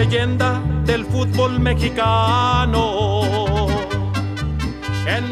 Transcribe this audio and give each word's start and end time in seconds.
leyenda 0.00 0.62
del 0.86 1.04
fútbol 1.04 1.60
mexicano. 1.60 3.20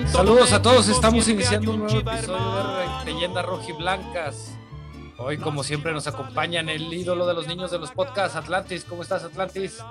Saludos 0.09 0.53
a 0.53 0.61
todos, 0.61 0.91
estamos 0.91 1.27
iniciando 1.27 1.73
un 1.73 1.87
nuevo 1.87 2.00
episodio 2.00 3.04
de 3.04 3.11
Leyendas 3.11 3.46
Rojiblancas. 3.46 4.59
Hoy, 5.17 5.39
como 5.39 5.64
siempre, 5.64 5.95
nos 5.95 6.07
acompañan 6.07 6.68
el 6.68 6.93
ídolo 6.93 7.27
de 7.27 7.32
los 7.32 7.46
niños 7.46 7.71
de 7.71 7.79
los 7.79 7.93
podcasts, 7.93 8.36
Atlantis. 8.36 8.85
¿Cómo 8.85 9.00
estás, 9.00 9.25
Atlantis? 9.25 9.82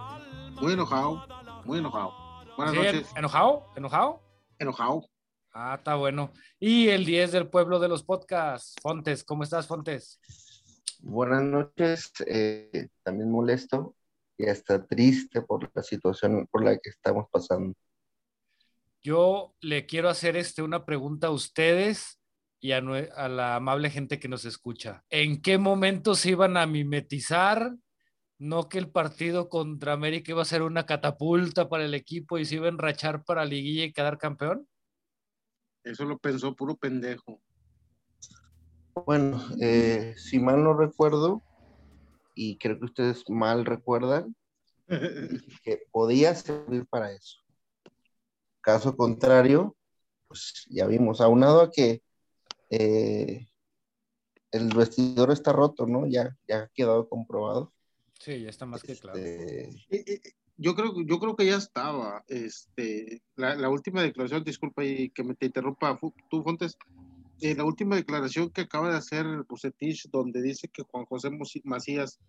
Muy 0.61 0.73
enojado, 0.73 1.25
muy 1.65 1.79
enojado. 1.79 2.13
Buenas 2.55 2.75
Sí, 2.75 2.79
noches. 2.79 3.09
¿Enojado? 3.15 3.65
¿Enojado? 3.75 4.21
Enojado. 4.59 5.09
Ah, 5.53 5.73
está 5.79 5.95
bueno. 5.95 6.31
Y 6.59 6.89
el 6.89 7.03
10 7.03 7.31
del 7.31 7.47
pueblo 7.47 7.79
de 7.79 7.87
los 7.87 8.03
podcasts, 8.03 8.75
Fontes. 8.79 9.23
¿Cómo 9.23 9.41
estás, 9.41 9.65
Fontes? 9.65 10.19
Buenas 10.99 11.41
noches, 11.41 12.11
eh, 12.27 12.89
también 13.03 13.31
molesto 13.31 13.95
y 14.37 14.47
hasta 14.47 14.85
triste 14.85 15.41
por 15.41 15.69
la 15.73 15.83
situación 15.83 16.47
por 16.51 16.63
la 16.63 16.77
que 16.77 16.89
estamos 16.89 17.27
pasando. 17.31 17.73
Yo 19.01 19.55
le 19.61 19.85
quiero 19.85 20.09
hacer 20.09 20.35
este, 20.37 20.61
una 20.61 20.85
pregunta 20.85 21.27
a 21.27 21.31
ustedes 21.31 22.19
y 22.59 22.71
a, 22.71 22.81
la 22.81 23.55
amable 23.55 23.89
gente 23.89 24.19
que 24.19 24.27
nos 24.27 24.45
escucha. 24.45 25.03
¿En 25.09 25.41
qué 25.41 25.57
momento 25.57 26.15
se 26.15 26.31
iban 26.31 26.57
a 26.57 26.65
mimetizar? 26.65 27.75
No 28.39 28.69
que 28.69 28.77
el 28.77 28.89
partido 28.89 29.49
contra 29.49 29.93
América 29.93 30.31
iba 30.31 30.41
a 30.41 30.45
ser 30.45 30.61
una 30.61 30.85
catapulta 30.85 31.69
para 31.69 31.85
el 31.85 31.93
equipo 31.93 32.37
y 32.37 32.45
se 32.45 32.55
iba 32.55 32.67
a 32.67 32.69
enrachar 32.69 33.23
para 33.23 33.45
liguilla 33.45 33.85
y 33.85 33.93
quedar 33.93 34.17
campeón. 34.17 34.67
Eso 35.83 36.05
lo 36.05 36.17
pensó 36.17 36.55
puro 36.55 36.75
pendejo. 36.75 37.39
Bueno, 39.05 39.41
eh, 39.61 40.13
si 40.17 40.39
mal 40.39 40.63
no 40.63 40.73
recuerdo, 40.73 41.43
y 42.37 42.57
creo 42.57 42.77
que 42.77 42.85
ustedes 42.85 43.23
mal 43.29 43.65
recuerdan, 43.65 44.35
que 45.63 45.81
podía 45.91 46.35
servir 46.35 46.85
para 46.85 47.11
eso. 47.11 47.39
Caso 48.61 48.95
contrario, 48.95 49.75
pues 50.27 50.67
ya 50.69 50.85
vimos, 50.85 51.19
aunado 51.19 51.61
a 51.61 51.71
que 51.71 52.03
eh, 52.69 53.47
el 54.51 54.69
vestidor 54.69 55.31
está 55.31 55.51
roto, 55.51 55.87
¿no? 55.87 56.05
Ya, 56.05 56.37
ya 56.47 56.63
ha 56.63 56.67
quedado 56.75 57.09
comprobado. 57.09 57.73
Sí, 58.19 58.43
ya 58.43 58.49
está 58.49 58.65
más 58.65 58.83
que 58.83 58.95
claro. 58.95 59.17
Este, 59.17 59.69
Eh, 59.89 60.03
eh, 60.07 60.21
Yo 60.57 60.75
creo, 60.75 60.93
yo 61.05 61.19
creo 61.19 61.35
que 61.35 61.45
ya 61.45 61.57
estaba. 61.57 62.23
Este, 62.27 63.21
la, 63.35 63.55
la 63.55 63.69
última 63.69 64.01
declaración, 64.01 64.43
disculpa 64.43 64.83
y 64.83 65.09
que 65.09 65.23
me 65.23 65.33
te 65.33 65.47
interrumpa, 65.47 65.99
tú, 66.29 66.43
Fontes. 66.43 66.77
Eh, 67.41 67.55
la 67.55 67.63
última 67.63 67.95
declaración 67.95 68.49
que 68.49 68.61
acaba 68.61 68.89
de 68.91 68.97
hacer 68.97 69.25
Bucetich, 69.47 70.09
donde 70.09 70.41
dice 70.41 70.67
que 70.69 70.83
Juan 70.83 71.05
José 71.05 71.29
Macías 71.63 72.19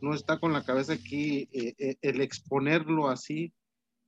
no 0.00 0.14
está 0.14 0.38
con 0.38 0.52
la 0.52 0.64
cabeza 0.64 0.92
aquí, 0.92 1.48
eh, 1.52 1.74
eh, 1.78 1.96
el 2.02 2.20
exponerlo 2.20 3.08
así, 3.08 3.52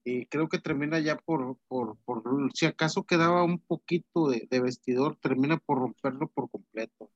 eh, 0.05 0.27
creo 0.31 0.49
que 0.49 0.59
termina 0.59 0.99
ya 0.99 1.17
por, 1.17 1.59
por, 1.69 1.97
por, 2.05 2.23
si 2.55 2.67
acaso 2.67 3.05
quedaba 3.05 3.43
un 3.45 3.59
poquito 3.59 4.29
de, 4.29 4.47
de 4.51 4.61
vestidor, 4.61 5.17
termina 5.21 5.59
por 5.59 5.79
romperlo 5.79 6.29
por 6.29 6.49
completo. 6.51 7.11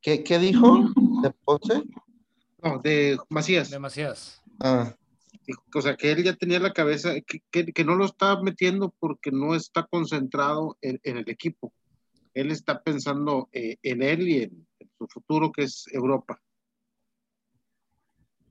¿qué, 0.00 0.22
qué 0.24 0.38
dijo 0.38 0.78
de 1.22 1.30
Ponce? 1.44 1.82
No, 2.62 2.78
de 2.78 3.18
Macías. 3.28 3.70
Demasiadas. 3.70 4.42
Ah, 4.60 4.94
Dijo 5.46 5.62
que, 5.70 5.78
O 5.78 5.82
sea, 5.82 5.96
que 5.96 6.10
él 6.12 6.24
ya 6.24 6.34
tenía 6.34 6.58
la 6.58 6.72
cabeza, 6.72 7.12
que, 7.26 7.40
que- 7.50 7.72
que 7.72 7.84
no 7.84 7.94
lo 7.96 8.06
está 8.06 8.40
metiendo 8.40 8.94
porque 8.98 9.30
no 9.30 9.54
está 9.54 9.84
concentrado 9.84 10.78
en, 10.80 10.98
en 11.02 11.18
el 11.18 11.28
equipo. 11.28 11.72
Él 12.34 12.50
está 12.50 12.82
pensando 12.82 13.48
eh, 13.52 13.76
en 13.82 14.02
él 14.02 14.28
y 14.28 14.42
en, 14.42 14.66
en 14.80 14.90
su 14.98 15.06
futuro, 15.08 15.50
que 15.52 15.62
es 15.62 15.86
Europa. 15.92 16.40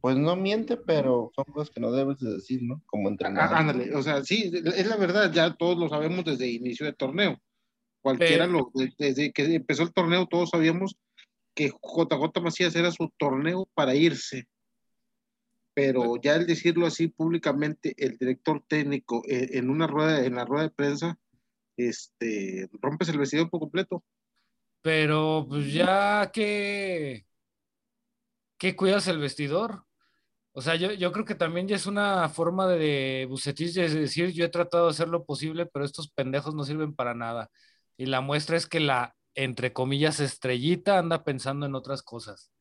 pues 0.02 0.18
no 0.18 0.36
miente, 0.36 0.76
pero 0.76 1.32
son 1.34 1.46
cosas 1.46 1.70
que 1.74 1.80
no 1.80 1.90
debes 1.92 2.20
de 2.20 2.34
decir, 2.34 2.62
¿no? 2.62 2.82
Como 2.88 3.08
Ah, 3.08 3.12
entrenador. 3.12 3.56
ándale, 3.58 3.96
o 3.96 4.04
sea, 4.04 4.22
sí, 4.22 4.52
es 4.54 4.86
la 4.88 4.98
verdad, 4.98 5.32
ya 5.32 5.56
todos 5.56 5.78
lo 5.78 5.88
sabemos 5.88 6.26
desde 6.26 6.48
inicio 6.52 6.86
de 6.86 6.92
torneo. 6.92 7.42
Cualquiera 8.02 8.46
Pero- 8.46 8.70
lo, 8.74 8.82
de- 8.82 8.94
desde 8.98 9.32
que 9.32 9.44
empezó 9.56 9.84
el 9.84 9.94
torneo, 9.94 10.26
todos 10.28 10.50
sabíamos 10.50 10.98
que 11.56 11.70
JJ 11.70 12.42
Macías 12.42 12.76
era 12.76 12.92
su 12.92 13.10
torneo 13.18 13.66
para 13.74 13.96
irse. 13.96 14.46
Pero 15.74 16.18
ya 16.22 16.36
el 16.36 16.48
decirlo 16.48 16.86
así 16.86 17.08
públicamente, 17.08 17.94
el 17.98 18.18
director 18.18 18.62
técnico 18.68 19.24
eh, 19.26 19.52
en 19.54 19.70
una 19.70 19.88
rueda, 19.88 20.26
en 20.26 20.36
la 20.36 20.44
rueda 20.44 20.64
de 20.64 20.70
prensa, 20.72 21.18
este, 21.78 22.70
rompes 22.82 23.10
el 23.10 23.18
vestidor 23.18 23.50
por 23.50 23.60
completo. 23.60 24.04
Pero 24.82 25.46
pues 25.48 25.74
ya 25.74 26.30
que, 26.34 27.26
que 28.58 28.76
cuidas 28.76 29.08
el 29.08 29.20
vestidor. 29.20 29.86
O 30.52 30.62
sea, 30.62 30.76
yo, 30.76 30.92
yo 30.92 31.12
creo 31.12 31.26
que 31.26 31.36
también 31.36 31.68
ya 31.68 31.76
es 31.76 31.88
una 31.88 32.30
forma 32.30 32.68
de 32.68 33.26
Bucetich 33.30 33.74
de 33.74 33.90
decir, 33.90 34.32
yo 34.32 34.46
he 34.46 34.50
tratado 34.50 34.86
de 34.86 34.92
hacer 34.92 35.08
lo 35.08 35.26
posible, 35.26 35.66
pero 35.66 35.84
estos 35.84 36.12
pendejos 36.12 36.54
no 36.54 36.64
sirven 36.64 36.94
para 36.94 37.16
nada. 37.16 37.50
Y 37.98 38.06
la 38.06 38.22
muestra 38.22 38.58
es 38.58 38.68
que 38.68 38.80
la, 38.80 39.16
entre 39.36 39.74
comillas, 39.74 40.20
estrellita 40.20 41.00
anda 41.00 41.24
pensando 41.24 41.66
en 41.66 41.76
otras 41.76 42.04
cosas. 42.04 42.52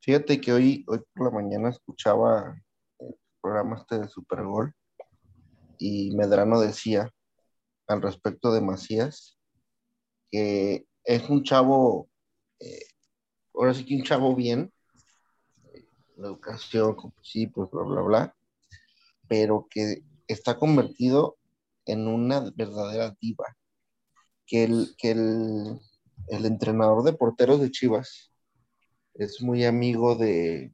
Fíjate 0.00 0.40
que 0.40 0.52
hoy, 0.52 0.84
hoy 0.86 1.00
por 1.14 1.32
la 1.32 1.40
mañana 1.40 1.70
escuchaba 1.70 2.54
el 3.00 3.16
programa 3.40 3.76
este 3.76 3.98
de 3.98 4.08
Super 4.08 4.44
Gol 4.44 4.72
y 5.78 6.14
Medrano 6.14 6.60
decía 6.60 7.12
al 7.88 8.02
respecto 8.02 8.52
de 8.52 8.60
Macías 8.60 9.38
que 10.30 10.86
es 11.04 11.28
un 11.28 11.42
chavo, 11.42 12.08
eh, 12.60 12.86
ahora 13.54 13.74
sí 13.74 13.84
que 13.84 13.96
un 13.96 14.04
chavo 14.04 14.34
bien, 14.34 14.72
la 16.16 16.28
educación, 16.28 16.94
con 16.94 17.12
principios, 17.12 17.70
bla, 17.70 17.82
bla, 17.82 18.02
bla, 18.02 18.36
pero 19.28 19.66
que 19.70 20.02
está 20.26 20.58
convertido 20.58 21.38
en 21.86 22.06
una 22.06 22.50
verdadera 22.54 23.16
diva. 23.20 23.46
Que 24.46 24.64
el, 24.64 24.94
que 24.96 25.10
el, 25.10 25.80
el 26.28 26.46
entrenador 26.46 27.04
de 27.04 27.12
porteros 27.12 27.60
de 27.60 27.70
Chivas, 27.70 28.32
es 29.14 29.42
muy 29.42 29.64
amigo 29.64 30.14
de, 30.14 30.72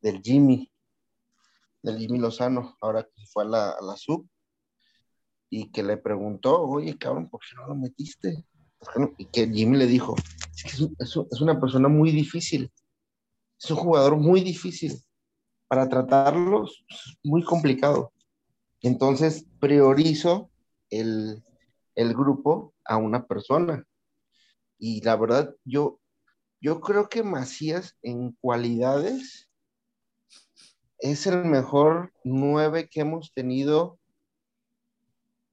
del 0.00 0.20
Jimmy, 0.22 0.70
del 1.82 1.98
Jimmy 1.98 2.18
Lozano, 2.18 2.76
ahora 2.80 3.02
que 3.04 3.26
fue 3.26 3.44
a 3.44 3.46
la, 3.46 3.70
a 3.70 3.82
la 3.82 3.96
sub, 3.96 4.28
y 5.50 5.70
que 5.70 5.82
le 5.82 5.96
preguntó, 5.96 6.62
oye, 6.62 6.96
cabrón, 6.98 7.28
¿por 7.28 7.40
qué 7.40 7.56
no 7.56 7.68
lo 7.68 7.74
metiste? 7.74 8.44
¿Por 8.78 8.92
qué 8.92 9.00
no?". 9.00 9.10
Y 9.18 9.26
que 9.26 9.48
Jimmy 9.48 9.78
le 9.78 9.86
dijo, 9.86 10.14
es, 10.54 10.62
que 10.62 11.26
es 11.30 11.40
una 11.40 11.60
persona 11.60 11.88
muy 11.88 12.10
difícil, 12.10 12.70
es 13.58 13.70
un 13.70 13.76
jugador 13.76 14.16
muy 14.16 14.40
difícil, 14.40 15.00
para 15.68 15.88
tratarlo 15.88 16.64
es 16.64 17.18
muy 17.24 17.42
complicado. 17.42 18.12
Entonces 18.82 19.46
priorizo 19.58 20.50
el, 20.90 21.42
el 21.94 22.14
grupo 22.14 22.74
a 22.84 22.96
una 22.96 23.26
persona. 23.26 23.84
Y 24.78 25.00
la 25.02 25.16
verdad, 25.16 25.54
yo, 25.64 25.98
yo 26.60 26.80
creo 26.80 27.08
que 27.08 27.22
Macías 27.22 27.96
en 28.02 28.32
cualidades 28.40 29.50
es 30.98 31.26
el 31.26 31.44
mejor 31.44 32.12
nueve 32.24 32.88
que 32.88 33.00
hemos 33.00 33.32
tenido 33.32 33.98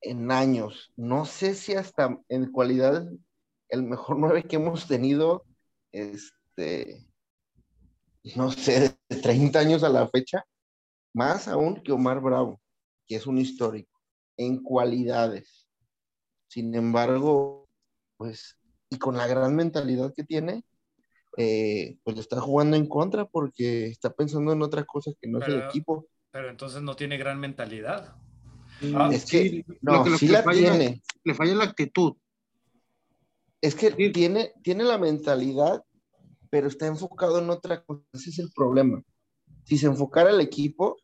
en 0.03 0.31
años. 0.31 0.91
No 0.95 1.25
sé 1.25 1.55
si 1.55 1.73
hasta 1.73 2.19
en 2.29 2.51
cualidades 2.51 3.07
el 3.69 3.83
mejor 3.83 4.17
nueve 4.19 4.43
que 4.43 4.57
hemos 4.57 4.87
tenido, 4.87 5.45
este, 5.91 7.07
no 8.35 8.51
sé, 8.51 8.97
de 9.09 9.15
30 9.21 9.59
años 9.59 9.83
a 9.83 9.89
la 9.89 10.07
fecha, 10.07 10.45
más 11.13 11.47
aún 11.47 11.81
que 11.81 11.91
Omar 11.91 12.21
Bravo, 12.21 12.61
que 13.07 13.15
es 13.15 13.27
un 13.27 13.37
histórico, 13.37 13.99
en 14.37 14.61
cualidades. 14.61 15.67
Sin 16.47 16.75
embargo, 16.75 17.67
pues, 18.17 18.57
y 18.89 18.97
con 18.97 19.17
la 19.17 19.27
gran 19.27 19.55
mentalidad 19.55 20.13
que 20.15 20.23
tiene, 20.23 20.63
eh, 21.37 21.97
pues 22.03 22.15
le 22.15 22.21
está 22.21 22.39
jugando 22.39 22.77
en 22.77 22.87
contra 22.87 23.25
porque 23.25 23.87
está 23.87 24.13
pensando 24.13 24.53
en 24.53 24.61
otra 24.61 24.83
cosa 24.83 25.11
que 25.19 25.27
no 25.27 25.39
es 25.39 25.47
el 25.47 25.63
equipo. 25.63 26.07
Pero 26.29 26.49
entonces 26.49 26.81
no 26.83 26.95
tiene 26.95 27.17
gran 27.17 27.39
mentalidad. 27.39 28.15
Ah, 28.95 29.09
es 29.13 29.25
que, 29.25 29.49
sí, 29.49 29.65
no, 29.81 29.93
lo 29.97 30.03
que- 30.03 30.09
lo 30.11 30.17
sí 30.17 30.27
que 30.27 30.31
la 30.33 30.43
falla- 30.43 30.71
tiene. 30.77 31.01
Le 31.23 31.33
falla 31.33 31.55
la 31.55 31.63
actitud. 31.65 32.13
Es 33.61 33.75
que 33.75 33.91
Sí. 33.91 34.11
tiene, 34.11 34.53
tiene 34.61 34.83
la 34.83 34.97
mentalidad, 34.97 35.83
pero 36.49 36.67
está 36.67 36.87
enfocado 36.87 37.39
en 37.39 37.49
otra 37.49 37.83
cosa. 37.83 38.03
Ese 38.13 38.29
es 38.31 38.39
el 38.39 38.51
problema. 38.53 39.01
Si 39.63 39.77
se 39.77 39.85
enfocara 39.87 40.31
el 40.31 40.41
equipo 40.41 40.97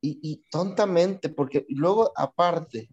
y, 0.00 0.18
y 0.22 0.42
tontamente, 0.50 1.28
porque 1.28 1.64
luego 1.68 2.12
aparte, 2.16 2.88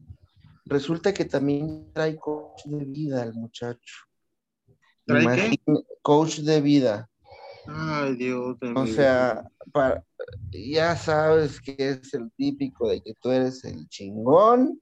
resulta 0.65 1.13
que 1.13 1.25
también 1.25 1.91
trae 1.93 2.15
coach 2.17 2.65
de 2.65 2.85
vida 2.85 3.23
el 3.23 3.33
muchacho. 3.33 3.95
¿Trae 5.05 5.25
qué? 5.35 5.59
Coach 6.01 6.39
de 6.39 6.61
vida. 6.61 7.09
Ay, 7.67 8.15
Dios 8.15 8.59
de 8.59 8.73
O 8.73 8.87
sea, 8.87 9.43
para- 9.71 10.03
ya 10.51 10.95
sabes 10.95 11.59
que 11.61 11.75
es 11.77 12.13
el 12.13 12.31
típico 12.31 12.89
de 12.89 13.01
que 13.01 13.13
tú 13.21 13.31
eres 13.31 13.63
el 13.63 13.87
chingón, 13.89 14.81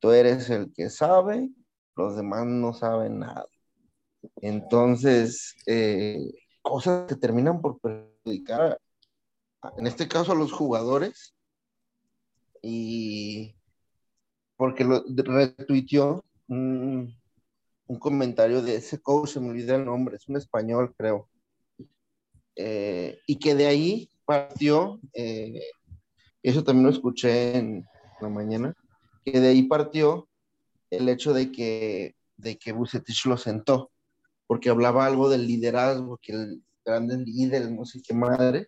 tú 0.00 0.10
eres 0.12 0.50
el 0.50 0.72
que 0.72 0.90
sabe, 0.90 1.50
los 1.96 2.16
demás 2.16 2.46
no 2.46 2.72
saben 2.74 3.20
nada. 3.20 3.46
Entonces, 4.42 5.54
eh, 5.66 6.18
cosas 6.62 7.06
que 7.08 7.16
terminan 7.16 7.60
por 7.60 7.80
perjudicar, 7.80 8.80
en 9.76 9.86
este 9.86 10.08
caso 10.08 10.32
a 10.32 10.36
los 10.36 10.52
jugadores, 10.52 11.34
y 12.62 13.54
porque 14.56 14.84
lo 14.84 15.04
retuiteó 15.06 16.24
un, 16.48 17.14
un 17.86 17.98
comentario 17.98 18.62
de 18.62 18.76
ese 18.76 19.00
coach, 19.00 19.30
se 19.30 19.40
me 19.40 19.50
olvida 19.50 19.76
el 19.76 19.84
nombre, 19.84 20.16
es 20.16 20.28
un 20.28 20.36
español, 20.36 20.94
creo. 20.96 21.28
Eh, 22.60 23.20
y 23.26 23.36
que 23.36 23.54
de 23.54 23.66
ahí 23.66 24.10
partió, 24.24 25.00
eh, 25.14 25.62
eso 26.42 26.64
también 26.64 26.86
lo 26.86 26.92
escuché 26.92 27.56
en 27.56 27.86
la 28.20 28.28
mañana, 28.28 28.74
que 29.24 29.40
de 29.40 29.48
ahí 29.48 29.62
partió 29.62 30.28
el 30.90 31.08
hecho 31.08 31.32
de 31.32 31.52
que, 31.52 32.16
de 32.36 32.58
que 32.58 32.72
Bucetich 32.72 33.26
lo 33.26 33.36
sentó, 33.36 33.92
porque 34.48 34.70
hablaba 34.70 35.06
algo 35.06 35.28
del 35.28 35.46
liderazgo, 35.46 36.18
que 36.20 36.32
el 36.32 36.62
grande 36.84 37.18
líder, 37.18 37.70
no 37.70 37.84
sé 37.84 38.02
qué 38.02 38.12
madre, 38.12 38.66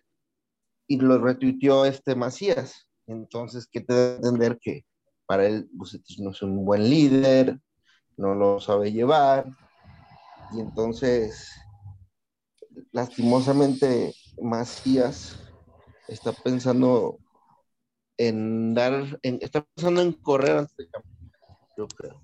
y 0.87 0.97
lo 0.97 1.17
retuiteó 1.17 1.85
este 1.85 2.15
Macías. 2.15 2.87
Entonces, 3.07 3.67
¿qué 3.69 3.81
te 3.81 3.93
da 3.93 4.15
entender 4.15 4.57
que 4.61 4.85
para 5.25 5.45
él 5.45 5.67
Bucetich 5.73 6.19
no 6.19 6.31
es 6.31 6.41
un 6.41 6.63
buen 6.63 6.89
líder, 6.89 7.59
no 8.15 8.35
lo 8.35 8.61
sabe 8.61 8.93
llevar, 8.93 9.45
y 10.53 10.61
entonces, 10.61 11.49
lastimosamente, 12.91 14.13
Macías 14.41 15.39
está 16.07 16.31
pensando 16.31 17.19
en 18.17 18.73
dar, 18.73 19.19
en, 19.23 19.39
está 19.41 19.65
pensando 19.75 20.01
en 20.01 20.13
correr 20.13 20.57
antes 20.57 20.77
de 20.77 20.89
campeón, 20.89 21.31
yo 21.77 21.87
creo. 21.87 22.21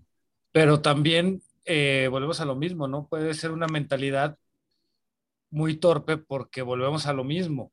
Pero 0.51 0.81
también 0.81 1.41
eh, 1.65 2.07
volvemos 2.11 2.39
a 2.39 2.45
lo 2.45 2.55
mismo, 2.55 2.87
¿no? 2.87 3.07
Puede 3.07 3.33
ser 3.33 3.51
una 3.51 3.67
mentalidad 3.67 4.37
muy 5.49 5.75
torpe 5.77 6.17
porque 6.17 6.61
volvemos 6.61 7.07
a 7.07 7.13
lo 7.13 7.23
mismo. 7.23 7.71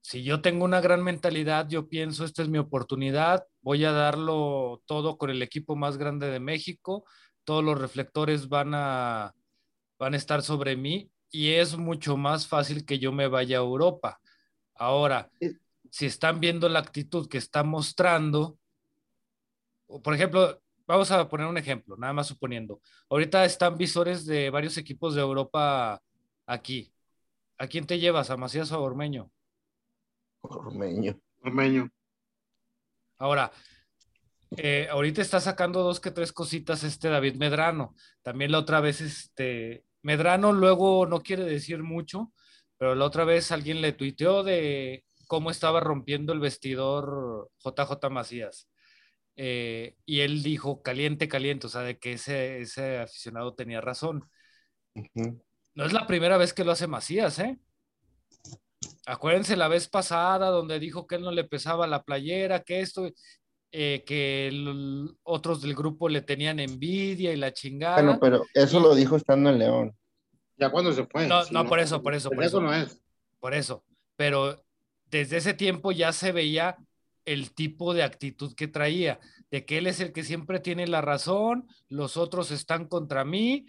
Si 0.00 0.24
yo 0.24 0.42
tengo 0.42 0.64
una 0.64 0.80
gran 0.80 1.02
mentalidad, 1.04 1.68
yo 1.68 1.88
pienso, 1.88 2.24
esta 2.24 2.42
es 2.42 2.48
mi 2.48 2.58
oportunidad, 2.58 3.46
voy 3.60 3.84
a 3.84 3.92
darlo 3.92 4.82
todo 4.86 5.16
con 5.16 5.30
el 5.30 5.42
equipo 5.42 5.76
más 5.76 5.96
grande 5.96 6.28
de 6.28 6.40
México, 6.40 7.04
todos 7.44 7.62
los 7.62 7.80
reflectores 7.80 8.48
van 8.48 8.72
a, 8.74 9.34
van 9.98 10.14
a 10.14 10.16
estar 10.16 10.42
sobre 10.42 10.76
mí 10.76 11.11
y 11.32 11.54
es 11.54 11.76
mucho 11.76 12.16
más 12.16 12.46
fácil 12.46 12.84
que 12.84 12.98
yo 12.98 13.10
me 13.10 13.26
vaya 13.26 13.56
a 13.56 13.62
Europa. 13.62 14.20
Ahora, 14.74 15.30
si 15.90 16.06
están 16.06 16.38
viendo 16.40 16.68
la 16.68 16.78
actitud 16.78 17.28
que 17.28 17.38
está 17.38 17.64
mostrando, 17.64 18.58
por 20.04 20.14
ejemplo, 20.14 20.62
vamos 20.86 21.10
a 21.10 21.28
poner 21.28 21.46
un 21.46 21.56
ejemplo, 21.56 21.96
nada 21.96 22.12
más 22.12 22.26
suponiendo. 22.26 22.80
Ahorita 23.08 23.44
están 23.46 23.78
visores 23.78 24.26
de 24.26 24.50
varios 24.50 24.76
equipos 24.76 25.14
de 25.14 25.22
Europa 25.22 26.00
aquí. 26.46 26.92
¿A 27.56 27.66
quién 27.66 27.86
te 27.86 27.98
llevas? 27.98 28.30
¿A 28.30 28.36
Macías 28.36 28.70
o 28.70 28.76
a 28.76 28.80
Ormeño? 28.80 29.30
Ormeño. 30.42 31.18
Ormeño. 31.40 31.90
Ahora, 33.18 33.52
eh, 34.56 34.86
ahorita 34.90 35.22
está 35.22 35.40
sacando 35.40 35.82
dos 35.82 35.98
que 35.98 36.10
tres 36.10 36.32
cositas 36.32 36.84
este 36.84 37.08
David 37.08 37.36
Medrano. 37.36 37.94
También 38.20 38.52
la 38.52 38.58
otra 38.58 38.80
vez, 38.80 39.00
este, 39.00 39.84
Medrano 40.02 40.52
luego 40.52 41.06
no 41.06 41.22
quiere 41.22 41.44
decir 41.44 41.82
mucho, 41.82 42.32
pero 42.76 42.94
la 42.94 43.04
otra 43.04 43.24
vez 43.24 43.52
alguien 43.52 43.80
le 43.80 43.92
tuiteó 43.92 44.42
de 44.42 45.04
cómo 45.28 45.50
estaba 45.50 45.80
rompiendo 45.80 46.32
el 46.32 46.40
vestidor 46.40 47.50
JJ 47.64 48.10
Macías. 48.10 48.68
Eh, 49.36 49.96
y 50.04 50.20
él 50.20 50.42
dijo 50.42 50.82
caliente, 50.82 51.28
caliente, 51.28 51.68
o 51.68 51.70
sea, 51.70 51.82
de 51.82 51.98
que 51.98 52.14
ese, 52.14 52.60
ese 52.60 52.98
aficionado 52.98 53.54
tenía 53.54 53.80
razón. 53.80 54.28
No 55.74 55.86
es 55.86 55.92
la 55.92 56.06
primera 56.06 56.36
vez 56.36 56.52
que 56.52 56.64
lo 56.64 56.72
hace 56.72 56.86
Macías, 56.86 57.38
¿eh? 57.38 57.58
Acuérdense 59.06 59.56
la 59.56 59.68
vez 59.68 59.88
pasada 59.88 60.48
donde 60.48 60.78
dijo 60.78 61.06
que 61.06 61.14
él 61.14 61.22
no 61.22 61.32
le 61.32 61.44
pesaba 61.44 61.86
la 61.86 62.02
playera, 62.02 62.62
que 62.62 62.80
esto, 62.80 63.10
eh, 63.74 64.04
que 64.06 64.50
otros 65.22 65.62
del 65.62 65.74
grupo 65.74 66.08
le 66.08 66.20
tenían 66.20 66.60
envidia 66.60 67.32
y 67.32 67.36
la 67.36 67.52
chingada. 67.52 68.02
Bueno, 68.02 68.18
pero 68.20 68.44
eso 68.52 68.78
lo 68.80 68.94
dijo 68.94 69.16
estando 69.16 69.48
en 69.48 69.58
León. 69.58 69.96
Ya 70.58 70.70
cuando 70.70 70.92
se 70.92 71.06
fue. 71.06 71.26
No, 71.26 71.42
no, 71.50 71.66
por 71.66 71.80
eso, 71.80 72.02
por 72.02 72.14
eso, 72.14 72.30
por 72.30 72.44
eso. 72.44 72.60
no 72.60 72.74
es. 72.74 73.00
Por 73.40 73.54
eso. 73.54 73.82
Pero 74.14 74.62
desde 75.06 75.38
ese 75.38 75.54
tiempo 75.54 75.90
ya 75.90 76.12
se 76.12 76.32
veía 76.32 76.76
el 77.24 77.54
tipo 77.54 77.94
de 77.94 78.02
actitud 78.02 78.54
que 78.54 78.68
traía, 78.68 79.20
de 79.50 79.64
que 79.64 79.78
él 79.78 79.86
es 79.86 80.00
el 80.00 80.12
que 80.12 80.24
siempre 80.24 80.60
tiene 80.60 80.86
la 80.86 81.00
razón, 81.00 81.66
los 81.88 82.16
otros 82.16 82.50
están 82.50 82.88
contra 82.88 83.24
mí, 83.24 83.66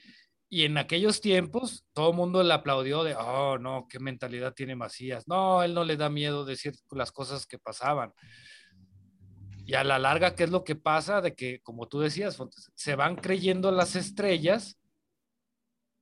y 0.50 0.66
en 0.66 0.78
aquellos 0.78 1.22
tiempos 1.22 1.86
todo 1.94 2.12
el 2.12 2.16
mundo 2.16 2.44
le 2.44 2.54
aplaudió 2.54 3.04
de, 3.04 3.16
oh, 3.16 3.58
no, 3.58 3.88
qué 3.90 4.00
mentalidad 4.00 4.54
tiene 4.54 4.76
Macías, 4.76 5.28
no, 5.28 5.64
él 5.64 5.74
no 5.74 5.84
le 5.84 5.98
da 5.98 6.10
miedo 6.10 6.46
decir 6.46 6.74
las 6.92 7.12
cosas 7.12 7.46
que 7.46 7.58
pasaban. 7.58 8.12
Y 9.66 9.76
a 9.76 9.84
la 9.84 10.00
larga, 10.00 10.36
¿qué 10.36 10.44
es 10.44 10.50
lo 10.50 10.64
que 10.64 10.76
pasa? 10.76 11.22
De 11.22 11.34
que, 11.36 11.62
como 11.62 11.88
tú 11.88 12.00
decías, 12.00 12.38
se 12.76 12.96
van 12.96 13.16
creyendo 13.16 13.72
las 13.72 13.96
estrellas 13.96 14.78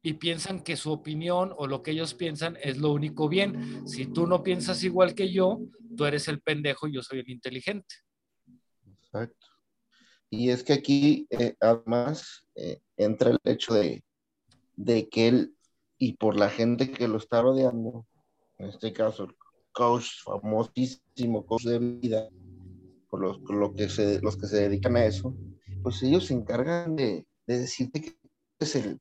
y 0.03 0.13
piensan 0.13 0.63
que 0.63 0.77
su 0.77 0.91
opinión 0.91 1.53
o 1.55 1.67
lo 1.67 1.83
que 1.83 1.91
ellos 1.91 2.13
piensan 2.13 2.57
es 2.61 2.77
lo 2.77 2.91
único 2.91 3.29
bien. 3.29 3.87
Si 3.87 4.07
tú 4.07 4.25
no 4.25 4.41
piensas 4.43 4.83
igual 4.83 5.13
que 5.13 5.31
yo, 5.31 5.59
tú 5.95 6.05
eres 6.05 6.27
el 6.27 6.41
pendejo 6.41 6.87
y 6.87 6.93
yo 6.93 7.03
soy 7.03 7.19
el 7.19 7.29
inteligente. 7.29 7.95
Exacto. 9.03 9.47
Y 10.29 10.49
es 10.49 10.63
que 10.63 10.73
aquí, 10.73 11.27
eh, 11.29 11.55
además, 11.59 12.47
eh, 12.55 12.79
entra 12.97 13.31
el 13.31 13.39
hecho 13.43 13.73
de, 13.73 14.03
de, 14.75 15.09
que 15.09 15.27
él, 15.27 15.55
y 15.97 16.13
por 16.13 16.37
la 16.37 16.49
gente 16.49 16.89
que 16.89 17.07
lo 17.07 17.17
está 17.17 17.41
rodeando, 17.41 18.07
en 18.57 18.69
este 18.69 18.93
caso, 18.93 19.25
el 19.25 19.35
coach, 19.71 20.23
famosísimo 20.23 21.45
coach 21.45 21.63
de 21.63 21.79
vida, 21.79 22.29
por 23.11 23.19
los, 23.21 23.41
lo 23.41 23.75
que 23.75 23.89
se, 23.89 24.21
los 24.21 24.37
que 24.37 24.47
se 24.47 24.61
dedican 24.61 24.95
a 24.95 25.05
eso, 25.05 25.35
pues 25.83 26.01
ellos 26.01 26.25
se 26.27 26.33
encargan 26.33 26.95
de, 26.95 27.27
de 27.45 27.59
decirte 27.59 28.01
que 28.01 28.15
es 28.59 28.75
el, 28.77 28.99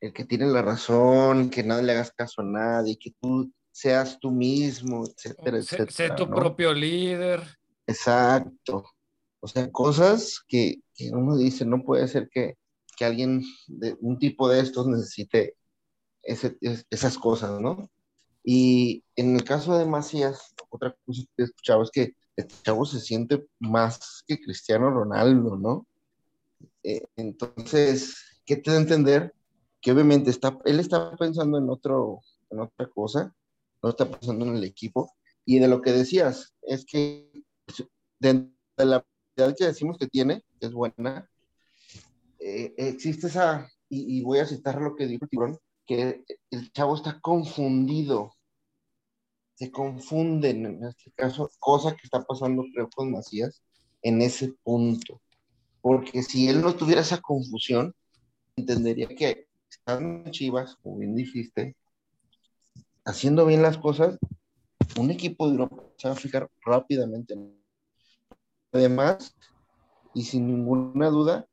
el 0.00 0.12
que 0.12 0.24
tiene 0.24 0.46
la 0.46 0.60
razón, 0.60 1.48
que 1.50 1.62
no 1.62 1.80
le 1.80 1.92
hagas 1.92 2.10
caso 2.10 2.42
a 2.42 2.44
nadie, 2.44 2.98
que 2.98 3.12
tú 3.20 3.50
seas 3.70 4.18
tú 4.20 4.32
mismo, 4.32 5.04
etcétera, 5.06 5.58
etcétera. 5.58 5.90
Sé 5.92 6.10
tu 6.10 6.28
propio 6.28 6.74
líder. 6.74 7.42
Exacto. 7.86 8.84
O 9.40 9.46
sea, 9.46 9.70
cosas 9.70 10.42
que, 10.48 10.80
que 10.94 11.10
uno 11.10 11.36
dice, 11.36 11.64
no 11.64 11.84
puede 11.84 12.08
ser 12.08 12.28
que, 12.28 12.56
que, 12.96 13.04
alguien 13.04 13.42
de 13.68 13.96
un 14.00 14.18
tipo 14.18 14.48
de 14.48 14.60
estos 14.60 14.88
necesite 14.88 15.54
ese, 16.22 16.56
esas 16.90 17.16
cosas, 17.18 17.60
¿no? 17.60 17.88
Y 18.42 19.04
en 19.16 19.36
el 19.36 19.44
caso 19.44 19.78
de 19.78 19.86
Macías, 19.86 20.54
otra 20.70 20.96
cosa 21.06 21.22
que 21.36 21.42
he 21.42 21.46
escuchado 21.46 21.82
es 21.82 21.90
que 21.90 22.14
este 22.36 22.54
chavo 22.62 22.84
se 22.84 23.00
siente 23.00 23.46
más 23.60 24.24
que 24.26 24.40
Cristiano 24.40 24.90
Ronaldo, 24.90 25.56
¿no? 25.56 25.86
Eh, 26.82 27.04
entonces, 27.16 28.16
¿qué 28.44 28.56
te 28.56 28.70
da 28.70 28.78
a 28.78 28.80
entender? 28.80 29.34
que 29.84 29.92
obviamente 29.92 30.30
está, 30.30 30.58
él 30.64 30.80
está 30.80 31.14
pensando 31.14 31.58
en, 31.58 31.68
otro, 31.68 32.22
en 32.50 32.60
otra 32.60 32.88
cosa, 32.88 33.34
no 33.82 33.90
está 33.90 34.10
pensando 34.10 34.46
en 34.46 34.56
el 34.56 34.64
equipo. 34.64 35.12
Y 35.44 35.58
de 35.58 35.68
lo 35.68 35.82
que 35.82 35.92
decías, 35.92 36.54
es 36.62 36.86
que 36.86 37.30
dentro 38.18 38.56
de 38.78 38.86
la 38.86 39.06
realidad 39.36 39.56
que 39.58 39.66
decimos 39.66 39.98
que 39.98 40.06
tiene, 40.06 40.42
es 40.58 40.72
buena, 40.72 41.28
eh, 42.38 42.72
existe 42.78 43.26
esa, 43.26 43.70
y, 43.90 44.22
voy 44.22 44.38
a 44.38 44.46
citar 44.46 44.80
lo 44.80 44.96
que 44.96 45.06
dijo 45.06 45.26
Tiburón, 45.26 45.58
que 45.86 46.24
el 46.50 46.72
chavo 46.72 46.94
está 46.94 47.20
confundido, 47.20 48.32
confunden 49.70 50.66
en 50.66 50.84
este 50.84 51.10
caso, 51.12 51.50
cosa 51.58 51.94
que 51.96 52.02
está 52.04 52.22
pasando 52.24 52.64
creo 52.72 52.88
con 52.90 53.12
Macías 53.12 53.62
en 54.02 54.22
ese 54.22 54.54
punto. 54.62 55.20
Porque 55.80 56.22
si 56.22 56.48
él 56.48 56.62
no 56.62 56.74
tuviera 56.74 57.02
esa 57.02 57.20
confusión, 57.20 57.94
entendería 58.56 59.08
que 59.08 59.46
están 59.70 60.30
Chivas, 60.30 60.76
como 60.82 60.98
bien 60.98 61.14
dijiste, 61.14 61.76
haciendo 63.04 63.46
bien 63.46 63.62
las 63.62 63.78
cosas, 63.78 64.18
un 64.98 65.10
equipo 65.10 65.46
de 65.46 65.52
Europa 65.52 65.82
se 65.96 66.08
va 66.08 66.14
a 66.14 66.16
fijar 66.16 66.50
rápidamente. 66.64 67.34
Además, 68.72 69.34
y 70.14 70.22
sin 70.24 70.46
ninguna 70.46 71.08
duda, 71.08 71.46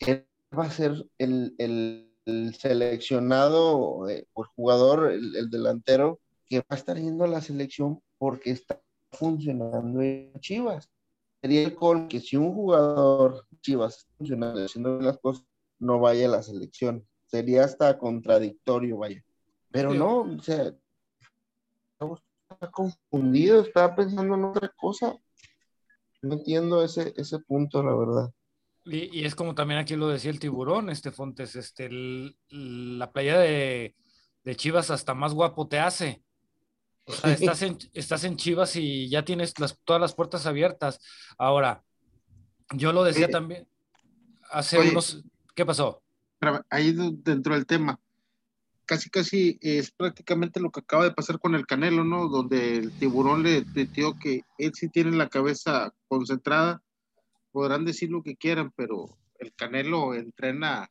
él 0.00 0.26
va 0.56 0.64
a 0.64 0.70
ser 0.70 1.06
el, 1.18 1.54
el, 1.58 2.08
seleccionado 2.54 4.08
eh, 4.08 4.26
por 4.32 4.46
jugador, 4.54 5.10
el, 5.10 5.50
delantero, 5.50 6.20
que 6.52 6.58
va 6.58 6.66
a 6.68 6.74
estar 6.74 6.98
yendo 6.98 7.24
a 7.24 7.28
la 7.28 7.40
selección 7.40 8.02
porque 8.18 8.50
está 8.50 8.78
funcionando 9.10 10.02
en 10.02 10.34
Chivas. 10.40 10.90
Sería 11.40 11.62
el 11.62 11.74
con 11.74 12.08
que 12.08 12.20
si 12.20 12.36
un 12.36 12.52
jugador 12.52 13.46
Chivas 13.62 13.96
está 13.96 14.12
funcionando, 14.18 14.62
haciendo 14.62 15.00
las 15.00 15.16
cosas, 15.16 15.46
no 15.78 15.98
vaya 15.98 16.26
a 16.26 16.30
la 16.30 16.42
selección 16.42 17.06
sería 17.32 17.64
hasta 17.64 17.98
contradictorio, 17.98 18.98
vaya. 18.98 19.24
Pero 19.70 19.94
no, 19.94 20.20
o 20.20 20.42
sea, 20.42 20.74
está 22.50 22.70
confundido, 22.70 23.62
estaba 23.62 23.96
pensando 23.96 24.34
en 24.34 24.44
otra 24.44 24.68
cosa. 24.76 25.16
No 26.20 26.34
entiendo 26.34 26.84
ese, 26.84 27.14
ese 27.16 27.38
punto, 27.38 27.82
la 27.82 27.94
verdad. 27.94 28.30
Y, 28.84 29.24
es 29.24 29.34
como 29.34 29.54
también 29.54 29.80
aquí 29.80 29.96
lo 29.96 30.08
decía 30.08 30.30
el 30.30 30.40
tiburón, 30.40 30.90
este 30.90 31.10
Fontes, 31.10 31.56
este, 31.56 31.88
la 32.50 33.10
playa 33.12 33.38
de, 33.38 33.96
de, 34.44 34.56
Chivas 34.56 34.90
hasta 34.90 35.14
más 35.14 35.32
guapo 35.32 35.66
te 35.68 35.78
hace. 35.78 36.22
O 37.04 37.12
sea, 37.12 37.32
estás 37.32 37.62
en, 37.62 37.78
estás 37.94 38.24
en 38.24 38.36
Chivas 38.36 38.76
y 38.76 39.08
ya 39.08 39.24
tienes 39.24 39.58
las, 39.58 39.78
todas 39.84 40.00
las 40.00 40.14
puertas 40.14 40.46
abiertas. 40.46 41.00
Ahora, 41.36 41.82
yo 42.74 42.92
lo 42.92 43.02
decía 43.04 43.26
Oye. 43.26 43.32
también 43.32 43.68
hace 44.50 44.78
Oye. 44.78 44.90
unos... 44.90 45.22
¿Qué 45.54 45.66
pasó? 45.66 46.02
Ahí 46.70 46.92
de- 46.92 47.12
dentro 47.12 47.54
del 47.54 47.66
tema, 47.66 48.00
casi 48.86 49.10
casi 49.10 49.58
es 49.60 49.90
prácticamente 49.90 50.60
lo 50.60 50.70
que 50.70 50.80
acaba 50.80 51.04
de 51.04 51.12
pasar 51.12 51.38
con 51.38 51.54
el 51.54 51.66
Canelo, 51.66 52.04
¿no? 52.04 52.28
Donde 52.28 52.78
el 52.78 52.92
tiburón 52.98 53.42
le 53.42 53.58
advirtió 53.58 54.18
que 54.18 54.42
él 54.58 54.72
sí 54.74 54.88
tiene 54.88 55.10
la 55.16 55.28
cabeza 55.28 55.92
concentrada, 56.08 56.82
podrán 57.52 57.84
decir 57.84 58.10
lo 58.10 58.22
que 58.22 58.36
quieran, 58.36 58.72
pero 58.74 59.18
el 59.38 59.52
Canelo 59.54 60.14
entrena 60.14 60.88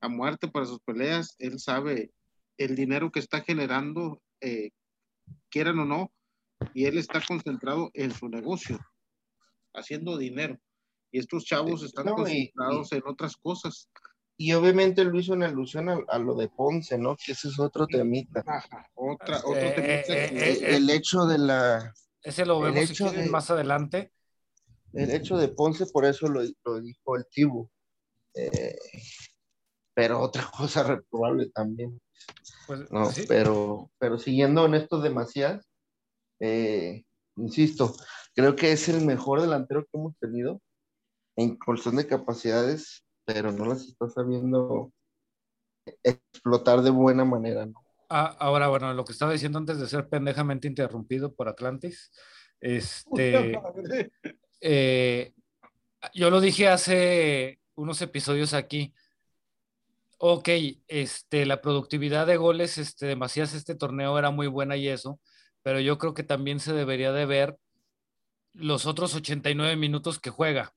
a 0.00 0.08
muerte 0.08 0.48
para 0.48 0.66
sus 0.66 0.80
peleas, 0.80 1.34
él 1.38 1.58
sabe 1.58 2.12
el 2.58 2.76
dinero 2.76 3.10
que 3.10 3.20
está 3.20 3.40
generando, 3.40 4.22
eh, 4.40 4.70
quieran 5.54 5.78
o 5.78 5.84
no, 5.84 6.12
y 6.74 6.86
él 6.86 6.98
está 6.98 7.20
concentrado 7.26 7.90
en 7.94 8.10
su 8.12 8.28
negocio, 8.28 8.76
haciendo 9.72 10.18
dinero. 10.18 10.58
Y 11.12 11.20
estos 11.20 11.44
chavos 11.44 11.84
están 11.84 12.06
No, 12.06 12.12
y- 12.12 12.50
concentrados 12.50 12.90
en 12.92 13.02
otras 13.06 13.36
cosas. 13.36 13.88
Y 14.36 14.52
obviamente 14.52 15.04
lo 15.04 15.16
hizo 15.16 15.34
en 15.34 15.44
alusión 15.44 15.88
a, 15.88 15.98
a 16.08 16.18
lo 16.18 16.34
de 16.34 16.48
Ponce, 16.48 16.98
¿no? 16.98 17.14
Que 17.14 17.32
ese 17.32 17.46
es 17.46 17.60
otro 17.60 17.86
temita. 17.86 18.42
Ajá, 18.44 18.90
otra, 18.94 19.38
otro 19.44 19.54
Eh, 19.54 19.74
temita 19.76 20.12
eh, 20.12 20.30
eh, 20.32 20.58
El, 20.60 20.74
el 20.74 20.90
hecho 20.90 21.24
de 21.26 21.38
la, 21.38 21.94
Ese 22.20 22.44
lo 22.44 22.58
vemos 22.60 22.90
hecho 22.90 23.12
de- 23.12 23.28
más 23.28 23.48
adelante. 23.52 24.12
el 24.92 25.10
hecho 25.12 25.36
de 25.36 25.46
Ponce, 25.48 25.86
por 25.86 26.04
eso 26.04 26.26
lo, 26.26 26.40
lo 26.64 26.80
dijo 26.80 27.16
el 27.16 27.24
Tibu. 27.30 27.70
Eh, 28.34 28.76
pero 29.94 30.20
otra 30.20 30.50
cosa 30.58 30.82
reprobable 30.82 31.48
también. 31.50 32.00
Pues, 32.66 32.90
No, 32.90 33.10
sí. 33.10 33.24
pero, 33.28 33.90
pero 33.98 34.18
siguiendo 34.18 34.64
en 34.66 34.74
esto 34.74 35.00
de 35.00 35.10
Macías, 35.10 35.68
eh, 36.40 37.04
insisto, 37.36 37.94
creo 38.34 38.56
que 38.56 38.72
es 38.72 38.88
el 38.88 39.04
mejor 39.04 39.40
delantero 39.40 39.84
que 39.84 39.98
hemos 39.98 40.16
tenido 40.18 40.60
en 41.36 41.56
cuestión 41.56 41.96
de 41.96 42.06
capacidades, 42.06 43.04
pero 43.24 43.52
no 43.52 43.64
las 43.66 43.82
está 43.82 44.08
sabiendo 44.08 44.92
explotar 46.02 46.82
de 46.82 46.90
buena 46.90 47.24
manera, 47.24 47.66
¿no? 47.66 47.84
Ah, 48.08 48.36
ahora, 48.38 48.68
bueno, 48.68 48.92
lo 48.94 49.04
que 49.04 49.12
estaba 49.12 49.32
diciendo 49.32 49.58
antes 49.58 49.78
de 49.78 49.88
ser 49.88 50.08
pendejamente 50.08 50.68
interrumpido 50.68 51.34
por 51.34 51.48
Atlantis, 51.48 52.10
este, 52.60 53.58
eh, 54.60 55.32
yo 56.12 56.30
lo 56.30 56.40
dije 56.40 56.68
hace 56.68 57.60
unos 57.74 58.00
episodios 58.02 58.54
aquí. 58.54 58.94
Ok, 60.18 60.48
este, 60.88 61.46
la 61.46 61.60
productividad 61.60 62.26
de 62.26 62.36
goles 62.36 62.78
este, 62.78 63.06
de 63.06 63.16
Macías 63.16 63.54
este 63.54 63.74
torneo 63.74 64.18
era 64.18 64.30
muy 64.30 64.46
buena 64.46 64.76
y 64.76 64.88
eso, 64.88 65.20
pero 65.62 65.80
yo 65.80 65.98
creo 65.98 66.14
que 66.14 66.22
también 66.22 66.60
se 66.60 66.72
debería 66.72 67.12
de 67.12 67.26
ver 67.26 67.58
los 68.52 68.86
otros 68.86 69.14
89 69.14 69.76
minutos 69.76 70.18
que 70.18 70.30
juega. 70.30 70.74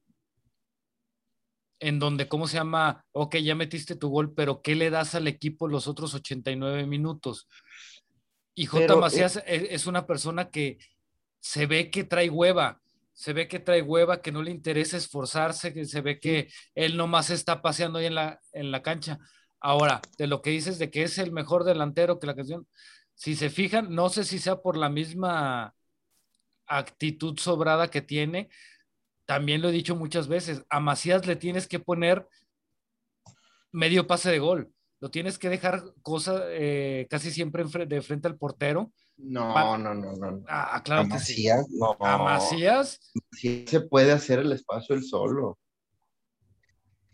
En 1.80 2.00
donde, 2.00 2.28
¿cómo 2.28 2.48
se 2.48 2.56
llama? 2.56 3.06
Ok, 3.12 3.36
ya 3.38 3.54
metiste 3.54 3.96
tu 3.96 4.10
gol, 4.10 4.34
pero 4.34 4.64
¿qué 4.64 4.76
le 4.76 4.90
das 4.90 5.14
al 5.14 5.28
equipo 5.28 5.68
los 5.68 5.88
otros 5.88 6.16
89 6.16 6.88
minutos? 6.88 7.48
Y 8.56 8.66
J. 8.66 8.88
Pero, 8.88 9.00
Macías 9.00 9.44
es, 9.46 9.68
es 9.70 9.86
una 9.86 10.08
persona 10.08 10.50
que 10.50 10.80
se 11.40 11.68
ve 11.68 11.92
que 11.92 12.04
trae 12.04 12.30
hueva, 12.32 12.82
se 13.18 13.34
ve 13.34 13.48
que 13.48 13.60
trae 13.60 13.82
hueva, 13.82 14.22
que 14.22 14.32
no 14.32 14.44
le 14.44 14.52
interesa 14.52 14.96
esforzarse, 14.96 15.74
que 15.74 15.86
se 15.86 16.02
ve 16.02 16.20
que 16.20 16.50
él 16.76 16.98
nomás 16.98 17.32
está 17.32 17.64
paseando 17.64 17.98
ahí 17.98 18.06
en 18.06 18.14
la, 18.14 18.40
en 18.54 18.72
la 18.72 18.84
cancha. 18.84 19.18
Ahora, 19.60 20.02
de 20.20 20.28
lo 20.28 20.44
que 20.44 20.52
dices 20.52 20.78
de 20.78 20.92
que 20.92 21.02
es 21.02 21.18
el 21.18 21.32
mejor 21.32 21.64
delantero 21.64 22.20
que 22.20 22.28
la 22.28 22.36
canción, 22.36 22.68
si 23.16 23.36
se 23.36 23.50
fijan, 23.50 23.96
no 23.96 24.10
sé 24.10 24.24
si 24.24 24.38
sea 24.38 24.58
por 24.58 24.78
la 24.78 24.90
misma 24.90 25.74
actitud 26.68 27.40
sobrada 27.40 27.90
que 27.90 28.04
tiene, 28.04 28.50
también 29.26 29.64
lo 29.64 29.70
he 29.70 29.72
dicho 29.72 29.96
muchas 29.96 30.28
veces, 30.28 30.64
a 30.70 30.80
Macías 30.80 31.26
le 31.26 31.36
tienes 31.36 31.68
que 31.68 31.80
poner 31.80 32.28
medio 33.72 34.06
pase 34.06 34.30
de 34.30 34.38
gol, 34.38 34.72
lo 35.00 35.10
tienes 35.10 35.40
que 35.40 35.50
dejar 35.50 35.82
cosa 36.04 36.44
eh, 36.50 37.08
casi 37.10 37.32
siempre 37.32 37.64
de 37.88 38.02
frente 38.04 38.28
al 38.28 38.38
portero. 38.38 38.92
No, 39.18 39.78
no, 39.78 39.94
no, 39.96 40.14
no. 40.14 40.32
no. 40.32 40.44
Ah, 40.48 40.76
A 40.78 40.84
claro 40.84 41.04
que 41.04 41.20
sí. 41.20 41.48
Macías, 41.50 41.70
no. 41.72 41.98
A 42.00 42.18
Macías, 42.18 43.00
Macías 43.32 43.70
se 43.70 43.82
puede 43.82 44.12
hacer 44.12 44.40
el 44.40 44.52
espacio 44.52 44.96
él 44.96 45.04
solo. 45.04 45.58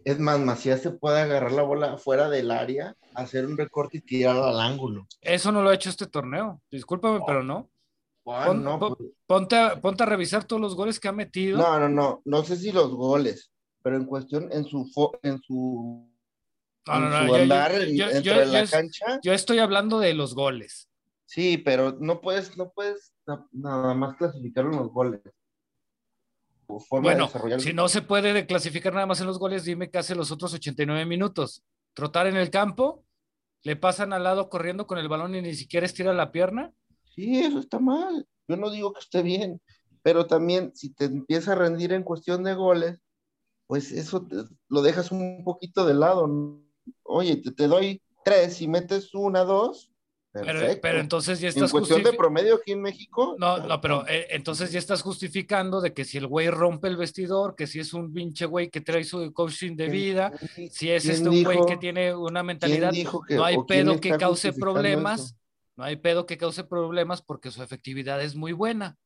Es 0.03 0.19
más, 0.19 0.37
Macías 0.39 0.81
se 0.81 0.91
puede 0.91 1.21
agarrar 1.21 1.53
la 1.53 1.61
bola 1.63 1.97
fuera 1.97 2.29
del 2.29 2.51
área, 2.51 2.93
hacer 3.15 3.45
un 3.45 3.57
recorte 3.57 3.99
y 3.99 4.01
tirarla 4.01 4.49
al 4.49 4.59
ángulo. 4.59 5.07
eso 5.21 5.51
no 5.53 5.63
lo 5.63 5.69
ha 5.69 5.73
hecho 5.75 5.89
este 5.89 6.07
torneo. 6.07 6.61
Discúlpame, 6.69 7.21
pero 7.25 7.41
no. 7.41 7.69
Ah, 8.27 8.43
Pon- 8.47 8.63
no, 8.63 8.79
pon- 8.79 8.95
pues- 8.97 9.09
Ponte 9.25 9.55
a, 9.57 9.79
ponte 9.79 10.03
a 10.03 10.05
revisar 10.05 10.43
todos 10.43 10.61
los 10.61 10.75
goles 10.75 10.99
que 10.99 11.07
ha 11.07 11.13
metido. 11.13 11.57
no, 11.57 11.79
no, 11.79 11.89
no, 11.89 12.21
no 12.25 12.43
sé 12.43 12.57
si 12.57 12.71
los 12.73 12.91
goles, 12.93 13.51
pero 13.81 13.95
en 13.95 14.05
cuestión, 14.05 14.49
en 14.51 14.65
su, 14.65 14.85
fo- 14.93 15.17
en 15.23 15.41
su, 15.41 16.09
No, 16.85 16.99
no, 16.99 17.05
en 17.05 17.11
no, 17.11 17.27
su 17.27 17.35
andar 17.35 17.71
la 18.47 18.65
cancha, 18.67 19.19
Yo 19.23 19.31
estoy 19.33 19.59
hablando 19.59 19.99
de 19.99 20.13
los 20.13 20.35
goles. 20.35 20.89
Sí, 21.33 21.57
pero 21.57 21.93
no 21.99 22.21
puedes, 22.21 22.55
no 22.57 22.71
puedes 22.71 23.13
na- 23.25 23.47
nada 23.51 23.93
más 23.95 24.15
clasificarlo 24.17 24.71
en 24.71 24.77
los 24.79 24.91
goles. 24.91 25.21
De 25.23 25.31
Bueno, 27.01 27.29
si 27.59 27.73
no 27.73 27.87
se 27.87 28.01
puede 28.01 28.33
de 28.33 28.45
clasificar 28.45 28.93
nada 28.93 29.05
más 29.05 29.19
en 29.19 29.27
los 29.27 29.37
goles, 29.39 29.65
dime 29.65 29.89
qué 29.89 29.97
hace 29.97 30.15
los 30.15 30.31
otros 30.31 30.53
89 30.53 31.05
minutos. 31.05 31.63
Trotar 31.93 32.27
en 32.27 32.37
el 32.37 32.49
campo, 32.49 33.03
le 33.63 33.75
pasan 33.75 34.13
al 34.13 34.23
lado 34.23 34.49
corriendo 34.49 34.87
con 34.87 34.97
el 34.97 35.07
balón 35.09 35.35
y 35.35 35.41
ni 35.41 35.53
siquiera 35.55 35.85
estira 35.85 36.13
la 36.13 36.31
pierna. 36.31 36.71
Sí, 37.15 37.39
eso 37.39 37.59
está 37.59 37.79
mal. 37.79 38.27
Yo 38.47 38.57
no 38.57 38.69
digo 38.71 38.93
que 38.93 38.99
esté 39.01 39.21
bien, 39.21 39.61
pero 40.01 40.25
también 40.25 40.71
si 40.75 40.93
te 40.93 41.05
empieza 41.05 41.51
a 41.51 41.55
rendir 41.55 41.93
en 41.93 42.03
cuestión 42.03 42.43
de 42.43 42.53
goles, 42.55 42.99
pues 43.67 43.91
eso 43.91 44.25
te- 44.25 44.43
lo 44.69 44.81
dejas 44.81 45.11
un 45.11 45.43
poquito 45.43 45.85
de 45.85 45.93
lado. 45.93 46.27
Oye, 47.03 47.37
te, 47.37 47.51
te 47.51 47.67
doy 47.67 48.01
tres 48.23 48.61
y 48.61 48.67
metes 48.67 49.13
una, 49.13 49.43
dos. 49.43 49.92
Pero, 50.33 50.99
entonces 50.99 51.39
ya 51.39 51.47
en 51.47 51.53
estás 51.53 51.71
cuestión 51.71 52.01
de 52.01 52.11
promedio 52.13 52.55
aquí 52.55 52.71
en 52.71 52.81
México. 52.81 53.35
No, 53.37 53.59
no, 53.59 53.79
pero 53.79 54.03
eh, 54.07 54.27
entonces 54.31 54.71
ya 54.71 54.79
estás 54.79 55.03
justificando 55.03 55.79
de 55.79 55.93
que 55.93 56.05
si 56.05 56.17
el 56.17 56.25
güey 56.25 56.49
rompe 56.49 56.87
el 56.87 56.97
vestidor, 56.97 57.55
que 57.55 57.67
si 57.67 57.79
es 57.79 57.93
un 57.93 58.11
pinche 58.11 58.45
güey 58.47 58.69
que 58.69 58.81
trae 58.81 59.03
su 59.03 59.31
coaching 59.31 59.75
de 59.75 59.85
¿quién- 59.85 59.91
vida, 59.91 60.31
si 60.71 60.89
es 60.89 61.05
este 61.05 61.29
un 61.29 61.43
güey 61.43 61.59
que 61.67 61.77
tiene 61.77 62.15
una 62.15 62.41
mentalidad, 62.41 62.91
que- 62.91 63.35
no 63.35 63.43
hay 63.45 63.57
pedo 63.67 63.99
que 64.01 64.17
cause 64.17 64.53
problemas, 64.53 65.21
eso? 65.21 65.35
no 65.75 65.83
hay 65.83 65.97
pedo 65.97 66.25
que 66.25 66.37
cause 66.39 66.63
problemas 66.63 67.21
porque 67.21 67.51
su 67.51 67.61
efectividad 67.61 68.19
es 68.23 68.35
muy 68.35 68.53
buena. 68.53 68.97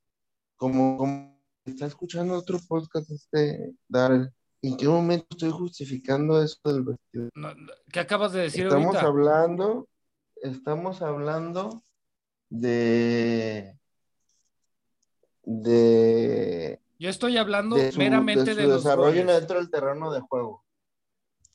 Como, 0.56 0.98
como 0.98 1.42
está 1.66 1.88
escuchando 1.88 2.36
otro 2.36 2.58
podcast, 2.68 3.12
este, 3.12 3.74
Darrell, 3.90 4.30
¿en 4.62 4.78
qué 4.78 4.88
momento 4.88 5.28
estoy 5.32 5.52
justificando 5.52 6.42
eso 6.42 6.58
del 6.64 6.84
vestidor? 6.84 7.30
No, 7.36 7.50
¿Qué 7.92 8.00
acabas 8.00 8.32
de 8.32 8.40
decir 8.44 8.66
Estamos 8.68 8.96
ahorita? 8.96 9.06
hablando, 9.06 9.88
estamos 10.52 11.02
hablando 11.02 11.84
de, 12.50 13.78
de, 15.44 16.80
Yo 17.00 17.10
estoy 17.10 17.38
hablando 17.38 17.76
de 17.76 17.92
su, 17.92 18.00
meramente 18.00 18.56
de 18.56 18.56
de, 18.56 18.68
los 18.68 18.84
desarrollo 18.84 19.22
goles. 19.22 19.40
dentro 19.40 19.58
del 19.58 19.70
terreno 19.70 20.12
de 20.12 20.22
juego. 20.22 20.64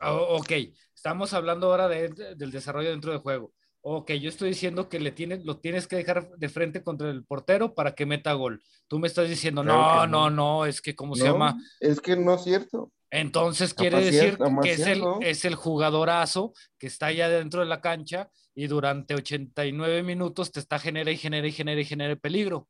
Oh, 0.01 0.39
ok, 0.39 0.51
estamos 0.95 1.33
hablando 1.33 1.69
ahora 1.71 1.89
de- 1.89 2.09
de- 2.09 2.35
del 2.35 2.51
desarrollo 2.51 2.91
dentro 2.91 3.13
del 3.13 3.21
juego. 3.21 3.53
Ok, 3.85 4.13
yo 4.13 4.29
estoy 4.29 4.51
diciendo 4.51 4.89
que 4.89 5.01
le 5.01 5.11
tienes, 5.11 5.45
lo 5.45 5.59
tienes 5.59 5.89
que 5.89 5.97
dejar 5.97 6.31
de 6.37 6.49
frente 6.49 6.85
contra 6.85 7.11
el 7.11 7.25
portero 7.25 7.75
para 7.75 7.95
que 7.95 8.07
meta 8.07 8.33
gol. 8.33 8.63
Tú 8.87 8.99
me 9.01 9.09
estás 9.09 9.29
diciendo, 9.29 9.63
Claro 9.63 10.07
no, 10.07 10.07
no, 10.07 10.31
no. 10.31 10.61
no, 10.61 10.67
es 10.67 10.81
que 10.81 10.95
¿cómo 10.95 11.17
se 11.17 11.25
llama? 11.25 11.57
Es 11.81 12.01
que 12.01 12.17
no 12.17 12.35
es 12.35 12.45
cierto. 12.45 12.93
Entonces 13.15 13.75
quiere 13.75 14.03
decir 14.03 14.39
que 14.63 14.73
es 14.73 14.87
el, 14.87 15.03
es 15.21 15.45
el 15.45 15.55
jugadorazo 15.55 16.55
que 16.79 16.87
está 16.87 17.07
allá 17.07 17.29
dentro 17.29 17.61
de 17.61 17.67
la 17.67 17.83
cancha 17.83 18.31
y 18.55 18.69
durante 18.69 19.15
89 19.15 20.03
minutos 20.03 20.51
te 20.51 20.61
está 20.61 20.79
genera 20.79 21.11
y 21.11 21.19
genera 21.19 21.47
y 21.47 21.53
genera 21.53 21.81
y 21.81 21.85
genera 21.85 22.17
peligro. 22.17 22.69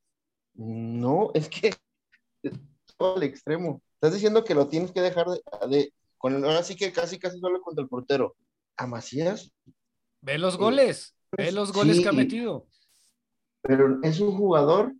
No, 0.54 1.30
es 1.34 1.48
que 1.48 1.72
todo 2.98 3.16
al 3.16 3.22
extremo. 3.22 3.82
Estás 3.94 4.14
diciendo 4.14 4.42
que 4.42 4.54
lo 4.56 4.66
tienes 4.66 4.90
que 4.90 5.00
dejar 5.00 5.26
de, 5.28 5.40
de- 5.68 5.92
con 6.18 6.34
el- 6.34 6.44
ahora 6.44 6.64
sí 6.64 6.74
que 6.74 6.92
casi 6.92 7.20
casi 7.20 7.38
solo 7.38 7.60
contra 7.62 7.82
el 7.84 7.88
portero. 7.88 8.34
A 8.76 8.86
Macías, 8.88 9.52
Ve 10.22 10.38
los 10.38 10.54
Sí. 10.54 10.58
goles, 10.60 11.14
ve 11.36 11.52
los 11.52 11.72
goles 11.72 12.00
que 12.00 12.08
ha 12.08 12.12
metido. 12.12 12.66
pero 13.60 14.00
es 14.02 14.18
un 14.18 14.36
jugador 14.36 14.92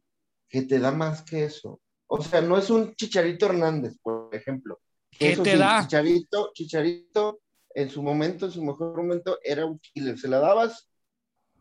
que 0.49 0.63
te 0.63 0.79
da 0.79 0.93
más 0.93 1.23
que 1.23 1.45
eso. 1.45 1.81
O 2.07 2.21
sea, 2.23 2.41
no 2.43 2.59
es 2.59 2.71
un 2.71 2.95
Chicharito 2.95 3.47
Hernández, 3.47 3.97
por 4.03 4.33
ejemplo. 4.35 4.79
¿Qué 5.19 5.33
Eso 5.33 5.43
te 5.43 5.53
sí, 5.53 5.59
da? 5.59 5.83
Chicharito, 5.83 6.51
Chicharito, 6.55 7.41
en 7.75 7.91
su 7.91 8.03
momento, 8.03 8.47
en 8.47 8.53
su 8.53 8.63
mejor 8.65 8.97
momento, 8.97 9.39
era 9.43 9.67
un 9.67 9.79
killer. 9.79 10.19
Se 10.19 10.29
la 10.29 10.39
dabas 10.39 10.91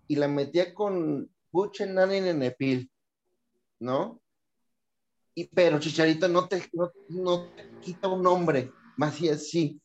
y 0.07 0.15
la 0.15 0.27
metía 0.27 0.73
con 0.73 1.29
Buchen 1.51 1.93
Nanin 1.93 2.25
en 2.25 2.39
Nepil, 2.39 2.91
¿no? 3.79 4.21
Y, 5.35 5.45
pero 5.47 5.79
Chicharito 5.79 6.27
no 6.27 6.47
te, 6.47 6.69
no, 6.73 6.91
no 7.09 7.43
te 7.55 7.69
quita 7.81 8.07
un 8.07 8.21
nombre, 8.21 8.71
Macías 8.97 9.47
sí. 9.47 9.81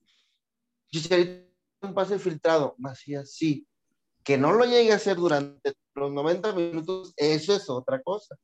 Chicharito 0.90 1.46
un 1.82 1.94
pase 1.94 2.18
filtrado, 2.18 2.75
Macías 2.78 3.32
sí. 3.32 3.66
Que 4.25 4.37
no 4.38 4.52
lo 4.52 4.64
llegue 4.64 4.92
a 4.92 4.96
hacer 4.96 5.16
durante 5.16 5.75
los 5.94 6.12
90 6.12 6.52
minutos, 6.52 7.12
eso 7.16 7.54
es 7.54 7.70
otra 7.70 8.02
cosa. 8.02 8.37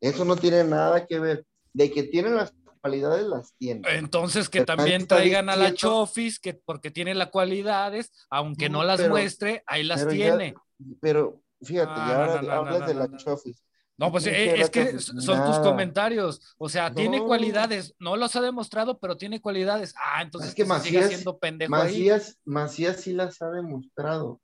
Eso 0.00 0.24
no 0.24 0.36
tiene 0.36 0.62
nada 0.64 1.06
que 1.06 1.18
ver. 1.18 1.46
De 1.72 1.90
que 1.90 2.04
tiene 2.04 2.30
las 2.30 2.52
cualidades, 2.88 3.26
las 3.26 3.54
tiene. 3.58 3.82
Entonces 3.90 4.48
que 4.48 4.60
Pero 4.64 4.76
también 4.76 5.06
traigan 5.06 5.48
a 5.48 5.56
la 5.56 5.70
diciendo- 5.70 5.76
Chofis, 6.06 6.38
que 6.40 6.54
porque 6.54 6.90
tiene 6.90 7.14
las 7.14 7.28
cualidades, 7.30 8.10
aunque 8.30 8.68
no 8.68 8.78
No, 8.78 8.84
las 8.84 8.98
pero- 8.98 9.10
muestre, 9.10 9.62
ahí 9.66 9.82
las 9.82 10.00
pero 10.04 10.12
ya- 10.12 10.36
tiene. 10.36 10.54
Pero 11.00 11.42
fíjate, 11.62 11.90
Ah, 11.94 12.06
ya 12.08 12.14
no, 12.14 12.22
ahora 12.32 12.42
no, 12.42 12.52
hablas 12.52 12.86
de 12.88 12.94
la 12.94 13.06
no. 13.08 13.16
Chofis. 13.16 13.62
No, 13.98 14.10
pues 14.12 14.26
eh, 14.26 14.60
es 14.60 14.68
que 14.68 14.98
son 14.98 15.16
tus 15.16 15.26
nada. 15.28 15.62
comentarios. 15.62 16.40
O 16.58 16.68
sea, 16.68 16.92
tiene 16.92 17.22
cualidades, 17.22 17.94
no 17.98 18.16
los 18.16 18.36
ha 18.36 18.42
demostrado, 18.42 18.98
pero 18.98 19.16
tiene 19.16 19.40
cualidades. 19.40 19.94
Ah, 19.96 20.20
entonces 20.20 20.50
Es 20.50 20.54
que 20.54 20.64
que 20.64 20.68
Macías- 20.68 21.08
siendo 21.08 21.38
pendejo 21.38 21.74
ahí. 21.74 21.82
Macías, 21.92 22.38
Macías 22.44 23.00
sí 23.00 23.14
las 23.14 23.40
ha 23.40 23.50
demostrado 23.50 24.40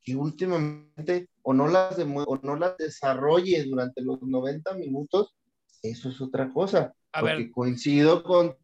que 0.00 0.16
últimamente 0.16 1.28
o 1.42 1.52
no 1.52 1.68
las 1.68 1.98
o 1.98 2.38
no 2.42 2.56
las 2.56 2.76
desarrolle 2.78 3.62
durante 3.64 4.00
los 4.00 4.22
90 4.22 4.72
minutos, 4.74 5.34
eso 5.82 6.08
es 6.08 6.20
otra 6.22 6.50
cosa. 6.52 6.94
A 7.14 7.20
porque 7.20 7.36
ver, 7.42 7.52
coincido 7.52 8.22
con 8.22 8.56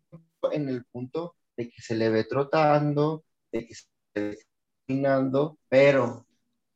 en 0.52 0.69
el 0.69 0.85
punto 0.87 1.37
de 1.57 1.71
que 1.71 1.83
se 1.83 1.95
le 1.97 2.09
ve 2.11 2.25
trotando, 2.25 3.25
de 3.52 3.66
que 3.66 3.75
se 3.75 3.87
le 4.14 4.23
ve 4.30 4.38
caminando, 4.87 5.59
pero 5.69 6.26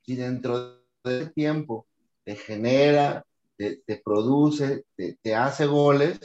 si 0.03 0.17
dentro 0.17 0.81
de 1.05 1.23
ese 1.23 1.31
tiempo 1.33 1.87
te 2.25 2.37
genera, 2.37 3.25
te, 3.57 3.83
te 3.87 4.01
produce, 4.05 4.85
te, 4.97 5.19
te 5.23 5.35
hace 5.35 5.67
goles, 5.67 6.21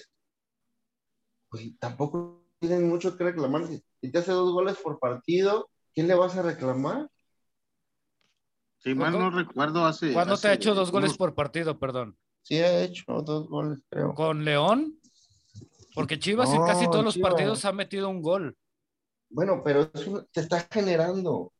pues 1.50 1.78
tampoco 1.80 2.44
tienen 2.60 2.88
mucho 2.88 3.18
que 3.18 3.24
reclamar. 3.24 3.66
Si 3.68 4.12
te 4.12 4.20
hace 4.20 4.32
dos 4.32 4.52
goles 4.54 4.78
por 4.78 5.00
partido, 5.00 5.70
¿qué 5.94 6.04
le 6.04 6.16
vas 6.16 6.36
a 6.38 6.44
reclamar? 6.44 7.10
Si 8.80 8.94
mal 8.96 9.12
no 9.12 9.30
recuerdo, 9.30 9.86
hace. 9.86 10.14
¿cuándo 10.14 10.38
te 10.38 10.48
ha 10.48 10.52
hace 10.52 10.62
hecho 10.62 10.74
dos 10.76 10.92
goles 10.92 11.10
unos- 11.10 11.18
por 11.18 11.36
partido, 11.36 11.78
perdón? 11.80 12.18
Sí 12.44 12.58
ha 12.58 12.82
hecho 12.84 13.04
dos 13.22 13.48
goles, 13.50 13.80
creo. 13.90 14.14
¿Con 14.16 14.46
León? 14.46 14.99
Porque 15.96 16.20
Chivas 16.20 16.50
en 16.54 16.60
No, 16.62 16.66
casi 16.66 16.86
todos 16.86 17.04
los 17.04 17.18
partidos 17.18 17.66
ha 17.66 17.72
metido 17.72 18.10
un 18.10 18.22
gol. 18.22 18.56
Bueno, 19.30 19.62
pero 19.64 19.90
es 19.94 20.08
un- 20.08 20.26
te 20.32 20.42
está 20.42 20.68
generando. 20.72 21.52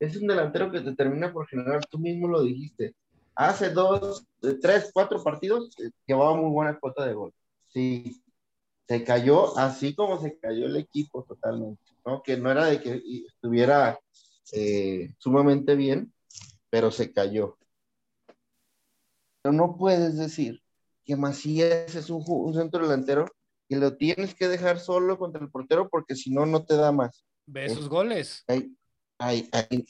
Es 0.00 0.16
un 0.16 0.26
delantero 0.28 0.70
que 0.70 0.80
te 0.80 0.94
termina 0.94 1.32
por 1.32 1.46
generar. 1.48 1.84
Tú 1.86 1.98
mismo 1.98 2.28
lo 2.28 2.42
dijiste. 2.42 2.94
Hace 3.34 3.70
dos, 3.70 4.24
eh, 4.42 4.56
tres, 4.60 4.90
cuatro 4.92 5.22
partidos 5.22 5.70
eh, 5.80 5.90
llevaba 6.06 6.34
muy 6.36 6.50
buena 6.50 6.78
cuota 6.78 7.04
de 7.06 7.14
gol. 7.14 7.32
Sí. 7.68 8.22
Se 8.86 9.04
cayó 9.04 9.56
así 9.58 9.94
como 9.94 10.20
se 10.20 10.38
cayó 10.38 10.66
el 10.66 10.76
equipo 10.76 11.22
totalmente. 11.24 11.82
¿no? 12.06 12.22
Que 12.22 12.36
no 12.36 12.50
era 12.50 12.66
de 12.66 12.80
que 12.80 13.02
estuviera 13.26 13.98
eh, 14.52 15.12
sumamente 15.18 15.74
bien, 15.76 16.12
pero 16.70 16.90
se 16.90 17.12
cayó. 17.12 17.58
Pero 19.42 19.52
no 19.52 19.76
puedes 19.76 20.16
decir 20.16 20.62
que 21.04 21.16
Macías 21.16 21.94
es 21.94 22.08
un, 22.10 22.22
un 22.26 22.54
centro 22.54 22.86
delantero 22.88 23.26
que 23.68 23.76
lo 23.76 23.96
tienes 23.96 24.34
que 24.34 24.48
dejar 24.48 24.80
solo 24.80 25.18
contra 25.18 25.42
el 25.42 25.50
portero 25.50 25.88
porque 25.88 26.14
si 26.16 26.30
no, 26.30 26.46
no 26.46 26.64
te 26.64 26.76
da 26.76 26.90
más. 26.92 27.24
Ve 27.46 27.66
Eh. 27.66 27.70
sus 27.70 27.88
goles. 27.88 28.44
Ay, 28.46 28.74
ay, 29.18 29.48
ay. 29.52 29.86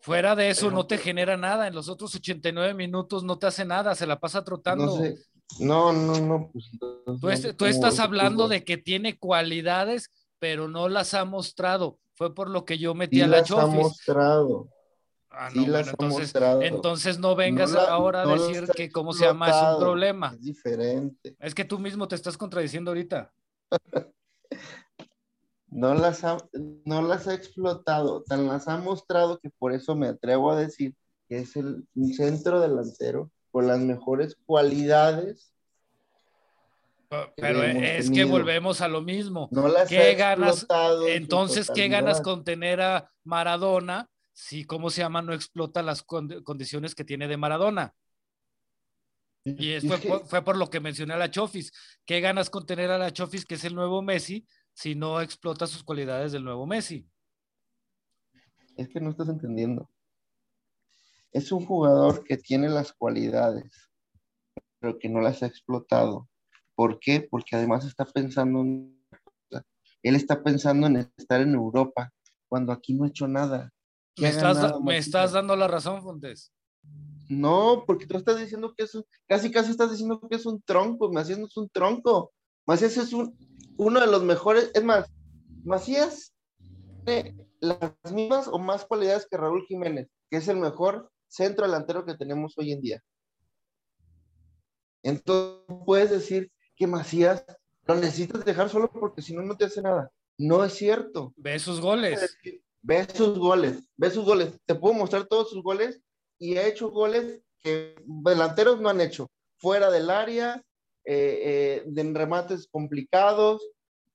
Fuera 0.00 0.36
de 0.36 0.50
eso 0.50 0.66
Pero- 0.66 0.76
no 0.76 0.86
te 0.86 0.98
genera 0.98 1.36
nada. 1.36 1.66
En 1.66 1.74
los 1.74 1.88
otros 1.88 2.14
89 2.14 2.74
minutos 2.74 3.24
no 3.24 3.38
te 3.38 3.46
hace 3.46 3.64
nada. 3.64 3.94
Se 3.94 4.06
la 4.06 4.20
pasa 4.20 4.44
trotando. 4.44 4.86
No 4.86 4.96
sé. 4.96 5.16
No, 5.60 5.92
no, 5.92 6.18
no. 6.20 6.50
Pues, 6.52 6.70
Tú, 7.56 7.64
es- 7.66 7.74
estás 7.76 7.98
hablando 8.00 8.48
de 8.48 8.64
que 8.64 8.76
tiene 8.76 9.18
cualidades, 9.18 10.10
pero 10.38 10.68
no 10.68 10.88
las 10.88 11.14
ha 11.14 11.24
mostrado. 11.24 11.98
Fue 12.14 12.34
por 12.34 12.50
lo 12.50 12.64
que 12.64 12.78
yo 12.78 12.94
metí 12.94 13.16
Sí 13.16 13.22
a 13.22 13.26
la 13.26 13.38
las 13.38 13.50
ha 13.50 13.66
mostrado. 13.66 14.68
Ah, 15.36 15.50
sí 15.50 15.58
no, 15.66 15.72
las 15.72 15.86
bueno, 15.86 15.90
entonces, 15.90 16.20
mostrado. 16.20 16.62
entonces 16.62 17.18
no 17.18 17.34
vengas 17.34 17.72
No 17.72 17.78
la- 17.80 17.88
ahora 17.90 18.22
a 18.22 18.24
no 18.24 18.32
decir 18.46 18.68
que 18.74 18.90
cómo 18.90 19.12
se 19.12 19.24
llama 19.24 19.48
es 19.50 19.56
un 19.74 19.80
problema. 19.80 20.30
Es 20.34 20.40
diferente. 20.42 21.36
Es 21.40 21.54
que 21.54 21.64
tú 21.64 21.78
mismo 21.78 22.06
te 22.06 22.14
estás 22.14 22.36
contradiciendo 22.36 22.90
ahorita. 22.90 23.32
No 25.68 25.92
las 25.92 26.22
ha, 26.22 26.36
no 26.84 27.02
las 27.02 27.26
ha 27.26 27.34
explotado, 27.34 28.22
tan 28.22 28.46
las 28.46 28.68
ha 28.68 28.76
mostrado 28.76 29.40
que 29.40 29.50
por 29.50 29.72
eso 29.72 29.96
me 29.96 30.06
atrevo 30.06 30.52
a 30.52 30.56
decir 30.56 30.94
que 31.28 31.38
es 31.38 31.56
el 31.56 31.84
un 31.96 32.14
centro 32.14 32.60
delantero 32.60 33.28
con 33.50 33.66
las 33.66 33.80
mejores 33.80 34.36
cualidades. 34.46 35.52
Pero 37.36 37.64
hemos 37.64 37.82
es 37.82 38.08
que 38.08 38.24
volvemos 38.24 38.80
a 38.82 38.86
lo 38.88 39.00
mismo. 39.02 39.48
No 39.50 39.66
las 39.66 39.88
¿Qué 39.88 40.12
ha 40.12 40.14
ganas? 40.14 40.64
Entonces, 41.08 41.68
¿qué 41.74 41.88
ganas 41.88 42.20
con 42.20 42.44
tener 42.44 42.80
a 42.80 43.10
Maradona 43.24 44.08
si, 44.34 44.64
¿cómo 44.64 44.90
se 44.90 45.00
llama? 45.00 45.22
No 45.22 45.32
explota 45.32 45.82
las 45.82 46.06
condi- 46.06 46.42
condiciones 46.42 46.94
que 46.94 47.04
tiene 47.04 47.28
de 47.28 47.36
Maradona. 47.38 47.94
Y 49.44 49.72
es- 49.72 49.84
Es 49.84 49.88
fue, 49.90 50.00
que- 50.00 50.08
por, 50.08 50.26
fue 50.26 50.42
por 50.44 50.56
lo 50.56 50.68
que 50.68 50.80
mencioné 50.80 51.14
a 51.14 51.18
la 51.18 51.30
Chofis. 51.30 51.72
¿Qué 52.04 52.20
ganas 52.20 52.50
con 52.50 52.66
tener 52.66 52.90
a 52.90 52.98
la 52.98 53.12
Chofis, 53.12 53.46
que 53.46 53.54
es 53.54 53.64
el 53.64 53.74
nuevo 53.74 54.02
Messi, 54.02 54.46
si 54.72 54.94
no 54.94 55.20
explota 55.20 55.66
sus 55.66 55.84
cualidades 55.84 56.32
del 56.32 56.44
nuevo 56.44 56.66
Messi? 56.66 57.08
Es 58.76 58.88
que 58.88 59.00
no 59.00 59.10
estás 59.10 59.28
entendiendo. 59.28 59.88
Es 61.30 61.52
un 61.52 61.64
jugador 61.64 62.24
que 62.24 62.36
tiene 62.36 62.68
las 62.68 62.92
cualidades, 62.92 63.90
pero 64.80 64.98
que 64.98 65.08
no 65.08 65.20
las 65.20 65.42
ha 65.42 65.46
explotado. 65.46 66.28
¿Por 66.74 66.98
qué? 66.98 67.20
Porque 67.30 67.54
además 67.54 67.84
está 67.84 68.04
pensando 68.04 68.60
en... 68.60 69.00
Él 70.02 70.16
está 70.16 70.42
pensando 70.42 70.86
en 70.86 70.96
estar 71.16 71.40
en 71.40 71.54
Europa, 71.54 72.12
cuando 72.48 72.72
aquí 72.72 72.94
no 72.94 73.04
ha 73.04 73.08
hecho 73.08 73.28
nada. 73.28 73.72
¿Qué 74.14 74.22
Me 74.22 74.28
estás, 74.28 74.80
me 74.80 74.98
estás 74.98 75.32
dando 75.32 75.56
la 75.56 75.68
razón, 75.68 76.02
Fontes. 76.02 76.52
No, 77.28 77.84
porque 77.86 78.06
tú 78.06 78.16
estás 78.16 78.38
diciendo 78.38 78.74
que 78.76 78.84
es 78.84 78.94
un, 78.94 79.04
casi 79.26 79.50
casi 79.50 79.70
estás 79.70 79.90
diciendo 79.90 80.20
que 80.20 80.36
es 80.36 80.46
un 80.46 80.62
tronco, 80.62 81.10
Macías 81.10 81.38
no 81.38 81.46
es 81.46 81.56
un 81.56 81.68
tronco. 81.68 82.32
Macías 82.66 82.96
es 82.96 83.12
un, 83.12 83.36
uno 83.76 84.00
de 84.00 84.06
los 84.06 84.22
mejores, 84.22 84.70
es 84.74 84.84
más, 84.84 85.10
Macías 85.64 86.34
tiene 87.04 87.36
las 87.60 87.92
mismas 88.12 88.48
o 88.48 88.58
más 88.58 88.84
cualidades 88.84 89.26
que 89.28 89.36
Raúl 89.36 89.64
Jiménez, 89.66 90.08
que 90.30 90.36
es 90.36 90.48
el 90.48 90.58
mejor 90.58 91.10
centro 91.28 91.66
delantero 91.66 92.04
que 92.04 92.14
tenemos 92.14 92.56
hoy 92.58 92.72
en 92.72 92.80
día. 92.80 93.02
Entonces, 95.02 95.64
puedes 95.84 96.10
decir 96.10 96.50
que 96.76 96.86
Macías 96.86 97.44
lo 97.86 97.94
necesitas 97.96 98.44
dejar 98.44 98.70
solo 98.70 98.90
porque 98.90 99.22
si 99.22 99.34
no, 99.34 99.42
no 99.42 99.56
te 99.56 99.66
hace 99.66 99.82
nada. 99.82 100.10
No 100.38 100.64
es 100.64 100.72
cierto. 100.74 101.32
Ve 101.36 101.58
sus 101.58 101.80
goles. 101.80 102.38
Ve 102.86 103.06
sus 103.14 103.38
goles, 103.38 103.88
ve 103.96 104.10
sus 104.10 104.26
goles. 104.26 104.58
Te 104.66 104.74
puedo 104.74 104.92
mostrar 104.92 105.26
todos 105.26 105.48
sus 105.48 105.62
goles 105.62 106.02
y 106.38 106.56
ha 106.58 106.66
hecho 106.66 106.90
goles 106.90 107.40
que 107.62 107.94
delanteros 108.04 108.78
no 108.78 108.90
han 108.90 109.00
hecho. 109.00 109.30
Fuera 109.58 109.90
del 109.90 110.10
área, 110.10 110.62
eh, 111.06 111.40
eh, 111.44 111.82
de 111.86 112.12
remates 112.12 112.68
complicados. 112.70 113.62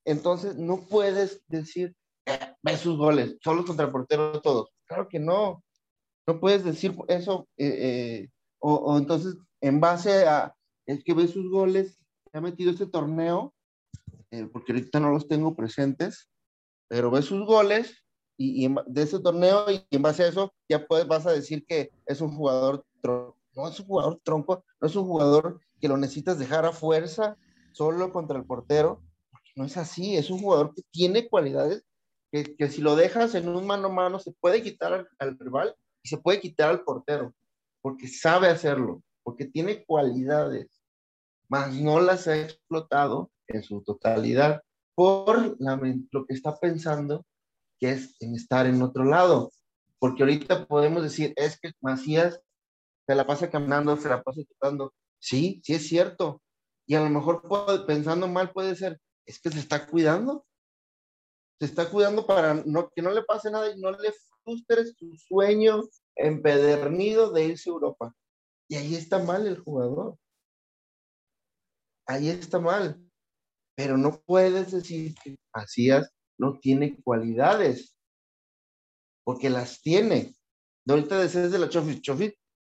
Entonces, 0.05 0.55
no 0.55 0.82
puedes 0.88 1.41
decir, 1.47 1.95
"Eh, 2.27 2.39
ve 2.62 2.77
sus 2.77 2.95
goles, 2.95 3.38
solo 3.43 3.65
contra 3.65 3.86
el 3.88 3.91
portero 3.91 4.39
todos. 4.39 4.69
Claro 4.86 5.08
que 5.10 5.17
no. 5.19 5.63
No 6.27 6.39
puedes 6.39 6.63
decir 6.63 6.95
eso. 7.08 7.47
eh, 7.58 7.75
eh, 7.79 8.29
o, 8.60 8.75
o 8.75 8.97
entonces, 8.99 9.36
en 9.62 9.79
base 9.79 10.27
a, 10.27 10.53
es 10.86 11.03
que 11.03 11.15
ve 11.15 11.27
sus 11.27 11.49
goles, 11.49 11.97
ha 12.34 12.41
metido 12.41 12.69
este 12.69 12.86
torneo, 12.86 13.51
eh, 14.29 14.47
porque 14.53 14.73
ahorita 14.73 14.99
no 14.99 15.10
los 15.12 15.27
tengo 15.27 15.55
presentes, 15.55 16.29
pero 16.88 17.10
ve 17.10 17.23
sus 17.23 17.47
goles 17.47 18.03
y, 18.39 18.65
y 18.65 18.75
de 18.88 19.02
ese 19.02 19.19
torneo 19.19 19.69
y 19.69 19.86
en 19.91 20.02
base 20.02 20.23
a 20.23 20.28
eso 20.30 20.54
ya 20.69 20.88
puedes, 20.88 21.06
vas 21.06 21.28
a 21.28 21.32
decir 21.32 21.65
que 21.65 21.91
es 22.06 22.21
un 22.21 22.32
jugador 22.32 22.86
tronco. 23.02 23.38
No 23.54 23.67
es 23.67 23.80
un 23.82 23.88
jugador 23.88 24.21
tronco, 24.23 24.63
no 24.80 24.88
es 24.88 24.95
un 24.95 25.06
jugador 25.06 25.60
que 25.82 25.89
lo 25.89 25.97
necesitas 25.97 26.39
dejar 26.39 26.65
a 26.65 26.71
fuerza 26.71 27.38
solo 27.73 28.13
contra 28.13 28.38
el 28.38 28.45
portero, 28.45 29.04
no 29.56 29.65
es 29.65 29.75
así, 29.75 30.15
es 30.15 30.30
un 30.30 30.39
jugador 30.39 30.73
que 30.73 30.84
tiene 30.89 31.28
cualidades 31.28 31.84
que, 32.32 32.56
que 32.56 32.69
si 32.69 32.82
lo 32.82 32.95
dejas 32.95 33.36
en 33.36 33.49
un 33.49 33.67
mano 33.67 33.88
a 33.88 33.91
mano 33.91 34.19
se 34.19 34.32
puede 34.32 34.63
quitar 34.63 34.93
al, 34.93 35.10
al 35.17 35.38
rival 35.38 35.75
y 36.02 36.08
se 36.08 36.17
puede 36.17 36.39
quitar 36.39 36.69
al 36.69 36.84
portero, 36.84 37.34
porque 37.82 38.08
sabe 38.08 38.47
hacerlo, 38.47 39.04
porque 39.23 39.45
tiene 39.45 39.84
cualidades, 39.84 40.67
mas 41.49 41.73
no 41.73 41.99
las 41.99 42.28
ha 42.28 42.38
explotado 42.38 43.32
en 43.47 43.63
su 43.63 43.82
totalidad 43.82 44.62
por 44.95 45.60
la 45.60 45.75
lo 46.12 46.25
que 46.25 46.34
está 46.34 46.58
pensando 46.58 47.25
que 47.79 47.91
es 47.91 48.15
en 48.19 48.35
estar 48.35 48.65
en 48.65 48.81
otro 48.81 49.05
lado. 49.05 49.51
Porque 49.99 50.23
ahorita 50.23 50.65
podemos 50.67 51.03
decir, 51.03 51.33
es 51.35 51.59
que 51.59 51.71
Macías 51.81 52.39
se 53.07 53.15
la 53.15 53.25
pasa 53.25 53.49
caminando, 53.49 53.97
se 53.97 54.09
la 54.09 54.21
pasa 54.21 54.41
tratando. 54.47 54.93
Sí, 55.19 55.61
sí 55.63 55.73
es 55.73 55.87
cierto. 55.87 56.41
Y 56.85 56.95
a 56.95 57.01
lo 57.01 57.09
mejor 57.09 57.85
pensando 57.85 58.27
mal 58.27 58.51
puede 58.51 58.75
ser, 58.75 58.99
es 59.25 59.39
que 59.39 59.49
se 59.49 59.59
está 59.59 59.87
cuidando. 59.87 60.45
Se 61.59 61.65
está 61.65 61.89
cuidando 61.89 62.25
para 62.25 62.63
que 62.95 63.01
no 63.01 63.11
le 63.11 63.23
pase 63.23 63.51
nada 63.51 63.71
y 63.71 63.79
no 63.79 63.91
le 63.91 64.13
frustre 64.43 64.85
su 64.85 65.13
sueño 65.27 65.83
empedernido 66.15 67.31
de 67.31 67.45
irse 67.45 67.69
a 67.69 67.73
Europa. 67.73 68.15
Y 68.69 68.75
ahí 68.75 68.95
está 68.95 69.19
mal 69.19 69.45
el 69.45 69.59
jugador. 69.59 70.17
Ahí 72.07 72.29
está 72.29 72.59
mal. 72.59 72.99
Pero 73.75 73.97
no 73.97 74.21
puedes 74.21 74.71
decir 74.71 75.15
que 75.23 75.35
Macías 75.53 76.09
no 76.39 76.60
tiene 76.60 76.97
cualidades, 77.04 77.95
porque 79.23 79.49
las 79.49 79.82
tiene. 79.82 80.34
ahorita 80.88 81.19
decías 81.19 81.52
de 81.52 81.60
la 81.60 81.69
Chofis. 81.69 82.02
Chofis 82.02 82.34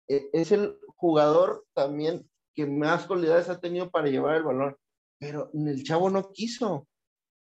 eh, 0.07 0.29
es 0.33 0.51
el 0.51 0.77
jugador 0.97 1.65
también 1.73 2.29
que 2.53 2.67
más 2.67 3.07
cualidades 3.07 3.49
ha 3.49 3.59
tenido 3.59 3.89
para 3.89 4.07
llevar 4.07 4.35
el 4.35 4.43
balón, 4.43 4.75
pero 5.19 5.49
el 5.53 5.83
chavo 5.83 6.09
no 6.09 6.31
quiso, 6.31 6.87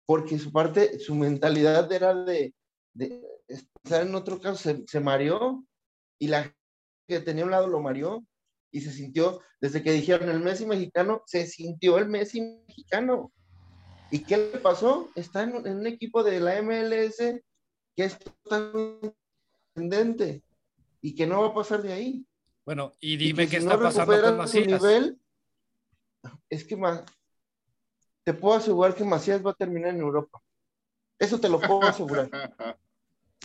porque 0.06 0.38
su 0.38 0.50
parte, 0.50 0.98
su 0.98 1.14
mentalidad 1.14 1.90
era 1.92 2.14
de, 2.14 2.52
estar 3.46 4.02
en 4.02 4.14
otro 4.14 4.40
caso, 4.40 4.56
se, 4.56 4.84
se 4.86 5.00
mareó 5.00 5.64
y 6.18 6.28
la 6.28 6.52
que 7.06 7.20
tenía 7.20 7.44
un 7.44 7.50
lado 7.52 7.68
lo 7.68 7.80
mareó 7.80 8.24
y 8.72 8.80
se 8.80 8.90
sintió, 8.90 9.40
desde 9.60 9.82
que 9.82 9.92
dijeron 9.92 10.28
el 10.28 10.40
Messi 10.40 10.66
mexicano, 10.66 11.22
se 11.26 11.46
sintió 11.46 11.98
el 11.98 12.08
Messi 12.08 12.40
mexicano. 12.66 13.32
¿Y 14.10 14.24
qué 14.24 14.36
le 14.52 14.58
pasó? 14.60 15.10
Está 15.14 15.42
en, 15.44 15.66
en 15.66 15.76
un 15.78 15.86
equipo 15.86 16.22
de 16.22 16.40
la 16.40 16.56
MLS 16.58 17.42
que 17.96 18.04
es 18.04 18.18
totalmente 18.18 19.14
ascendente 19.74 20.42
y 21.02 21.14
que 21.14 21.26
no 21.26 21.42
va 21.42 21.48
a 21.48 21.54
pasar 21.54 21.82
de 21.82 21.92
ahí. 21.92 22.26
Bueno, 22.64 22.92
y 23.00 23.16
Y 23.18 23.28
dime 23.28 23.44
que 23.44 23.48
qué 23.48 23.56
si 23.56 23.58
está 23.58 23.74
no 23.74 23.80
pasando 23.82 24.20
con 24.22 24.36
Macías. 24.36 24.66
nivel, 24.66 25.20
es 26.50 26.64
que 26.64 26.76
Ma- 26.76 27.04
te 28.24 28.34
puedo 28.34 28.56
asegurar 28.56 28.94
que 28.94 29.04
Macías 29.04 29.44
va 29.44 29.52
a 29.52 29.54
terminar 29.54 29.90
en 29.94 30.00
Europa. 30.00 30.42
Eso 31.18 31.40
te 31.40 31.48
lo 31.48 31.64
puedo 31.66 31.86
asegurar. 31.88 32.30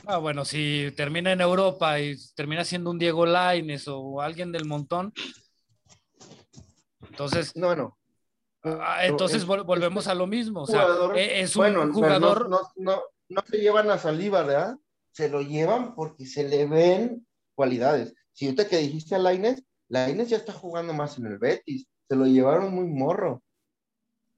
Ah, 0.05 0.17
bueno, 0.17 0.45
si 0.45 0.91
termina 0.95 1.31
en 1.31 1.41
Europa 1.41 1.99
y 1.99 2.15
termina 2.35 2.63
siendo 2.65 2.89
un 2.89 2.97
Diego 2.99 3.25
Lainez 3.25 3.87
o 3.87 4.21
alguien 4.21 4.51
del 4.51 4.65
montón, 4.65 5.13
entonces, 7.09 7.53
No, 7.55 7.75
no. 7.75 7.97
Ah, 8.63 9.05
entonces 9.05 9.41
es- 9.43 9.47
vol- 9.47 9.65
volvemos 9.65 10.07
a 10.07 10.15
lo 10.15 10.27
mismo. 10.27 10.63
O 10.63 10.67
sea, 10.67 10.83
jugador- 10.83 11.17
eh, 11.17 11.41
es 11.41 11.55
un 11.55 11.59
bueno, 11.61 11.93
jugador. 11.93 12.49
No, 12.49 12.61
no, 12.75 12.95
no, 12.95 13.01
no 13.29 13.41
se 13.49 13.57
llevan 13.57 13.89
a 13.91 13.97
saliva, 13.97 14.43
¿verdad? 14.43 14.77
Se 15.11 15.29
lo 15.29 15.41
llevan 15.41 15.95
porque 15.95 16.25
se 16.25 16.47
le 16.47 16.65
ven 16.65 17.27
cualidades. 17.55 18.13
Si 18.33 18.45
ahorita 18.45 18.67
que 18.67 18.77
dijiste 18.77 19.15
a 19.15 19.19
Lainez, 19.19 19.63
Lainez 19.89 20.29
ya 20.29 20.37
está 20.37 20.53
jugando 20.53 20.93
más 20.93 21.17
en 21.17 21.25
el 21.27 21.37
Betis. 21.37 21.85
Se 22.07 22.15
lo 22.15 22.25
llevaron 22.25 22.73
muy 22.73 22.85
morro. 22.87 23.41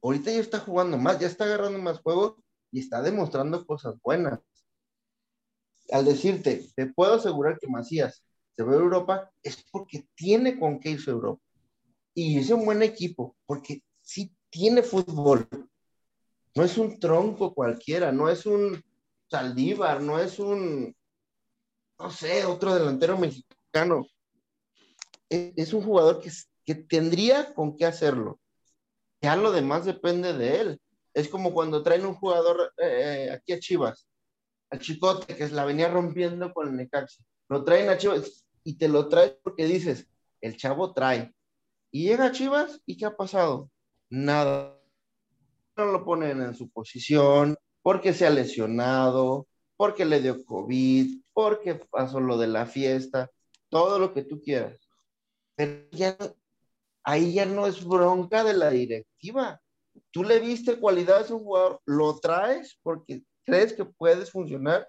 Ahorita 0.02 0.32
ya 0.32 0.40
está 0.40 0.60
jugando 0.60 0.98
más, 0.98 1.20
ya 1.20 1.28
está 1.28 1.46
agarrando 1.46 1.80
más 1.80 2.00
juegos 2.02 2.36
y 2.72 2.80
está 2.80 3.02
demostrando 3.02 3.66
cosas 3.66 3.96
buenas. 4.02 4.40
Al 5.92 6.06
decirte, 6.06 6.68
te 6.76 6.88
puedo 6.88 7.16
asegurar 7.16 7.58
que 7.60 7.68
Macías 7.68 8.24
se 8.56 8.64
va 8.64 8.74
a 8.74 8.76
Europa, 8.76 9.32
es 9.42 9.64
porque 9.72 10.08
tiene 10.16 10.60
con 10.60 10.80
qué 10.80 10.92
irse 10.92 11.10
a 11.10 11.14
Europa. 11.14 11.42
Y 12.16 12.38
es 12.40 12.50
un 12.52 12.66
buen 12.66 12.82
equipo, 12.84 13.36
porque 13.46 13.82
sí 14.04 14.36
tiene 14.50 14.84
fútbol. 14.84 15.48
No 16.56 16.64
es 16.64 16.78
un 16.78 17.00
tronco 17.00 17.54
cualquiera, 17.54 18.12
no 18.12 18.30
es 18.30 18.46
un 18.46 18.84
Saldívar, 19.32 20.00
no 20.00 20.20
es 20.20 20.38
un, 20.38 20.96
no 21.98 22.12
sé, 22.12 22.46
otro 22.46 22.76
delantero 22.76 23.18
mexicano. 23.18 24.06
Es, 25.28 25.54
es 25.56 25.74
un 25.74 25.82
jugador 25.84 26.22
que, 26.22 26.76
tendría 26.76 27.52
con 27.56 27.76
qué 27.76 27.86
hacerlo. 27.86 28.40
Ya 29.22 29.36
lo 29.36 29.52
demás 29.52 29.86
depende 29.86 30.34
de 30.34 30.62
él. 30.62 30.82
Es 31.16 31.30
como 31.30 31.52
cuando 31.52 31.82
traen 31.82 32.06
un 32.06 32.14
jugador 32.14 32.74
eh, 32.78 33.32
aquí 33.32 33.54
a 33.54 33.60
Chivas, 33.60 34.08
al 34.70 34.80
Chicote, 34.80 35.36
que 35.36 35.50
la 35.50 35.66
venía 35.66 35.88
rompiendo 35.88 36.54
con 36.54 36.68
el 36.68 36.76
Necaxa. 36.76 37.24
Lo 37.50 37.64
traen 37.64 37.90
a 37.90 37.98
Chivas 37.98 38.46
y 38.64 38.78
te 38.78 38.88
lo 38.88 39.10
traes 39.10 39.36
porque 39.44 39.66
dices, 39.66 40.08
el 40.42 40.58
chavo 40.58 40.94
trae. 40.94 41.34
Y 41.90 42.06
llega 42.06 42.26
a 42.26 42.32
Chivas 42.32 42.82
y 42.86 42.98
¿qué 42.98 43.06
ha 43.06 43.16
pasado? 43.16 43.72
Nada. 44.14 44.80
No 45.76 45.86
lo 45.86 46.06
ponen 46.06 46.40
en 46.40 46.54
su 46.54 46.70
posición 46.70 47.58
porque 47.82 48.14
se 48.14 48.28
ha 48.28 48.30
lesionado, 48.30 49.48
porque 49.76 50.06
le 50.06 50.22
dio 50.22 50.46
COVID, 50.46 51.24
porque 51.34 51.74
pasó 51.74 52.20
lo 52.20 52.38
de 52.38 52.46
la 52.46 52.68
fiesta, 52.68 53.32
todo 53.70 53.98
lo 53.98 54.14
que 54.14 54.24
tú 54.24 54.40
quieras. 54.40 54.88
Pero 55.56 55.90
ya, 55.90 56.16
ahí 57.04 57.34
ya 57.34 57.48
no 57.48 57.66
es 57.66 57.84
bronca 57.84 58.44
de 58.44 58.54
la 58.54 58.70
directiva. 58.70 59.60
Tú 60.12 60.24
le 60.24 60.40
viste 60.40 60.80
cualidades 60.80 61.32
a 61.32 61.34
un 61.34 61.44
jugador, 61.44 61.82
lo 61.88 62.20
traes 62.20 62.78
porque 62.84 63.24
crees 63.44 63.74
que 63.74 63.84
puedes 63.84 64.30
funcionar. 64.30 64.88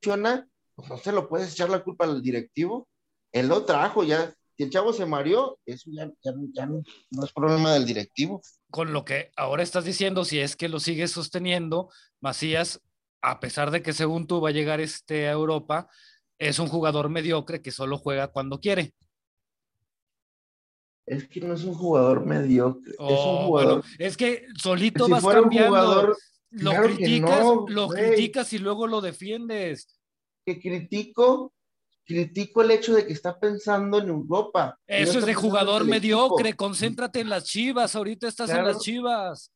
Funciona, 0.00 0.48
pues 0.76 0.88
no 0.88 0.96
se 0.98 1.10
lo 1.10 1.28
puedes 1.28 1.52
echar 1.52 1.70
la 1.70 1.82
culpa 1.82 2.04
al 2.04 2.22
directivo. 2.22 2.86
Él 3.32 3.48
lo 3.48 3.64
trajo 3.64 4.04
ya. 4.04 4.32
Si 4.56 4.62
el 4.64 4.70
chavo 4.70 4.92
se 4.92 5.04
mareó, 5.06 5.58
eso 5.66 5.90
ya, 5.92 6.06
ya, 6.22 6.32
ya 6.54 6.66
no, 6.66 6.82
no 7.10 7.24
es 7.24 7.32
problema 7.32 7.74
del 7.74 7.84
directivo. 7.84 8.40
con 8.70 8.92
lo 8.92 9.04
que 9.04 9.30
ahora 9.36 9.62
estás 9.62 9.84
diciendo, 9.84 10.24
si 10.24 10.38
es 10.40 10.56
que 10.56 10.68
lo 10.68 10.80
sigues 10.80 11.10
sosteniendo, 11.10 11.90
Macías, 12.20 12.80
a 13.22 13.38
pesar 13.40 13.70
de 13.70 13.82
que 13.82 13.92
según 13.92 14.26
tú 14.26 14.40
va 14.40 14.48
a 14.48 14.52
llegar 14.52 14.80
este 14.80 15.28
a 15.28 15.32
Europa, 15.32 15.88
es 16.38 16.58
un 16.58 16.68
jugador 16.68 17.08
mediocre 17.10 17.60
que 17.62 17.70
solo 17.70 17.98
juega 17.98 18.28
cuando 18.28 18.60
quiere. 18.60 18.94
Es 21.06 21.28
que 21.28 21.40
no 21.40 21.54
es 21.54 21.62
un 21.64 21.74
jugador 21.74 22.26
mediocre. 22.26 22.90
es 22.92 22.98
un 22.98 23.06
Oh, 23.08 23.46
jugador. 23.46 23.74
bueno, 23.82 23.82
es 23.98 24.16
que 24.16 24.46
solito 24.60 25.06
si 25.06 25.12
vas 25.12 25.24
cambiando. 25.24 25.68
jugador 25.68 26.16
lo 26.50 26.70
claro 26.70 26.86
criticas, 26.86 27.40
no, 27.44 27.64
lo 27.68 27.88
criticas 27.88 28.52
y 28.52 28.58
luego 28.58 28.86
lo 28.86 29.00
defiendes. 29.00 30.00
que 30.44 30.60
critico, 30.60 31.52
critico 32.06 32.62
el 32.62 32.70
hecho 32.70 32.94
de 32.94 33.06
que 33.06 33.12
está 33.12 33.38
pensando 33.38 33.98
en 33.98 34.08
Europa. 34.08 34.78
no 34.88 34.94
Eso 34.94 35.18
es 35.18 35.26
de 35.26 35.32
pensando 35.32 35.40
jugador 35.40 35.84
mediocre. 35.84 36.54
Concéntrate 36.54 37.20
en 37.20 37.28
las 37.28 37.44
chivas. 37.44 37.94
Ahorita 37.96 38.28
estás 38.28 38.50
en 38.50 38.64
las 38.64 38.78
chivas. 38.80 39.52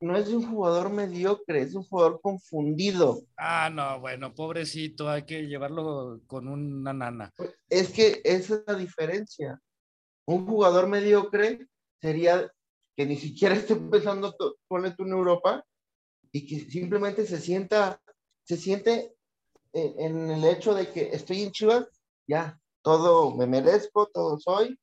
No 0.00 0.14
es 0.14 0.28
un 0.28 0.46
jugador 0.50 0.90
mediocre, 0.90 1.62
es 1.62 1.74
un 1.74 1.84
jugador 1.84 2.20
confundido. 2.20 3.22
Ah, 3.38 3.70
no, 3.72 3.98
bueno, 3.98 4.34
pobrecito, 4.34 5.08
hay 5.08 5.24
que 5.24 5.46
llevarlo 5.46 6.20
con 6.26 6.48
una 6.48 6.92
nana. 6.92 7.32
Es 7.70 7.90
que 7.90 8.20
esa 8.22 8.56
es 8.56 8.62
la 8.66 8.74
diferencia. 8.74 9.58
Un 10.26 10.46
jugador 10.46 10.86
mediocre 10.86 11.66
sería 12.02 12.52
que 12.94 13.06
ni 13.06 13.16
siquiera 13.16 13.54
esté 13.54 13.74
to- 14.34 14.56
ponle 14.68 14.90
tú 14.90 15.04
en 15.04 15.12
Europa, 15.12 15.64
y 16.30 16.46
que 16.46 16.68
simplemente 16.70 17.24
se 17.24 17.40
sienta, 17.40 17.98
se 18.44 18.58
siente 18.58 19.15
en, 19.76 20.00
en 20.00 20.30
el 20.30 20.44
hecho 20.44 20.74
de 20.74 20.90
que 20.90 21.10
estoy 21.12 21.42
en 21.42 21.52
Chivas, 21.52 21.86
ya, 22.26 22.58
todo 22.82 23.34
me 23.36 23.46
merezco, 23.46 24.06
todo 24.06 24.38
soy. 24.38 24.78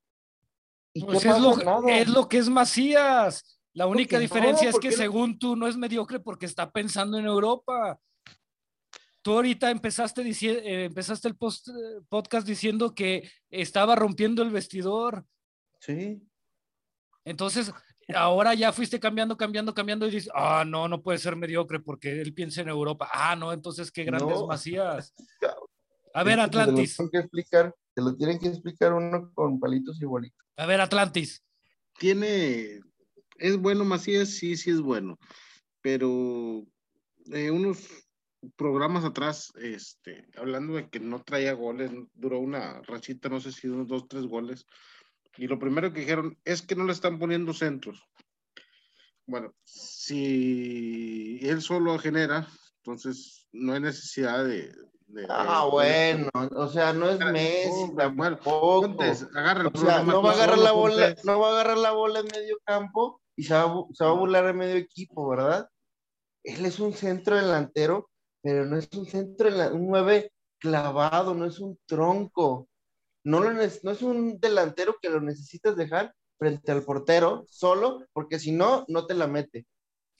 ¿Y 0.93 1.03
Pues 1.03 1.23
qué 1.23 1.29
es, 1.29 1.33
pasa? 1.35 1.39
lo, 1.43 1.57
Nada. 1.57 1.97
es 1.99 2.07
lo 2.09 2.29
que 2.29 2.37
es 2.37 2.49
Macías. 2.49 3.59
La 3.73 3.87
única 3.87 4.19
diferencia 4.19 4.69
es 4.69 4.77
que 4.77 4.91
no- 4.91 4.95
según 4.97 5.39
tú 5.39 5.55
no 5.55 5.67
es 5.67 5.75
mediocre 5.75 6.19
porque 6.19 6.45
está 6.45 6.69
pensando 6.71 7.17
en 7.17 7.25
Europa. 7.25 7.99
Tú 9.23 9.31
ahorita 9.31 9.71
empezaste, 9.71 10.21
eh, 10.21 10.85
empezaste 10.85 11.27
el 11.29 11.35
post- 11.37 11.69
eh, 11.69 12.01
podcast 12.09 12.45
diciendo 12.45 12.93
que 12.93 13.27
estaba 13.49 13.95
rompiendo 13.95 14.43
el 14.43 14.51
vestidor. 14.51 15.25
Sí. 15.79 16.21
Entonces, 17.25 17.71
ahora 18.15 18.53
ya 18.53 18.71
fuiste 18.71 18.99
cambiando, 18.99 19.37
cambiando, 19.37 19.73
cambiando 19.73 20.07
y 20.07 20.11
dices, 20.11 20.31
ah, 20.33 20.63
no, 20.65 20.87
no 20.87 21.01
puede 21.01 21.17
ser 21.17 21.35
mediocre 21.35 21.79
porque 21.79 22.21
él 22.21 22.33
piensa 22.33 22.61
en 22.61 22.69
Europa. 22.69 23.09
Ah, 23.11 23.35
no, 23.35 23.53
entonces 23.53 23.91
qué 23.91 24.03
grande 24.03 24.33
es 24.33 24.39
No. 24.39 24.47
Macías. 24.47 25.13
A 26.15 26.23
ver, 26.23 26.37
que 26.37 26.47
te 26.49 26.57
lo 26.57 26.61
Atlantis. 26.63 26.97
que 27.11 27.17
explicar, 27.17 27.75
te 27.95 28.01
lo 28.01 28.15
tienen 28.15 28.37
que 28.37 28.47
explicar 28.47 28.93
uno 28.93 29.31
con 29.33 29.59
palitos 29.59 29.99
y 29.99 30.05
bolitas. 30.05 30.45
A 30.57 30.67
ver, 30.67 30.79
Atlantis. 30.79 31.43
Tiene, 31.97 32.81
es 33.39 33.57
bueno 33.57 33.83
Macías, 33.83 34.29
sí, 34.29 34.55
sí 34.55 34.69
es 34.69 34.79
bueno, 34.79 35.17
pero 35.81 36.63
eh, 37.31 37.49
unos 37.49 37.87
programas 38.55 39.05
atrás, 39.05 39.51
este, 39.55 40.27
hablando 40.37 40.73
de 40.75 40.89
que 40.89 40.99
no 40.99 41.23
traía 41.23 41.53
goles, 41.53 41.91
duró 42.13 42.39
una 42.39 42.81
rachita, 42.83 43.29
no 43.29 43.39
sé 43.39 43.51
si 43.51 43.67
unos 43.67 43.87
dos, 43.87 44.07
tres 44.07 44.25
goles, 44.25 44.65
y 45.37 45.47
lo 45.47 45.57
primero 45.59 45.91
que 45.93 46.01
dijeron 46.01 46.37
es 46.45 46.61
que 46.61 46.75
no 46.75 46.85
le 46.85 46.93
están 46.93 47.19
poniendo 47.19 47.53
centros. 47.53 48.03
Bueno, 49.25 49.53
si 49.63 51.39
él 51.41 51.61
solo 51.61 51.97
genera, 51.97 52.47
entonces 52.77 53.47
no 53.51 53.73
hay 53.73 53.79
necesidad 53.79 54.43
de... 54.43 54.73
de- 55.07 55.25
Ah, 55.29 55.63
de- 55.65 55.71
bueno, 55.71 56.29
o 56.55 56.67
sea, 56.67 56.91
no 56.93 57.09
es 57.09 57.21
Ah, 57.21 57.31
Messi, 57.31 57.91
bueno. 58.13 58.37
Pontes, 58.39 59.27
agarra 59.35 59.61
el 59.61 59.67
O 59.67 59.77
sea, 59.77 60.03
no 60.03 60.21
va 60.21 60.31
a 60.31 60.33
agarrar 60.33 60.57
la 60.57 60.71
bola, 60.71 61.15
no 61.23 61.39
va 61.39 61.47
a 61.49 61.51
agarrar 61.53 61.77
la 61.77 61.91
bola 61.91 62.19
en 62.19 62.25
medio 62.25 62.57
campo 62.65 63.21
y 63.35 63.43
se 63.43 63.53
va, 63.53 63.73
se 63.93 64.03
va 64.03 64.09
a 64.11 64.13
burlar 64.13 64.45
en 64.47 64.57
medio 64.57 64.75
equipo, 64.75 65.29
¿verdad? 65.29 65.69
Él 66.43 66.65
es 66.65 66.79
un 66.79 66.93
centro 66.93 67.35
delantero, 67.37 68.09
pero 68.41 68.65
no 68.65 68.77
es 68.77 68.89
un 68.93 69.05
centro, 69.05 69.47
un 69.73 69.87
9 69.87 70.31
clavado, 70.59 71.33
no 71.33 71.45
es 71.45 71.59
un 71.59 71.79
tronco. 71.85 72.67
No, 73.23 73.39
lo 73.39 73.51
no 73.53 73.61
es 73.61 74.01
un 74.01 74.39
delantero 74.39 74.95
que 75.01 75.09
lo 75.09 75.21
necesitas 75.21 75.75
dejar 75.75 76.13
frente 76.37 76.71
al 76.71 76.83
portero 76.83 77.45
solo, 77.49 78.05
porque 78.11 78.39
si 78.39 78.51
no, 78.51 78.85
no 78.87 79.05
te 79.05 79.13
la 79.13 79.27
mete. 79.27 79.65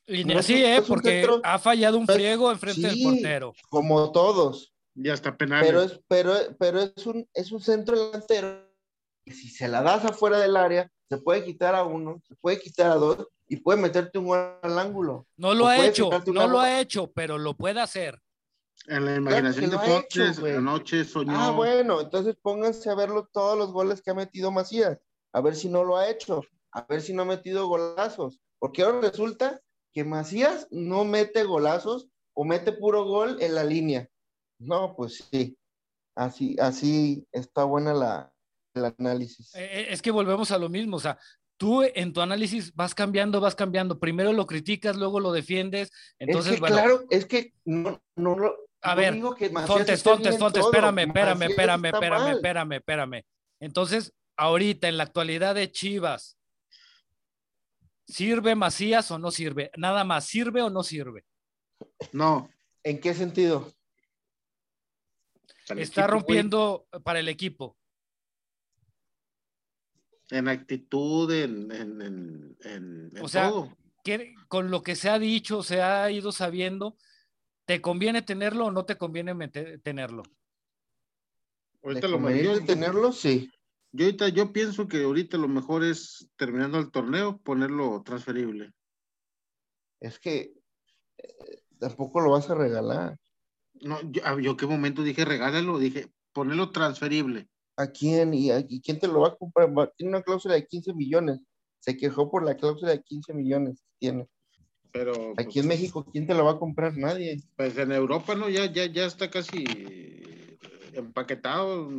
Y 0.08 0.24
No, 0.26 0.39
así, 0.39 0.63
¿eh? 0.63 0.82
Porque 0.88 1.22
centro- 1.22 1.42
ha 1.44 1.60
fallado 1.60 1.98
un 1.98 2.06
no 2.06 2.13
es- 2.13 2.18
friego 2.20 2.52
enfrente 2.52 2.82
del 2.82 3.02
portero. 3.04 3.54
Como 3.70 4.12
todos. 4.12 4.74
Ya 4.96 5.13
está 5.13 5.36
penal. 5.36 5.63
pero 5.66 5.82
es, 5.82 6.00
pero, 6.08 6.34
pero 6.60 6.80
es 6.82 7.06
un, 7.08 7.28
es 7.34 7.52
un 7.52 7.60
centro 7.62 7.98
delantero 7.98 8.70
que 9.26 9.34
si 9.34 9.50
se 9.50 9.68
la 9.68 9.82
das 9.82 10.06
afuera 10.06 10.38
del 10.39 10.56
área, 10.56 10.89
se 11.10 11.18
puede 11.18 11.44
quitar 11.44 11.74
a 11.74 11.84
uno, 11.84 12.22
se 12.28 12.36
puede 12.36 12.60
quitar 12.60 12.92
a 12.92 12.96
dos 12.96 13.28
y 13.48 13.58
puede 13.58 13.82
meterte 13.82 14.20
un 14.20 14.28
gol 14.28 14.60
al 14.62 14.78
ángulo. 14.78 15.26
No 15.38 15.54
lo 15.54 15.68
ha 15.68 15.84
hecho, 15.86 16.10
no 16.28 16.48
lo 16.48 16.60
ha 16.60 16.80
hecho, 16.80 17.12
pero 17.12 17.38
lo 17.38 17.56
puede 17.56 17.80
hacer. 17.82 18.20
En 18.88 19.06
la 19.06 19.15
imaginación 19.15 19.69
de 19.69 19.78
ha 19.78 20.00
hecho, 20.00 20.24
anoche 20.58 21.06
soñó. 21.06 21.32
Ah, 21.36 21.52
bueno, 21.52 22.02
entonces 22.02 22.36
pónganse 22.41 22.89
a 22.89 22.96
ver 22.96 23.10
los- 23.10 23.32
todos 23.32 23.58
los 23.58 23.72
goles 23.72 24.02
que 24.02 24.12
ha 24.12 24.13
metido 24.13 24.52
Macías, 24.52 25.00
a 25.32 25.41
ver 25.41 25.56
si 25.56 25.69
no 25.69 25.84
lo 25.84 25.96
ha 25.98 26.10
hecho, 26.10 26.41
a 26.74 26.86
ver 26.88 27.02
si 27.02 27.13
no 27.13 27.22
ha 27.22 27.26
metido 27.26 27.67
golazos, 27.67 28.39
porque 28.60 28.84
ahora 28.84 29.02
resulta 29.02 29.62
que 29.93 30.04
Macías 30.04 30.67
no 30.72 31.06
mete 31.06 31.43
golazos 31.43 32.10
o 32.34 32.43
mete 32.43 32.72
puro 32.74 33.06
gol 33.06 33.38
en 33.41 33.56
la 33.56 33.63
línea. 33.63 34.10
No, 34.60 34.96
pues 34.96 35.24
sí, 35.32 35.58
así, 36.15 36.56
así 36.60 37.26
está 37.32 37.63
buena 37.63 37.93
la, 37.93 38.34
el 38.74 38.86
análisis. 38.98 39.54
Eh, 39.56 39.69
eh, 39.72 39.88
Es 39.91 40.02
que 40.02 40.12
volvemos 40.12 40.52
a 40.52 40.58
lo 40.58 40.67
mismo, 40.69 40.98
o 40.98 41.00
sea, 41.00 41.17
tú 41.58 41.84
en 41.84 42.12
tu 42.12 42.22
análisis 42.22 42.74
vas 42.76 42.96
cambiando, 42.96 43.39
vas 43.39 43.56
cambiando. 43.56 44.00
Primero 44.00 44.34
lo 44.34 44.46
criticas, 44.48 44.98
luego 44.98 45.19
lo 45.19 45.32
defiendes. 45.32 45.91
Entonces, 46.19 46.54
es 46.54 46.56
que 46.56 46.60
bueno, 46.62 46.76
claro, 46.76 47.06
es 47.10 47.26
que 47.26 47.54
no, 47.65 48.02
no 48.15 48.38
lo... 48.38 48.56
a 48.84 48.96
no 48.96 49.02
ver, 49.02 49.13
Fontes, 49.65 50.04
Fontes, 50.04 50.38
Fontes, 50.38 50.65
espérame, 50.65 51.00
espérame, 51.00 51.43
espérame, 51.43 51.86
espérame, 51.86 52.32
espérame, 52.36 52.72
espérame. 52.74 53.26
Entonces, 53.60 54.13
ahorita 54.36 54.88
en 54.89 54.98
la 54.98 55.04
actualidad 55.04 55.56
de 55.56 55.72
Chivas, 55.72 56.38
¿sirve 58.06 58.56
Macías 58.56 59.10
o 59.12 59.17
no 59.19 59.32
sirve? 59.32 59.72
Nada 59.78 60.04
más, 60.04 60.26
¿sirve 60.26 60.62
o 60.62 60.69
no 60.69 60.84
sirve? 60.84 61.24
No. 62.12 62.50
¿En 62.84 63.00
qué 63.00 63.13
sentido? 63.13 63.72
Está 65.65 65.74
equipo, 65.76 65.93
güey, 66.02 66.08
rompiendo 66.12 66.88
para 67.04 67.19
el 67.19 67.30
equipo. 67.30 67.78
En 70.30 70.48
actitud, 70.48 71.32
en, 71.32 71.72
en, 71.72 72.02
en, 72.02 72.58
en- 72.63 73.12
en 73.15 73.24
O 73.24 73.28
sea, 73.28 73.50
todo. 73.50 73.78
¿Qué- 74.04 74.34
con 74.50 74.72
lo 74.72 74.82
que 74.84 74.96
se 74.96 75.10
ha 75.10 75.19
dicho, 75.19 75.63
se 75.63 75.82
ha 75.82 76.10
ido 76.12 76.32
sabiendo, 76.34 76.98
¿te 77.65 77.82
conviene 77.82 78.21
tenerlo 78.21 78.65
o 78.65 78.71
no 78.71 78.86
te 78.86 78.97
conviene 78.97 79.34
tenerlo? 79.80 80.23
Ahorita 81.84 82.08
¿De 82.08 82.12
lo 82.13 82.19
mejor, 82.19 82.65
tenerlo? 82.65 83.12
Sí. 83.12 83.52
yo 83.91 84.06
ahorita 84.06 84.30
yo 84.30 84.54
pienso 84.54 84.88
que 84.88 85.04
ahorita 85.04 85.38
lo 85.38 85.47
mejor 85.47 85.84
es 85.84 86.30
terminando 86.38 86.80
el 86.80 86.91
torneo 86.91 87.38
ponerlo 87.39 88.02
transferible. 88.04 88.71
Es 89.99 90.19
que 90.19 90.54
eh, 91.17 91.63
tampoco 91.80 92.21
lo 92.21 92.32
vas 92.32 92.49
a 92.49 92.56
regalar. 92.56 93.17
No, 93.82 93.99
yo, 94.12 94.21
ah, 94.26 94.38
yo 94.39 94.56
qué 94.56 94.65
momento 94.65 95.04
dije 95.04 95.26
regálalo, 95.26 95.78
dije 95.80 96.12
ponerlo 96.32 96.71
transferible. 96.71 97.47
¿A 97.76 97.88
quién? 97.88 98.34
¿Y, 98.34 98.52
a- 98.52 98.63
y 98.67 98.82
quién 98.82 98.99
te 98.99 99.08
lo 99.08 99.21
va 99.21 99.30
a 99.30 99.36
comprar? 99.36 99.76
Va- 99.78 99.91
Tiene 99.97 100.12
una 100.15 100.21
cláusula 100.21 100.54
de 100.56 100.65
15 100.65 100.93
millones. 100.93 101.39
Se 101.80 101.97
quejó 101.97 102.30
por 102.30 102.43
la 102.45 102.56
cláusula 102.56 102.91
de 102.91 103.04
15 103.04 103.34
millones 103.34 103.82
que 103.82 103.91
tiene. 103.99 104.28
Pero 104.93 105.34
Aquí 105.38 105.45
pues, 105.45 105.58
en 105.58 105.67
México, 105.67 106.06
¿quién 106.10 106.27
te 106.27 106.36
lo 106.36 106.45
va 106.45 106.51
a 106.51 106.60
comprar? 106.60 106.95
Nadie. 106.95 107.41
pues, 107.58 107.75
en 107.77 107.91
Europa 107.91 108.36
no, 108.36 108.47
ya, 108.47 108.71
ya, 108.71 108.86
ya 108.86 109.06
está 109.06 109.29
casi 109.29 109.65
empaquetado. 110.93 111.89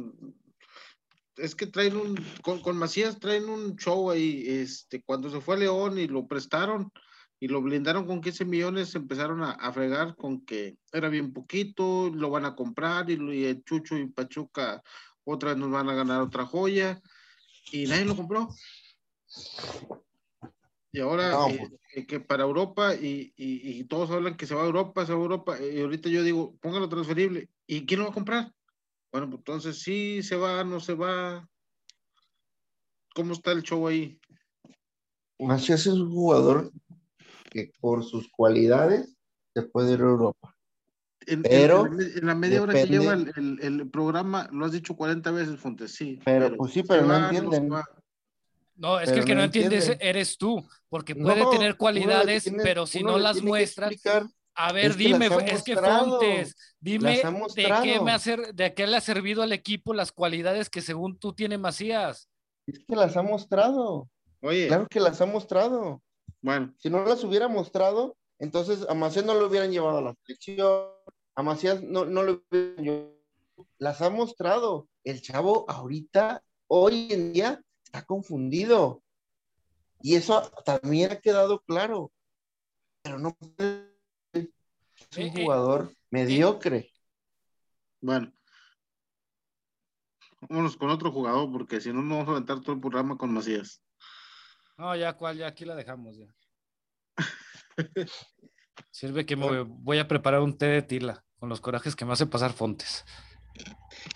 Es 1.36 1.56
que 1.56 1.66
traen 1.66 1.96
un, 1.96 2.24
con, 2.42 2.60
con 2.60 2.78
Macías 2.78 3.18
traen 3.18 3.48
un 3.48 3.74
show 3.76 4.12
ahí, 4.12 4.44
este, 4.46 5.02
cuando 5.02 5.28
se 5.28 5.40
fue 5.40 5.56
a 5.56 5.58
León 5.58 5.98
y 5.98 6.06
lo 6.06 6.28
prestaron 6.28 6.92
y 7.40 7.48
lo 7.48 7.60
blindaron 7.60 8.06
con 8.06 8.20
15 8.20 8.44
millones, 8.44 8.94
empezaron 8.94 9.42
a, 9.42 9.50
a 9.50 9.72
fregar 9.72 10.14
con 10.14 10.44
que 10.46 10.76
era 10.92 11.08
bien 11.08 11.32
poquito, 11.32 12.10
lo 12.14 12.30
van 12.30 12.44
a 12.44 12.54
comprar 12.54 13.10
y, 13.10 13.14
y 13.14 13.44
el 13.46 13.64
Chucho 13.64 13.96
y 13.96 14.06
Pachuca 14.06 14.84
otra 15.24 15.50
vez 15.50 15.58
nos 15.58 15.72
van 15.72 15.88
a 15.88 15.94
ganar 15.94 16.20
otra 16.20 16.46
joya 16.46 17.02
y 17.72 17.86
nadie 17.86 18.04
lo 18.04 18.14
compró. 18.14 18.50
Y 20.94 21.00
ahora 21.00 21.32
No, 21.32 21.48
eh, 21.48 21.56
pues. 21.58 21.72
eh, 21.96 22.06
que 22.06 22.20
para 22.20 22.44
Europa 22.44 22.94
y, 22.94 23.34
y- 23.36 23.78
y 23.80 23.84
todos 23.84 24.12
hablan 24.12 24.36
que 24.36 24.46
se 24.46 24.54
va 24.54 24.62
a 24.62 24.66
Europa, 24.66 25.04
se 25.04 25.12
va 25.12 25.18
a 25.18 25.22
Europa, 25.22 25.56
y 25.60 25.80
ahorita 25.80 26.08
yo 26.08 26.22
digo, 26.22 26.56
póngalo 26.60 26.88
transferible. 26.88 27.50
¿Y 27.66 27.84
quién 27.84 27.98
lo 27.98 28.06
va 28.06 28.12
a 28.12 28.14
comprar? 28.14 28.52
Bueno, 29.10 29.28
pues 29.28 29.40
entonces 29.40 29.82
sí 29.82 30.22
se 30.22 30.36
va, 30.36 30.62
no 30.62 30.78
se 30.78 30.94
va. 30.94 31.48
¿Cómo 33.12 33.32
está 33.32 33.50
el 33.50 33.62
show 33.64 33.88
ahí? 33.88 34.20
Macías 35.40 35.80
es 35.80 35.94
un 35.94 36.12
jugador 36.12 36.70
que 37.50 37.72
por 37.80 38.04
sus 38.04 38.28
cualidades 38.30 39.16
se 39.52 39.62
puede 39.62 39.94
ir 39.94 40.00
a 40.00 40.04
Europa. 40.04 40.54
En, 41.26 41.42
Pero 41.42 41.78
en 41.78 41.82
la, 41.84 41.90
me- 41.90 42.18
en 42.18 42.26
la 42.26 42.34
media 42.36 42.62
hora 42.62 42.72
que 42.72 42.86
lleva 42.86 43.14
el, 43.14 43.32
el- 43.36 43.58
el 43.60 43.90
programa, 43.90 44.48
lo 44.52 44.64
has 44.64 44.70
dicho 44.72 44.94
40 44.94 45.32
veces, 45.32 45.58
Fontes, 45.58 45.92
sí. 45.92 46.20
Pero, 46.24 46.56
pues 46.56 46.72
sí, 46.72 46.84
pero 46.84 47.02
no 47.02 47.14
va, 47.14 47.24
entienden. 47.24 47.68
No, 48.76 48.98
es 48.98 49.10
que 49.12 49.20
el 49.20 49.24
que 49.24 49.34
no 49.34 49.40
no 49.40 49.44
entiendes 49.44 49.84
entienden. 49.88 50.08
eres 50.08 50.36
tú, 50.36 50.66
porque 50.88 51.14
puede 51.14 51.40
No, 51.42 51.50
tener 51.50 51.76
cualidades, 51.76 52.44
tiene- 52.44 52.62
pero 52.62 52.86
si 52.86 53.02
no 53.02 53.18
las 53.18 53.40
muestras, 53.42 53.92
a 54.56 54.72
ver, 54.72 54.86
Es 54.92 54.96
que 54.96 55.04
dime, 55.04 55.26
ha 55.26 55.36
es 55.46 55.62
que. 55.62 55.76
Fontes, 55.76 56.56
dime 56.80 57.20
ha 57.24 57.30
de 57.30 57.82
qué 57.82 58.00
me 58.00 58.12
hace, 58.12 58.36
de 58.52 58.74
qué 58.74 58.86
le 58.86 58.96
ha 58.96 59.00
servido 59.00 59.42
al 59.42 59.52
equipo 59.52 59.94
las 59.94 60.12
cualidades 60.12 60.70
que 60.70 60.80
según 60.80 61.18
tú 61.18 61.32
tiene 61.32 61.58
Macías. 61.58 62.28
Es 62.66 62.78
que 62.86 62.96
las 62.96 63.16
ha 63.16 63.22
mostrado. 63.22 64.08
Oye, 64.42 64.68
Claro 64.68 64.86
que 64.88 65.00
las 65.00 65.20
ha 65.20 65.26
mostrado. 65.26 66.02
bueno, 66.42 66.74
Si 66.78 66.90
no 66.90 67.04
las 67.04 67.22
hubiera 67.24 67.48
mostrado, 67.48 68.16
entonces 68.38 68.86
a 68.88 68.94
Macías 68.94 69.24
no 69.24 69.34
lo 69.34 69.46
hubieran 69.46 69.70
llevado 69.72 69.98
a 69.98 70.02
la 70.02 70.14
selección. 70.24 70.88
A 71.36 71.42
Macías 71.42 71.82
no, 71.82 72.04
no 72.04 72.22
lo 72.22 72.42
hubieran 72.50 72.84
llevado. 72.84 73.14
Las 73.78 74.02
ha 74.02 74.10
mostrado. 74.10 74.88
El 75.04 75.20
chavo 75.22 75.64
ahorita, 75.68 76.42
hoy 76.68 77.08
en 77.10 77.32
día, 77.32 77.62
está 77.94 78.04
confundido. 78.04 79.02
Y 80.02 80.16
eso 80.16 80.50
también 80.64 81.12
ha 81.12 81.20
quedado 81.20 81.60
claro. 81.60 82.12
Pero 83.02 83.18
no 83.18 83.34
puede- 83.34 83.94
es 84.32 84.42
un 85.16 85.22
Eh, 85.22 85.26
eh, 85.26 85.32
jugador 85.44 85.94
mediocre. 86.10 86.90
bueno. 88.00 88.32
Vámonos 90.40 90.76
con 90.76 90.90
otro 90.90 91.10
jugador, 91.10 91.50
porque 91.50 91.80
si 91.80 91.90
no, 91.92 92.02
no 92.02 92.16
vamos 92.16 92.28
a 92.28 92.32
aventar 92.32 92.60
todo 92.60 92.72
el 92.74 92.80
programa 92.80 93.16
con 93.16 93.32
Macías. 93.32 93.80
No, 94.76 94.94
ya 94.94 95.14
cuál, 95.14 95.38
ya 95.38 95.46
aquí 95.46 95.64
la 95.64 95.74
dejamos 95.74 96.16
ya. 96.18 96.26
Sirve 98.90 99.24
que 99.24 99.36
me 99.36 99.62
voy 99.62 99.98
a 99.98 100.08
preparar 100.08 100.40
un 100.40 100.58
té 100.58 100.66
de 100.66 100.82
tila 100.82 101.24
con 101.38 101.48
los 101.48 101.60
corajes 101.62 101.96
que 101.96 102.04
me 102.04 102.12
hace 102.12 102.26
pasar 102.26 102.52
Fontes. 102.52 103.04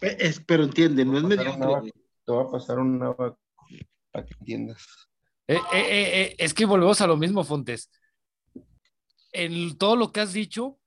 Eh, 0.02 0.16
es- 0.20 0.40
pero 0.44 0.64
entiende, 0.64 1.04
no 1.04 1.16
es 1.16 1.24
mediocre. 1.24 1.92
Te 2.26 2.32
va 2.32 2.42
a 2.42 2.50
pasar 2.50 2.78
una 2.78 3.14
para 4.10 4.26
que 4.26 4.34
entiendas. 4.40 4.84
Eh, 5.46 5.56
eh, 5.56 5.60
eh, 5.72 6.34
es 6.38 6.52
que 6.54 6.66
volvemos 6.66 7.00
a 7.00 7.06
lo 7.06 7.16
mismo, 7.16 7.42
Fontes. 7.44 7.90
En 9.32 9.76
todo 9.78 9.96
lo 9.96 10.12
que 10.12 10.20
has 10.20 10.32
dicho, 10.32 10.78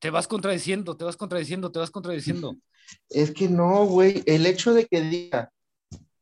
te 0.00 0.10
vas 0.10 0.28
contradiciendo, 0.28 0.96
te 0.96 1.04
vas 1.04 1.16
contradiciendo, 1.16 1.72
te 1.72 1.78
vas 1.78 1.90
contradiciendo. 1.90 2.54
Es 3.08 3.30
que 3.32 3.48
no, 3.48 3.86
güey. 3.86 4.22
El 4.26 4.44
hecho 4.44 4.74
de 4.74 4.84
que 4.86 5.00
diga 5.00 5.50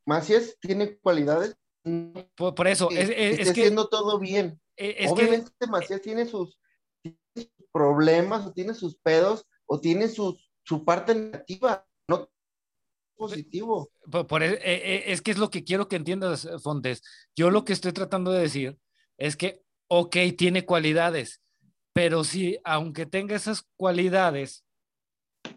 Macías 0.07 0.57
tiene 0.61 0.97
cualidades, 0.99 1.57
no 1.83 2.13
Por, 2.37 2.55
por 2.55 2.69
eso, 2.69 2.89
que 2.89 3.01
es, 3.01 3.09
es- 3.11 3.17
esté 3.19 3.43
es 3.43 3.47
que, 3.53 3.61
haciendo 3.63 3.89
todo 3.89 4.21
bien. 4.21 4.61
es 4.77 4.95
que 4.97 5.09
Obviamente 5.09 5.51
Macías 5.69 6.01
tiene 6.01 6.25
sus, 6.25 6.61
tiene 7.03 7.19
sus 7.35 7.49
problemas, 7.73 8.47
o 8.47 8.53
tiene 8.53 8.75
sus 8.75 8.97
pedos, 8.97 9.45
o 9.67 9.81
tiene 9.81 10.07
su, 10.07 10.39
su 10.63 10.85
parte 10.85 11.17
negativa, 11.17 11.85
positivo. 13.17 13.91
Por- 14.11 14.27
por 14.27 14.43
e- 14.43 14.59
e- 14.63 15.13
es 15.13 15.23
que 15.23 15.31
es 15.31 15.39
lo 15.39 15.51
que 15.51 15.65
quiero 15.65 15.89
que 15.89 15.97
entiendas, 15.97 16.49
Fontes. 16.63 17.03
Yo 17.37 17.51
lo 17.51 17.65
que 17.65 17.73
estoy 17.73 17.93
tratando 17.93 18.33
de 18.33 18.43
decir 18.43 18.79
es 19.19 19.37
que, 19.37 19.63
ok, 19.89 20.17
tiene 20.37 20.65
cualidades, 20.65 21.43
pero 21.93 22.25
si, 22.25 22.59
aunque 22.65 23.07
tenga 23.07 23.37
esas 23.37 23.67
cualidades, 23.77 24.65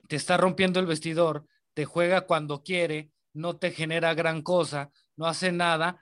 te 0.08 0.16
está 0.16 0.38
rompiendo 0.38 0.80
el 0.80 0.86
vestidor, 0.86 1.48
te 1.74 1.86
juega 1.86 2.22
cuando 2.22 2.64
quiere, 2.64 3.12
no 3.34 3.58
te 3.58 3.72
genera 3.72 4.14
gran 4.14 4.42
cosa, 4.42 4.92
no 5.16 5.26
hace 5.26 5.52
nada, 5.52 6.00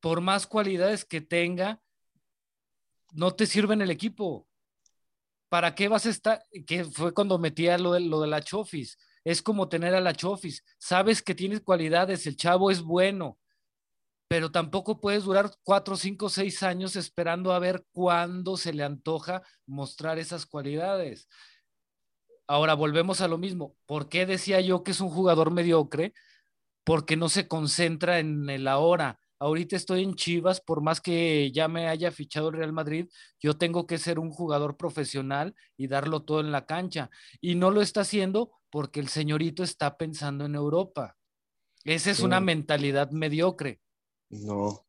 por 0.00 0.20
más 0.20 0.46
cualidades 0.46 1.04
que 1.04 1.20
tenga, 1.20 1.80
no 3.12 3.34
te 3.34 3.46
sirve 3.46 3.74
en 3.74 3.82
el 3.82 3.90
equipo. 3.90 4.46
¿Para 5.48 5.74
qué 5.74 5.88
vas 5.88 6.06
a 6.06 6.10
estar? 6.10 6.42
Que 6.66 6.84
fue 6.84 7.14
cuando 7.14 7.38
metía 7.38 7.78
lo 7.78 7.92
de, 7.92 8.00
lo 8.00 8.20
de 8.20 8.26
la 8.26 8.42
Chofis. 8.42 8.98
Es 9.26 9.42
como 9.42 9.68
tener 9.68 9.92
a 9.96 10.00
la 10.00 10.12
Chofis. 10.12 10.64
Sabes 10.78 11.20
que 11.20 11.34
tienes 11.34 11.60
cualidades, 11.60 12.28
el 12.28 12.36
chavo 12.36 12.70
es 12.70 12.80
bueno, 12.80 13.40
pero 14.28 14.52
tampoco 14.52 15.00
puedes 15.00 15.24
durar 15.24 15.50
cuatro, 15.64 15.96
cinco, 15.96 16.28
seis 16.28 16.62
años 16.62 16.94
esperando 16.94 17.52
a 17.52 17.58
ver 17.58 17.84
cuándo 17.90 18.56
se 18.56 18.72
le 18.72 18.84
antoja 18.84 19.42
mostrar 19.66 20.20
esas 20.20 20.46
cualidades. 20.46 21.28
Ahora 22.46 22.74
volvemos 22.74 23.20
a 23.20 23.26
lo 23.26 23.36
mismo. 23.36 23.74
¿Por 23.84 24.08
qué 24.08 24.26
decía 24.26 24.60
yo 24.60 24.84
que 24.84 24.92
es 24.92 25.00
un 25.00 25.10
jugador 25.10 25.50
mediocre? 25.50 26.14
Porque 26.84 27.16
no 27.16 27.28
se 27.28 27.48
concentra 27.48 28.20
en 28.20 28.48
el 28.48 28.68
ahora. 28.68 29.18
Ahorita 29.40 29.74
estoy 29.74 30.04
en 30.04 30.14
Chivas, 30.14 30.60
por 30.60 30.82
más 30.82 31.00
que 31.00 31.50
ya 31.50 31.66
me 31.66 31.88
haya 31.88 32.12
fichado 32.12 32.50
el 32.50 32.54
Real 32.54 32.72
Madrid, 32.72 33.08
yo 33.40 33.58
tengo 33.58 33.88
que 33.88 33.98
ser 33.98 34.20
un 34.20 34.30
jugador 34.30 34.76
profesional 34.76 35.56
y 35.76 35.88
darlo 35.88 36.22
todo 36.22 36.38
en 36.38 36.52
la 36.52 36.64
cancha. 36.64 37.10
Y 37.40 37.56
no 37.56 37.72
lo 37.72 37.82
está 37.82 38.02
haciendo 38.02 38.52
porque 38.70 39.00
el 39.00 39.08
señorito 39.08 39.62
está 39.62 39.96
pensando 39.96 40.44
en 40.44 40.54
Europa. 40.54 41.16
Esa 41.84 42.10
es 42.10 42.18
Sí. 42.18 42.24
una 42.24 42.40
mentalidad 42.40 43.10
mediocre. 43.10 43.80
No, 44.30 44.84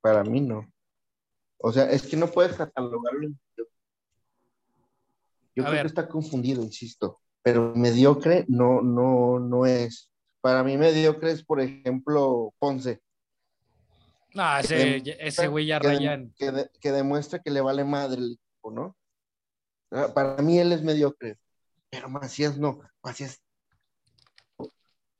para 0.00 0.24
mí 0.24 0.40
no. 0.40 0.70
O 1.58 1.72
sea, 1.72 1.90
es 1.90 2.02
que 2.06 2.16
no 2.16 2.26
puedes 2.28 2.56
catalogarlo. 2.56 3.28
Yo 5.56 5.62
A 5.64 5.66
creo 5.66 5.70
ver. 5.72 5.82
que 5.82 5.86
está 5.88 6.08
confundido, 6.08 6.62
insisto, 6.62 7.20
pero 7.42 7.72
mediocre 7.74 8.44
no, 8.48 8.80
no, 8.82 9.38
no 9.38 9.66
es. 9.66 10.10
Para 10.40 10.62
mí 10.64 10.76
mediocre 10.76 11.32
es, 11.32 11.44
por 11.44 11.60
ejemplo, 11.60 12.54
Ponce, 12.58 13.00
No, 14.32 14.58
ese, 14.58 15.02
dem- 15.02 15.16
ese 15.18 15.48
güey 15.48 15.66
ya 15.66 15.80
que, 15.80 16.30
que 16.36 16.50
de- 16.52 16.70
que 16.80 16.92
demuestra 16.92 17.40
que 17.40 17.50
le 17.50 17.60
vale 17.60 17.84
madre 17.84 18.20
el 18.20 18.32
equipo, 18.34 18.70
¿no? 18.70 18.96
Ah, 19.90 20.08
Para 20.14 20.40
mí 20.40 20.58
él 20.58 20.70
es 20.72 20.82
mediocre, 20.82 21.36
pero 21.90 22.08
Macías 22.08 22.56
no. 22.58 22.80
Macías. 23.02 23.40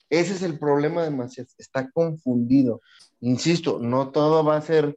Ese 0.08 0.34
es 0.34 0.42
el 0.42 0.58
problema 0.58 1.04
de 1.04 1.10
Macías, 1.10 1.54
está 1.58 1.90
confundido. 1.90 2.80
Insisto, 3.20 3.78
no 3.78 4.10
todo 4.10 4.44
va 4.44 4.56
a 4.56 4.62
ser 4.62 4.96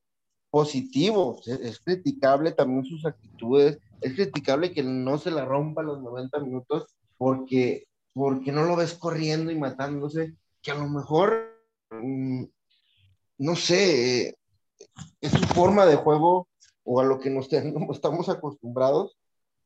positivo, 0.53 1.41
es, 1.45 1.79
criticable 1.79 2.51
también 2.51 2.85
sus 2.85 3.05
actitudes, 3.07 3.79
es 4.01 4.13
criticable 4.13 4.71
que 4.71 4.83
no 4.83 5.17
se 5.17 5.31
la 5.31 5.45
rompa 5.45 5.81
los 5.81 5.99
90 6.01 6.39
minutos 6.41 6.95
porque, 7.17 7.87
porque 8.13 8.51
no 8.51 8.63
lo 8.63 8.75
ves 8.75 8.93
corriendo 8.93 9.51
y 9.51 9.57
matándose, 9.57 10.35
que 10.61 10.69
a 10.69 10.75
lo 10.75 10.87
mejor, 10.87 11.59
mm, 11.89 12.43
no 13.39 13.55
sé, 13.55 14.27
eh, 14.27 14.35
es 15.21 15.31
su 15.31 15.43
forma 15.55 15.87
de 15.87 15.95
juego 15.95 16.47
o 16.83 16.99
a 17.01 17.03
lo 17.03 17.19
que 17.19 17.31
nos 17.31 17.51
estamos 17.91 18.29
acostumbrados, 18.29 19.17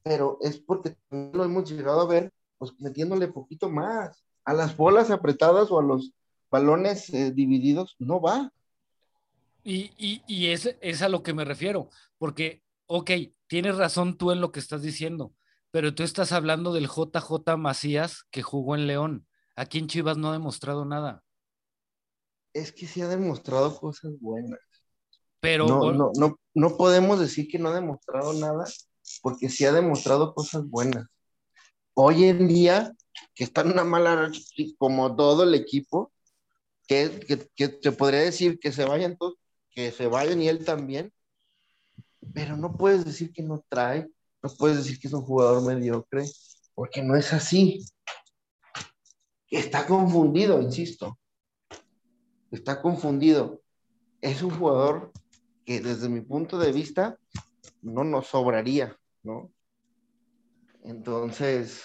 pero 0.07 0.37
es 0.41 0.59
porque 0.59 0.95
lo 1.09 1.43
hemos 1.43 1.69
llegado 1.69 2.01
a 2.01 2.07
ver, 2.07 2.31
pues 2.57 2.73
metiéndole 2.79 3.27
poquito 3.27 3.69
más. 3.69 4.23
A 4.45 4.53
las 4.53 4.77
bolas 4.77 5.11
apretadas 5.11 5.69
o 5.71 5.79
a 5.79 5.83
los 5.83 6.13
balones 6.49 7.09
eh, 7.09 7.31
divididos, 7.31 7.95
no 7.99 8.21
va. 8.21 8.51
Y, 9.63 9.91
y, 9.97 10.23
y 10.27 10.47
es, 10.47 10.77
es 10.79 11.01
a 11.01 11.09
lo 11.09 11.23
que 11.23 11.33
me 11.33 11.43
refiero, 11.43 11.89
porque, 12.17 12.63
ok, 12.85 13.11
tienes 13.47 13.75
razón 13.75 14.17
tú 14.17 14.31
en 14.31 14.39
lo 14.39 14.53
que 14.53 14.61
estás 14.61 14.81
diciendo, 14.81 15.33
pero 15.71 15.93
tú 15.93 16.03
estás 16.03 16.31
hablando 16.31 16.71
del 16.71 16.87
JJ 16.87 17.57
Macías 17.57 18.23
que 18.31 18.41
jugó 18.41 18.75
en 18.75 18.87
León. 18.87 19.27
Aquí 19.57 19.79
en 19.79 19.87
Chivas 19.87 20.17
no 20.17 20.29
ha 20.29 20.33
demostrado 20.33 20.85
nada. 20.85 21.23
Es 22.53 22.71
que 22.71 22.87
sí 22.87 23.01
ha 23.01 23.09
demostrado 23.09 23.77
cosas 23.77 24.13
buenas. 24.21 24.59
Pero 25.41 25.67
No, 25.67 25.91
no, 25.91 26.11
no, 26.15 26.39
no 26.53 26.77
podemos 26.77 27.19
decir 27.19 27.47
que 27.49 27.59
no 27.59 27.69
ha 27.69 27.75
demostrado 27.75 28.33
nada, 28.33 28.65
porque 29.21 29.49
sí 29.49 29.65
ha 29.65 29.71
demostrado 29.71 30.33
cosas 30.33 30.67
buenas. 30.67 31.07
Hoy 31.93 32.25
en 32.25 32.47
día, 32.47 32.93
que 33.33 33.43
está 33.43 33.61
en 33.61 33.71
una 33.71 33.83
mala 33.83 34.31
como 34.77 35.15
todo 35.15 35.43
el 35.43 35.53
equipo, 35.55 36.11
que, 36.87 37.19
que, 37.27 37.47
que 37.55 37.69
te 37.69 37.91
podría 37.91 38.21
decir 38.21 38.59
que 38.59 38.71
se 38.71 38.85
vayan 38.85 39.17
todos, 39.17 39.35
que 39.71 39.91
se 39.91 40.07
vayan 40.07 40.41
y 40.41 40.47
él 40.47 40.63
también, 40.63 41.11
pero 42.33 42.57
no 42.57 42.75
puedes 42.75 43.05
decir 43.05 43.31
que 43.31 43.43
no 43.43 43.63
trae, 43.69 44.07
no 44.41 44.49
puedes 44.57 44.77
decir 44.77 44.99
que 44.99 45.07
es 45.07 45.13
un 45.13 45.21
jugador 45.21 45.63
mediocre, 45.63 46.25
porque 46.75 47.01
no 47.01 47.15
es 47.15 47.33
así. 47.33 47.83
Está 49.49 49.87
confundido, 49.87 50.61
insisto. 50.61 51.17
Está 52.51 52.81
confundido. 52.81 53.61
Es 54.21 54.41
un 54.41 54.51
jugador 54.51 55.11
que 55.65 55.79
desde 55.79 56.09
mi 56.09 56.21
punto 56.21 56.57
de 56.57 56.71
vista 56.71 57.17
no 57.93 58.03
nos 58.03 58.27
sobraría, 58.27 58.95
¿no? 59.23 59.51
Entonces, 60.83 61.83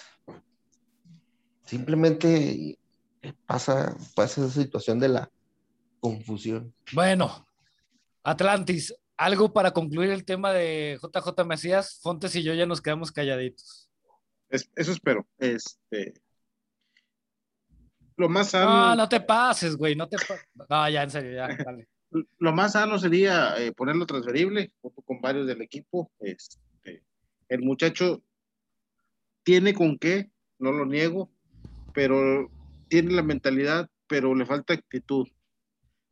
simplemente 1.65 2.77
pasa, 3.45 3.95
pasa 4.15 4.45
esa 4.45 4.61
situación 4.61 4.99
de 4.99 5.09
la 5.09 5.31
confusión. 5.99 6.73
bueno, 6.93 7.47
Atlantis, 8.23 8.93
algo 9.17 9.51
para 9.53 9.71
concluir 9.71 10.09
el 10.11 10.25
tema 10.25 10.51
de 10.53 10.99
JJ 11.01 11.45
Macías, 11.45 11.99
Fontes 12.01 12.35
y 12.35 12.43
yo 12.43 12.53
ya 12.53 12.65
nos 12.65 12.81
quedamos 12.81 13.11
calladitos. 13.11 13.89
Es- 14.49 14.69
eso 14.75 14.91
espero. 14.91 15.25
Este, 15.37 16.13
lo 18.17 18.29
más 18.29 18.49
sano, 18.51 18.71
No, 18.71 18.95
no 18.95 19.09
te 19.09 19.19
pases, 19.21 19.75
güey, 19.75 19.95
no 19.95 20.07
te 20.07 20.17
pases. 20.17 20.47
No, 20.69 20.89
ya, 20.89 21.03
en 21.03 21.11
serio, 21.11 21.33
ya, 21.35 21.47
dale. 21.65 21.87
Lo 22.39 22.53
más 22.53 22.73
sano 22.73 22.97
sería 22.99 23.55
eh, 23.57 23.71
ponerlo 23.71 24.05
transferible 24.05 24.71
junto 24.81 25.01
con 25.01 25.21
varios 25.21 25.47
del 25.47 25.61
equipo. 25.61 26.11
Este, 26.19 27.03
el 27.49 27.61
muchacho 27.61 28.23
tiene 29.43 29.73
con 29.73 29.97
qué, 29.97 30.29
no 30.59 30.71
lo 30.71 30.85
niego, 30.85 31.29
pero 31.93 32.51
tiene 32.87 33.11
la 33.13 33.23
mentalidad, 33.23 33.89
pero 34.07 34.35
le 34.35 34.45
falta 34.45 34.73
actitud. 34.73 35.27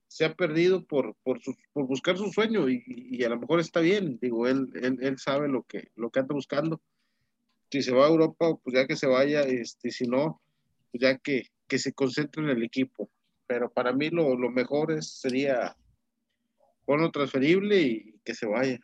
Se 0.08 0.26
ha 0.26 0.34
perdido 0.36 0.84
por, 0.86 1.16
por, 1.24 1.42
sus- 1.42 1.56
por 1.72 1.88
buscar 1.88 2.18
su 2.18 2.32
sueño 2.32 2.68
y, 2.70 2.84
y 2.86 3.24
a 3.24 3.30
lo 3.30 3.40
mejor 3.40 3.60
está 3.60 3.80
bien, 3.80 4.20
digo, 4.22 4.48
él, 4.48 4.70
él, 4.76 4.98
él 5.02 5.18
sabe 5.20 5.48
lo 5.48 5.64
que, 5.64 5.90
lo 5.96 6.10
que 6.10 6.20
anda 6.20 6.34
buscando. 6.36 6.82
Si 7.72 7.82
se 7.82 7.94
va 7.94 8.06
a 8.06 8.10
Europa, 8.10 8.54
pues 8.62 8.76
ya 8.76 8.86
que 8.86 8.98
se 8.98 9.08
vaya, 9.08 9.42
este, 9.44 9.92
si 9.92 10.06
no, 10.06 10.42
pues 10.92 11.02
ya 11.02 11.18
que, 11.18 11.44
que 11.68 11.80
se 11.80 11.94
concentre 11.94 12.44
en 12.44 12.50
el 12.50 12.64
equipo. 12.64 13.10
Pero 13.48 13.72
para 13.72 13.94
mí 13.94 14.10
lo, 14.10 14.36
lo 14.38 14.50
mejor 14.50 14.92
es, 14.92 15.10
sería 15.20 15.78
ponlo 16.86 17.12
transferible 17.12 17.82
y 17.82 18.20
que 18.24 18.34
se 18.34 18.46
vaya. 18.46 18.80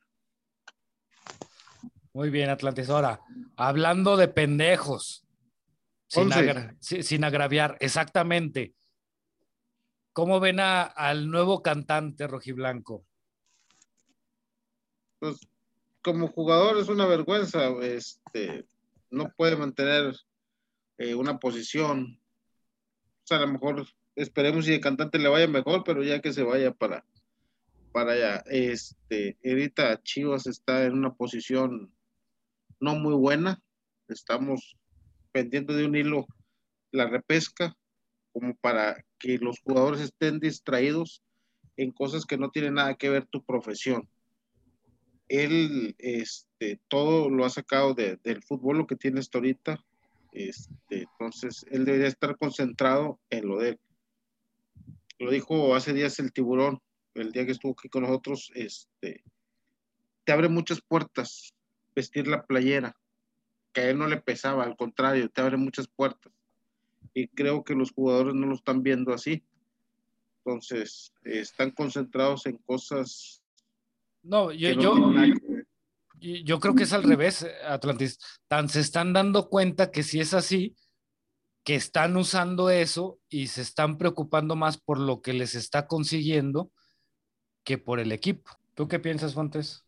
Muy 2.13 2.29
bien, 2.29 2.49
Atlantis. 2.49 2.89
Ahora, 2.89 3.21
hablando 3.55 4.17
de 4.17 4.27
pendejos, 4.27 5.25
sin, 6.07 6.31
agra- 6.33 6.75
agraviar, 7.23 7.77
exactamente. 7.79 8.73
¿Cómo 10.13 10.39
ven 10.39 10.60
a- 10.60 10.81
al 10.83 11.29
nuevo 11.29 11.62
cantante 11.62 12.25
rojiblanco? 12.25 13.05
Pues 15.19 15.39
como 16.01 16.29
jugador 16.29 16.77
es 16.77 16.88
una 16.89 17.05
vergüenza, 17.05 17.67
este, 17.83 18.65
no 19.12 19.31
puede 19.36 19.55
mantener 19.55 20.15
eh, 20.97 21.13
una 21.13 21.38
posición. 21.38 22.19
O 23.23 23.27
sea, 23.27 23.38
a 23.38 23.41
lo 23.41 23.47
mejor 23.49 23.86
esperemos 24.15 24.65
si 24.65 24.73
el 24.73 24.79
cantante 24.79 25.19
le 25.19 25.29
vaya 25.29 25.47
mejor, 25.47 25.83
pero 25.83 26.01
ya 26.03 26.21
que 26.21 26.33
se 26.33 26.43
vaya 26.43 26.71
para, 26.71 27.05
para 27.97 28.12
allá. 28.12 28.43
Este, 28.45 29.39
ahorita 29.43 29.99
Chivas 30.03 30.45
está 30.45 30.86
en 30.86 30.93
una 30.93 31.15
posición 31.15 31.91
no 32.79 32.93
muy 32.93 33.15
buena. 33.15 33.60
Estamos 34.07 34.77
pendiendo 35.31 35.73
de 35.73 35.88
un 35.88 35.95
hilo 35.95 36.27
la 36.91 37.07
repesca, 37.07 37.75
como 38.33 38.55
para 38.57 39.03
que 39.17 39.39
los 39.39 39.62
jugadores 39.62 39.99
estén 40.01 40.39
distraídos 40.39 41.23
en 41.75 41.91
cosas 41.91 42.27
que 42.27 42.38
no 42.38 42.51
tienen 42.51 42.75
nada 42.75 42.93
que 42.93 43.10
ver 43.10 43.25
tu 43.25 43.43
profesión. 43.43 44.07
Él, 45.27 45.95
este, 45.97 46.79
todo 46.89 47.31
lo 47.31 47.45
ha 47.45 47.49
sacado 47.49 47.95
de- 47.95 48.17
del 48.17 48.43
fútbol, 48.43 48.77
lo 48.77 48.86
que 48.86 48.95
tiene 48.95 49.21
hasta 49.21 49.39
ahorita. 49.39 49.83
Este, 50.33 51.07
entonces, 51.12 51.65
él 51.71 51.83
debería 51.83 52.10
estar 52.10 52.38
concentrado 52.38 53.19
en 53.31 53.47
lo 53.47 53.57
de 53.57 53.69
él. 53.69 53.79
Lo 55.17 55.31
dijo 55.31 55.73
hace 55.73 55.93
días 55.93 56.19
el 56.19 56.31
tiburón, 56.31 56.79
el 57.17 57.32
día 57.32 57.45
que 57.45 57.51
estuvo 57.51 57.73
aquí 57.73 57.89
con 57.89 58.03
nosotros, 58.03 58.51
este, 58.56 59.23
te 60.23 60.32
abre 60.32 60.49
muchas 60.49 60.82
puertas 60.82 61.53
vestir 61.95 62.27
la 62.27 62.45
playera, 62.45 62.95
que 63.73 63.82
a 63.82 63.89
él 63.89 63.97
no 63.97 64.08
le 64.08 64.17
pesaba, 64.17 64.63
al 64.63 64.75
contrario, 64.75 65.30
te 65.30 65.41
abre 65.41 65.58
muchas 65.58 65.88
puertas. 65.88 66.32
Y 67.13 67.27
creo 67.30 67.63
que 67.63 67.73
los 67.73 67.91
jugadores 67.91 68.36
no 68.36 68.47
lo 68.47 68.56
están 68.56 68.84
viendo 68.84 69.13
así. 69.13 69.43
Entonces, 70.39 71.13
están 71.23 71.71
concentrados 71.71 72.45
en 72.45 72.58
cosas 72.58 73.43
No, 74.21 74.51
yo, 74.51 74.75
no 74.75 75.25
yo, 75.25 75.34
yo 76.19 76.60
creo 76.60 76.75
que 76.75 76.84
es 76.84 76.93
al 76.93 77.03
revés, 77.03 77.45
Atlantis. 77.65 78.19
Tan 78.47 78.69
se 78.69 78.80
están 78.80 79.13
dando 79.13 79.49
cuenta 79.49 79.91
que 79.91 80.03
si 80.03 80.19
es 80.19 80.34
así, 80.34 80.75
que 81.63 81.75
están 81.75 82.15
usando 82.15 82.69
eso 82.69 83.19
y 83.27 83.47
se 83.47 83.62
están 83.62 83.97
preocupando 83.97 84.56
más 84.56 84.77
por 84.77 84.99
lo 84.99 85.21
que 85.21 85.34
les 85.34 85.53
está 85.53 85.86
consiguiendo 85.86 86.71
que 87.67 87.77
por 87.77 88.00
el 88.00 88.13
equipo. 88.13 88.50
¿Tú 88.75 88.87
qué 88.87 88.98
piensas, 88.98 89.33
Fontes? 89.33 89.85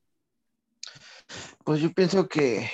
Pues 1.63 1.79
yo 1.79 1.93
pienso 1.93 2.27
que 2.27 2.69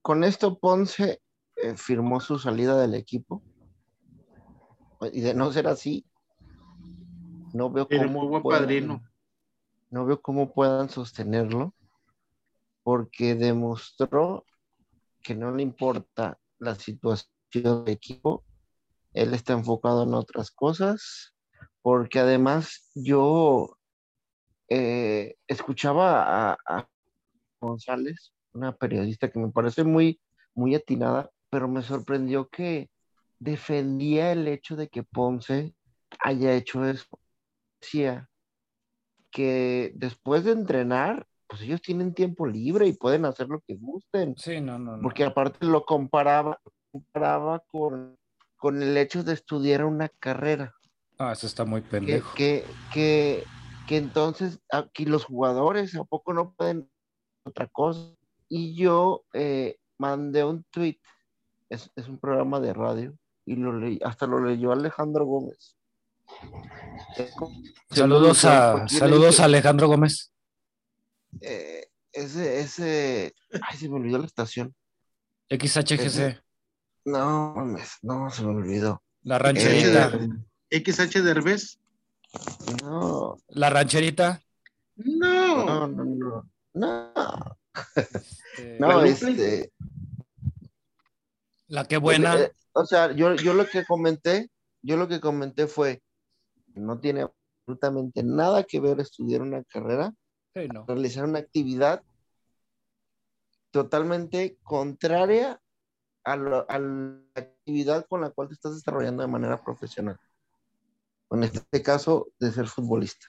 con 0.00 0.24
esto 0.24 0.58
Ponce 0.58 1.20
eh, 1.56 1.74
firmó 1.76 2.20
su 2.20 2.38
salida 2.38 2.80
del 2.80 2.94
equipo. 2.94 3.42
Y 5.12 5.20
de 5.20 5.34
no 5.34 5.52
ser 5.52 5.66
así, 5.66 6.06
no 7.52 7.70
veo 7.70 7.86
Pero 7.86 8.06
cómo 8.06 8.20
muy 8.20 8.28
buen 8.28 8.42
puedan- 8.42 8.62
padrino. 8.62 9.02
no 9.90 10.06
veo 10.06 10.22
cómo 10.22 10.54
puedan 10.54 10.88
sostenerlo, 10.88 11.74
porque 12.82 13.34
demostró 13.34 14.46
que 15.22 15.34
no 15.34 15.50
le 15.54 15.62
importa 15.64 16.38
la 16.58 16.76
situación 16.76 17.28
del 17.52 17.88
equipo, 17.88 18.42
él 19.12 19.34
está 19.34 19.52
enfocado 19.52 20.04
en 20.04 20.14
otras 20.14 20.50
cosas, 20.50 21.34
porque 21.82 22.20
además 22.20 22.90
yo 22.94 23.76
eh, 24.68 25.36
escuchaba 25.46 26.52
a, 26.52 26.58
a 26.66 26.88
González, 27.60 28.32
una 28.52 28.72
periodista 28.72 29.30
que 29.30 29.38
me 29.38 29.50
parece 29.50 29.84
muy, 29.84 30.20
muy 30.54 30.74
atinada, 30.74 31.30
pero 31.50 31.68
me 31.68 31.82
sorprendió 31.82 32.48
que 32.48 32.90
defendía 33.38 34.32
el 34.32 34.48
hecho 34.48 34.76
de 34.76 34.88
que 34.88 35.02
Ponce 35.02 35.74
haya 36.20 36.54
hecho 36.54 36.84
eso. 36.84 37.20
Decía 37.80 38.28
que 39.30 39.92
después 39.94 40.44
de 40.44 40.52
entrenar 40.52 41.26
pues 41.46 41.62
ellos 41.62 41.80
tienen 41.80 42.14
tiempo 42.14 42.46
libre 42.46 42.86
y 42.86 42.92
pueden 42.92 43.24
hacer 43.24 43.48
lo 43.48 43.60
que 43.60 43.76
gusten. 43.76 44.34
Sí, 44.36 44.60
no, 44.60 44.78
no, 44.78 44.96
no. 44.96 45.02
Porque 45.02 45.24
aparte 45.24 45.64
lo 45.66 45.84
comparaba, 45.84 46.60
comparaba 46.90 47.62
con, 47.68 48.18
con 48.56 48.82
el 48.82 48.96
hecho 48.96 49.22
de 49.22 49.34
estudiar 49.34 49.84
una 49.84 50.08
carrera. 50.08 50.74
Ah, 51.18 51.32
eso 51.32 51.46
está 51.46 51.64
muy 51.64 51.80
pendejo. 51.80 52.34
que, 52.34 52.64
que, 52.92 53.42
que 53.42 53.44
entonces 53.88 54.58
aquí 54.70 55.04
los 55.04 55.24
jugadores 55.24 55.94
a 55.94 56.02
poco 56.04 56.32
no 56.34 56.52
pueden 56.54 56.90
otra 57.44 57.68
cosa. 57.68 58.12
Y 58.48 58.74
yo 58.74 59.24
eh, 59.32 59.78
mandé 59.98 60.42
un 60.44 60.64
tweet, 60.70 60.98
es, 61.68 61.90
es 61.96 62.08
un 62.08 62.18
programa 62.18 62.58
de 62.60 62.72
radio, 62.74 63.16
y 63.44 63.54
lo 63.56 63.72
leí, 63.78 64.00
hasta 64.04 64.26
lo 64.26 64.44
leyó 64.44 64.72
Alejandro 64.72 65.24
Gómez. 65.24 65.76
Saludos 67.90 68.44
a, 68.44 68.88
saludos 68.88 69.40
a 69.40 69.44
Alejandro 69.44 69.88
Gómez. 69.88 70.32
eh, 71.40 71.86
ese, 72.12 72.60
ese, 72.60 73.34
ay, 73.62 73.76
se 73.76 73.88
me 73.88 73.96
olvidó 73.96 74.18
la 74.18 74.26
estación. 74.26 74.74
XHGC, 75.50 76.40
No, 77.04 77.52
mames, 77.54 77.98
no, 78.02 78.30
se 78.30 78.42
me 78.42 78.48
olvidó. 78.56 79.02
la 79.22 79.38
rancherita. 79.38 80.12
Eh, 80.70 80.82
XH 80.84 81.22
Derbez. 81.22 81.78
No, 82.82 83.36
La 83.48 83.70
rancherita. 83.70 84.40
No. 84.96 85.64
no, 85.66 85.86
no, 85.88 86.04
no, 86.04 86.50
no, 86.74 87.12
este, 87.96 88.78
no, 88.80 89.02
este, 89.02 89.72
la 91.68 91.84
que 91.84 91.98
buena. 91.98 92.38
Eh, 92.40 92.52
o 92.72 92.84
sea, 92.86 93.12
yo, 93.12 93.34
yo 93.34 93.54
lo 93.54 93.66
que 93.66 93.84
comenté, 93.84 94.50
yo 94.82 94.96
lo 94.96 95.08
que 95.08 95.20
comenté 95.20 95.66
fue, 95.66 96.02
no 96.74 96.98
tiene 96.98 97.26
absolutamente 97.66 98.22
nada 98.22 98.64
que 98.64 98.80
ver 98.80 99.00
estudiar 99.00 99.42
una 99.42 99.62
carrera, 99.64 100.12
Sí, 100.54 100.68
no. 100.68 100.84
realizar 100.86 101.24
una 101.24 101.38
actividad 101.40 102.02
totalmente 103.70 104.56
contraria 104.62 105.60
a, 106.24 106.36
lo- 106.36 106.64
a 106.70 106.78
la 106.78 107.20
actividad 107.34 108.06
con 108.08 108.22
la 108.22 108.30
cual 108.30 108.48
te 108.48 108.54
estás 108.54 108.74
desarrollando 108.74 109.22
de 109.22 109.28
manera 109.28 109.62
profesional. 109.62 110.18
En 111.30 111.42
este 111.42 111.82
caso, 111.82 112.28
de 112.38 112.52
ser 112.52 112.66
futbolista. 112.68 113.26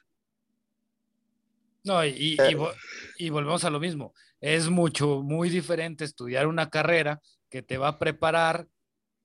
No, 1.83 2.03
y, 2.05 2.09
y- 2.09 2.33
y 2.33 2.53
vo- 2.55 2.73
y 3.17 3.29
volvemos 3.29 3.63
a 3.63 3.69
lo 3.69 3.79
mismo. 3.79 4.13
Es 4.41 4.69
mucho, 4.69 5.21
muy 5.23 5.49
diferente 5.49 6.03
estudiar 6.03 6.47
una 6.47 6.69
carrera 6.69 7.21
que 7.49 7.61
te 7.61 7.77
va 7.77 7.87
a 7.89 7.99
preparar 7.99 8.67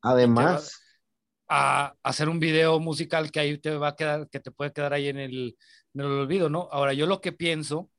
Además, 0.00 0.80
a 1.48 1.94
hacer 2.02 2.28
un 2.28 2.38
video 2.40 2.78
musical 2.80 3.30
que 3.30 3.40
ahí 3.40 3.58
te 3.58 3.76
va 3.76 3.88
a 3.88 3.96
quedar, 3.96 4.28
que 4.30 4.40
te 4.40 4.50
puede 4.50 4.72
quedar 4.72 4.92
ahí 4.94 5.08
en 5.08 5.18
el, 5.18 5.56
en 5.94 6.00
el 6.00 6.06
olvido, 6.06 6.48
¿no? 6.48 6.68
Ahora, 6.72 6.92
yo 6.94 7.06
lo 7.06 7.20
que 7.20 7.32
pienso 7.32 7.90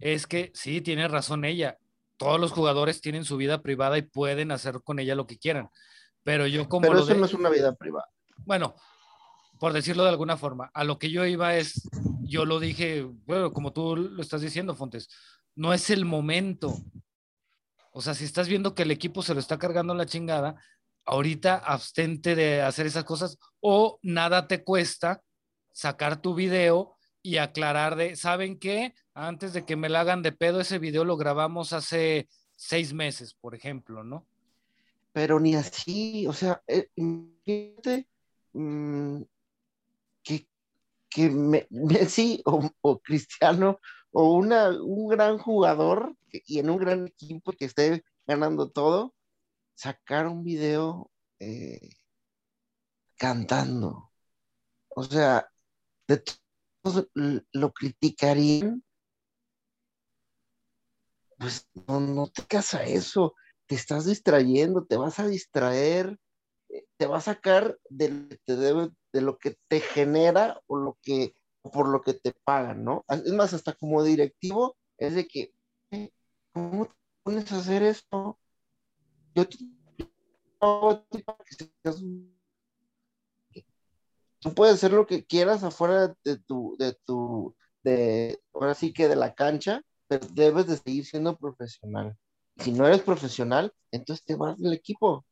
es 0.00 0.26
que 0.26 0.50
sí, 0.54 0.80
tiene 0.80 1.06
razón 1.06 1.44
ella. 1.44 1.78
Todos 2.16 2.40
los 2.40 2.50
jugadores 2.52 3.00
tienen 3.00 3.24
su 3.24 3.36
vida 3.36 3.62
privada 3.62 3.98
y 3.98 4.02
pueden 4.02 4.50
hacer 4.52 4.80
con 4.82 4.98
ella 4.98 5.14
lo 5.14 5.26
que 5.26 5.38
quieran. 5.38 5.68
Pero 6.24 6.46
yo 6.46 6.68
como 6.68 6.82
pero 6.88 6.98
eso 7.00 7.06
de- 7.14 7.20
no 7.20 7.26
es 7.26 7.34
una 7.34 7.50
vida 7.50 7.74
privada. 7.74 8.08
bueno, 8.44 8.74
por 9.62 9.72
decirlo 9.72 10.02
de 10.02 10.08
alguna 10.08 10.36
forma, 10.36 10.72
a 10.74 10.82
lo 10.82 10.98
que 10.98 11.08
yo 11.08 11.24
iba 11.24 11.54
es, 11.54 11.88
yo 12.22 12.44
lo 12.44 12.58
dije, 12.58 13.02
bueno, 13.02 13.52
como 13.52 13.72
tú 13.72 13.94
lo 13.94 14.20
estás 14.20 14.40
diciendo, 14.40 14.74
Fontes, 14.74 15.08
no 15.54 15.72
es 15.72 15.88
el 15.90 16.04
momento. 16.04 16.74
O 17.92 18.02
sea, 18.02 18.14
si 18.14 18.24
estás 18.24 18.48
viendo 18.48 18.74
que 18.74 18.82
el 18.82 18.90
equipo 18.90 19.22
se 19.22 19.34
lo 19.34 19.38
está 19.38 19.60
cargando 19.60 19.94
la 19.94 20.04
chingada, 20.04 20.56
ahorita 21.04 21.58
abstente 21.58 22.34
de 22.34 22.60
hacer 22.60 22.86
esas 22.86 23.04
cosas 23.04 23.38
o 23.60 24.00
nada 24.02 24.48
te 24.48 24.64
cuesta 24.64 25.22
sacar 25.70 26.20
tu 26.20 26.34
video 26.34 26.96
y 27.22 27.36
aclarar 27.36 27.94
de, 27.94 28.16
¿saben 28.16 28.58
qué? 28.58 28.96
Antes 29.14 29.52
de 29.52 29.64
que 29.64 29.76
me 29.76 29.88
la 29.88 30.00
hagan 30.00 30.22
de 30.22 30.32
pedo, 30.32 30.60
ese 30.60 30.80
video 30.80 31.04
lo 31.04 31.16
grabamos 31.16 31.72
hace 31.72 32.28
seis 32.56 32.92
meses, 32.92 33.32
por 33.34 33.54
ejemplo, 33.54 34.02
¿no? 34.02 34.26
pero 35.12 35.38
ni 35.38 35.54
así, 35.54 36.26
o 36.26 36.32
sea, 36.32 36.62
eh, 36.66 36.88
que 41.14 41.30
Me- 41.30 41.66
Messi 41.70 42.42
o, 42.46 42.98
Cristiano 43.00 43.78
o 44.12 44.34
una, 44.34 44.70
un 44.70 45.08
gran 45.08 45.38
jugador 45.38 46.16
y 46.30 46.58
en 46.58 46.70
un 46.70 46.78
gran 46.78 47.06
equipo 47.08 47.52
que 47.52 47.66
esté 47.66 48.04
ganando 48.26 48.70
todo, 48.70 49.14
sacar 49.74 50.28
un 50.28 50.44
video 50.44 51.10
eh, 51.40 51.90
cantando. 53.16 54.10
O 54.90 55.04
sea, 55.04 55.48
de 56.08 56.22
todos 56.82 57.08
lo 57.52 57.72
criticarían. 57.72 58.84
Pues 61.38 61.68
no, 61.88 62.00
no 62.00 62.28
te 62.28 62.44
casa 62.46 62.84
eso 62.84 63.34
te 63.66 63.76
estás 63.76 64.06
distrayendo, 64.06 64.84
te 64.84 64.96
vas 64.96 65.18
a 65.18 65.26
distraer, 65.26 66.18
eh, 66.68 66.84
te 66.98 67.06
va 67.06 67.18
a 67.18 67.20
sacar 67.22 67.78
de, 67.88 68.08
lo 68.10 68.28
que 68.28 68.38
te 68.44 68.56
debe- 68.56 68.90
de 69.12 69.20
lo 69.20 69.38
que 69.38 69.56
te 69.68 69.80
genera 69.80 70.60
o 70.66 70.76
lo 70.76 70.98
que 71.02 71.34
por 71.72 71.88
lo 71.88 72.02
que 72.02 72.14
te 72.14 72.32
pagan, 72.44 72.84
¿no? 72.84 73.04
Es 73.08 73.32
más, 73.32 73.54
hasta 73.54 73.72
como 73.74 74.02
directivo, 74.02 74.76
es 74.98 75.14
de 75.14 75.28
que, 75.28 75.52
¿cómo 76.52 76.86
te 76.86 76.94
pones 77.22 77.52
a 77.52 77.58
hacer 77.58 77.84
esto? 77.84 78.38
Yo 79.34 79.48
te 79.48 79.58
Tú 84.40 84.54
puedes 84.54 84.74
hacer 84.74 84.92
lo 84.92 85.06
que 85.06 85.24
quieras 85.24 85.62
afuera 85.62 86.16
de 86.24 86.38
tu, 86.38 86.76
de 86.78 86.94
tu, 87.04 87.54
de, 87.84 88.40
ahora 88.52 88.74
sí 88.74 88.92
que 88.92 89.08
de 89.08 89.16
la 89.16 89.34
cancha, 89.34 89.82
pero 90.08 90.26
debes 90.32 90.66
de 90.66 90.76
seguir 90.76 91.06
siendo 91.06 91.36
profesional 91.36 92.16
si 92.58 92.72
no 92.72 92.86
eres 92.86 93.02
profesional, 93.02 93.72
entonces 93.90 94.24
te 94.24 94.34
vas 94.36 94.58
del 94.58 94.72
equipo. 94.72 95.24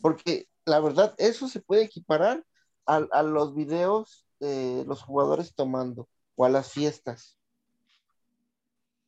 Porque 0.00 0.48
la 0.64 0.80
verdad, 0.80 1.14
eso 1.18 1.48
se 1.48 1.60
puede 1.60 1.84
equiparar 1.84 2.44
a, 2.86 2.96
a 3.12 3.22
los 3.22 3.54
videos 3.54 4.26
de 4.40 4.84
los 4.86 5.02
jugadores 5.02 5.54
tomando 5.54 6.08
o 6.36 6.44
a 6.44 6.48
las 6.50 6.72
fiestas. 6.72 7.38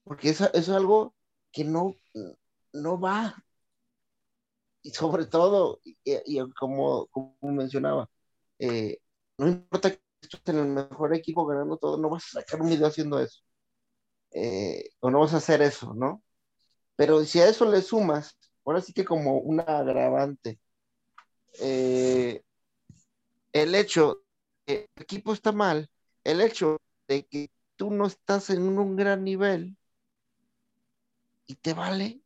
Porque 0.05 0.31
eso, 0.31 0.47
eso 0.47 0.59
es 0.59 0.69
algo 0.71 1.15
que 1.53 1.65
no, 1.65 1.95
no 2.73 2.99
va. 3.01 3.45
Y 4.83 4.91
sobre 4.91 5.27
todo, 5.27 5.81
y, 5.85 5.97
y 6.05 6.51
como, 6.53 7.07
como 7.09 7.37
mencionaba, 7.43 8.09
eh, 8.59 8.99
no 9.39 9.49
importa 9.49 9.91
que 9.93 10.01
estés 10.23 10.41
en 10.47 10.59
el 10.59 10.67
mejor 10.69 11.15
equipo 11.15 11.47
ganando 11.47 11.77
todo, 11.79 11.99
no 11.99 12.11
vas 12.11 12.25
a 12.27 12.41
sacar 12.41 12.61
un 12.63 12.71
video 12.71 12.87
haciendo 12.87 13.19
eso. 13.21 13.41
Eh, 14.33 14.91
o 15.01 15.11
no 15.11 15.21
vas 15.21 15.35
a 15.35 15.39
hacer 15.39 15.63
eso, 15.63 15.95
¿no? 15.95 16.23
Pero 16.97 17.25
si 17.25 17.41
a 17.41 17.49
eso 17.49 17.67
le 17.71 17.83
sumas, 17.83 18.39
ahora 18.65 18.81
sí 18.83 18.93
que 18.93 19.05
como 19.05 19.39
una 19.39 19.65
agravante, 19.65 20.61
eh, 21.61 22.43
el 23.53 23.75
hecho 23.75 24.23
de 24.67 24.75
que 24.75 24.91
el 24.97 25.03
equipo 25.03 25.33
está 25.33 25.53
mal, 25.53 25.91
el 26.25 26.41
hecho 26.41 26.79
de 27.07 27.27
que 27.27 27.51
tú 27.77 27.91
no 27.91 28.07
estás 28.07 28.51
en 28.51 28.63
un 28.79 28.97
gran 28.97 29.25
nivel 29.25 29.77
y 31.47 31.55
te 31.57 31.73
vale. 31.75 32.21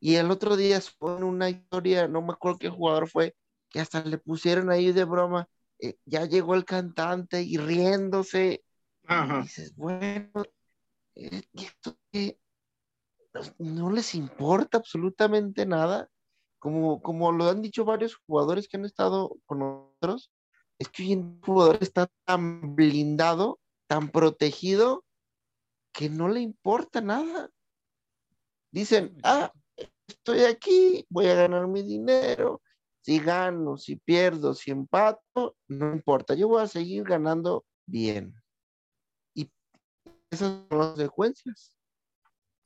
Y 0.00 0.16
el 0.16 0.30
otro 0.30 0.56
día 0.56 0.80
fue 0.80 1.16
una 1.16 1.50
historia, 1.50 2.06
no 2.08 2.22
me 2.22 2.32
acuerdo 2.32 2.58
qué 2.58 2.68
jugador 2.68 3.08
fue, 3.08 3.34
que 3.68 3.80
hasta 3.80 4.04
le 4.04 4.18
pusieron 4.18 4.70
ahí 4.70 4.92
de 4.92 5.04
broma, 5.04 5.48
eh, 5.78 5.96
ya 6.04 6.24
llegó 6.26 6.54
el 6.54 6.64
cantante 6.64 7.42
y 7.42 7.56
riéndose. 7.56 8.62
Ajá. 9.06 9.42
Dices, 9.42 9.74
bueno, 9.76 10.30
eh, 11.14 11.42
¿y 11.52 11.64
esto 11.64 11.96
qué? 12.12 12.38
no 13.58 13.90
les 13.90 14.14
importa 14.14 14.78
absolutamente 14.78 15.66
nada, 15.66 16.08
como, 16.58 17.00
como 17.02 17.32
lo 17.32 17.48
han 17.48 17.62
dicho 17.62 17.84
varios 17.84 18.16
jugadores 18.26 18.68
que 18.68 18.76
han 18.76 18.84
estado 18.84 19.36
con 19.46 19.58
nosotros, 19.58 20.30
es 20.78 20.88
que 20.88 21.04
hoy 21.04 21.12
en 21.12 21.40
jugador 21.42 21.78
está 21.80 22.08
tan 22.24 22.74
blindado, 22.74 23.58
tan 23.86 24.10
protegido, 24.10 25.04
que 25.92 26.10
no 26.10 26.28
le 26.28 26.40
importa 26.40 27.00
nada. 27.00 27.48
Dicen, 28.70 29.16
ah, 29.22 29.50
estoy 30.06 30.40
aquí, 30.40 31.06
voy 31.08 31.26
a 31.26 31.34
ganar 31.34 31.66
mi 31.68 31.82
dinero, 31.82 32.60
si 33.00 33.18
gano, 33.18 33.76
si 33.78 33.96
pierdo, 33.96 34.52
si 34.54 34.70
empato, 34.70 35.56
no 35.68 35.92
importa, 35.92 36.34
yo 36.34 36.48
voy 36.48 36.62
a 36.62 36.66
seguir 36.66 37.04
ganando 37.04 37.64
bien. 37.86 38.34
Y 39.34 39.50
esas 40.30 40.48
son 40.48 40.66
las 40.70 40.88
consecuencias 40.88 41.76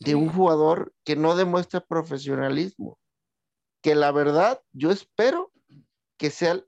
de 0.00 0.14
un 0.14 0.30
jugador 0.30 0.94
que 1.04 1.14
no 1.14 1.36
demuestra 1.36 1.80
profesionalismo. 1.80 2.98
Que 3.82 3.94
la 3.94 4.12
verdad, 4.12 4.62
yo 4.72 4.90
espero 4.90 5.52
que 6.18 6.30
sea 6.30 6.60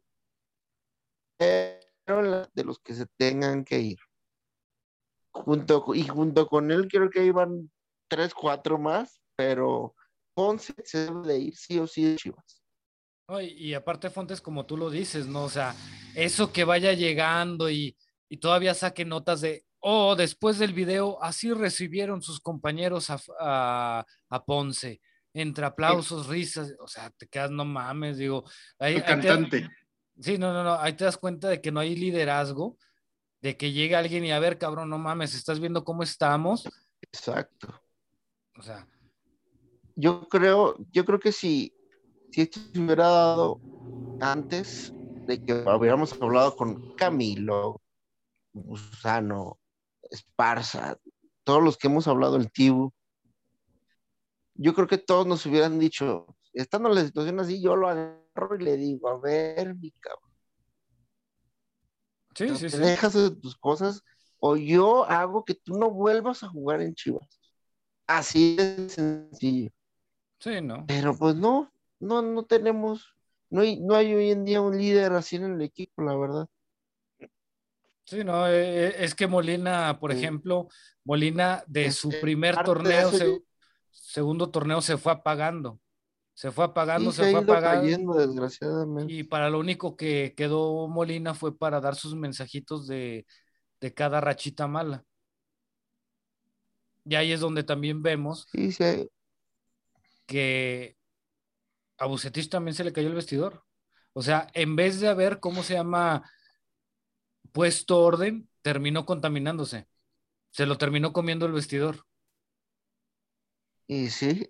de 1.38 2.64
los 2.64 2.78
que 2.78 2.94
se 2.94 3.06
tengan 3.18 3.64
que 3.64 3.80
ir. 3.80 3.98
Junto, 5.32 5.84
y 5.94 6.06
junto 6.06 6.46
con 6.46 6.70
él 6.70 6.88
creo 6.88 7.10
que 7.10 7.24
iban 7.24 7.70
tres, 8.08 8.34
cuatro 8.34 8.78
más, 8.78 9.20
pero 9.34 9.94
Ponce 10.34 10.74
se 10.84 11.06
debe 11.06 11.26
de 11.26 11.38
ir 11.38 11.56
sí 11.56 11.78
o 11.78 11.86
sí 11.86 12.04
de 12.04 12.16
Chivas. 12.16 12.62
Y, 13.56 13.72
aparte, 13.72 14.10
Fontes, 14.10 14.42
como 14.42 14.66
tú 14.66 14.76
lo 14.76 14.90
dices, 14.90 15.26
¿no? 15.26 15.44
O 15.44 15.48
sea, 15.48 15.74
eso 16.14 16.52
que 16.52 16.64
vaya 16.64 16.92
llegando 16.92 17.70
y, 17.70 17.96
y 18.28 18.36
todavía 18.38 18.74
saque 18.74 19.06
notas 19.06 19.40
de 19.40 19.64
O 19.78 20.16
después 20.16 20.58
del 20.58 20.74
video, 20.74 21.22
así 21.22 21.52
recibieron 21.52 22.20
sus 22.22 22.40
compañeros 22.40 23.08
a, 23.10 23.18
a- 23.40 24.06
a 24.28 24.44
Ponce. 24.44 25.00
Entre 25.34 25.64
aplausos, 25.64 26.26
risas, 26.26 26.74
o 26.78 26.86
sea, 26.86 27.10
te 27.10 27.26
quedas, 27.26 27.50
no 27.50 27.64
mames, 27.64 28.18
digo. 28.18 28.44
ahí- 28.78 28.96
te- 28.96 29.04
cantante. 29.04 29.68
Sí, 30.20 30.36
no, 30.36 30.52
no, 30.52 30.62
no, 30.62 30.74
ahí 30.74 30.92
te 30.92 31.04
das 31.04 31.16
cuenta 31.16 31.48
de 31.48 31.60
que 31.60 31.72
no 31.72 31.80
hay 31.80 31.96
liderazgo, 31.96 32.76
de 33.40 33.56
que 33.56 33.72
llega 33.72 33.98
alguien 33.98 34.24
y 34.24 34.32
a 34.32 34.38
ver, 34.38 34.58
cabrón, 34.58 34.90
no 34.90 34.98
mames, 34.98 35.34
estás 35.34 35.58
viendo 35.58 35.84
cómo 35.84 36.02
estamos. 36.02 36.68
Exacto. 37.00 37.82
O 38.58 38.62
sea, 38.62 38.86
Yo 39.94 40.28
creo, 40.28 40.76
yo 40.90 41.04
creo 41.04 41.18
que 41.18 41.32
si, 41.32 41.74
si 42.30 42.42
esto 42.42 42.60
se 42.72 42.80
hubiera 42.80 43.08
dado 43.08 43.60
antes 44.18 44.94
de 45.26 45.42
que 45.42 45.52
hubiéramos 45.54 46.14
hablado 46.20 46.54
con 46.56 46.78
Camilo, 46.96 47.80
Gusano, 48.52 49.58
Esparza, 50.10 50.98
todos 51.44 51.62
los 51.62 51.76
que 51.76 51.88
hemos 51.88 52.06
hablado, 52.06 52.36
el 52.36 52.50
Tibu, 52.52 52.92
yo 54.54 54.74
creo 54.74 54.86
que 54.86 54.98
todos 54.98 55.26
nos 55.26 55.44
hubieran 55.46 55.78
dicho, 55.78 56.36
estando 56.52 56.88
en 56.88 56.96
la 56.96 57.04
situación 57.04 57.40
así, 57.40 57.62
yo 57.62 57.76
lo 57.76 57.88
agarro 57.88 58.56
y 58.58 58.62
le 58.62 58.76
digo, 58.76 59.08
a 59.08 59.18
ver, 59.18 59.74
mi 59.74 59.90
cabrón, 59.92 60.30
sí, 62.34 62.46
¿te 62.48 62.54
sí, 62.54 62.70
sí. 62.70 62.76
dejas 62.78 63.14
de 63.14 63.30
tus 63.36 63.56
cosas 63.56 64.02
o 64.38 64.56
yo 64.56 65.04
hago 65.04 65.44
que 65.44 65.54
tú 65.54 65.78
no 65.78 65.90
vuelvas 65.90 66.42
a 66.42 66.48
jugar 66.48 66.82
en 66.82 66.94
Chivas. 66.94 67.28
Así 68.06 68.56
de 68.56 68.88
sencillo. 68.88 69.70
Sí, 70.40 70.60
¿no? 70.60 70.84
Pero 70.86 71.16
pues 71.16 71.36
no, 71.36 71.72
no, 72.00 72.22
no 72.22 72.44
tenemos, 72.44 73.14
no 73.50 73.60
hay, 73.60 73.80
no 73.80 73.94
hay 73.94 74.12
hoy 74.14 74.30
en 74.30 74.44
día 74.44 74.60
un 74.60 74.76
líder 74.76 75.12
así 75.12 75.36
en 75.36 75.44
el 75.44 75.62
equipo, 75.62 76.02
la 76.02 76.16
verdad. 76.16 76.46
Sí, 78.04 78.24
no, 78.24 78.46
eh, 78.48 78.88
eh, 78.88 78.94
es 78.98 79.14
que 79.14 79.26
Molina, 79.28 79.98
por 80.00 80.10
Sí. 80.12 80.18
ejemplo, 80.18 80.68
Molina 81.04 81.62
de 81.68 81.90
su 81.92 82.10
primer 82.10 82.56
de 82.56 82.64
torneo, 82.64 83.10
se- 83.12 83.42
segundo 83.92 84.50
torneo 84.50 84.80
se 84.82 84.96
fue 84.98 85.12
apagando. 85.12 85.80
Se 86.34 86.50
fue 86.52 86.64
apagando, 86.66 87.12
Sí, 87.12 87.12
se 87.12 87.26
fue 87.26 87.40
apagando. 87.40 87.60
cayendo, 87.60 88.14
desgraciadamente. 88.14 89.14
Y 89.14 89.24
para 89.24 89.50
lo 89.50 89.58
único 89.60 89.96
que 89.96 90.34
quedó 90.36 90.88
Molina 90.88 91.34
fue 91.34 91.56
para 91.58 91.80
dar 91.80 91.96
sus 91.96 92.14
mensajitos 92.14 92.86
de, 92.86 93.26
de 93.80 93.94
cada 93.94 94.20
rachita 94.20 94.68
mala. 94.68 95.04
Y 97.04 97.14
ahí 97.14 97.32
es 97.32 97.40
donde 97.40 97.62
también 97.64 98.02
vemos 98.02 98.50
Sí, 98.52 98.70
sí, 98.72 99.08
que 100.26 100.96
a 101.98 102.06
Bucetich 102.06 102.48
también 102.50 102.74
se 102.74 102.84
le 102.84 102.92
cayó 102.92 103.08
el 103.08 103.14
vestidor. 103.14 103.64
O 104.12 104.22
sea, 104.22 104.48
en 104.54 104.76
vez 104.76 105.00
de 105.00 105.08
haber, 105.08 105.40
¿cómo 105.40 105.62
se 105.62 105.74
llama? 105.74 106.24
Puesto 107.52 108.00
orden, 108.00 108.48
terminó 108.62 109.06
contaminándose. 109.06 109.86
Se 110.50 110.66
lo 110.66 110.78
terminó 110.78 111.12
comiendo 111.12 111.46
el 111.46 111.52
vestidor. 111.52 112.06
Y 113.94 114.10
sí, 114.10 114.48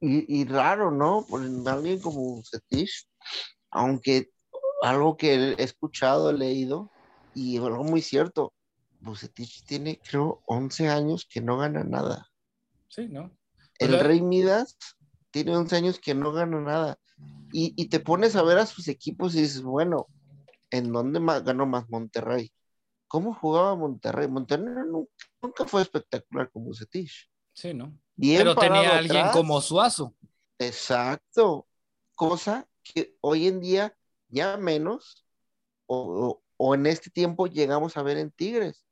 y, 0.00 0.40
y 0.42 0.44
raro, 0.44 0.90
¿no? 0.90 1.26
Por 1.28 1.42
alguien 1.68 2.00
como 2.00 2.42
Setish, 2.44 3.08
aunque 3.70 4.30
algo 4.82 5.16
que 5.16 5.34
he 5.34 5.62
escuchado, 5.62 6.30
he 6.30 6.34
leído, 6.34 6.92
y 7.34 7.56
algo 7.58 7.84
muy 7.84 8.02
cierto, 8.02 8.52
Bucetich 9.00 9.64
tiene, 9.66 10.00
creo, 10.04 10.42
11 10.46 10.88
años 10.88 11.26
que 11.30 11.40
no 11.40 11.58
gana 11.58 11.84
nada. 11.84 12.28
Sí, 12.88 13.08
¿no? 13.08 13.30
El 13.78 13.90
sea- 13.90 14.02
Rey 14.02 14.20
Midas 14.20 14.76
tiene 15.30 15.56
11 15.56 15.76
años 15.76 15.98
que 15.98 16.14
no 16.14 16.32
gana 16.32 16.60
nada. 16.60 16.98
Y, 17.52 17.74
y 17.76 17.88
te 17.88 18.00
pones 18.00 18.36
a 18.36 18.42
ver 18.42 18.58
a 18.58 18.66
sus 18.66 18.88
equipos 18.88 19.34
y 19.34 19.42
dices, 19.42 19.62
bueno, 19.62 20.08
¿en 20.70 20.92
dónde 20.92 21.20
más 21.20 21.44
ganó 21.44 21.66
más 21.66 21.88
Monterrey? 21.90 22.52
¿Cómo 23.08 23.34
jugaba 23.34 23.76
Monterrey? 23.76 24.28
Monterrey 24.28 24.74
nunca, 24.86 25.12
nunca 25.42 25.64
fue 25.66 25.82
espectacular 25.82 26.50
como 26.50 26.66
Bucetich. 26.66 27.30
Sí, 27.54 27.74
¿no? 27.74 27.98
Bien 28.16 28.38
Pero 28.38 28.54
tenía 28.54 28.98
alguien 28.98 29.18
atrás. 29.18 29.36
como 29.36 29.60
Suazo. 29.60 30.14
Exacto. 30.58 31.66
Cosa 32.14 32.68
que 32.82 33.16
hoy 33.20 33.48
en 33.48 33.60
día 33.60 33.96
ya 34.28 34.56
menos, 34.56 35.24
o, 35.86 35.96
o- 36.28 36.42
o 36.56 36.74
en 36.74 36.86
este 36.86 37.10
tiempo 37.10 37.46
llegamos 37.46 37.96
a 37.96 38.02
ver 38.02 38.16
en 38.18 38.30
Tigres, 38.30 38.84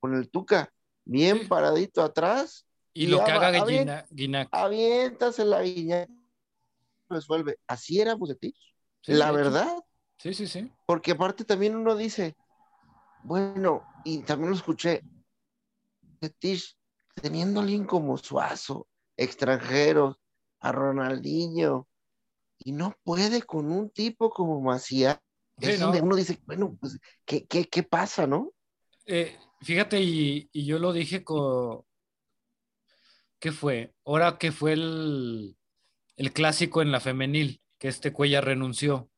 con 0.00 0.14
el 0.14 0.28
Tuca, 0.30 0.72
bien 1.04 1.48
paradito 1.48 2.02
atrás, 2.02 2.66
Y 2.92 3.04
Y 3.04 3.06
lo 3.08 3.22
que 3.24 3.30
haga 3.32 3.50
va, 3.50 3.58
a 3.58 3.64
ver. 3.64 3.80
Guina- 3.84 4.06
Guinac. 4.10 4.48
aviéntase 4.52 5.44
la 5.44 5.62
guiña, 5.62 6.06
resuelve. 7.10 7.58
Así 7.66 8.00
era 8.00 8.14
Bucetich, 8.14 8.56
Sí, 9.02 9.12
la 9.12 9.30
verdad, 9.32 9.84
Sí, 10.18 10.32
sí, 10.34 10.46
sí. 10.46 10.72
porque 10.86 11.12
aparte 11.12 11.44
también 11.44 11.76
uno 11.76 11.94
dice, 11.94 12.36
bueno, 13.22 13.82
y 14.04 14.22
también 14.22 14.50
lo 14.50 14.56
escuché, 14.56 15.02
Bucetich, 16.00 16.76
teniendo 17.20 17.60
a 17.60 17.62
alguien 17.62 17.84
como 17.84 18.16
Suazo, 18.16 18.86
extranjeros, 19.16 20.16
a 20.60 20.72
Ronaldinho, 20.72 21.88
y 22.58 22.72
no 22.72 22.94
puede 23.02 23.42
con 23.42 23.70
un 23.70 23.90
tipo 23.90 24.30
como 24.30 24.60
Macías, 24.60 25.18
Sí, 25.58 25.70
es 25.70 25.80
¿no? 25.80 25.86
donde 25.86 26.02
uno 26.02 26.16
dice, 26.16 26.38
bueno, 26.44 26.76
pues, 26.78 26.98
¿qué, 27.24 27.46
qué, 27.46 27.64
qué 27.64 27.82
pasa, 27.82 28.26
no? 28.26 28.52
Eh, 29.06 29.38
fíjate, 29.62 30.00
y, 30.00 30.50
y 30.52 30.66
yo 30.66 30.78
lo 30.78 30.92
dije 30.92 31.24
con... 31.24 31.82
¿Qué 33.38 33.52
fue? 33.52 33.94
Ahora 34.04 34.36
que 34.36 34.52
fue 34.52 34.74
el, 34.74 35.56
el 36.16 36.32
clásico 36.32 36.82
en 36.82 36.92
la 36.92 37.00
femenil, 37.00 37.62
que 37.78 37.88
este 37.88 38.12
Cuella 38.12 38.42
renunció. 38.42 39.10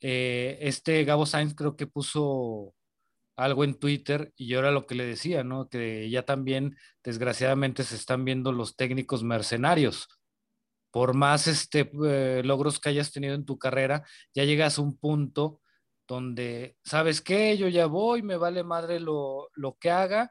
Eh, 0.00 0.58
este 0.60 1.02
Gabo 1.04 1.26
Sainz 1.26 1.54
creo 1.54 1.76
que 1.76 1.86
puso 1.86 2.74
algo 3.36 3.64
en 3.64 3.74
Twitter 3.74 4.32
y 4.36 4.46
yo 4.46 4.60
era 4.60 4.70
lo 4.70 4.86
que 4.86 4.94
le 4.94 5.04
decía, 5.04 5.44
¿no? 5.44 5.68
Que 5.68 6.08
ya 6.10 6.24
también, 6.24 6.76
desgraciadamente, 7.02 7.82
se 7.82 7.96
están 7.96 8.24
viendo 8.24 8.52
los 8.52 8.76
técnicos 8.76 9.22
mercenarios. 9.24 10.08
Por 10.90 11.14
más 11.14 11.48
este, 11.48 11.90
eh, 12.06 12.42
logros 12.44 12.78
que 12.78 12.90
hayas 12.90 13.10
tenido 13.10 13.34
en 13.34 13.44
tu 13.44 13.58
carrera, 13.58 14.04
ya 14.32 14.44
llegas 14.44 14.78
a 14.78 14.82
un 14.82 14.96
punto 14.96 15.60
donde, 16.06 16.76
¿sabes 16.84 17.20
qué? 17.20 17.56
Yo 17.56 17.66
ya 17.68 17.86
voy, 17.86 18.22
me 18.22 18.36
vale 18.36 18.62
madre 18.62 19.00
lo, 19.00 19.48
lo 19.54 19.76
que 19.78 19.90
haga 19.90 20.30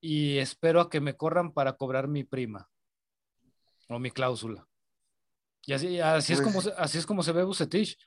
y 0.00 0.38
espero 0.38 0.80
a 0.80 0.90
que 0.90 1.00
me 1.00 1.16
corran 1.16 1.52
para 1.52 1.72
cobrar 1.72 2.06
mi 2.08 2.24
prima 2.24 2.68
o 3.88 3.98
mi 3.98 4.10
cláusula. 4.10 4.66
Y 5.66 5.72
así, 5.72 5.98
así, 5.98 6.34
es, 6.34 6.40
Pues- 6.42 6.54
como, 6.54 6.76
así 6.78 6.98
es 6.98 7.06
como 7.06 7.22
se 7.22 7.32
ve 7.32 7.42
Bucetich. 7.42 7.98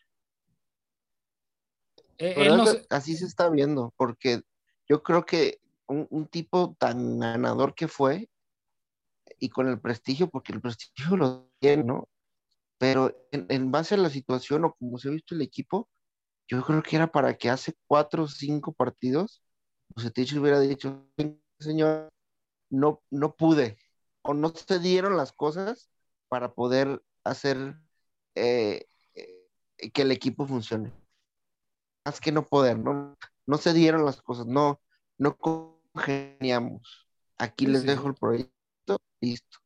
Eh, 2.19 2.35
La 2.35 2.43
él 2.47 2.55
no 2.55 2.65
verdad, 2.65 2.67
se- 2.67 2.85
así 2.89 3.15
se 3.17 3.25
está 3.25 3.49
viendo, 3.49 3.93
porque 3.97 4.41
yo 4.87 5.03
creo 5.03 5.25
que 5.25 5.59
un, 5.87 6.07
un 6.09 6.27
tipo 6.27 6.75
tan 6.79 7.19
ganador 7.19 7.75
que 7.75 7.87
fue, 7.87 8.29
y 9.39 9.49
con 9.49 9.67
el 9.67 9.79
prestigio, 9.79 10.29
porque 10.29 10.53
el 10.53 10.61
prestigio 10.61 11.17
lo 11.17 11.49
tiene, 11.59 11.83
¿no? 11.83 12.07
Pero 12.79 13.15
en, 13.31 13.45
en 13.49 13.71
base 13.71 13.95
a 13.95 13.99
la 13.99 14.09
situación 14.09 14.65
o 14.65 14.73
como 14.75 14.97
se 14.99 15.09
ha 15.09 15.11
visto 15.11 15.35
el 15.35 15.41
equipo, 15.41 15.89
yo 16.47 16.63
creo 16.65 16.83
que 16.83 16.97
era 16.97 17.07
para 17.11 17.35
que 17.37 17.49
hace 17.49 17.75
cuatro 17.87 18.23
o 18.25 18.27
cinco 18.27 18.73
partidos, 18.73 19.43
Bucetich 19.89 20.35
hubiera 20.37 20.59
dicho, 20.59 21.07
señor, 21.59 22.09
no, 22.69 23.03
no 23.11 23.35
pude, 23.35 23.77
o 24.23 24.33
no 24.33 24.49
se 24.55 24.79
dieron 24.79 25.17
las 25.17 25.33
cosas 25.33 25.89
para 26.29 26.53
poder 26.53 27.01
hacer 27.23 27.75
eh, 28.35 28.87
eh, 29.15 29.91
que 29.93 30.03
el 30.03 30.11
equipo 30.11 30.47
funcione 30.47 30.93
más 32.07 32.21
que 32.21 32.31
no 32.31 32.45
poder, 32.45 32.79
no, 32.79 33.17
no 33.45 33.57
se 33.57 33.73
dieron 33.73 34.05
las 34.05 34.21
cosas, 34.21 34.45
no, 34.47 34.79
no 35.17 35.35
congeniamos. 35.37 37.05
Aquí 37.37 37.65
Sí, 37.65 37.71
les 37.73 37.81
sí. 37.81 37.87
dejo 37.87 38.07
el 38.07 38.15
proyecto, 38.15 38.97
listo. 39.19 39.57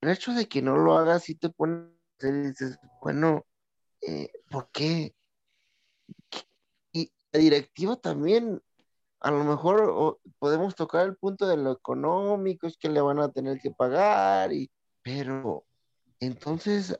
El 0.00 0.10
hecho 0.10 0.32
de 0.32 0.48
que 0.48 0.60
no 0.60 0.76
lo 0.76 0.96
hagas 0.98 1.28
y 1.28 1.36
te 1.36 1.50
pones 1.50 1.88
y 2.20 2.30
dices, 2.32 2.80
bueno, 3.00 3.46
eh, 4.00 4.28
¿por 4.50 4.70
qué? 4.72 5.14
Y 6.92 7.12
la 7.30 7.38
directiva 7.38 7.94
también, 7.96 8.60
a 9.20 9.30
lo 9.30 9.44
mejor 9.44 9.82
o- 9.88 10.20
podemos 10.40 10.74
tocar 10.74 11.06
el 11.06 11.16
punto 11.16 11.46
de 11.46 11.56
lo 11.56 11.70
económico, 11.72 12.66
es 12.66 12.76
que 12.76 12.88
le 12.88 13.00
van 13.00 13.20
a 13.20 13.30
tener 13.30 13.60
que 13.60 13.70
pagar, 13.70 14.52
y, 14.52 14.68
pero 15.02 15.64
entonces, 16.20 16.98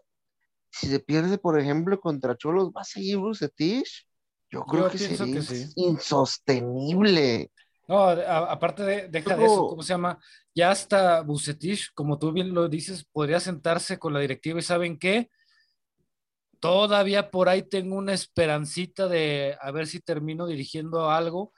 si 0.70 0.88
se 0.88 1.00
pierde, 1.00 1.38
por 1.38 1.58
ejemplo, 1.58 2.00
contra 2.00 2.36
Cholos, 2.36 2.70
¿va 2.70 2.82
a 2.82 2.84
seguir 2.84 3.18
Bucetich? 3.18 4.06
Yo 4.52 4.64
creo 4.66 4.84
Yo 4.84 4.90
que 4.90 4.98
sería 4.98 5.32
que 5.32 5.42
sí. 5.42 5.72
insostenible. 5.76 7.50
No, 7.88 8.04
a- 8.04 8.52
aparte 8.52 8.82
de, 8.84 9.08
deja 9.08 9.36
de 9.36 9.44
eso, 9.46 9.66
¿cómo 9.66 9.82
se 9.82 9.92
llama? 9.92 10.18
Ya 10.54 10.70
hasta 10.70 11.20
Bucetich, 11.22 11.92
como 11.94 12.18
tú 12.18 12.32
bien 12.32 12.54
lo 12.54 12.68
dices, 12.68 13.04
podría 13.12 13.40
sentarse 13.40 13.98
con 13.98 14.12
la 14.12 14.20
directiva 14.20 14.58
y 14.58 14.62
¿saben 14.62 14.98
qué? 14.98 15.30
Todavía 16.60 17.30
por 17.30 17.48
ahí 17.48 17.62
tengo 17.68 17.96
una 17.96 18.12
esperancita 18.14 19.08
de 19.08 19.56
a 19.60 19.72
ver 19.72 19.86
si 19.88 19.98
termino 20.00 20.46
dirigiendo 20.46 21.10
algo 21.10 21.52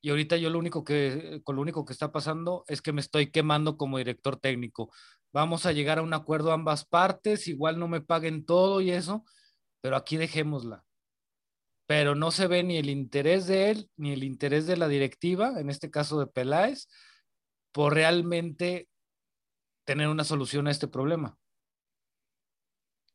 y 0.00 0.10
ahorita 0.10 0.36
yo 0.36 0.50
lo 0.50 0.58
único 0.58 0.84
que, 0.84 1.40
con 1.44 1.56
lo 1.56 1.62
único 1.62 1.84
que 1.84 1.92
está 1.92 2.10
pasando 2.12 2.64
es 2.68 2.82
que 2.82 2.92
me 2.92 3.00
estoy 3.00 3.30
quemando 3.30 3.76
como 3.76 3.98
director 3.98 4.36
técnico. 4.38 4.90
Vamos 5.32 5.66
a 5.66 5.72
llegar 5.72 5.98
a 5.98 6.02
un 6.02 6.14
acuerdo 6.14 6.52
ambas 6.52 6.84
partes, 6.86 7.46
igual 7.48 7.78
no 7.78 7.88
me 7.88 8.00
paguen 8.00 8.44
todo 8.46 8.80
y 8.80 8.90
eso, 8.90 9.24
pero 9.82 9.96
aquí 9.96 10.16
dejémosla. 10.18 10.84
Pero 11.88 12.14
no 12.14 12.30
se 12.30 12.46
ve 12.48 12.62
ni 12.62 12.76
el 12.76 12.90
interés 12.90 13.46
de 13.46 13.70
él, 13.70 13.90
ni 13.96 14.12
el 14.12 14.22
interés 14.22 14.66
de 14.66 14.76
la 14.76 14.88
directiva, 14.88 15.58
en 15.58 15.70
este 15.70 15.90
caso 15.90 16.20
de 16.20 16.26
Peláez, 16.26 16.86
por 17.72 17.94
realmente 17.94 18.90
tener 19.86 20.08
una 20.08 20.24
solución 20.24 20.66
a 20.66 20.70
este 20.70 20.86
problema. 20.86 21.38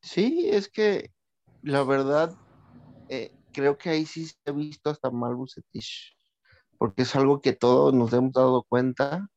Sí, 0.02 0.50
es 0.50 0.70
que 0.70 1.12
la 1.62 1.84
verdad, 1.84 2.36
eh, 3.10 3.32
creo 3.52 3.78
que 3.78 3.92
ahí 3.92 4.08
sí 4.08 4.26
se 4.26 4.36
ha 4.48 4.52
visto 4.52 4.90
hasta 4.90 5.12
mal 5.12 5.36
Bucetich, 5.36 6.18
porque 6.80 7.04
es 7.04 7.16
algo 7.16 7.42
que 7.42 7.54
todos 7.54 7.94
nos 7.94 8.12
hemos 8.12 8.32
dado 8.32 8.64
cuenta. 8.64 9.30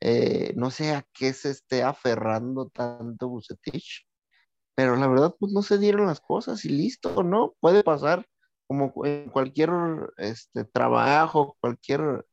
Eh, 0.00 0.52
no 0.54 0.70
sé 0.70 0.92
a 0.92 1.02
qué 1.14 1.32
se 1.32 1.48
esté 1.48 1.82
aferrando 1.82 2.68
tanto 2.68 3.30
Bucetich, 3.30 4.06
pero 4.74 4.96
la 4.96 5.08
verdad, 5.08 5.34
pues 5.40 5.50
no 5.52 5.62
se 5.62 5.78
dieron 5.78 6.08
las 6.08 6.20
cosas 6.20 6.66
y 6.66 6.68
listo, 6.68 7.22
¿no? 7.22 7.54
Puede 7.60 7.82
pasar 7.82 8.26
como 8.66 8.92
en 9.04 9.30
cualquier 9.30 9.70
este, 10.16 10.64
trabajo, 10.64 11.56
cualquier 11.60 12.26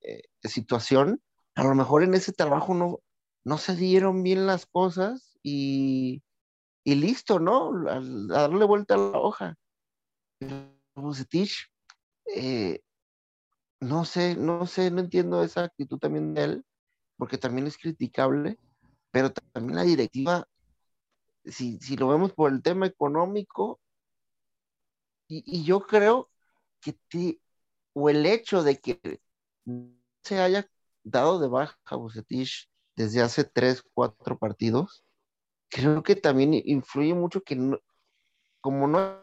eh, 0.00 0.22
situación. 0.42 1.22
A 1.54 1.64
lo 1.64 1.74
mejor 1.74 2.02
en 2.02 2.14
ese 2.14 2.32
trabajo 2.32 2.74
no, 2.74 3.00
no 3.44 3.58
se 3.58 3.76
dieron 3.76 4.22
bien 4.22 4.46
las 4.46 4.66
cosas 4.66 5.36
y, 5.42 6.22
y 6.84 6.94
listo, 6.94 7.38
¿no? 7.40 7.72
A, 7.88 7.96
a 7.96 8.00
darle 8.48 8.64
vuelta 8.64 8.94
a 8.94 8.98
la 8.98 9.18
hoja. 9.18 9.56
Bucetich, 10.94 11.70
eh, 12.34 12.80
no 13.80 14.04
sé, 14.04 14.36
no 14.36 14.66
sé, 14.66 14.90
no 14.90 15.00
entiendo 15.00 15.42
esa 15.42 15.64
actitud 15.64 15.98
también 15.98 16.34
de 16.34 16.44
él, 16.44 16.64
porque 17.16 17.38
también 17.38 17.66
es 17.66 17.76
criticable, 17.76 18.58
pero 19.10 19.32
también 19.32 19.76
la 19.76 19.82
directiva, 19.82 20.46
si, 21.44 21.78
si 21.80 21.96
lo 21.96 22.08
vemos 22.08 22.32
por 22.32 22.52
el 22.52 22.62
tema 22.62 22.86
económico, 22.86 23.80
y, 25.30 25.44
y 25.46 25.64
yo 25.64 25.82
creo 25.82 26.30
que 26.82 26.94
ti- 27.08 27.42
o 27.94 28.10
el 28.10 28.26
hecho 28.26 28.64
de 28.64 28.80
que 28.80 29.20
se 30.22 30.38
haya 30.40 30.66
dado 31.02 31.38
de 31.40 31.48
baja 31.48 31.96
Bucetich 31.96 32.68
desde 32.96 33.22
hace 33.22 33.44
tres, 33.44 33.82
cuatro 33.94 34.38
partidos, 34.38 35.04
creo 35.70 36.02
que 36.02 36.16
también 36.16 36.54
influye 36.54 37.14
mucho 37.14 37.42
que 37.42 37.56
no- 37.56 37.80
como 38.60 38.88
no 38.88 39.20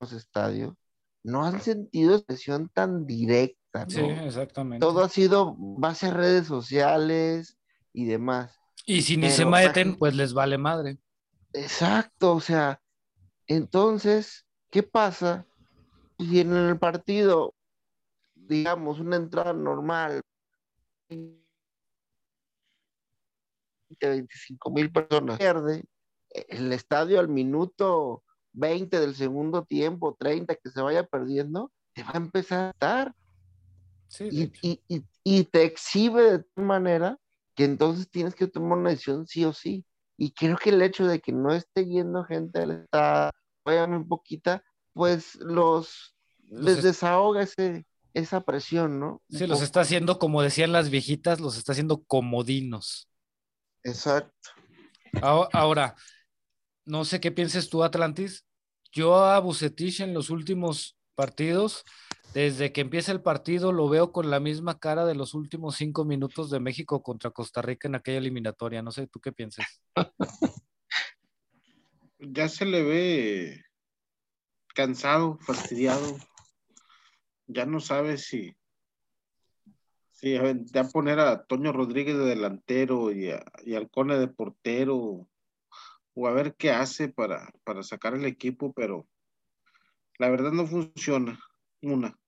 los 0.00 0.12
estadios, 0.12 0.74
no 1.24 1.44
han 1.44 1.60
sentido 1.60 2.16
expresión 2.16 2.70
tan 2.74 3.06
directa, 3.06 3.86
¿no? 3.86 3.92
Sí, 3.92 3.98
exactamente. 4.00 4.80
Todo 4.86 5.04
ha 5.04 5.08
sido 5.08 5.56
base 5.58 6.06
a 6.08 6.14
redes 6.14 6.46
sociales 6.46 7.58
y 7.92 8.06
demás. 8.06 8.56
Y 8.86 9.02
si 9.02 9.16
ni 9.16 9.30
se 9.30 9.44
meten, 9.46 9.96
pues 9.98 10.14
les 10.14 10.32
vale 10.32 10.58
madre. 10.58 10.98
Exacto, 11.52 12.34
o 12.34 12.40
sea, 12.40 12.80
entonces, 13.46 14.46
¿qué 14.70 14.82
pasa 14.82 15.46
si 16.18 16.40
en 16.40 16.54
el 16.54 16.78
partido, 16.78 17.54
digamos, 18.34 19.00
una 19.00 19.16
entrada 19.16 19.52
normal, 19.52 20.22
de 21.08 21.40
25 24.08 24.70
mil 24.70 24.92
personas, 24.92 25.38
pierde, 25.38 25.84
el 26.30 26.72
estadio 26.72 27.20
al 27.20 27.28
minuto 27.28 28.22
20 28.52 29.00
del 29.00 29.14
segundo 29.14 29.64
tiempo, 29.64 30.16
30, 30.18 30.54
que 30.54 30.70
se 30.70 30.80
vaya 30.80 31.04
perdiendo, 31.04 31.72
te 31.92 32.02
va 32.02 32.10
a 32.14 32.18
empezar 32.18 32.66
a 32.66 32.70
estar 32.70 33.14
Sí, 34.08 34.52
y- 34.62 34.82
y- 34.88 35.04
y 35.22 35.44
te 35.44 35.64
exhibe 35.64 36.22
de 36.22 36.44
tal 36.54 36.64
manera 36.64 37.18
que 37.54 37.64
entonces 37.64 38.10
tienes 38.10 38.34
que 38.34 38.48
tomar 38.48 38.78
una 38.78 38.90
decisión 38.90 39.26
sí 39.26 39.44
o 39.44 39.52
sí. 39.52 39.84
Y 40.16 40.32
creo 40.32 40.56
que 40.56 40.70
el 40.70 40.82
hecho 40.82 41.06
de 41.06 41.20
que 41.20 41.32
no 41.32 41.52
esté 41.52 41.86
yendo 41.86 42.24
gente 42.24 42.60
al 42.60 42.70
estadio, 42.72 43.30
vayan 43.70 43.94
un 43.94 44.06
poquita, 44.08 44.62
pues 44.92 45.36
los, 45.36 46.14
Los 46.48 46.64
les 46.64 46.78
es- 46.78 46.84
desahoga 46.84 47.42
ese, 47.42 47.86
esa 48.14 48.40
presión, 48.42 48.98
¿no? 49.00 49.22
Un 49.30 49.38
Sí, 49.38 49.46
los 49.46 49.62
está 49.62 49.80
haciendo, 49.80 50.18
como 50.18 50.42
decían 50.42 50.72
las 50.72 50.90
viejitas, 50.90 51.40
los 51.40 51.56
está 51.56 51.72
haciendo 51.72 52.02
comodinos. 52.04 53.08
Exacto. 53.84 54.50
Ahora, 55.22 55.48
ahora, 55.52 55.94
no 56.84 57.04
sé 57.04 57.20
qué 57.20 57.30
pienses 57.32 57.68
tú, 57.70 57.82
Atlantis. 57.82 58.44
Yo 58.92 59.16
a 59.24 59.38
Bucetich 59.38 60.00
en 60.00 60.14
los 60.14 60.30
últimos 60.30 60.96
partidos, 61.14 61.84
desde 62.34 62.72
que 62.72 62.80
empieza 62.80 63.12
el 63.12 63.22
partido, 63.22 63.72
lo 63.72 63.88
veo 63.88 64.12
con 64.12 64.30
la 64.30 64.40
misma 64.40 64.78
cara 64.78 65.04
de 65.04 65.14
los 65.14 65.34
últimos 65.34 65.76
cinco 65.76 66.04
minutos 66.04 66.50
de 66.50 66.60
México 66.60 67.02
contra 67.02 67.30
Costa 67.30 67.62
Rica 67.62 67.86
en 67.88 67.94
aquella 67.94 68.18
eliminatoria. 68.18 68.82
No 68.82 68.90
sé, 68.90 69.06
¿tú 69.06 69.20
qué 69.20 69.32
piensas? 69.32 69.66
Ya 72.20 72.48
se 72.48 72.66
le 72.66 72.82
ve 72.82 73.64
cansado, 74.74 75.38
fastidiado. 75.38 76.18
Ya 77.46 77.64
no 77.64 77.80
sabe 77.80 78.18
si, 78.18 78.54
si 80.12 80.38
ya 80.66 80.84
poner 80.84 81.18
a 81.18 81.44
Toño 81.44 81.72
Rodríguez 81.72 82.16
de 82.16 82.24
delantero 82.24 83.10
y, 83.10 83.30
a, 83.30 83.42
y 83.64 83.74
al 83.74 83.90
Cone 83.90 84.18
de 84.18 84.28
portero 84.28 85.26
o 86.14 86.26
a 86.26 86.32
ver 86.32 86.54
qué 86.56 86.70
hace 86.70 87.08
para, 87.08 87.50
para 87.64 87.82
sacar 87.82 88.14
el 88.14 88.26
equipo, 88.26 88.72
pero 88.74 89.08
la 90.18 90.28
verdad 90.28 90.52
no 90.52 90.66
funciona. 90.66 91.40
Una. 91.80 92.18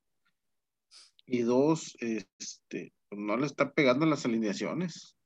Y 1.26 1.42
dos, 1.42 1.94
este, 2.00 2.94
no 3.10 3.36
le 3.36 3.44
está 3.44 3.74
pegando 3.74 4.06
las 4.06 4.24
alineaciones. 4.24 5.18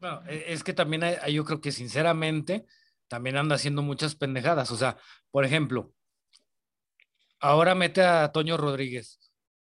Bueno, 0.00 0.22
e- 0.26 0.44
es 0.48 0.64
que 0.64 0.72
también 0.72 1.04
hay- 1.04 1.34
yo 1.34 1.44
creo 1.44 1.60
que 1.60 1.72
sinceramente 1.72 2.66
también 3.08 3.36
anda 3.36 3.56
haciendo 3.56 3.82
muchas 3.82 4.14
pendejadas. 4.16 4.70
O 4.70 4.76
sea, 4.76 4.96
por 5.30 5.44
ejemplo, 5.44 5.92
ahora 7.38 7.74
mete 7.74 8.02
a 8.02 8.30
Toño 8.32 8.56
Rodríguez. 8.56 9.18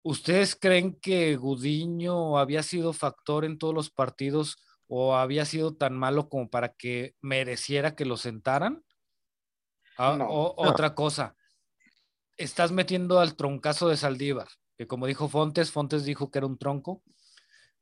¿Ustedes 0.02 0.56
creen 0.56 0.98
que 1.00 1.36
Gudiño 1.36 2.38
había 2.38 2.64
sido 2.64 2.94
factor 2.94 3.44
en 3.46 3.58
todos 3.58 3.74
los 3.74 3.90
partidos 3.90 4.58
o 4.88 5.16
había 5.16 5.46
sido 5.46 5.76
tan 5.76 5.98
malo 5.98 6.30
como 6.30 6.50
para 6.50 6.70
que 6.74 7.16
mereciera 7.22 7.96
que 7.96 8.06
lo 8.06 8.18
sentaran? 8.18 8.84
Ah, 9.98 10.16
No. 10.18 10.26
o- 10.30 10.64
No. 10.64 10.70
Otra 10.72 10.96
cosa, 10.96 11.36
estás 12.38 12.72
metiendo 12.72 13.20
al 13.20 13.36
troncazo 13.36 13.90
de 13.90 13.98
Saldívar, 13.98 14.48
que 14.78 14.88
como 14.88 15.06
dijo 15.08 15.28
Fontes, 15.28 15.72
Fontes 15.72 16.06
dijo 16.06 16.32
que 16.32 16.40
era 16.40 16.48
un 16.48 16.58
tronco. 16.58 17.04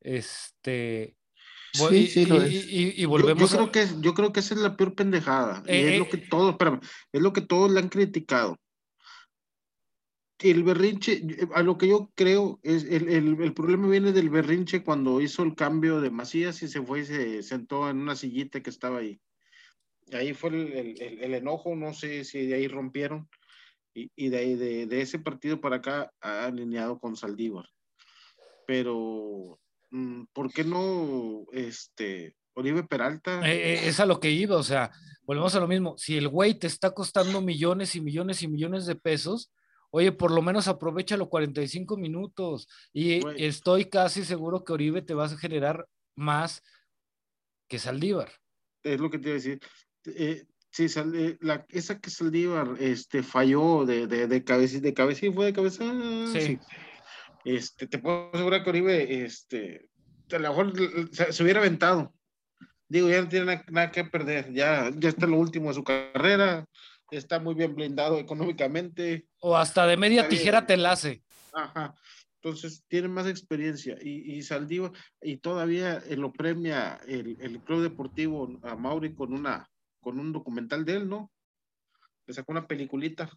Este. 0.02 1.17
Sí, 1.90 1.96
y, 1.96 2.08
sí 2.08 2.26
lo 2.26 2.36
y- 2.44 2.46
es. 2.48 2.66
y- 2.66 2.94
y 2.98 3.02
Yo, 3.04 3.10
volvemos 3.10 3.52
yo 3.52 3.60
a- 3.60 3.70
creo 3.70 3.72
que, 3.72 4.02
yo 4.02 4.14
creo 4.14 4.34
que 4.34 4.40
esa 4.42 4.54
es 4.56 4.62
la 4.62 4.76
peor 4.78 4.96
pendejada. 4.96 5.64
y 5.66 5.72
Eh, 5.72 5.88
es 5.90 5.94
eh, 5.94 5.98
lo 6.00 6.10
que 6.10 6.18
todos, 6.18 6.52
espérame, 6.52 6.80
es 7.12 7.22
lo 7.22 7.34
que 7.34 7.42
todos 7.42 7.72
le 7.72 7.80
han 7.80 7.90
criticado. 7.90 8.58
El 10.40 10.64
berrinche, 10.64 11.24
a 11.56 11.64
lo 11.64 11.78
que 11.80 11.88
yo 11.88 12.12
creo, 12.14 12.60
es 12.62 12.84
el, 12.84 13.10
el- 13.10 13.42
el 13.42 13.54
problema 13.54 13.88
viene 13.88 14.12
del 14.12 14.30
berrinche 14.30 14.84
cuando 14.84 15.20
hizo 15.20 15.42
el 15.42 15.56
cambio 15.56 16.00
de 16.00 16.12
Macías 16.12 16.62
y 16.62 16.68
se 16.68 16.82
fue 16.82 17.00
y 17.00 17.06
se 17.06 17.42
sentó 17.42 17.90
en 17.90 17.98
una 17.98 18.16
sillita 18.16 18.62
que 18.62 18.70
estaba 18.70 19.00
ahí. 19.00 19.20
Ahí 20.14 20.34
fue 20.34 20.52
el, 20.52 20.74
el- 20.74 21.02
el- 21.02 21.20
el 21.24 21.34
enojo, 21.34 21.76
no 21.76 21.94
sé 21.94 22.24
si 22.24 22.46
de 22.46 22.54
ahí 22.56 22.68
rompieron. 22.68 23.28
Y, 23.96 24.12
y 24.16 24.30
de, 24.30 24.38
ahí, 24.38 24.56
de, 24.56 24.86
de 24.86 25.02
ese 25.02 25.18
partido 25.18 25.60
para 25.60 25.78
acá 25.78 26.14
ha 26.22 26.46
alineado 26.46 27.00
con 27.00 27.16
Saldívar. 27.16 27.66
Pero, 28.68 29.60
¿por 30.34 30.52
qué 30.52 30.64
no 30.64 31.46
este, 31.52 32.36
Oribe 32.54 32.84
Peralta? 32.84 33.42
Eh, 33.50 33.74
eh, 33.74 33.88
es 33.88 34.00
a 34.00 34.06
lo 34.06 34.20
que 34.20 34.32
iba, 34.32 34.56
o 34.58 34.64
sea, 34.64 34.92
volvemos 35.24 35.54
a 35.56 35.60
lo 35.60 35.68
mismo. 35.68 35.96
Si 35.98 36.18
el 36.18 36.28
güey 36.28 36.54
te 36.58 36.68
está 36.68 36.92
costando 36.92 37.42
millones 37.42 37.96
y 37.96 38.02
millones 38.02 38.42
y 38.44 38.48
millones 38.48 38.86
de 38.86 38.96
pesos, 38.96 39.52
oye, 39.90 40.12
por 40.12 40.32
lo 40.32 40.42
menos 40.42 40.68
aprovechalo 40.68 41.30
45 41.30 41.98
minutos. 41.98 42.68
Y 42.94 43.22
Güey. 43.22 43.46
estoy 43.46 43.86
casi 43.86 44.24
seguro 44.26 44.64
que 44.64 44.74
Oribe 44.74 45.02
te 45.02 45.14
va 45.14 45.26
a 45.26 45.30
generar 45.38 45.88
más 46.16 46.62
que 47.70 47.80
Saldívar. 47.80 48.30
es 48.84 49.00
lo 49.00 49.10
que 49.10 49.18
te 49.20 49.30
iba 49.30 49.32
a 49.32 49.42
decir. 49.42 49.60
Eh, 50.06 50.46
sí, 50.72 50.88
sal- 50.90 51.14
eh, 51.16 51.38
la, 51.42 51.66
esa 51.70 52.00
que 52.00 52.10
Saldívar 52.10 52.76
este, 52.80 53.24
falló 53.24 53.86
de, 53.86 54.08
de, 54.08 54.28
de 54.28 54.44
cabeza, 54.44 54.80
de 54.80 54.94
cabeza 54.94 55.26
y 55.26 55.34
fue 55.34 55.46
de 55.48 55.54
cabeza. 55.54 55.84
Sí. 56.34 56.60
Este, 57.48 57.88
te 57.88 57.98
puedo 58.00 58.30
asegurar 58.34 58.62
que 58.62 58.70
Oribe, 58.70 59.24
este, 59.24 59.90
a 60.34 60.38
lo 60.38 60.50
mejor 60.50 60.74
se, 61.14 61.32
se 61.32 61.44
hubiera 61.44 61.62
aventado. 61.62 62.14
Digo, 62.90 63.08
ya 63.10 63.22
no 63.22 63.30
tiene 63.30 63.46
na- 63.46 63.66
nada, 63.70 63.92
que 63.92 64.04
perder. 64.04 64.52
Ya, 64.52 64.92
ya 64.98 65.08
está 65.08 65.28
lo 65.28 65.38
último 65.38 65.70
de 65.70 65.76
su 65.76 65.84
carrera. 65.84 66.66
Está 67.10 67.40
muy 67.40 67.56
bien 67.56 67.74
blindado 67.74 68.20
económicamente. 68.20 69.28
O 69.40 69.56
hasta 69.56 69.88
de 69.88 69.96
media 69.96 70.28
tijera 70.28 70.66
te 70.68 70.76
la 70.76 70.92
hace. 70.92 71.24
Ajá. 71.54 71.96
Entonces 72.42 72.84
tiene 72.90 73.08
más 73.08 73.28
experiencia 73.28 73.98
y, 74.02 74.36
y 74.38 74.44
Saldívar, 74.44 74.92
y 75.22 75.38
todavía 75.38 75.98
eh, 76.06 76.18
lo 76.18 76.32
premia 76.34 77.00
el, 77.08 77.38
el 77.40 77.62
Club 77.64 77.82
Deportivo 77.82 78.60
a 78.64 78.76
Mauri 78.76 79.16
con 79.16 79.34
una 79.34 79.70
con 80.02 80.20
un 80.20 80.32
documental 80.34 80.84
de 80.86 80.98
él, 80.98 81.10
¿no? 81.10 81.32
Le 82.26 82.34
sacó 82.34 82.52
una 82.52 82.68
peliculita. 82.68 83.30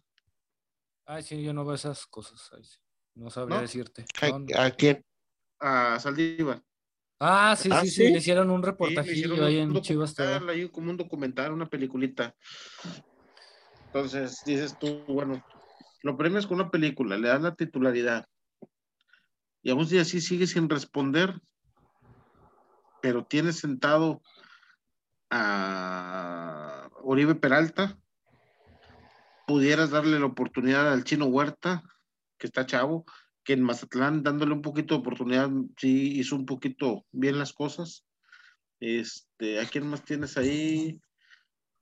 Ay, 1.05 1.23
sí, 1.23 1.41
yo 1.41 1.53
no 1.53 1.65
veo 1.65 1.75
esas 1.75 2.05
cosas. 2.05 2.49
Ay, 2.53 2.63
sí. 2.63 2.77
No 3.15 3.29
sabría 3.29 3.57
¿No? 3.57 3.61
decirte. 3.61 4.05
¿A, 4.57 4.71
quién? 4.71 5.05
A 5.59 5.99
Saldívar. 5.99 6.63
Ah, 7.19 7.55
sí, 7.55 7.69
¿Ah, 7.71 7.81
sí, 7.81 7.89
sí, 7.89 7.95
sí? 8.07 8.11
le 8.11 8.17
hicieron 8.17 8.49
un 8.49 8.63
reportajillo 8.63 9.45
ahí 9.45 9.57
en 9.57 9.79
Chivas 9.81 10.19
ahí 10.19 10.67
como 10.69 10.89
un 10.89 10.97
documental, 10.97 11.51
una 11.51 11.69
peliculita. 11.69 12.35
Entonces 13.85 14.41
dices 14.45 14.75
tú, 14.79 15.03
bueno, 15.07 15.43
lo 16.01 16.17
premias 16.17 16.47
con 16.47 16.59
una 16.59 16.71
película, 16.71 17.17
le 17.17 17.27
dan 17.27 17.43
la 17.43 17.55
titularidad. 17.55 18.25
Y 19.61 19.69
aún 19.69 19.81
así 19.81 20.21
sigue 20.21 20.47
sin 20.47 20.69
responder, 20.69 21.39
pero 23.01 23.25
tienes 23.25 23.59
sentado 23.59 24.21
a 25.29 26.89
Oribe 27.03 27.35
Peralta, 27.35 27.99
pudieras 29.45 29.91
darle 29.91 30.19
la 30.19 30.25
oportunidad 30.25 30.91
al 30.91 31.03
chino 31.03 31.25
Huerta, 31.25 31.83
que 32.41 32.47
está 32.47 32.65
chavo, 32.65 33.05
que 33.43 33.53
en 33.53 33.61
Mazatlán, 33.61 34.23
dándole 34.23 34.53
un 34.53 34.63
poquito 34.63 34.95
de 34.95 35.01
oportunidad, 35.01 35.49
sí 35.77 36.19
hizo 36.19 36.35
un 36.35 36.47
poquito 36.47 37.05
bien 37.11 37.37
las 37.37 37.53
cosas. 37.53 38.03
Este, 38.79 39.59
¿a 39.61 39.65
quién 39.67 39.87
más 39.87 40.03
tienes 40.03 40.37
ahí? 40.37 40.99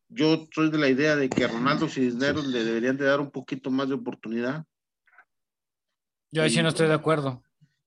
Yo 0.09 0.47
soy 0.53 0.69
de 0.69 0.77
la 0.77 0.89
idea 0.89 1.15
de 1.15 1.29
que 1.29 1.45
a 1.45 1.47
Ronaldo 1.47 1.87
Cisneros 1.87 2.45
le 2.47 2.63
deberían 2.65 2.97
de 2.97 3.05
dar 3.05 3.21
un 3.21 3.31
poquito 3.31 3.71
más 3.71 3.87
de 3.87 3.95
oportunidad. 3.95 4.65
Yo 6.31 6.43
ahí 6.43 6.49
sí 6.49 6.61
no 6.61 6.69
estoy 6.69 6.87
de 6.87 6.93
acuerdo. 6.93 7.41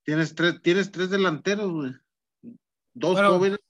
Tienes 0.04 0.34
tres, 0.34 0.60
tienes 0.62 0.90
tres 0.90 1.10
delanteros, 1.10 1.70
güey. 1.70 1.92
Dos 2.94 3.12
Bueno. 3.12 3.30
jóvenes, 3.32 3.60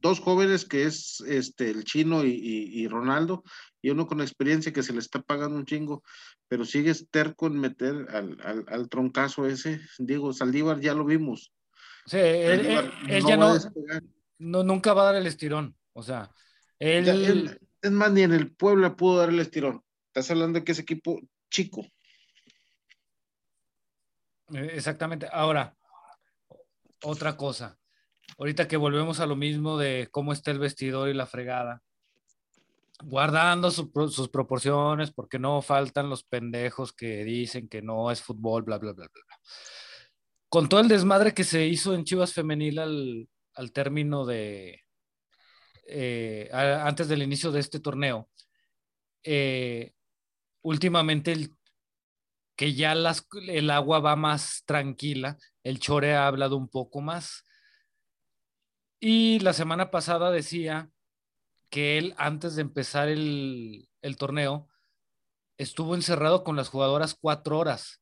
dos 0.00 0.20
jóvenes 0.20 0.64
que 0.64 0.84
es 0.84 1.20
este 1.26 1.70
el 1.70 1.84
chino 1.84 2.24
y, 2.24 2.30
y- 2.30 2.82
y 2.82 2.88
Ronaldo, 2.88 3.42
y 3.82 3.90
uno 3.90 4.06
con 4.06 4.20
experiencia 4.20 4.72
que 4.72 4.82
se 4.82 4.92
le 4.92 4.98
está 5.00 5.20
pagando 5.22 5.56
un 5.56 5.64
chingo, 5.66 6.02
pero 6.48 6.64
sigues 6.64 7.08
terco 7.10 7.46
en 7.46 7.58
meter 7.60 8.06
al, 8.10 8.38
al, 8.42 8.64
al 8.68 8.88
troncazo 8.88 9.46
ese. 9.46 9.80
Digo, 9.98 10.32
Saldívar 10.32 10.80
ya 10.80 10.94
lo 10.94 11.04
vimos. 11.04 11.52
Sí, 12.06 12.16
él, 12.18 12.56
Saldívar 12.62 12.84
él- 12.84 13.14
él 13.14 13.22
no 13.22 13.28
ya 13.28 13.36
no, 14.38 14.62
nunca 14.64 14.94
va 14.94 15.02
a 15.02 15.04
dar 15.06 15.16
el 15.16 15.26
estirón. 15.26 15.76
O 15.92 16.02
sea, 16.02 16.32
él, 16.78 17.04
Ya, 17.04 17.12
él- 17.14 17.60
es 17.82 17.90
más, 17.90 18.12
ni 18.12 18.22
en 18.22 18.32
el 18.32 18.54
Puebla 18.54 18.96
pudo 18.96 19.18
dar 19.18 19.28
el 19.28 19.40
estirón. 19.40 19.82
Estás 20.08 20.30
hablando 20.30 20.58
de 20.58 20.64
que 20.64 20.72
es 20.72 20.78
equipo 20.78 21.20
chico. 21.50 21.84
Eh, 24.52 24.70
Exactamente. 24.74 25.28
Ahora, 25.30 25.76
otra 27.02 27.36
cosa. 27.36 27.78
Ahorita 28.36 28.68
que 28.68 28.76
volvemos 28.76 29.20
a 29.20 29.26
lo 29.26 29.36
mismo 29.36 29.78
de 29.78 30.08
cómo 30.10 30.32
está 30.32 30.50
el 30.50 30.58
vestidor 30.58 31.08
y 31.08 31.14
la 31.14 31.26
fregada. 31.26 31.82
Guardando 33.04 33.70
su 33.70 33.90
sus 34.10 34.28
proporciones, 34.28 35.12
porque 35.12 35.38
no 35.38 35.62
faltan 35.62 36.10
los 36.10 36.24
pendejos 36.24 36.92
que 36.92 37.24
dicen 37.24 37.68
que 37.68 37.80
no 37.80 38.10
es 38.10 38.22
fútbol, 38.22 38.64
bla, 38.64 38.78
bla, 38.78 38.92
bla, 38.92 39.06
bla. 39.12 39.22
bla. 39.26 39.38
Con 40.48 40.68
todo 40.68 40.80
el 40.80 40.88
desmadre 40.88 41.34
que 41.34 41.44
se 41.44 41.66
hizo 41.66 41.94
en 41.94 42.04
Chivas 42.04 42.32
Femenil 42.32 42.78
al, 42.78 43.28
al 43.54 43.72
término 43.72 44.26
de. 44.26 44.82
eh, 45.86 46.48
a- 46.52 46.86
antes 46.86 47.08
del 47.08 47.22
inicio 47.22 47.50
de 47.52 47.60
este 47.60 47.80
torneo, 47.80 48.28
eh, 49.22 49.92
últimamente 50.62 51.32
el 51.32 51.54
que 52.56 52.74
ya 52.74 52.94
las, 52.96 53.26
el 53.46 53.70
agua 53.70 54.00
va 54.00 54.16
más 54.16 54.64
tranquila, 54.66 55.38
el 55.62 55.78
Chore 55.78 56.14
ha 56.16 56.26
hablado 56.26 56.56
un 56.56 56.68
poco 56.68 57.00
más. 57.00 57.44
Y 59.00 59.38
la 59.40 59.52
semana 59.52 59.90
pasada 59.90 60.30
decía 60.30 60.90
que 61.70 61.98
él, 61.98 62.14
antes 62.18 62.56
de 62.56 62.62
empezar 62.62 63.08
el, 63.08 63.88
torneo, 64.18 64.68
estuvo 65.56 65.94
encerrado 65.94 66.42
con 66.42 66.56
las 66.56 66.68
jugadoras 66.68 67.14
cuatro 67.14 67.58
horas, 67.58 68.00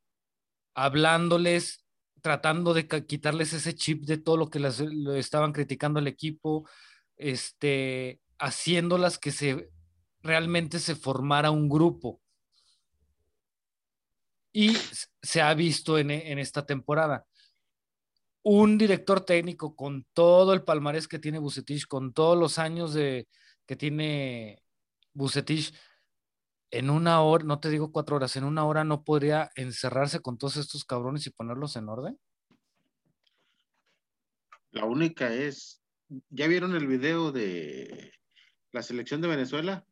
hablándoles, 0.75 1.85
tratando 2.23 2.75
de 2.75 2.89
quitarles 3.07 3.53
ese 3.53 3.75
chip 3.75 4.05
de 4.05 4.19
todo 4.19 4.37
lo 4.37 4.51
que 4.51 4.59
las, 4.59 4.81
estaban 4.81 5.53
criticando 5.53 5.99
al 5.99 6.07
equipo, 6.07 6.69
este, 7.17 8.21
haciéndolas 8.39 9.19
que 9.19 9.33
se 9.33 9.71
realmente 10.23 10.81
se 10.81 10.97
formara 10.97 11.53
un 11.53 11.69
grupo 11.69 12.21
y 14.53 14.77
se 15.23 15.41
ha 15.41 15.55
visto 15.55 15.99
en 15.99 16.11
esta 16.11 16.67
temporada. 16.67 17.27
Un 18.49 18.79
director 18.79 19.23
técnico 19.23 19.75
con 19.75 20.07
todo 20.13 20.55
el 20.55 20.63
palmarés 20.63 21.09
que 21.09 21.19
tiene 21.19 21.41
Bucetich, 21.41 21.89
con 21.89 22.13
todos 22.13 22.39
los 22.39 22.61
años 22.61 22.95
de, 22.95 23.27
que 23.67 23.75
tiene 23.75 24.63
Bucetich, 25.15 25.75
en 26.71 26.91
una 26.91 27.23
hora, 27.23 27.43
no 27.43 27.59
te 27.59 27.71
digo 27.71 27.91
cuatro 27.91 28.15
horas, 28.15 28.37
en 28.37 28.45
una 28.45 28.65
hora 28.65 28.85
no 28.85 29.03
podría 29.03 29.51
encerrarse 29.57 30.21
con 30.21 30.39
todos 30.39 30.59
estos 30.59 30.85
cabrones 30.85 31.27
y 31.27 31.31
ponerlos 31.31 31.75
en 31.75 31.89
orden. 31.89 32.21
La 34.71 34.85
única 34.85 35.35
es, 35.35 35.83
¿ya 36.31 36.47
vieron 36.47 36.77
el 36.77 36.87
video 36.87 37.33
de 37.33 38.13
la 38.71 38.83
selección 38.85 39.21
de 39.23 39.27
Venezuela? 39.27 39.85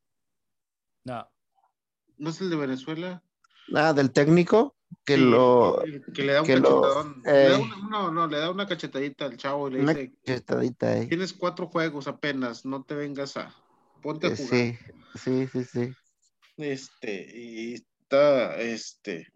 No. 1.02 1.28
¿No 2.18 2.30
es 2.30 2.40
el 2.40 2.50
de 2.50 2.56
Venezuela? 2.56 3.23
Nada, 3.68 3.92
del 3.94 4.12
técnico 4.12 4.76
que 5.04 5.16
Sí, 5.16 5.22
lo. 5.22 5.82
que 6.14 6.22
le 6.22 6.32
da 6.32 6.40
un 6.42 6.46
que 6.46 6.56
lo- 6.56 6.82
cachetadón. 6.82 7.22
eh. 7.26 7.32
Le 7.32 7.48
da 7.50 7.58
una, 7.58 7.76
no, 7.88 8.10
no, 8.12 8.26
le 8.26 8.38
da 8.38 8.50
una 8.50 8.66
cachetadita 8.66 9.26
al 9.26 9.36
chavo 9.36 9.68
y 9.68 9.72
le 9.72 9.80
Una 9.80 9.94
dice, 9.94 10.12
cachetadita 10.24 10.92
ahí. 10.92 11.08
tienes 11.08 11.32
cuatro 11.32 11.68
juegos 11.68 12.06
apenas, 12.06 12.64
no 12.64 12.84
te 12.84 12.94
vengas 12.94 13.36
a, 13.36 13.54
ponte 14.02 14.26
a 14.28 14.30
Eh, 14.30 14.36
jugar. 14.36 14.50
Sí, 14.50 14.78
sí, 15.14 15.46
sí, 15.52 15.64
sí. 15.64 15.94
Este, 16.56 17.32
y 17.36 17.74
está, 17.74 18.60
este, 18.60 19.28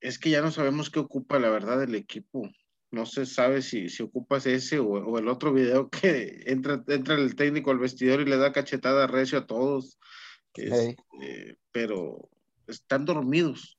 es 0.00 0.18
que 0.18 0.30
ya 0.30 0.42
no 0.42 0.50
sabemos 0.50 0.90
qué 0.90 1.00
ocupa 1.00 1.38
la 1.38 1.50
verdad 1.50 1.82
el 1.82 1.94
equipo. 1.94 2.48
No 2.92 3.06
se 3.06 3.24
sabe 3.24 3.62
si, 3.62 3.88
si 3.88 4.02
ocupas 4.02 4.46
ese 4.46 4.78
o, 4.80 4.86
o 4.88 5.18
el 5.18 5.28
otro 5.28 5.52
video 5.52 5.88
que 5.90 6.42
entra, 6.46 6.82
entra 6.88 7.14
el 7.14 7.34
técnico 7.36 7.70
al 7.70 7.78
vestidor 7.78 8.20
y 8.20 8.24
le 8.24 8.36
da 8.36 8.52
cachetada 8.52 9.06
recio 9.06 9.38
a 9.38 9.46
todos. 9.46 9.98
Ey. 10.54 10.96
Este, 10.96 11.58
pero 11.70 12.28
están 12.70 13.04
dormidos. 13.04 13.78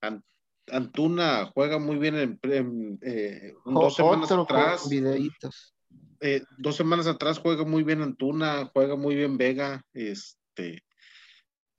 An- 0.00 0.24
Antuna 0.68 1.50
juega 1.54 1.78
muy 1.78 1.96
bien 1.98 2.14
en, 2.16 2.38
en, 2.42 2.98
eh, 3.02 3.54
dos 3.64 3.94
semanas 3.96 4.30
atrás. 4.30 4.88
videitos. 4.88 5.74
eh, 6.20 6.42
dos 6.58 6.76
semanas 6.76 7.06
atrás 7.06 7.38
juega 7.38 7.64
muy 7.64 7.82
bien 7.82 8.02
Antuna, 8.02 8.70
juega 8.72 8.94
muy 8.96 9.14
bien 9.16 9.36
Vega, 9.38 9.82
este 9.94 10.82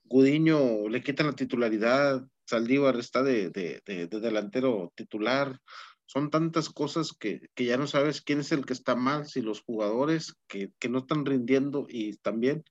Gudiño 0.04 0.90
le 0.90 1.02
quitan 1.02 1.28
la 1.28 1.34
titularidad, 1.34 2.26
Saldívar 2.46 2.98
está 2.98 3.24
de, 3.24 3.50
de- 3.50 3.82
de- 3.86 4.08
de 4.08 4.20
delantero 4.20 4.92
titular. 4.96 5.58
Son 6.06 6.30
tantas 6.30 6.70
cosas 6.70 7.14
que, 7.18 7.40
que 7.56 7.64
ya 7.64 7.78
no 7.78 7.88
sabes 7.88 8.22
quién 8.22 8.40
es 8.42 8.52
el 8.52 8.66
que 8.66 8.74
está 8.74 8.96
mal, 8.96 9.26
si 9.28 9.42
los 9.42 9.62
jugadores 9.62 10.34
que, 10.50 10.72
que 10.80 10.90
no 10.90 11.00
están 11.00 11.26
rindiendo 11.26 11.86
y 11.88 12.18
también, 12.18 12.66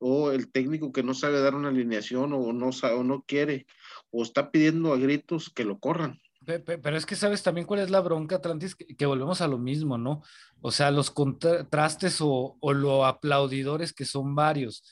o 0.00 0.32
el 0.32 0.50
técnico 0.50 0.92
que 0.92 1.02
no 1.02 1.14
sabe 1.14 1.40
dar 1.40 1.54
una 1.54 1.68
alineación 1.68 2.32
o 2.32 2.52
no 2.52 2.72
sabe, 2.72 2.94
o 2.94 3.04
no 3.04 3.22
quiere, 3.22 3.66
o 4.10 4.22
está 4.22 4.50
pidiendo 4.50 4.92
a 4.92 4.98
gritos 4.98 5.50
que 5.50 5.64
lo 5.64 5.78
corran. 5.78 6.18
Pe- 6.44 6.58
pe- 6.58 6.78
Pero 6.78 6.96
es 6.96 7.04
que 7.04 7.16
sabes 7.16 7.42
también 7.42 7.66
cuál 7.66 7.80
es 7.80 7.90
la 7.90 8.00
bronca, 8.00 8.36
Atlantis, 8.36 8.74
que, 8.74 9.06
volvemos 9.06 9.42
a 9.42 9.46
lo 9.48 9.58
mismo, 9.58 9.98
¿no? 9.98 10.22
O 10.62 10.70
sea, 10.70 10.90
los 10.90 11.10
contrastes 11.10 12.20
o, 12.22 12.56
o 12.60 12.72
lo 12.72 13.04
aplaudidores 13.04 13.92
que 13.92 14.06
son 14.06 14.34
varios. 14.34 14.82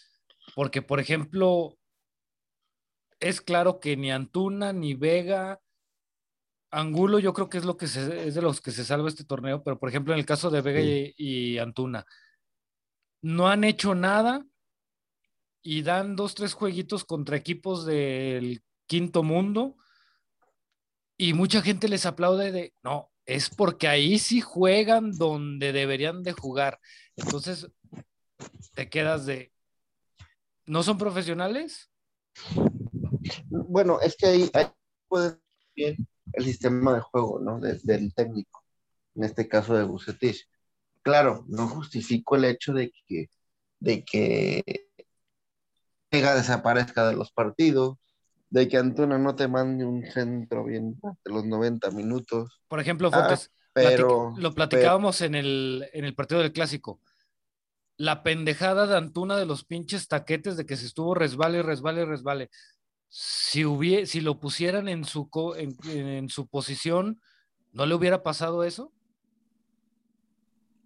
Porque, 0.55 0.83
por 0.83 1.01
ejemplo, 1.01 1.79
es 3.19 3.41
claro 3.41 3.81
que 3.81 3.97
ni 3.97 4.11
Antuna 4.11 4.75
ni 4.75 4.93
Vega, 4.95 5.59
Angulo, 6.71 7.19
yo 7.19 7.33
creo 7.33 7.49
que 7.49 7.57
es 7.59 7.65
lo 7.65 7.79
que 7.79 7.87
se- 7.87 8.29
es 8.29 8.35
de 8.35 8.43
los 8.43 8.61
que 8.61 8.71
se 8.71 8.85
salva 8.85 9.09
este 9.09 9.25
torneo, 9.25 9.63
pero 9.65 9.79
por 9.79 9.89
ejemplo, 9.89 10.13
en 10.13 10.21
el 10.21 10.27
caso 10.27 10.51
de 10.51 10.61
Vega 10.61 10.81
y, 10.83 11.15
y 11.17 11.59
Antuna, 11.59 12.05
no 13.23 13.49
han 13.49 13.65
hecho 13.65 13.95
nada 13.95 14.45
y 15.63 15.83
dan 15.83 16.17
dos, 16.17 16.35
tres 16.35 16.55
jueguitos 16.55 17.05
contra 17.05 17.37
equipos 17.37 17.85
del 17.85 18.63
quinto 18.87 19.23
mundo 19.23 19.77
y 21.17 21.33
mucha 21.35 21.61
gente 21.63 21.89
les 21.89 22.07
aplaude 22.07 22.53
de, 22.53 22.75
no, 22.83 23.11
es 23.27 23.51
porque 23.51 23.89
ahí 23.89 24.19
sí 24.19 24.41
juegan 24.41 25.13
donde 25.13 25.73
deberían 25.73 26.23
de 26.23 26.33
jugar. 26.33 26.79
Entonces, 27.17 27.69
te 28.75 28.89
quedas 28.89 29.27
de, 29.27 29.53
¿no 30.65 30.83
son 30.83 30.97
profesionales? 30.97 31.91
Bueno, 33.51 34.01
es 34.01 34.17
que 34.17 34.27
ahí, 34.27 34.51
ahí 34.55 34.67
puede 35.09 35.39
bien 35.75 35.97
el 36.33 36.45
sistema 36.45 36.95
de 36.95 37.01
juego, 37.01 37.41
¿no? 37.41 37.59
De- 37.59 37.81
del 37.83 38.15
técnico, 38.15 38.63
en 39.17 39.25
este 39.25 39.49
caso 39.49 39.75
de 39.75 39.85
Bucetich. 39.85 40.49
Claro, 41.03 41.45
no 41.49 41.67
justifico 41.69 42.37
el 42.37 42.45
hecho 42.45 42.73
de 42.73 42.93
que, 43.07 43.29
de 43.81 44.05
que 44.05 44.88
Vega 46.11 46.35
desaparezca 46.35 47.07
de 47.09 47.15
los 47.17 47.33
partidos, 47.33 47.97
de 48.51 48.67
que 48.69 48.79
Antuna 48.79 49.19
no 49.19 49.35
te 49.37 49.47
mande 49.47 49.85
un 49.85 50.05
centro 50.07 50.65
bien 50.65 50.99
de 51.25 51.31
los 51.33 51.45
90 51.45 51.91
minutos, 51.91 52.61
Por 52.69 52.81
ejemplo, 52.81 53.11
Ah, 53.13 53.21
Fontes, 53.21 53.51
pero 53.75 54.31
platic- 54.31 54.39
lo 54.39 54.53
platicábamos 54.55 55.21
en, 55.21 55.35
el, 55.35 55.87
en 55.93 56.05
el 56.05 56.15
partido 56.15 56.41
del 56.41 56.53
clásico. 56.53 57.01
La 57.99 58.23
pendejada 58.23 58.87
de 58.87 58.97
Antuna 58.97 59.37
de 59.37 59.45
los 59.45 59.65
pinches 59.65 60.09
taquetes 60.09 60.57
de 60.57 60.65
que 60.65 60.77
se 60.77 60.87
estuvo 60.87 61.15
resbale, 61.15 61.63
resbale, 61.63 62.05
resbale. 62.07 62.49
Si, 63.09 63.65
hubie- 63.65 64.07
si 64.07 64.21
lo 64.21 64.39
pusieran 64.39 64.89
en 64.89 65.05
su, 65.05 65.29
co- 65.29 65.57
en, 65.57 65.77
en 65.91 66.29
su 66.31 66.47
posición, 66.47 67.21
¿no 67.73 67.85
le 67.87 67.95
hubiera 67.95 68.23
pasado 68.23 68.65
eso? 68.65 68.93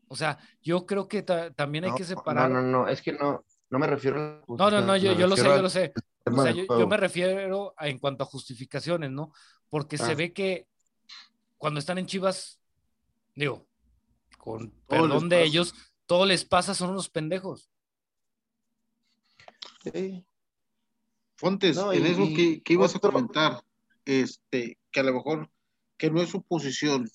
O 0.08 0.16
sea, 0.16 0.38
yo 0.62 0.84
creo 0.86 1.06
que 1.08 1.22
ta- 1.22 1.50
también 1.52 1.84
hay 1.84 1.90
no, 1.90 1.96
que 1.96 2.04
separar. 2.04 2.50
no, 2.50 2.60
no, 2.60 2.68
no, 2.84 2.88
es 2.88 3.00
que 3.02 3.12
no, 3.12 3.44
no 3.72 3.78
me 3.78 3.86
refiero 3.86 4.20
a 4.20 4.20
la 4.20 4.42
No, 4.46 4.70
no, 4.70 4.80
no, 4.82 4.96
yo, 4.98 5.14
yo 5.14 5.26
lo 5.26 5.34
sé, 5.34 5.44
yo 5.44 5.62
lo 5.62 5.70
sé. 5.70 5.94
O 6.26 6.42
sea, 6.42 6.52
yo, 6.52 6.64
yo, 6.78 6.86
me 6.86 6.98
refiero 6.98 7.72
a, 7.78 7.88
en 7.88 7.98
cuanto 7.98 8.22
a 8.22 8.26
justificaciones, 8.26 9.10
¿no? 9.10 9.32
Porque 9.70 9.96
se 9.96 10.12
ah. 10.12 10.14
ve 10.14 10.34
que 10.34 10.68
cuando 11.56 11.80
están 11.80 11.96
en 11.96 12.04
Chivas, 12.04 12.60
digo, 13.34 13.66
con 14.36 14.70
perdón 14.86 15.30
de 15.30 15.42
ellos, 15.42 15.74
todo 16.04 16.26
les 16.26 16.44
pasa, 16.44 16.74
son 16.74 16.90
unos 16.90 17.08
pendejos. 17.08 17.70
Sí. 19.82 20.22
Fontes, 21.36 21.78
en 21.78 22.06
eso 22.06 22.26
que, 22.26 22.62
ibas 22.66 22.94
a 22.94 22.98
comentar, 22.98 23.62
este, 24.04 24.78
que 24.90 25.00
a 25.00 25.02
lo 25.02 25.14
mejor 25.14 25.50
que 25.96 26.10
no 26.10 26.20
es 26.20 26.28
su 26.28 26.42
posición. 26.42 27.08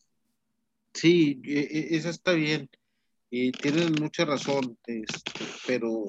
Sí, 0.91 1.39
e, 1.45 1.59
e, 1.59 1.95
esa 1.97 2.09
está 2.09 2.31
bien 2.31 2.67
y 3.29 3.51
tienen 3.51 3.93
mucha 3.99 4.25
razón, 4.25 4.77
este, 4.85 5.45
pero 5.65 6.05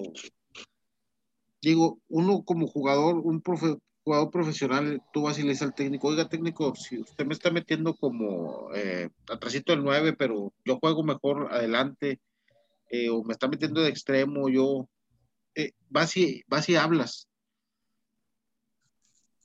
digo, 1.61 1.99
uno 2.09 2.45
como 2.45 2.67
jugador, 2.67 3.17
un 3.17 3.43
jugador 4.05 4.31
profesional, 4.31 5.03
tú 5.13 5.23
vas 5.23 5.39
y 5.39 5.43
le 5.43 5.51
dices 5.51 5.63
al 5.63 5.75
técnico, 5.75 6.09
oiga 6.09 6.29
técnico, 6.29 6.75
si 6.75 7.01
usted 7.01 7.27
me 7.27 7.35
está 7.35 7.51
metiendo 7.51 7.95
como 7.95 8.73
eh, 8.75 9.11
atrásito 9.29 9.73
del 9.73 9.85
9, 9.85 10.15
pero 10.15 10.53
yo 10.65 10.79
juego 10.79 11.03
mejor 11.03 11.53
adelante, 11.53 12.21
eh, 12.91 13.11
o 13.11 13.23
me 13.25 13.33
está 13.33 13.49
metiendo 13.49 13.83
de 13.83 13.91
extremo, 13.91 14.49
yo, 14.49 14.89
eh, 15.55 15.73
vas, 15.89 16.17
y, 16.17 16.43
vas 16.47 16.69
y 16.69 16.77
hablas. 16.77 17.29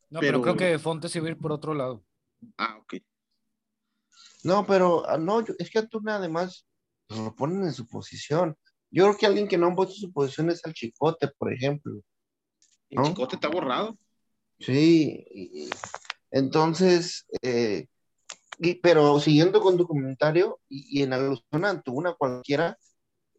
No, 0.10 0.20
pero, 0.20 0.42
creo 0.42 0.56
que 0.56 0.80
Fonte 0.80 1.10
se 1.10 1.20
va 1.20 1.28
a 1.28 1.32
ir 1.32 1.38
por 1.38 1.52
otro 1.52 1.74
lado. 1.74 2.04
Ah, 2.58 2.78
ok. 2.80 2.96
No, 4.44 4.66
pero 4.68 5.10
ah, 5.10 5.18
no, 5.18 5.44
es 5.58 5.70
que 5.72 5.88
tú 5.88 6.02
además 6.06 6.68
lo 7.10 7.34
ponen 7.36 7.64
en 7.64 7.74
su 7.74 7.88
posición. 7.88 8.56
Yo 8.94 9.06
creo 9.06 9.18
que 9.18 9.26
alguien 9.26 9.48
que 9.48 9.58
no 9.58 9.68
ha 9.68 9.76
puesto 9.76 9.96
su 9.96 10.14
posición 10.14 10.52
es 10.52 10.64
el 10.66 10.74
Chicote, 10.74 11.28
por 11.40 11.52
ejemplo. 11.52 12.00
¿El 12.92 13.04
Chicote 13.04 13.38
está 13.38 13.48
borrado? 13.48 13.98
Sí, 14.60 15.26
entonces, 16.30 17.26
eh, 17.42 17.88
pero 18.84 19.20
siguiendo 19.20 19.62
con 19.62 19.78
tu 19.78 19.88
comentario 19.88 20.60
y, 20.70 21.02
en 21.02 21.14
alusión 21.14 21.66
a 21.66 21.82
una 21.88 22.14
cualquiera, 22.14 22.78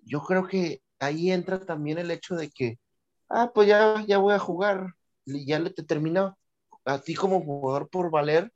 yo 0.02 0.22
creo 0.24 0.44
que 0.48 0.82
ahí 0.98 1.30
entra 1.30 1.64
también 1.64 1.98
el 1.98 2.10
hecho 2.10 2.34
de 2.34 2.50
que, 2.50 2.80
ah, 3.28 3.52
pues 3.54 3.68
ya, 3.68 4.04
ya 4.08 4.18
voy 4.18 4.34
a 4.34 4.40
jugar, 4.40 4.94
ya 5.24 5.60
le 5.60 5.70
te 5.70 5.84
termina 5.84 6.36
a 6.84 7.00
ti 7.00 7.14
como 7.14 7.40
jugador 7.40 7.88
por 7.88 8.10
valer 8.10 8.52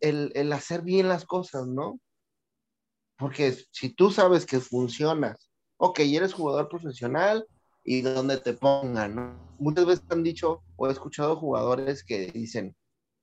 el, 0.00 0.32
el 0.34 0.52
hacer 0.52 0.82
bien 0.82 1.08
las 1.08 1.24
cosas, 1.24 1.68
¿no? 1.68 2.00
Porque 3.16 3.56
si 3.70 3.90
tú 3.90 4.10
sabes 4.10 4.44
que 4.46 4.58
funcionas, 4.58 5.46
ok, 5.78 6.00
eres 6.00 6.32
jugador 6.34 6.68
profesional 6.68 7.46
y 7.84 8.02
donde 8.02 8.38
te 8.38 8.52
pongan. 8.54 9.38
Muchas 9.58 9.86
veces 9.86 10.04
han 10.10 10.22
dicho 10.22 10.62
o 10.76 10.88
he 10.88 10.92
escuchado 10.92 11.36
jugadores 11.36 12.04
que 12.04 12.26
dicen, 12.30 12.76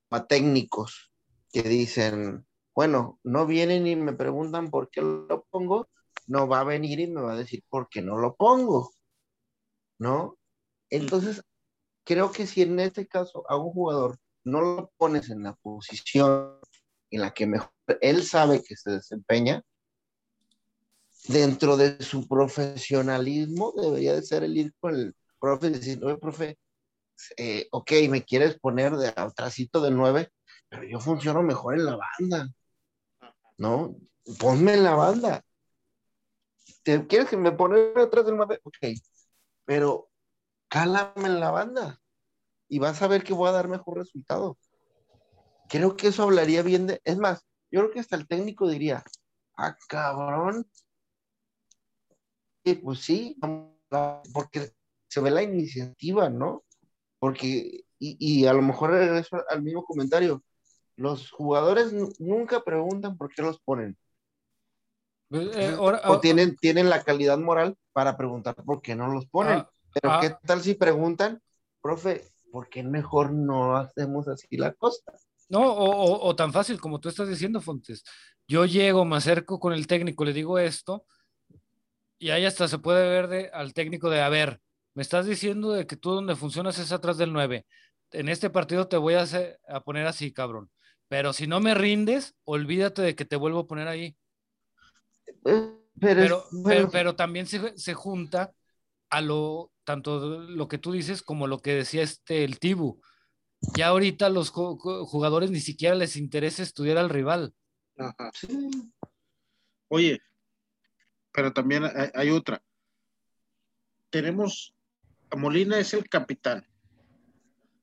a 0.10 0.26
técnicos, 0.26 1.12
que 1.52 1.64
dicen, 1.64 2.46
bueno, 2.76 3.20
no 3.24 3.46
vienen 3.46 3.88
y 3.88 3.96
me 3.96 4.14
preguntan 4.14 4.70
por 4.70 4.90
qué 4.90 5.02
lo 5.02 5.46
pongo, 5.50 5.90
no 6.28 6.48
va 6.48 6.62
a 6.62 6.64
venir 6.64 7.00
y 7.00 7.08
me 7.08 7.22
va 7.22 7.34
a 7.34 7.38
decir 7.38 7.64
por 7.70 7.90
qué 7.90 8.02
no 8.02 8.18
lo 8.18 8.36
pongo, 8.36 8.92
¿no? 10.00 10.38
Entonces, 10.90 11.44
creo 12.04 12.32
que 12.32 12.48
si 12.48 12.62
en 12.62 12.80
este 12.80 13.08
caso 13.08 13.44
a 13.50 13.58
un 13.58 13.72
jugador 13.72 14.18
no 14.44 14.62
lo 14.62 14.92
pones 14.98 15.30
en 15.30 15.44
la 15.44 15.54
posición 15.56 16.60
en 17.12 17.22
la 17.22 17.34
que 17.34 17.48
mejor 17.48 17.72
él 18.02 18.24
sabe 18.24 18.64
que 18.64 18.76
se 18.76 18.92
desempeña, 18.92 19.64
dentro 21.28 21.78
de 21.78 22.02
su 22.04 22.28
profesionalismo 22.28 23.74
debería 23.76 24.14
de 24.14 24.24
ser 24.24 24.44
el 24.44 24.58
ir 24.58 24.74
con 24.80 24.96
el 24.96 25.16
profe 25.40 25.68
y 25.68 25.72
decir, 25.72 26.04
oye, 26.04 26.18
profe, 26.18 26.58
eh, 27.38 27.68
ok, 27.72 27.92
me 28.10 28.24
quieres 28.24 28.60
poner 28.60 28.94
de 28.96 29.10
atrásito 29.16 29.82
del 29.82 29.96
9, 29.96 30.30
pero 30.70 30.84
yo 30.84 31.00
funciono 31.00 31.42
mejor 31.44 31.76
en 31.76 31.86
la 31.86 31.98
banda, 31.98 32.50
¿no? 33.58 33.96
Ponme 34.40 34.74
en 34.74 34.84
la 34.84 34.96
banda. 34.96 35.44
¿Te 36.84 37.06
quieres 37.08 37.30
que 37.30 37.38
me 37.38 37.52
ponga 37.52 37.78
atrás 38.02 38.26
del 38.26 38.36
9? 38.36 38.60
Ok, 38.64 38.78
pero 39.66 40.10
cálame 40.68 41.28
en 41.28 41.40
la 41.40 41.52
banda 41.52 42.00
y 42.68 42.80
vas 42.80 43.02
a 43.02 43.08
ver 43.08 43.24
que 43.24 43.34
voy 43.34 43.50
a 43.50 43.54
dar 43.54 43.68
mejor 43.68 43.98
resultado. 43.98 44.58
Creo 45.70 45.96
que 45.96 46.08
eso 46.08 46.24
hablaría 46.24 46.62
bien 46.62 46.88
de, 46.88 47.02
es 47.04 47.18
más, 47.18 47.46
yo 47.72 47.82
creo 47.82 47.92
que 47.92 48.00
hasta 48.00 48.16
el 48.16 48.28
técnico 48.28 48.68
diría, 48.68 49.04
ah, 49.58 49.78
cabrón, 49.88 50.68
pues 52.82 53.00
sí, 53.00 53.38
porque 54.34 54.72
se 55.08 55.22
ve 55.22 55.32
la 55.32 55.44
iniciativa, 55.44 56.30
¿no? 56.30 56.64
Porque, 57.20 57.86
y, 58.00 58.46
a 58.46 58.54
lo 58.54 58.62
mejor 58.62 58.92
regreso 58.92 59.44
al 59.50 59.62
mismo 59.62 59.84
comentario, 59.86 60.44
los 60.96 61.32
jugadores 61.32 61.94
nunca 62.20 62.64
preguntan 62.64 63.18
por 63.18 63.34
qué 63.34 63.42
los 63.42 63.60
ponen. 63.60 63.98
Pues, 65.30 65.56
eh, 65.56 65.76
o 65.78 66.20
tienen, 66.20 66.56
tienen 66.58 66.90
la 66.90 67.04
calidad 67.04 67.38
moral 67.38 67.76
para 67.92 68.18
preguntar 68.18 68.56
por 68.56 68.82
qué 68.82 68.96
no 68.96 69.08
los 69.08 69.26
ponen. 69.28 69.60
Ah, 69.60 69.70
Pero 69.94 70.14
ah. 70.14 70.20
¿qué 70.22 70.36
tal 70.46 70.62
si 70.62 70.76
preguntan, 70.76 71.42
profe, 71.82 72.24
por 72.52 72.70
qué 72.70 72.84
mejor 72.84 73.32
no 73.32 73.76
hacemos 73.78 74.28
así 74.28 74.48
la 74.58 74.74
cosa? 74.74 75.14
No, 75.50 75.62
o, 75.62 76.28
o, 76.28 76.36
tan 76.36 76.52
fácil 76.52 76.80
como 76.80 77.00
tú 77.00 77.10
estás 77.10 77.28
diciendo, 77.28 77.62
Fontes. 77.62 78.04
Yo 78.48 78.66
llego, 78.66 79.06
me 79.06 79.18
acerco 79.18 79.60
con 79.60 79.74
el 79.74 79.88
técnico, 79.88 80.26
le 80.26 80.34
digo 80.34 80.60
esto, 80.60 81.06
y 82.20 82.30
ahí 82.30 82.46
hasta 82.46 82.68
se 82.68 82.80
puede 82.80 83.10
ver 83.10 83.28
de, 83.28 83.50
al 83.54 83.74
técnico 83.74 84.10
de, 84.10 84.22
a 84.22 84.30
ver, 84.30 84.62
me 84.94 85.02
estás 85.02 85.26
diciendo 85.26 85.72
de 85.72 85.88
que 85.88 85.98
tú 85.98 86.12
donde 86.12 86.36
funcionas 86.36 86.78
es 86.80 86.92
atrás 86.92 87.18
del 87.18 87.34
9. 87.34 87.66
En 88.12 88.30
este 88.30 88.50
partido 88.50 88.88
te 88.88 88.98
voy 88.98 89.16
a, 89.16 89.22
hacer, 89.22 89.60
a 89.68 89.82
poner 89.82 90.06
así, 90.06 90.32
cabrón. 90.32 90.70
Pero 91.08 91.34
si 91.34 91.48
no 91.48 91.60
me 91.60 91.74
rindes, 91.74 92.36
olvídate 92.44 93.02
de 93.02 93.16
que 93.16 93.26
te 93.26 93.36
vuelvo 93.36 93.60
a 93.60 93.68
poner 93.68 93.88
ahí. 93.88 94.16
Pero, 96.00 96.46
pero, 96.92 97.16
también 97.16 97.48
se, 97.48 97.78
se, 97.78 97.94
junta 97.94 98.52
a 99.10 99.22
lo, 99.22 99.72
tanto 99.84 100.40
lo 100.40 100.68
que 100.68 100.78
tú 100.78 100.92
dices 100.92 101.22
como 101.22 101.48
lo 101.48 101.60
que 101.60 101.74
decía 101.74 102.04
este, 102.04 102.44
el 102.44 102.60
Tibu. 102.60 103.02
Ya 103.76 103.88
ahorita 103.88 104.30
los 104.30 104.50
jugadores 104.50 105.50
ni 105.52 105.60
siquiera 105.60 105.96
les 105.96 106.18
interesa 106.18 106.64
estudiar 106.64 106.98
al 106.98 107.10
rival. 107.10 107.54
Ajá. 107.98 108.32
Oye, 109.88 110.20
pero 111.34 111.52
también 111.52 111.84
hay, 112.14 112.30
otra. 112.30 112.64
Tenemos, 114.10 114.74
Molina 115.36 115.80
es 115.80 115.94
el 115.94 116.08
capitán. 116.08 116.66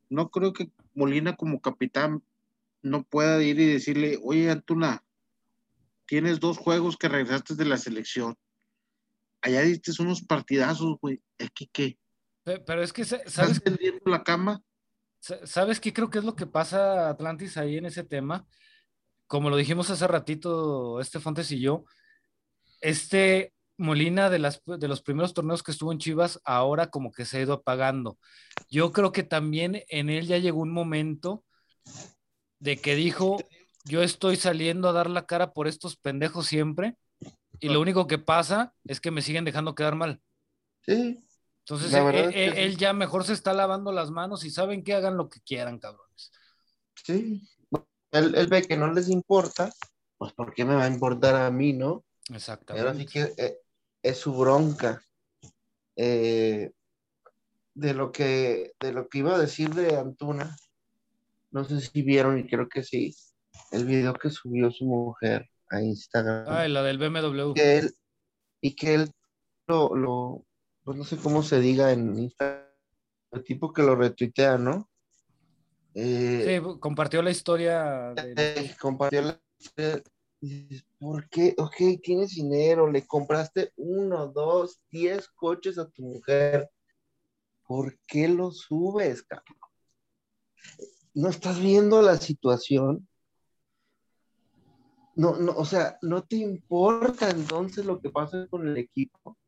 No 0.08 0.30
creo 0.30 0.52
que 0.52 0.70
Molina 0.94 1.36
como 1.36 1.60
capitán 1.60 2.22
no 2.82 3.02
pueda 3.02 3.42
ir 3.42 3.58
y 3.60 3.66
decirle, 3.66 4.18
oye 4.22 4.50
Antuna, 4.50 5.04
tienes 6.06 6.40
dos 6.40 6.58
juegos 6.58 6.96
que 6.96 7.08
regresaste 7.08 7.56
de 7.56 7.64
la 7.64 7.76
selección. 7.76 8.38
Allá 9.42 9.62
diste 9.62 9.90
unos 10.00 10.22
partidazos, 10.22 10.98
güey. 11.00 11.20
¿Aquí 11.38 11.68
qué? 11.72 11.98
Pero 12.44 12.82
es 12.82 12.92
que, 12.92 13.04
¿sabes? 13.04 13.62
tendiendo 13.62 14.00
la 14.06 14.22
cama? 14.22 14.62
¿Sabes 15.20 15.80
qué 15.80 15.92
creo 15.92 16.08
que 16.08 16.18
es 16.18 16.24
lo 16.24 16.34
que 16.34 16.46
pasa 16.46 17.10
Atlantis 17.10 17.56
ahí 17.56 17.76
en 17.76 17.86
ese 17.86 18.04
tema? 18.04 18.46
Como 19.26 19.50
lo 19.50 19.56
dijimos 19.56 19.90
hace 19.90 20.06
ratito, 20.06 21.00
este 21.00 21.20
Fontes 21.20 21.50
y 21.52 21.60
yo, 21.60 21.84
este 22.80 23.52
Molina 23.80 24.28
de, 24.28 24.38
las, 24.38 24.62
de 24.66 24.88
los 24.88 25.00
primeros 25.00 25.32
torneos 25.32 25.62
que 25.62 25.70
estuvo 25.70 25.90
en 25.90 25.98
Chivas, 25.98 26.38
ahora 26.44 26.90
como 26.90 27.10
que 27.12 27.24
se 27.24 27.38
ha 27.38 27.40
ido 27.40 27.54
apagando. 27.54 28.18
Yo 28.68 28.92
creo 28.92 29.10
que 29.10 29.22
también 29.22 29.84
en 29.88 30.10
él 30.10 30.26
ya 30.26 30.36
llegó 30.36 30.60
un 30.60 30.72
momento 30.72 31.44
de 32.58 32.76
que 32.76 32.94
dijo, 32.94 33.38
yo 33.84 34.02
estoy 34.02 34.36
saliendo 34.36 34.88
a 34.88 34.92
dar 34.92 35.08
la 35.08 35.24
cara 35.24 35.54
por 35.54 35.66
estos 35.66 35.96
pendejos 35.96 36.46
siempre 36.46 36.98
y 37.58 37.70
lo 37.70 37.80
único 37.80 38.06
que 38.06 38.18
pasa 38.18 38.74
es 38.84 39.00
que 39.00 39.10
me 39.10 39.22
siguen 39.22 39.46
dejando 39.46 39.74
quedar 39.74 39.94
mal. 39.94 40.20
Sí. 40.82 41.24
Entonces 41.60 41.94
eh, 41.94 42.30
eh, 42.34 42.52
él, 42.64 42.76
ya 42.76 42.92
mejor 42.92 43.24
se 43.24 43.32
está 43.32 43.54
lavando 43.54 43.92
las 43.92 44.10
manos 44.10 44.44
y 44.44 44.50
saben 44.50 44.84
que 44.84 44.92
hagan 44.92 45.16
lo 45.16 45.30
que 45.30 45.40
quieran, 45.40 45.78
cabrones. 45.78 46.30
Sí. 47.02 47.48
Él, 48.10 48.34
él 48.34 48.46
ve 48.48 48.62
que 48.62 48.76
no 48.76 48.92
les 48.92 49.08
importa, 49.08 49.72
pues 50.18 50.34
¿por 50.34 50.52
qué 50.52 50.66
me 50.66 50.74
va 50.74 50.84
a 50.84 50.88
importar 50.88 51.36
a 51.36 51.50
mí, 51.50 51.72
no? 51.72 52.04
Exactamente. 52.34 52.92
Pero 52.92 53.10
que 53.10 53.42
eh, 53.42 53.58
es 54.02 54.18
su 54.18 54.34
bronca. 54.34 55.02
Eh, 55.96 56.72
de 57.74 57.94
lo 57.94 58.10
que 58.10 58.72
de 58.80 58.92
lo 58.92 59.08
que 59.08 59.18
iba 59.18 59.34
a 59.34 59.38
decir 59.38 59.70
de 59.74 59.96
Antuna, 59.96 60.56
no 61.50 61.64
sé 61.64 61.80
si 61.80 62.02
vieron 62.02 62.38
y 62.38 62.46
creo 62.46 62.68
que 62.68 62.82
sí, 62.82 63.14
el 63.70 63.84
video 63.84 64.14
que 64.14 64.30
subió 64.30 64.70
su 64.70 64.84
mujer 64.84 65.48
a 65.70 65.80
Instagram. 65.80 66.44
Ah, 66.48 66.68
la 66.68 66.82
del 66.82 66.98
BMW. 66.98 67.54
Que 67.54 67.78
él, 67.78 67.94
y 68.60 68.74
que 68.74 68.94
él 68.94 69.10
lo, 69.66 69.94
lo, 69.94 70.44
pues 70.84 70.96
no 70.96 71.04
sé 71.04 71.16
cómo 71.16 71.42
se 71.42 71.60
diga 71.60 71.92
en 71.92 72.18
Instagram, 72.18 72.64
el 73.32 73.44
tipo 73.44 73.72
que 73.72 73.82
lo 73.82 73.94
retuitea, 73.94 74.58
¿no? 74.58 74.88
Eh, 75.94 76.60
sí, 76.62 76.78
compartió 76.78 77.22
la 77.22 77.30
historia. 77.30 78.14
compartió 78.80 79.22
la 79.22 79.40
historia 79.58 80.02
dices, 80.40 80.84
¿por 80.98 81.28
qué? 81.28 81.54
Ok, 81.58 82.00
tienes 82.02 82.30
dinero, 82.30 82.90
le 82.90 83.06
compraste 83.06 83.72
uno, 83.76 84.28
dos, 84.28 84.80
diez 84.90 85.28
coches 85.28 85.78
a 85.78 85.88
tu 85.88 86.02
mujer. 86.02 86.70
¿por 87.70 87.96
qué 88.08 88.26
lo 88.26 88.50
subes, 88.50 89.22
cabrón? 89.22 89.56
¿No 91.14 91.28
estás 91.28 91.60
viendo 91.60 92.02
la 92.02 92.16
situación? 92.16 93.06
No, 95.14 95.36
no, 95.36 95.52
o 95.52 95.64
sea, 95.64 95.96
no 96.02 96.24
te 96.24 96.34
importa 96.34 97.30
entonces 97.30 97.84
lo 97.84 98.00
que 98.00 98.10
pasa 98.10 98.48
con 98.48 98.66
el 98.66 98.76
equipo. 98.76 99.38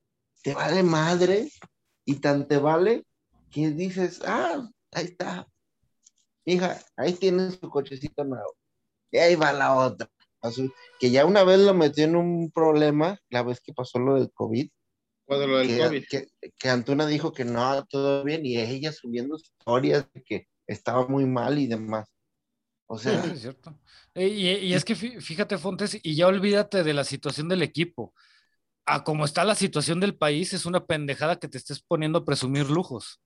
Te 0.40 0.54
vale 0.54 0.84
madre 0.84 1.50
y 2.04 2.20
tan 2.20 2.46
te 2.46 2.58
vale 2.58 3.04
que 3.50 3.70
dices, 3.70 4.22
ah, 4.24 4.70
ahí 4.92 5.06
está. 5.06 5.48
Hija, 6.44 6.78
ahí 6.96 7.14
tienes 7.14 7.58
tu 7.58 7.68
cochecito 7.68 8.22
nuevo. 8.22 8.54
Y 9.10 9.18
ahí 9.18 9.34
va 9.34 9.52
la 9.52 9.74
otra. 9.74 10.08
Que 10.98 11.10
ya 11.10 11.24
una 11.24 11.44
vez 11.44 11.60
lo 11.60 11.74
metió 11.74 12.04
en 12.04 12.16
un 12.16 12.50
problema, 12.50 13.18
la 13.30 13.42
vez 13.42 13.60
que 13.60 13.72
pasó 13.72 13.98
lo 13.98 14.14
del 14.14 14.30
COVID, 14.32 14.68
Cuando 15.24 15.46
lo 15.46 15.58
del 15.58 15.68
que, 15.68 15.78
COVID. 15.78 16.04
que, 16.08 16.26
que 16.58 16.68
Antuna 16.68 17.06
dijo 17.06 17.32
que 17.32 17.44
no, 17.44 17.84
todo 17.86 18.24
bien, 18.24 18.44
y 18.44 18.58
ella 18.58 18.92
subiendo 18.92 19.36
historias 19.36 20.06
de 20.12 20.22
que 20.22 20.48
estaba 20.66 21.06
muy 21.06 21.26
mal 21.26 21.58
y 21.58 21.66
demás. 21.66 22.08
O 22.86 22.98
Sí, 22.98 23.04
sea, 23.08 23.12
es 23.36 23.40
cierto. 23.40 23.78
Eh, 24.14 24.28
Y, 24.28 24.48
y 24.66 24.74
es 24.74 24.84
que 24.84 24.94
fí- 24.96 25.20
fíjate, 25.20 25.58
Fontes, 25.58 25.98
y 26.02 26.14
ya 26.16 26.26
olvídate 26.26 26.82
de 26.82 26.92
la 26.92 27.04
situación 27.04 27.48
del 27.48 27.62
equipo. 27.62 28.12
A 28.84 29.04
como 29.04 29.24
está 29.24 29.44
la 29.44 29.54
situación 29.54 30.00
del 30.00 30.16
país, 30.16 30.52
es 30.52 30.66
una 30.66 30.84
pendejada 30.84 31.36
que 31.38 31.46
te 31.48 31.56
estés 31.56 31.80
poniendo 31.80 32.18
a 32.18 32.24
presumir 32.24 32.68
lujos. 32.68 33.20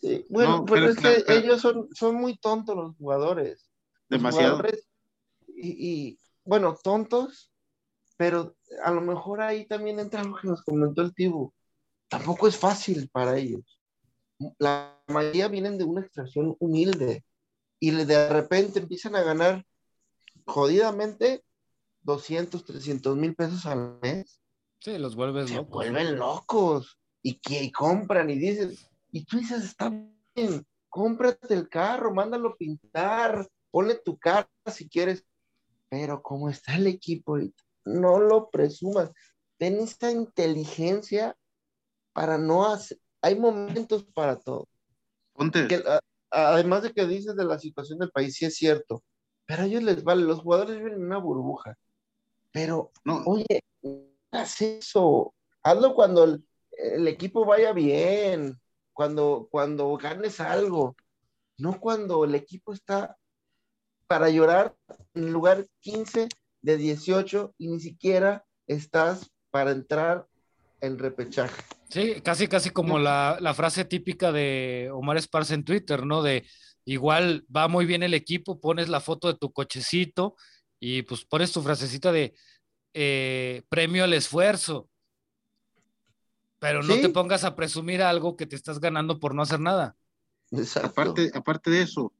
sí, 0.00 0.24
bueno, 0.28 0.58
No, 0.58 0.64
pero, 0.64 0.86
pero 0.86 0.90
es 0.90 0.96
que 1.18 1.24
pero- 1.24 1.38
ellos 1.40 1.60
son, 1.60 1.88
son 1.94 2.16
muy 2.16 2.36
tontos 2.36 2.74
los 2.76 2.96
jugadores. 2.96 3.70
Los 4.08 4.18
Demasiado. 4.20 4.56
jugadores, 4.56 4.88
y, 5.56 5.68
y, 5.88 6.18
bueno, 6.48 6.74
tontos, 6.82 7.52
pero 8.16 8.56
a 8.82 8.90
lo 8.90 9.02
mejor 9.02 9.42
ahí 9.42 9.66
también 9.66 10.00
entra 10.00 10.24
lo 10.24 10.34
que 10.36 10.48
nos 10.48 10.62
comentó 10.62 11.02
el 11.02 11.14
Tibu. 11.14 11.52
Tampoco 12.08 12.48
es 12.48 12.56
fácil 12.56 13.10
para 13.10 13.36
ellos. 13.36 13.78
La 14.58 14.98
mayoría 15.08 15.48
vienen 15.48 15.76
de 15.76 15.84
una 15.84 16.00
extracción 16.00 16.56
humilde 16.58 17.22
y 17.78 17.90
de 17.90 18.28
repente 18.30 18.78
empiezan 18.78 19.14
a 19.14 19.22
ganar 19.22 19.66
jodidamente 20.46 21.44
200, 22.00 22.64
300 22.64 23.14
mil 23.14 23.34
pesos 23.34 23.66
al 23.66 23.98
mes. 24.00 24.40
Sí, 24.80 24.96
los 24.96 25.16
vuelves 25.16 25.50
Se 25.50 25.56
locos. 25.56 25.70
vuelven 25.70 26.16
locos 26.16 26.98
y, 27.22 27.38
que, 27.40 27.62
y 27.64 27.70
compran 27.70 28.30
y 28.30 28.38
dices, 28.38 28.88
y 29.12 29.26
tú 29.26 29.36
dices, 29.36 29.64
está 29.64 29.92
bien, 30.34 30.66
cómprate 30.88 31.52
el 31.52 31.68
carro, 31.68 32.14
mándalo 32.14 32.56
pintar, 32.56 33.46
ponle 33.70 33.96
tu 33.96 34.16
cara 34.16 34.48
si 34.66 34.88
quieres, 34.88 35.26
pero 35.88 36.22
como 36.22 36.48
está 36.48 36.76
el 36.76 36.86
equipo 36.86 37.38
no 37.84 38.18
lo 38.18 38.50
presumas, 38.50 39.10
ten 39.56 39.78
esta 39.80 40.10
inteligencia 40.10 41.36
para 42.12 42.38
no 42.38 42.66
hacer, 42.66 42.98
hay 43.22 43.38
momentos 43.38 44.04
para 44.04 44.38
todo. 44.38 44.68
Ponte. 45.32 45.66
Que, 45.68 45.76
a- 45.76 46.00
además 46.30 46.82
de 46.82 46.92
que 46.92 47.06
dices 47.06 47.34
de 47.36 47.44
la 47.44 47.58
situación 47.58 47.98
del 47.98 48.10
país, 48.10 48.34
sí 48.36 48.44
es 48.44 48.56
cierto, 48.56 49.02
pero 49.46 49.62
a 49.62 49.66
ellos 49.66 49.82
les 49.82 50.04
vale, 50.04 50.22
los 50.22 50.40
jugadores 50.40 50.76
viven 50.76 50.94
en 50.94 51.04
una 51.06 51.18
burbuja, 51.18 51.76
pero 52.52 52.90
No, 53.04 53.22
Oye, 53.24 53.62
haz 54.30 54.60
eso. 54.60 55.34
Hazlo 55.62 55.94
cuando 55.94 56.24
el, 56.24 56.44
el 56.72 57.08
equipo 57.08 57.44
vaya 57.44 57.72
bien, 57.72 58.60
cuando, 58.92 59.48
cuando 59.50 59.96
ganes 59.96 60.40
algo, 60.40 60.96
no 61.56 61.80
cuando 61.80 62.24
el 62.24 62.34
equipo 62.34 62.72
está 62.72 63.16
para 64.08 64.30
llorar 64.30 64.74
en 65.14 65.24
el 65.24 65.30
lugar 65.32 65.66
15 65.80 66.28
de 66.62 66.76
18 66.76 67.54
y 67.58 67.68
ni 67.68 67.78
siquiera 67.78 68.44
estás 68.66 69.30
para 69.50 69.70
entrar 69.70 70.26
en 70.80 70.98
repechaje. 70.98 71.62
Sí, 71.90 72.20
casi, 72.22 72.48
casi 72.48 72.70
como 72.70 72.98
la, 72.98 73.38
la 73.40 73.54
frase 73.54 73.84
típica 73.84 74.32
de 74.32 74.90
Omar 74.92 75.16
Esparza 75.16 75.54
en 75.54 75.64
Twitter, 75.64 76.04
¿no? 76.04 76.22
De 76.22 76.46
igual 76.84 77.44
va 77.54 77.68
muy 77.68 77.86
bien 77.86 78.02
el 78.02 78.14
equipo, 78.14 78.60
pones 78.60 78.88
la 78.88 79.00
foto 79.00 79.28
de 79.28 79.38
tu 79.38 79.52
cochecito 79.52 80.36
y 80.80 81.02
pues 81.02 81.24
pones 81.24 81.52
tu 81.52 81.62
frasecita 81.62 82.10
de 82.12 82.34
eh, 82.94 83.62
premio 83.68 84.04
al 84.04 84.14
esfuerzo. 84.14 84.88
Pero 86.58 86.82
no 86.82 86.94
Sí. 86.94 87.02
te 87.02 87.08
pongas 87.10 87.44
a 87.44 87.54
presumir 87.54 88.02
algo 88.02 88.36
que 88.36 88.46
te 88.46 88.56
estás 88.56 88.80
ganando 88.80 89.20
por 89.20 89.34
no 89.34 89.42
hacer 89.42 89.60
nada. 89.60 89.96
Exacto. 90.50 90.88
aparte, 90.88 91.30
aparte 91.34 91.70
de 91.70 91.82
eso, 91.82 92.12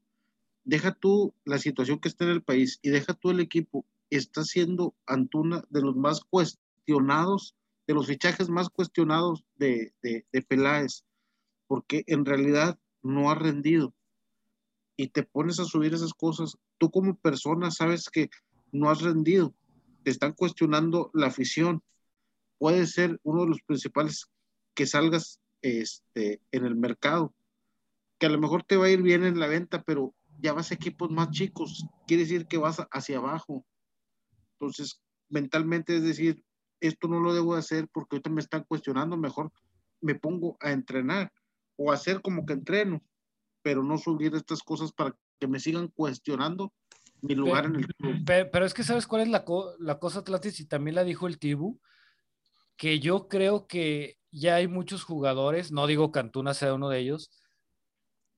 deja 0.69 0.93
tú 0.93 1.33
la 1.45 1.57
situación 1.57 1.99
que 1.99 2.07
está 2.07 2.25
en 2.25 2.31
el 2.31 2.43
país 2.43 2.79
y 2.81 2.89
deja 2.89 3.13
tú 3.13 3.31
el 3.31 3.39
equipo. 3.39 3.85
Está 4.09 4.43
siendo 4.43 4.95
Antuna 5.07 5.63
de 5.69 5.81
los 5.81 5.95
más 5.95 6.21
cuestionados, 6.21 7.55
de 7.87 7.93
los 7.95 8.05
fichajes 8.05 8.49
más 8.49 8.69
cuestionados 8.69 9.43
de, 9.55 9.93
de, 10.03 10.25
de 10.31 10.41
Peláez, 10.43 11.05
porque 11.67 12.03
en 12.07 12.23
realidad 12.23 12.77
no 13.01 13.31
ha 13.31 13.35
rendido. 13.35 13.93
Y 14.95 15.07
te 15.07 15.23
pones 15.23 15.59
a 15.59 15.65
subir 15.65 15.93
esas 15.93 16.13
cosas. 16.13 16.57
Tú 16.77 16.91
como 16.91 17.15
persona 17.15 17.71
sabes 17.71 18.09
que 18.09 18.29
no 18.71 18.89
has 18.89 19.01
rendido. 19.01 19.55
Te 20.03 20.11
están 20.11 20.33
cuestionando 20.33 21.09
la 21.13 21.27
afición. 21.27 21.81
Puede 22.59 22.85
ser 22.85 23.19
uno 23.23 23.43
de 23.43 23.49
los 23.49 23.61
principales 23.61 24.27
que 24.75 24.85
salgas 24.85 25.39
este, 25.61 26.41
en 26.51 26.65
el 26.65 26.75
mercado 26.75 27.33
que 28.19 28.25
a 28.25 28.29
lo 28.29 28.37
mejor 28.37 28.63
te 28.63 28.75
va 28.75 28.87
a 28.87 28.89
ir 28.89 29.01
bien 29.01 29.23
en 29.23 29.39
la 29.39 29.47
venta, 29.47 29.81
pero 29.81 30.13
ya 30.41 30.53
vas 30.53 30.71
a 30.71 30.75
equipos 30.75 31.09
más 31.11 31.29
chicos, 31.31 31.85
quiere 32.07 32.23
decir 32.23 32.47
que 32.47 32.57
vas 32.57 32.77
hacia 32.91 33.17
abajo. 33.17 33.65
Entonces, 34.59 35.01
mentalmente 35.29 35.95
es 35.97 36.03
decir, 36.03 36.43
esto 36.81 37.07
no 37.07 37.19
lo 37.19 37.33
debo 37.33 37.55
hacer 37.55 37.87
porque 37.91 38.15
ahorita 38.15 38.29
me 38.29 38.41
están 38.41 38.63
cuestionando, 38.63 39.17
mejor 39.17 39.51
me 40.01 40.15
pongo 40.15 40.57
a 40.61 40.71
entrenar 40.71 41.31
o 41.77 41.91
hacer 41.91 42.21
como 42.21 42.45
que 42.45 42.53
entreno, 42.53 43.01
pero 43.61 43.83
no 43.83 43.97
subir 43.97 44.33
estas 44.35 44.61
cosas 44.61 44.91
para 44.91 45.15
que 45.39 45.47
me 45.47 45.59
sigan 45.59 45.87
cuestionando 45.89 46.73
mi 47.21 47.35
lugar 47.35 47.65
en 47.65 47.75
el 47.75 47.87
club. 47.87 48.23
Pe- 48.25 48.45
Pero, 48.45 48.65
es 48.65 48.73
que 48.73 48.83
sabes 48.83 49.07
cuál 49.07 49.23
es 49.23 49.27
la, 49.27 49.43
co- 49.43 49.75
la 49.79 49.99
cosa, 49.99 50.19
Atlantis, 50.19 50.59
y 50.59 50.65
también 50.65 50.95
la 50.95 51.03
dijo 51.03 51.27
el 51.27 51.37
Tibu, 51.37 51.79
que 52.77 52.99
yo 52.99 53.27
creo 53.27 53.67
que 53.67 54.17
ya 54.31 54.55
hay 54.55 54.67
muchos 54.67 55.03
jugadores, 55.03 55.71
no 55.71 55.85
digo 55.87 56.11
que 56.11 56.19
Antuna 56.19 56.53
sea 56.53 56.73
uno 56.73 56.87
de 56.89 56.99
ellos, 56.99 57.29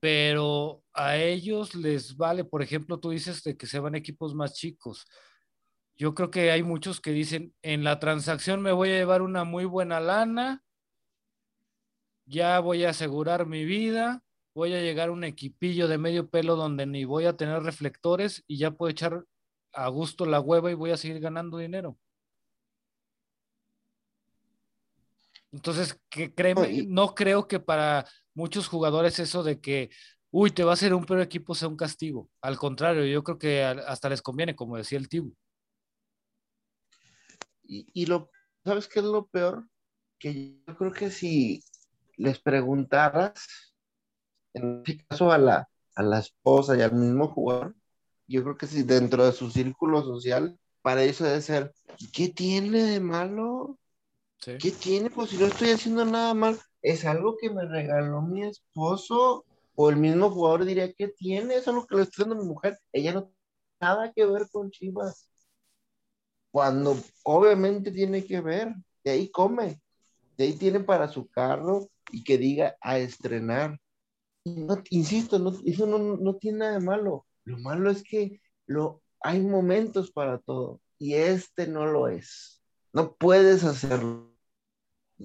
pero 0.02 0.84
a 0.94 1.18
ellos 1.18 1.76
les 1.76 2.18
vale, 2.18 2.44
por 2.44 2.64
ejemplo, 2.64 3.00
tú 3.00 3.12
dices 3.12 3.44
de 3.44 3.56
que 3.56 3.68
se 3.68 3.80
van 3.80 3.96
equipos 3.96 4.34
más 4.34 4.56
chicos. 4.56 5.06
Yo 5.96 6.16
creo 6.16 6.32
que 6.32 6.52
hay 6.52 6.64
muchos 6.64 7.00
que 7.00 7.12
dicen, 7.12 7.54
en 7.62 7.84
la 7.84 8.00
transacción 8.00 8.62
me 8.62 8.72
voy 8.72 8.90
a 8.90 8.98
llevar 8.98 9.22
una 9.22 9.44
muy 9.44 9.66
buena 9.66 10.00
lana, 10.00 10.64
ya 12.26 12.60
voy 12.60 12.84
a 12.84 12.90
asegurar 12.90 13.46
mi 13.46 13.64
vida, 13.64 14.24
voy 14.56 14.74
a 14.74 14.82
llegar 14.82 15.10
a 15.10 15.12
un 15.12 15.24
equipillo 15.24 15.88
de 15.88 16.00
medio 16.00 16.32
pelo 16.32 16.56
donde 16.56 16.88
ni 16.88 17.06
voy 17.06 17.26
a 17.26 17.38
tener 17.38 17.62
reflectores 17.62 18.44
y 18.48 18.58
ya 18.58 18.72
puedo 18.72 18.90
echar 18.90 19.26
a 19.72 19.88
gusto 19.90 20.26
la 20.26 20.40
hueva 20.40 20.72
y 20.72 20.74
voy 20.74 20.90
a 20.92 20.98
seguir 20.98 21.20
ganando 21.20 21.60
dinero. 21.60 22.00
Entonces, 25.52 26.00
que 26.10 26.34
créeme, 26.34 26.86
No, 26.88 27.14
creo 27.14 27.48
que 27.48 27.60
para 27.60 28.06
muchos 28.34 28.68
jugadores 28.68 29.20
eso 29.20 29.44
de 29.44 29.60
que, 29.60 29.90
uy, 30.32 30.52
te 30.52 30.64
va 30.64 30.72
a 30.72 30.74
hacer 30.74 30.94
un 30.94 31.06
peor 31.06 31.22
equipo 31.22 31.54
sea 31.56 31.68
un 31.68 31.76
castigo. 31.76 32.30
Al 32.42 32.58
contrario, 32.58 33.06
yo 33.06 33.24
creo 33.24 33.38
que 33.38 33.64
hasta 33.64 34.10
les 34.10 34.22
conviene, 34.22 34.56
como 34.56 34.78
decía 34.78 34.98
el 34.98 35.10
Tibu. 35.10 35.34
Y, 37.64 37.88
y 37.94 38.06
lo, 38.06 38.30
¿sabes 38.64 38.88
qué 38.88 39.00
es 39.00 39.06
lo 39.06 39.28
peor? 39.28 39.68
Que 40.18 40.62
yo 40.66 40.78
creo 40.78 40.92
que 40.92 41.10
si 41.10 41.64
les 42.18 42.40
preguntaras, 42.40 43.74
en 44.54 44.84
este 44.86 45.06
caso 45.06 45.32
a 45.32 45.38
la, 45.38 45.70
a 45.96 46.04
la 46.04 46.20
esposa 46.20 46.78
y 46.78 46.82
al 46.82 46.94
mismo 46.94 47.28
jugador, 47.28 47.76
yo 48.28 48.44
creo 48.44 48.58
que 48.58 48.68
si 48.68 48.84
dentro 48.84 49.26
de 49.26 49.34
su 49.34 49.52
círculo 49.52 50.04
social, 50.04 50.58
para 50.82 51.04
eso 51.04 51.26
debe 51.26 51.42
ser, 51.42 51.74
¿qué 52.14 52.30
tiene 52.30 52.84
de 52.84 53.00
malo? 53.00 53.78
¿Qué 54.42 54.72
tiene? 54.72 55.10
Pues 55.10 55.30
si 55.30 55.38
no 55.38 55.46
estoy 55.46 55.70
haciendo 55.70 56.04
nada 56.04 56.34
mal, 56.34 56.60
es 56.82 57.06
algo 57.06 57.38
que 57.38 57.50
me 57.52 57.66
regaló 57.66 58.22
mi 58.22 58.44
esposo. 58.44 59.46
O 59.76 59.90
el 59.90 59.98
mismo 59.98 60.30
jugador 60.30 60.66
diría, 60.66 60.92
¿qué 60.94 61.08
tiene? 61.08 61.56
Eso 61.56 61.72
es 61.72 61.76
lo 61.76 61.86
que 61.86 61.96
le 61.96 62.04
estoy 62.04 62.26
dando 62.26 62.44
mi 62.44 62.48
mujer. 62.48 62.78
Ella 62.92 63.14
no 63.14 63.24
tiene 63.24 63.36
nada 63.80 64.12
que 64.12 64.26
ver 64.26 64.48
con 64.52 64.70
Chivas. 64.72 65.30
Cuando 66.52 66.98
obviamente 67.24 67.92
tiene 67.92 68.26
que 68.26 68.42
ver, 68.42 68.76
de 69.04 69.12
ahí 69.12 69.30
come, 69.30 69.82
de 70.38 70.44
ahí 70.46 70.54
tiene 70.54 70.82
para 70.82 71.08
su 71.08 71.28
carro 71.30 71.88
y 72.12 72.24
que 72.24 72.38
diga 72.38 72.76
a 72.82 72.98
estrenar. 72.98 73.80
Insisto, 74.90 75.40
no, 75.40 75.54
eso 75.66 75.86
no, 75.86 75.98
no 75.98 76.36
tiene 76.36 76.60
nada 76.60 76.74
de 76.74 76.86
malo. 76.86 77.26
Lo 77.46 77.58
malo 77.60 77.90
es 77.90 78.04
que 78.04 78.42
lo, 78.66 79.02
hay 79.22 79.40
momentos 79.40 80.12
para 80.12 80.40
todo 80.40 80.82
y 80.98 81.14
este 81.14 81.68
no 81.68 81.86
lo 81.86 82.08
es. 82.08 82.62
No 82.94 83.16
puedes 83.16 83.64
hacerlo. 83.64 84.31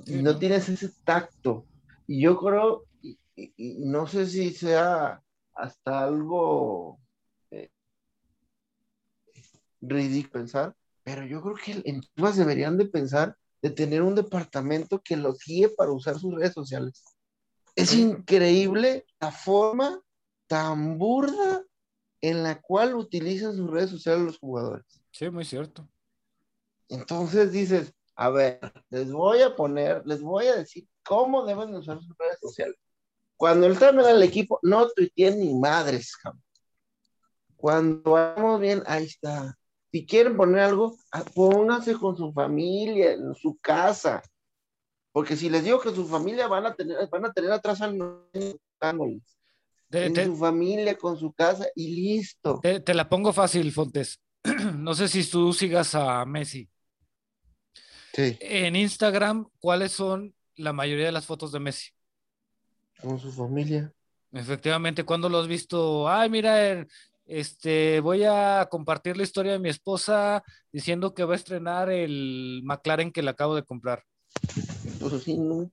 Sí, 0.05 0.23
no, 0.23 0.33
¿no? 0.33 0.39
tienes 0.39 0.69
ese 0.69 0.91
tacto. 1.05 1.67
Y 2.07 2.21
yo 2.23 2.39
creo, 2.39 2.85
y, 3.03 3.19
y- 3.37 3.53
y 3.57 3.75
no 3.87 4.07
sé 4.07 4.27
si 4.27 4.53
sea 4.53 5.23
hasta 5.55 6.05
algo 6.05 6.99
eh, 7.51 7.71
ridículo 9.81 10.33
pensar, 10.33 10.77
pero 11.03 11.25
yo 11.25 11.41
creo 11.43 11.55
que 11.57 11.83
en 11.89 12.01
Chivas 12.01 12.37
deberían 12.37 12.77
de 12.77 12.87
pensar 12.87 13.37
de 13.63 13.71
tener 13.71 14.03
un 14.03 14.15
departamento 14.15 15.01
que 15.03 15.17
los 15.17 15.39
guíe 15.45 15.69
para 15.71 15.93
usar 15.93 16.19
sus 16.19 16.35
redes 16.35 16.53
sociales. 16.53 17.05
Es 17.75 17.95
increíble 17.95 19.05
la 19.21 19.31
forma 19.31 20.01
tan 20.47 20.99
burda 20.99 21.65
en 22.21 22.43
la 22.43 22.61
cual 22.61 22.95
utilizan 22.95 23.57
sus 23.57 23.71
redes 23.71 23.91
sociales 23.91 24.23
los 24.25 24.39
jugadores. 24.39 24.87
Sí, 25.11 25.31
muy 25.31 25.45
cierto. 25.45 25.89
Entonces 26.89 27.53
dices, 27.53 27.93
a 28.17 28.31
ver, 28.31 28.59
les 28.91 29.13
voy 29.13 29.43
a 29.43 29.55
poner, 29.55 30.03
les 30.07 30.21
voy 30.23 30.47
a 30.47 30.57
decir 30.57 30.87
cómo 31.05 31.45
deben 31.45 31.75
usar 31.75 32.01
sus 32.01 32.17
redes 32.19 32.39
sociales. 32.41 32.77
Cuando 33.37 33.67
entran 33.67 33.99
al 34.01 34.23
equipo, 34.23 34.59
no 34.63 34.89
tuiteen 34.89 35.39
ni 35.39 35.55
madres, 35.55 36.17
cabrón. 36.17 36.43
Cuando 37.57 38.13
vamos 38.13 38.61
bien, 38.61 38.83
ahí 38.87 39.05
está. 39.05 39.57
Si 39.93 40.05
quieren 40.07 40.37
poner 40.37 40.61
algo, 40.61 40.97
ah, 41.13 41.25
pónganse 41.35 41.95
con 41.95 42.17
su 42.17 42.33
familia, 42.33 43.13
en 43.13 43.35
su 43.35 43.57
casa. 43.59 44.23
Porque 45.13 45.37
si 45.37 45.49
les 45.49 45.65
digo 45.65 45.81
que 45.81 45.95
su 45.95 46.07
familia 46.07 46.49
van 46.49 46.67
a 46.67 46.75
tener, 46.75 47.09
van 47.11 47.25
a 47.27 47.33
tener 47.33 47.51
atrás 47.53 47.81
al 47.81 47.97
en 49.91 50.15
su 50.27 50.37
familia, 50.37 50.97
con 50.99 51.19
su 51.19 51.33
casa 51.33 51.67
y 51.75 51.89
listo. 51.95 52.61
te- 52.63 52.81
te 52.81 52.93
la 52.95 53.09
pongo 53.09 53.33
fácil, 53.33 53.73
Fontes. 53.73 54.21
No 54.77 54.95
sé 54.95 55.09
si 55.09 55.29
tú 55.29 55.53
sigas 55.53 55.95
a 55.95 56.25
Messi. 56.27 56.69
Sí, 58.17 58.39
En 58.41 58.75
Instagram, 58.77 59.47
¿cuáles 59.61 59.93
son 59.93 60.35
la 60.57 60.73
mayoría 60.73 61.05
de 61.07 61.13
las 61.13 61.27
fotos 61.27 61.53
de 61.53 61.61
Messi? 61.61 61.91
con 63.03 63.19
su 63.21 63.31
familia. 63.31 63.93
Efectivamente, 64.33 65.05
cuando 65.05 65.29
lo 65.29 65.39
has 65.39 65.47
visto? 65.47 66.09
Ay, 66.09 66.31
mira, 66.31 66.65
er, 66.65 66.89
este, 67.27 68.01
voy 68.01 68.25
a 68.25 68.67
compartir 68.71 69.19
la 69.19 69.23
historia 69.23 69.53
de 69.53 69.59
mi 69.59 69.69
esposa 69.69 70.43
diciendo 70.73 71.13
que 71.13 71.25
va 71.25 71.35
a 71.35 71.37
estrenar 71.37 71.91
el 71.91 72.63
McLaren 72.65 73.13
que 73.13 73.23
le 73.23 73.29
acabo 73.31 73.55
de 73.55 73.65
comprar. 73.65 74.03
Pues 74.99 75.23
sí, 75.23 75.37
no. 75.37 75.71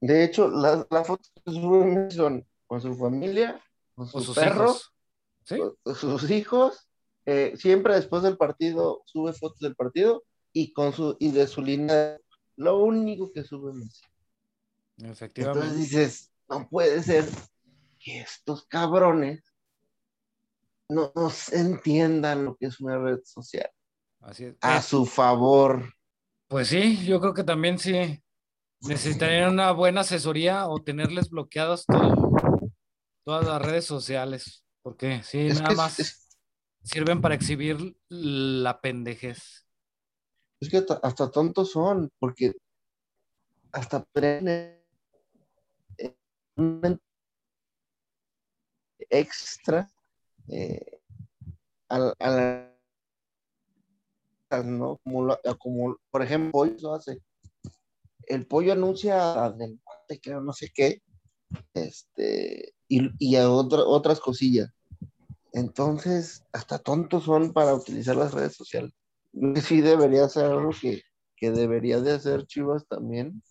De 0.00 0.24
hecho, 0.24 0.48
las 0.48 0.86
fotos 1.06 1.30
que 1.44 1.50
suben 1.52 2.10
son 2.10 2.46
con 2.66 2.80
su 2.80 2.94
familia, 2.94 3.60
con 3.94 4.08
O 4.12 4.20
sus 4.22 4.34
perro, 4.34 4.64
hijos. 4.64 4.92
¿Sí? 5.44 5.58
con 5.82 5.94
sus 5.94 6.30
hijos. 6.30 6.88
eh, 7.26 7.52
siempre 7.56 7.94
después 7.94 8.22
del 8.22 8.36
partido 8.38 9.02
sube 9.04 9.32
fotos 9.34 9.58
del 9.60 9.74
partido 9.76 10.24
y 10.58 10.72
con 10.72 10.94
su 10.94 11.16
y 11.20 11.32
de 11.32 11.46
su 11.46 11.60
línea. 11.60 12.18
Lo 12.56 12.78
único 12.78 13.30
que 13.30 13.44
sube 13.44 13.74
Messi. 13.74 14.00
Entonces 14.96 15.12
Efectivamente. 15.20 15.76
dices, 15.76 16.30
no 16.48 16.66
puede 16.70 17.02
ser 17.02 17.26
que 17.98 18.20
estos 18.20 18.64
cabrones 18.66 19.44
no, 20.88 21.12
no 21.14 21.30
entiendan 21.52 22.46
lo 22.46 22.56
que 22.56 22.66
es 22.66 22.80
una 22.80 22.96
red 22.96 23.18
social 23.24 23.68
Así 24.20 24.44
es. 24.44 24.56
a 24.62 24.80
su 24.80 25.04
favor. 25.04 25.92
Pues 26.48 26.68
sí, 26.68 27.04
yo 27.04 27.20
creo 27.20 27.34
que 27.34 27.44
también 27.44 27.78
sí 27.78 28.22
necesitarían 28.80 29.52
una 29.52 29.72
buena 29.72 30.00
asesoría 30.02 30.68
o 30.68 30.82
tenerles 30.82 31.28
bloqueadas 31.28 31.84
todo- 31.84 32.70
todas 33.24 33.44
las 33.44 33.60
redes 33.60 33.84
sociales, 33.84 34.64
porque 34.80 35.22
sí, 35.22 35.48
Es 35.48 35.56
nada 35.60 35.72
es- 35.72 35.76
más 35.76 35.98
es- 36.00 36.38
sirven 36.82 37.20
para 37.20 37.34
exhibir 37.34 37.94
la 38.08 38.80
pendejez. 38.80 39.65
Es 40.60 40.68
que 40.70 40.84
hasta, 41.02 41.30
tontos 41.30 41.70
son, 41.70 42.10
porque 42.18 42.52
hasta 43.72 44.04
prenden 44.04 44.80
un 46.56 46.98
extra 49.10 49.88
eh, 50.48 51.00
a, 51.88 51.98
la- 51.98 52.14
a 52.18 52.30
la- 52.30 52.72
¿no? 54.64 54.98
Como, 55.04 55.36
como, 55.58 55.96
por 56.10 56.22
ejemplo, 56.22 56.64
lo 56.80 56.94
hace. 56.94 57.18
El 58.26 58.46
pollo 58.46 58.72
anuncia 58.72 59.50
del 59.50 59.78
guate, 59.84 60.20
creo, 60.20 60.40
no 60.40 60.52
sé 60.52 60.70
qué, 60.74 61.00
este, 61.74 62.74
y, 62.88 63.10
y 63.18 63.36
a 63.36 63.50
otra- 63.50 63.84
otras 63.84 64.20
cosillas. 64.20 64.70
Entonces, 65.52 66.44
hasta 66.52 66.78
tontos 66.78 67.24
son 67.24 67.52
para 67.52 67.74
utilizar 67.74 68.16
las 68.16 68.34
redes 68.34 68.54
sociales. 68.54 68.92
Sí 69.62 69.80
debería 69.80 70.28
ser 70.28 70.46
algo 70.46 70.70
que, 70.70 71.02
que 71.36 71.50
debería 71.50 72.00
de 72.00 72.12
hacer 72.12 72.46
Chivas 72.46 72.86
también, 72.88 73.42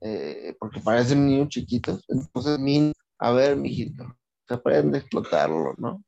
eh, 0.00 0.54
porque 0.58 0.80
parecen 0.80 1.26
niños 1.26 1.48
chiquitos. 1.48 2.04
Entonces, 2.08 2.58
min, 2.58 2.92
a 3.18 3.32
ver, 3.32 3.56
mijito, 3.56 4.04
aprende 4.48 4.98
a 4.98 5.00
explotarlo, 5.00 5.74
¿no? 5.78 6.04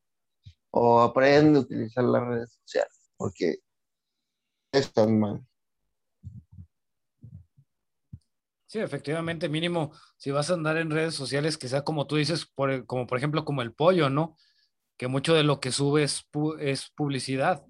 O 0.70 1.00
aprende 1.00 1.58
a 1.58 1.62
utilizar 1.62 2.04
las 2.04 2.26
redes 2.26 2.58
sociales, 2.62 3.10
porque 3.16 3.58
es 4.72 4.92
tan 4.92 5.18
mal. 5.18 5.46
Sí, 8.66 8.80
efectivamente, 8.80 9.48
mínimo, 9.48 9.92
si 10.16 10.32
vas 10.32 10.50
a 10.50 10.54
andar 10.54 10.76
en 10.78 10.90
redes 10.90 11.14
sociales, 11.14 11.56
que 11.56 11.68
sea 11.68 11.82
como 11.82 12.08
tú 12.08 12.16
dices, 12.16 12.44
por, 12.44 12.84
como 12.86 13.06
por 13.06 13.18
ejemplo 13.18 13.44
como 13.44 13.62
el 13.62 13.72
pollo, 13.72 14.10
¿no? 14.10 14.36
Que 14.96 15.06
mucho 15.06 15.32
de 15.34 15.44
lo 15.44 15.60
que 15.60 15.70
sube 15.70 16.02
es, 16.02 16.26
es 16.58 16.90
publicidad. 16.90 17.64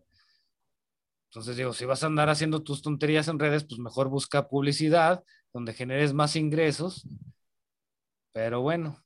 Entonces 1.34 1.56
digo, 1.56 1.72
si 1.74 1.84
vas 1.84 2.02
a 2.04 2.06
andar 2.06 2.30
haciendo 2.30 2.62
tus 2.62 2.82
tonterías 2.82 3.28
en 3.28 3.40
redes, 3.40 3.64
pues 3.64 3.80
mejor 3.80 4.08
busca 4.08 4.48
publicidad 4.48 5.24
donde 5.52 5.74
generes 5.74 6.14
más 6.14 6.36
ingresos. 6.36 7.06
Pero 8.32 8.60
bueno, 8.62 8.98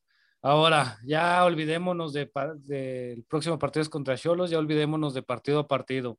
ahora 0.42 0.98
ya 1.04 1.44
olvidémonos 1.44 2.12
de, 2.12 2.26
pa- 2.26 2.54
del 2.54 3.24
próximo 3.24 3.58
partido 3.58 3.82
es 3.82 3.88
contra 3.88 4.16
Cholos, 4.16 4.50
ya 4.50 4.58
olvidémonos 4.58 5.14
de 5.14 5.22
partido 5.22 5.60
a 5.60 5.68
partido. 5.68 6.18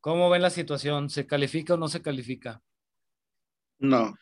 ¿Cómo 0.00 0.30
ven 0.30 0.42
la 0.42 0.50
situación? 0.50 1.10
¿Se 1.10 1.26
califica 1.26 1.74
o 1.74 1.78
no 1.78 1.88
se 1.88 2.02
califica? 2.02 2.62
No, 3.80 4.14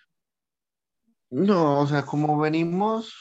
No, 1.30 1.80
o 1.82 1.86
sea, 1.86 2.04
como 2.04 2.38
venimos, 2.38 3.12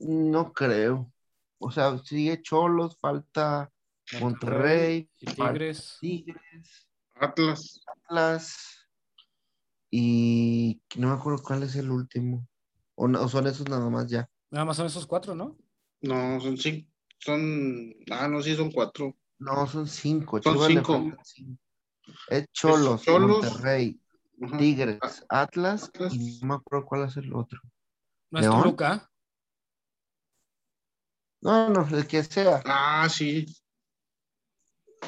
no 0.00 0.52
creo. 0.52 1.12
O 1.58 1.70
sea, 1.70 1.98
sigue 1.98 2.42
Cholos, 2.42 2.96
falta 3.00 3.70
Monterrey, 4.20 5.08
Tigres. 5.18 5.98
Tigres, 6.00 6.88
Atlas. 7.14 7.80
Atlas 8.04 8.86
y 9.90 10.80
no 10.96 11.08
me 11.08 11.14
acuerdo 11.14 11.42
cuál 11.42 11.62
es 11.62 11.76
el 11.76 11.90
último. 11.90 12.46
O, 12.94 13.08
no- 13.08 13.22
o 13.22 13.28
son 13.28 13.46
esos 13.46 13.68
nada 13.68 13.88
más 13.90 14.08
ya. 14.10 14.28
Nada 14.50 14.64
más 14.64 14.76
son 14.76 14.86
esos 14.86 15.06
cuatro, 15.06 15.34
¿no? 15.34 15.56
No, 16.00 16.40
son 16.40 16.56
cinco. 16.56 16.90
Son. 17.18 17.94
Ah, 18.10 18.28
no, 18.28 18.42
sí, 18.42 18.54
son 18.54 18.70
cuatro. 18.70 19.16
No, 19.38 19.66
son 19.66 19.86
cinco. 19.86 20.40
Son 20.42 20.54
Chivas 20.54 20.66
cinco. 20.68 21.16
Es 22.28 22.46
Cholos, 22.52 23.02
Cholos. 23.02 23.44
Monterrey, 23.44 24.00
Ajá. 24.42 24.56
Tigres, 24.58 24.98
Atlas 25.28 25.84
Atlas. 25.84 26.14
y 26.14 26.38
no 26.40 26.48
me 26.48 26.54
acuerdo 26.54 26.86
cuál 26.86 27.04
es 27.04 27.16
el 27.16 27.32
otro. 27.34 27.60
No 28.30 28.40
es. 28.40 28.46
Toluca. 28.46 29.10
No, 31.40 31.68
no, 31.70 31.88
el 31.96 32.06
que 32.06 32.22
sea. 32.24 32.62
Ah, 32.64 33.08
sí. 33.08 33.46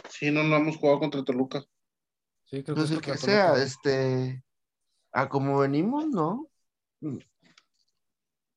Sí, 0.08 0.30
no, 0.30 0.42
no 0.42 0.56
hemos 0.56 0.76
jugado 0.76 1.00
contra 1.00 1.24
Toluca. 1.24 1.64
Sí, 2.44 2.62
creo 2.62 2.74
Pues 2.74 2.90
que 2.90 2.96
el 2.96 3.00
que 3.00 3.16
sea, 3.16 3.54
este, 3.62 4.44
a 5.12 5.28
como 5.28 5.58
venimos, 5.58 6.08
¿no? 6.08 6.48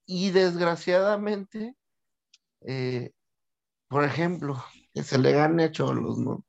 Y 0.06 0.32
desgraciadamente, 0.32 1.76
eh, 2.62 3.12
por 3.88 4.04
ejemplo, 4.04 4.64
que 4.94 5.04
se 5.04 5.18
le 5.18 5.32
gane 5.32 5.66
a 5.66 5.72
Cholos, 5.72 6.18
¿no? 6.18 6.44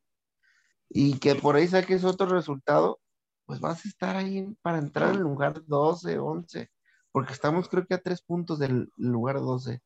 Y 0.89 1.19
que 1.19 1.35
por 1.35 1.57
ahí 1.57 1.69
saques 1.69 2.05
otro 2.05 2.27
resultado, 2.27 3.01
pues 3.47 3.61
vas 3.61 3.85
a 3.85 3.89
estar 3.89 4.17
ahí 4.17 4.47
para 4.63 4.79
entrar 4.79 5.11
en 5.11 5.17
el 5.17 5.23
lugar 5.23 5.65
12, 5.67 6.19
11, 6.19 6.71
porque 7.13 7.33
estamos 7.33 7.69
creo 7.69 7.87
que 7.87 7.95
a 7.95 8.03
tres 8.03 8.23
puntos 8.23 8.59
del 8.59 8.91
lugar 8.97 9.37
12. 9.37 9.83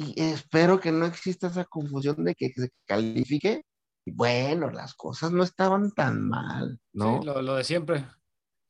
Y 0.00 0.14
espero 0.22 0.78
que 0.78 0.92
no 0.92 1.06
exista 1.06 1.48
esa 1.48 1.64
confusión 1.64 2.22
de 2.24 2.36
que 2.36 2.52
se 2.54 2.70
califique. 2.86 3.64
Bueno, 4.06 4.70
las 4.70 4.94
cosas 4.94 5.32
no 5.32 5.42
estaban 5.42 5.90
tan 5.90 6.28
mal, 6.28 6.78
¿no? 6.92 7.18
Sí, 7.20 7.26
lo, 7.26 7.42
lo 7.42 7.56
de 7.56 7.64
siempre. 7.64 8.06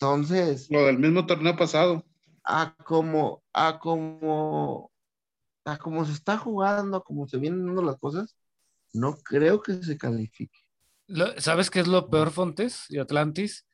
Entonces, 0.00 0.68
Lo 0.70 0.86
del 0.86 0.98
mismo 0.98 1.26
torneo 1.26 1.54
pasado. 1.54 2.02
a 2.44 2.74
como, 2.82 3.42
a 3.52 3.78
como, 3.78 4.90
a 5.66 5.76
como 5.76 6.06
se 6.06 6.12
está 6.12 6.38
jugando, 6.38 6.96
a 6.96 7.04
como 7.04 7.28
se 7.28 7.36
vienen 7.36 7.66
dando 7.66 7.82
las 7.82 7.98
cosas, 7.98 8.34
no 8.94 9.14
creo 9.18 9.60
que 9.60 9.74
se 9.82 9.98
califique. 9.98 10.58
Lo- 11.08 11.38
¿Sabes 11.40 11.68
qué 11.70 11.80
es 11.80 11.88
lo 11.88 12.08
peor, 12.08 12.30
Fontes 12.30 12.86
y 12.88 12.98
Atlantis? 12.98 13.66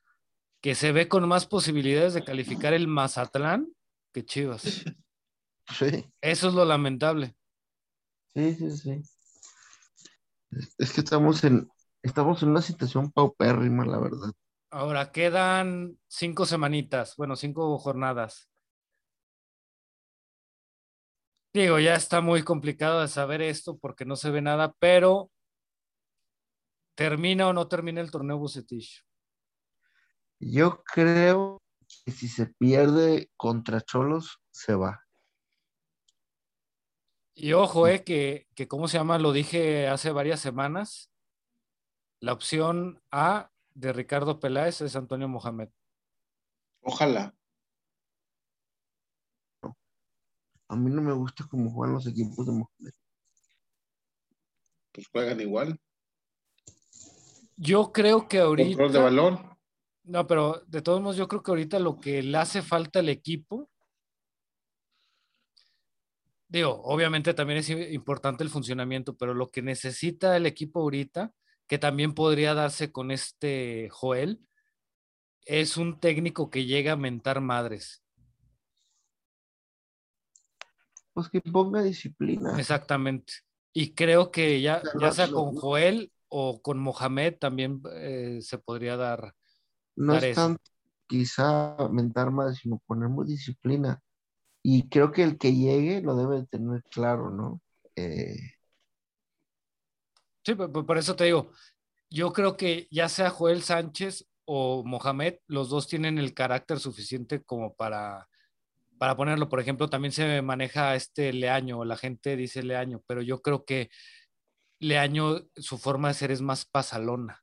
Que 0.60 0.74
se 0.74 0.90
ve 0.90 1.06
con 1.08 1.28
más 1.28 1.46
posibilidades 1.46 2.14
de 2.14 2.24
calificar 2.24 2.72
el 2.74 2.88
Mazatlán 2.88 3.68
que 4.12 4.24
Chivas. 4.24 4.64
Sí, 5.78 6.04
Eso 6.20 6.48
es 6.48 6.54
lo 6.54 6.66
lamentable. 6.66 7.34
Sí, 8.34 8.54
sí, 8.54 8.70
sí. 8.70 9.02
Es, 10.78 10.92
que 10.92 11.00
estamos 11.00 11.42
en, 11.44 11.68
estamos 12.02 12.42
en 12.42 12.50
una 12.50 12.62
situación 12.62 13.10
paupérrima, 13.10 13.84
la 13.84 13.98
verdad. 13.98 14.32
Ahora 14.70 15.12
quedan 15.12 15.98
cinco 16.08 16.46
semanitas, 16.46 17.14
bueno, 17.16 17.36
cinco 17.36 17.78
jornadas. 17.78 18.48
Digo, 21.52 21.78
ya 21.78 21.94
está 21.94 22.20
muy 22.20 22.42
complicado 22.42 23.00
de 23.00 23.08
saber 23.08 23.40
esto 23.40 23.78
porque 23.78 24.04
no 24.04 24.16
se 24.16 24.30
ve 24.30 24.42
nada, 24.42 24.74
pero 24.80 25.30
¿termina 26.96 27.46
o 27.46 27.52
no 27.52 27.68
termina 27.68 28.00
el 28.00 28.10
torneo 28.10 28.38
Bucetich? 28.38 29.04
Yo 30.40 30.82
creo 30.82 31.62
que 32.04 32.10
si 32.10 32.26
se 32.26 32.46
pierde 32.46 33.30
contra 33.36 33.80
Cholos, 33.80 34.40
se 34.50 34.74
va. 34.74 35.03
Y 37.34 37.52
ojo, 37.52 37.88
eh, 37.88 38.04
que, 38.04 38.46
que, 38.54 38.68
¿cómo 38.68 38.86
se 38.86 38.98
llama? 38.98 39.18
Lo 39.18 39.32
dije 39.32 39.88
hace 39.88 40.12
varias 40.12 40.40
semanas. 40.40 41.10
La 42.20 42.32
opción 42.32 43.02
A 43.10 43.50
de 43.74 43.92
Ricardo 43.92 44.38
Peláez 44.38 44.80
es 44.80 44.94
Antonio 44.94 45.28
Mohamed. 45.28 45.68
Ojalá. 46.82 47.34
A 50.68 50.76
mí 50.76 50.90
no 50.90 51.02
me 51.02 51.12
gusta 51.12 51.46
cómo 51.48 51.70
juegan 51.70 51.94
los 51.94 52.06
equipos 52.06 52.46
de 52.46 52.52
Mohamed. 52.52 52.92
Pues 54.92 55.08
juegan 55.08 55.40
igual. 55.40 55.78
Yo 57.56 57.92
creo 57.92 58.28
que 58.28 58.38
ahorita. 58.38 58.68
Control 58.70 58.92
de 58.92 58.98
balón. 58.98 59.58
No, 60.04 60.26
pero 60.26 60.62
de 60.66 60.82
todos 60.82 61.00
modos, 61.00 61.16
yo 61.16 61.28
creo 61.28 61.42
que 61.42 61.50
ahorita 61.50 61.78
lo 61.78 61.98
que 61.98 62.22
le 62.22 62.38
hace 62.38 62.62
falta 62.62 63.00
al 63.00 63.08
equipo. 63.08 63.70
Digo, 66.54 66.80
obviamente 66.84 67.34
también 67.34 67.58
es 67.58 67.68
importante 67.68 68.44
el 68.44 68.48
funcionamiento, 68.48 69.16
pero 69.16 69.34
lo 69.34 69.50
que 69.50 69.60
necesita 69.60 70.36
el 70.36 70.46
equipo 70.46 70.82
ahorita, 70.82 71.32
que 71.66 71.78
también 71.78 72.14
podría 72.14 72.54
darse 72.54 72.92
con 72.92 73.10
este 73.10 73.88
Joel, 73.90 74.40
es 75.46 75.76
un 75.76 75.98
técnico 75.98 76.50
que 76.50 76.64
llega 76.64 76.92
a 76.92 76.96
mentar 76.96 77.40
madres. 77.40 78.04
Pues 81.12 81.28
que 81.28 81.40
ponga 81.40 81.82
disciplina. 81.82 82.56
Exactamente. 82.56 83.32
Y 83.72 83.92
creo 83.94 84.30
que 84.30 84.60
ya, 84.60 84.80
ya 85.00 85.10
sea 85.10 85.28
con 85.28 85.56
Joel 85.56 86.12
o 86.28 86.62
con 86.62 86.78
Mohamed 86.78 87.34
también 87.36 87.82
eh, 87.96 88.38
se 88.42 88.58
podría 88.58 88.96
dar. 88.96 89.34
No 89.96 90.12
dar 90.12 90.24
es 90.24 90.30
eso. 90.30 90.40
tanto 90.40 90.62
quizá 91.08 91.76
mentar 91.90 92.30
más, 92.30 92.58
sino 92.58 92.80
poner 92.86 93.08
muy 93.08 93.26
disciplina. 93.26 94.00
Y 94.66 94.88
creo 94.88 95.12
que 95.12 95.22
el 95.22 95.36
que 95.36 95.52
llegue 95.52 96.00
lo 96.00 96.16
debe 96.16 96.40
de 96.40 96.46
tener 96.46 96.82
claro, 96.84 97.30
¿no? 97.30 97.60
Eh, 97.96 98.34
Sí, 100.44 100.54
por, 100.54 100.84
por 100.84 100.98
eso 100.98 101.16
te 101.16 101.24
digo, 101.24 101.50
yo 102.10 102.32
creo 102.32 102.56
que 102.56 102.86
ya 102.90 103.08
sea 103.08 103.30
Joel 103.30 103.62
Sánchez 103.62 104.26
o 104.44 104.84
Mohamed, 104.84 105.36
los 105.46 105.70
dos 105.70 105.86
tienen 105.88 106.18
el 106.18 106.34
carácter 106.34 106.78
suficiente 106.78 107.42
como 107.42 107.74
para, 107.74 108.28
para 108.98 109.16
ponerlo. 109.16 109.48
Por 109.48 109.60
ejemplo, 109.60 109.88
también 109.88 110.12
se 110.12 110.42
maneja 110.42 110.94
este 110.96 111.32
Leaño, 111.32 111.84
la 111.84 111.96
gente 111.96 112.36
dice 112.36 112.62
Leaño, 112.62 113.02
pero 113.06 113.22
yo 113.22 113.40
creo 113.40 113.64
que 113.64 113.90
Leaño, 114.80 115.46
su 115.56 115.78
forma 115.78 116.08
de 116.08 116.14
ser 116.14 116.30
es 116.30 116.42
más 116.42 116.66
pasalona. 116.66 117.42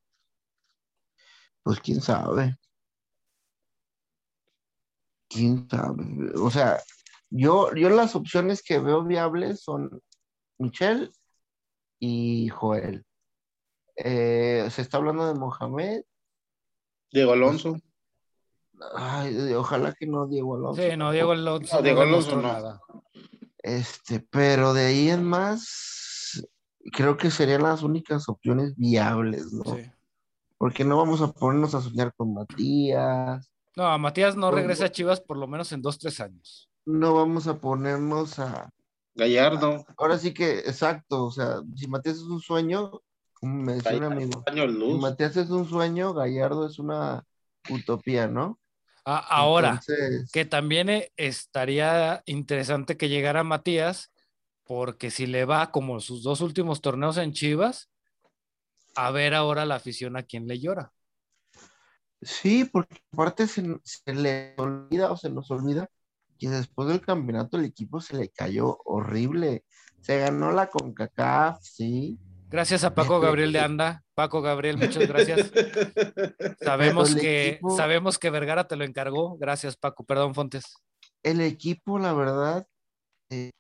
pues 1.64 1.80
quién 1.80 2.02
sabe. 2.02 2.58
Quién 5.28 5.68
sabe. 5.70 6.04
O 6.36 6.52
sea, 6.52 6.80
yo, 7.32 7.74
yo 7.74 7.90
las 7.90 8.16
opciones 8.16 8.62
que 8.62 8.80
veo 8.80 9.04
viables 9.04 9.62
son 9.64 10.02
Michelle 10.60 11.10
y 12.00 12.50
Joel. 12.50 13.06
Eh, 13.96 14.68
se 14.70 14.82
está 14.82 14.98
hablando 14.98 15.26
de 15.28 15.40
Mohamed. 15.40 16.04
Diego 17.12 17.34
Alonso. 17.34 17.78
Ay, 18.96 19.54
ojalá 19.54 19.94
que 19.94 20.08
no 20.08 20.28
Diego 20.28 20.56
Alonso. 20.56 20.82
Sí, 20.82 20.98
no, 20.98 21.12
Diego 21.12 21.32
Alonso. 21.32 21.78
No, 21.78 21.82
Diego 21.82 22.02
Alonso 22.02 22.36
no. 22.36 22.42
nada. 22.42 22.82
Este, 23.60 24.20
pero 24.20 24.74
de 24.74 24.88
ahí 24.88 25.10
en 25.10 25.24
más, 25.24 26.46
creo 26.92 27.16
que 27.16 27.32
serían 27.32 27.64
las 27.64 27.84
únicas 27.84 28.28
opciones 28.28 28.76
viables, 28.76 29.54
¿no? 29.54 29.76
Sí. 29.76 29.90
Porque 30.58 30.84
no 30.84 30.98
vamos 30.98 31.22
a 31.22 31.32
ponernos 31.32 31.76
a 31.76 31.82
soñar 31.82 32.14
con 32.14 32.34
Matías, 32.34 33.52
No, 33.76 33.98
Matías 34.00 34.36
no 34.36 34.52
regresa 34.52 34.86
a 34.86 34.92
Chivas 34.92 35.22
por 35.22 35.38
lo 35.38 35.48
menos 35.48 35.72
en 35.72 35.82
dos, 35.82 35.98
tres 35.98 36.20
años. 36.20 36.71
No 36.86 37.14
vamos 37.16 37.48
a 37.48 37.60
ponernos 37.60 38.40
a... 38.40 38.70
Gallardo. 39.16 39.86
Ahora 39.98 40.18
sí 40.18 40.34
que, 40.34 40.60
exacto, 40.60 41.26
o 41.26 41.32
sea, 41.32 41.62
si 41.76 41.88
Matías 41.88 42.18
es 42.18 42.24
un 42.24 42.42
sueño, 42.42 42.92
como 43.34 43.56
me 43.64 43.74
decía 43.76 43.98
un 43.98 44.04
amigo, 44.04 44.48
si. 44.86 45.00
Matías 45.00 45.38
es 45.38 45.50
un 45.50 45.68
sueño, 45.68 46.14
Gallardo 46.14 46.68
es 46.68 46.80
una 46.80 47.24
utopía, 47.70 48.28
¿no? 48.28 48.60
A- 49.06 49.18
ahora, 49.20 49.86
Entonces, 49.86 50.32
que 50.32 50.46
también 50.46 50.90
eh, 50.90 51.12
estaría 51.18 52.22
interesante 52.26 52.98
que 52.98 53.10
llegara 53.10 53.44
Matías, 53.44 54.12
porque 54.66 55.12
si 55.12 55.28
le 55.28 55.46
va 55.46 55.72
como 55.72 56.00
sus 56.02 56.24
dos 56.24 56.42
últimos 56.42 56.82
torneos 56.82 57.18
en 57.18 57.34
Chivas, 57.34 57.90
a 58.96 59.12
ver 59.12 59.34
ahora 59.34 59.66
la 59.66 59.76
afición 59.76 60.16
a 60.16 60.24
quien 60.24 60.48
le 60.48 60.58
llora. 60.62 60.94
Sí, 62.22 62.66
porque 62.66 62.98
aparte 63.12 63.48
se, 63.48 63.64
se 63.84 64.14
le 64.14 64.54
olvida 64.58 65.12
o 65.12 65.18
se 65.18 65.30
nos 65.30 65.50
olvida 65.52 65.90
que 66.42 66.50
después 66.50 66.88
del 66.88 67.02
campeonato 67.02 67.58
el 67.58 67.66
equipo 67.66 68.02
se 68.02 68.18
le 68.18 68.30
cayó 68.30 68.80
horrible. 68.84 69.64
Se 70.02 70.18
ganó 70.18 70.52
la 70.52 70.72
CONCACAF, 70.72 71.62
sí. 71.62 72.18
Gracias 72.50 72.84
a 72.84 72.96
Paco 72.96 73.20
Gabriel 73.20 73.54
de 73.54 73.60
Anda. 73.60 74.04
Paco 74.16 74.42
Gabriel, 74.42 74.80
muchas 74.80 75.08
gracias. 75.08 75.52
Sabemos 76.60 77.14
que, 77.16 77.60
equipo- 77.60 77.78
sabemos 77.78 78.18
que 78.18 78.32
Vergara 78.32 78.68
te 78.68 78.76
lo 78.76 78.84
encargó. 78.86 79.38
Gracias, 79.38 79.78
Paco. 79.78 80.04
Perdón, 80.04 80.34
Fontes. 80.34 80.66
El 81.22 81.42
equipo, 81.42 82.00
la 82.00 82.14
verdad, 82.14 82.66
eh, 83.30 83.52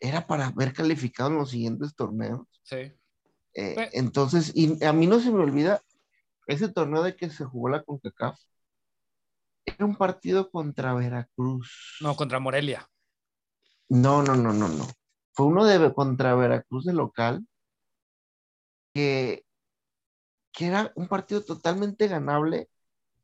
era 0.00 0.26
para 0.26 0.46
haber 0.46 0.72
calificado 0.72 1.30
en 1.30 1.36
los 1.36 1.50
siguientes 1.50 1.94
torneos. 1.94 2.40
Sí. 2.64 2.92
Eh, 3.54 3.90
entonces, 3.92 4.50
y 4.52 4.84
a 4.84 4.92
mí 4.92 5.06
no 5.06 5.20
se 5.20 5.30
me 5.30 5.38
olvida 5.44 5.80
ese 6.48 6.68
torneo 6.68 7.04
de 7.04 7.14
que 7.14 7.30
se 7.30 7.44
jugó 7.44 7.68
la 7.68 7.84
CONCACAF. 7.84 8.36
Era 9.64 9.84
un 9.86 9.96
partido 9.96 10.50
contra 10.50 10.94
Veracruz. 10.94 11.98
No, 12.00 12.14
contra 12.16 12.38
Morelia. 12.40 12.88
No, 13.88 14.22
no, 14.22 14.34
no, 14.36 14.52
no, 14.52 14.68
no. 14.68 14.86
Fue 15.32 15.46
uno 15.46 15.64
de 15.64 15.92
contra 15.92 16.34
Veracruz 16.34 16.84
de 16.84 16.92
local 16.92 17.44
que, 18.94 19.44
que 20.52 20.66
era 20.66 20.92
un 20.96 21.08
partido 21.08 21.42
totalmente 21.44 22.08
ganable 22.08 22.68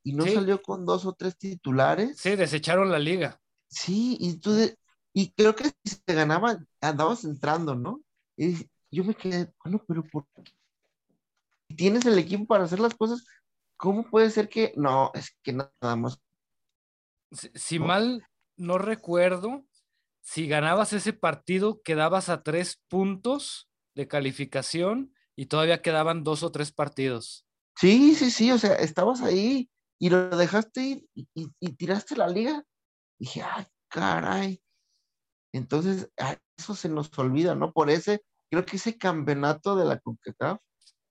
y 0.05 0.13
no 0.15 0.25
Sí. 0.25 0.35
salió 0.35 0.63
con 0.63 0.87
dos 0.87 1.07
o 1.07 1.13
tres 1.15 1.37
titulares. 1.37 2.19
Sí, 2.21 2.37
desecharon 2.37 2.91
la 2.91 2.99
liga. 2.99 3.41
Sí, 3.69 4.17
y 4.21 4.39
tú 4.39 4.53
de- 4.53 4.77
y 5.13 5.33
creo 5.33 5.55
que 5.57 5.65
si 5.85 5.97
se 6.07 6.15
ganaba, 6.15 6.59
andabas 6.81 7.25
entrando, 7.25 7.75
¿no? 7.75 8.01
Y 8.37 8.69
yo 8.91 9.05
me 9.05 9.15
quedé, 9.15 9.53
bueno, 9.65 9.83
pero 9.87 10.03
¿por 10.05 10.27
qué? 10.35 10.53
Tienes 11.77 12.05
el 12.07 12.19
equipo 12.19 12.47
para 12.47 12.65
hacer 12.65 12.81
las 12.81 12.95
cosas, 12.95 13.25
¿cómo 13.77 14.05
puede 14.09 14.31
ser 14.31 14.49
que 14.49 14.73
no? 14.77 15.11
Es 15.15 15.37
que 15.43 15.53
nada 15.53 15.97
más. 15.97 16.21
Si, 17.55 17.79
mal 17.79 18.27
no 18.57 18.79
recuerdo, 18.79 19.67
si 20.23 20.47
ganabas 20.49 20.93
ese 20.93 21.13
partido, 21.13 21.81
quedabas 21.83 22.29
a 22.29 22.43
tres 22.43 22.83
puntos 22.89 23.69
de 23.95 24.09
calificación 24.09 25.15
y 25.37 25.47
todavía 25.47 25.83
quedaban 25.83 26.25
dos 26.25 26.43
o 26.43 26.51
tres 26.53 26.73
partidos. 26.73 27.47
Sí, 27.79 28.15
sí, 28.15 28.31
sí, 28.31 28.51
o 28.53 28.59
sea, 28.59 28.75
estabas 28.77 29.23
ahí 29.23 29.71
y 29.99 30.11
lo 30.11 30.29
dejaste 30.37 30.83
ir 30.83 31.09
y, 31.15 31.29
y- 31.35 31.53
y 31.61 31.73
tiraste 31.75 32.17
la 32.17 32.29
liga. 32.29 32.65
dije, 33.19 33.43
ay, 33.43 33.67
caray. 33.89 34.63
Entonces, 35.53 36.11
a 36.19 36.37
eso 36.59 36.75
se 36.75 36.89
nos 36.89 37.17
olvida, 37.19 37.55
¿no? 37.55 37.73
Por 37.73 37.91
ese, 37.91 38.23
creo 38.51 38.65
que 38.67 38.77
ese 38.77 38.99
campeonato 38.99 39.77
de 39.77 39.85
la 39.87 39.99
CONCACAF 40.01 40.61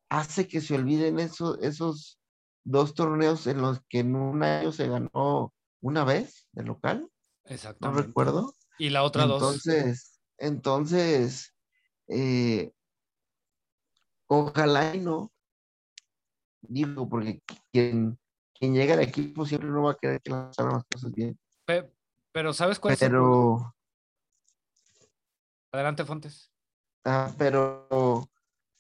hace 0.10 0.48
que 0.48 0.62
se 0.62 0.76
olviden 0.76 1.20
esos, 1.20 1.60
esos 1.64 2.20
dos 2.64 2.94
torneos 2.94 3.48
en 3.48 3.62
los 3.62 3.82
que 3.90 4.00
en 4.00 4.16
un 4.16 4.44
año 4.44 4.72
se 4.72 4.88
ganó 4.88 5.54
una 5.82 6.04
vez 6.04 6.48
de 6.54 6.64
local, 6.64 7.02
no 7.02 7.10
Exactamente. 7.46 8.04
recuerdo. 8.04 8.56
Y 8.78 8.90
la 8.90 9.04
otra 9.04 9.26
dos. 9.26 9.42
Entonces, 9.42 10.20
entonces, 10.38 11.54
eh, 12.08 12.74
ojalá 14.28 14.96
y 14.96 15.00
no. 15.00 15.32
Digo, 16.62 17.08
porque 17.08 17.42
quien, 17.72 18.20
quien 18.54 18.74
llega 18.74 18.96
al 18.96 19.02
equipo 19.02 19.46
siempre 19.46 19.70
no 19.70 19.84
va 19.84 19.92
a 19.92 19.98
querer 19.98 20.22
que 20.22 20.32
las 20.32 20.58
hagan 20.60 20.74
las 20.74 20.86
cosas 20.86 21.12
bien. 21.12 21.40
Pe- 21.66 21.92
pero 22.32 22.54
¿sabes 22.54 22.80
cuál 22.80 22.94
es 22.96 23.02
el? 23.04 23.10
Pero, 23.10 23.76
Adelante, 25.72 26.06
Fontes. 26.06 26.52
ah, 27.04 27.34
pero, 27.38 28.30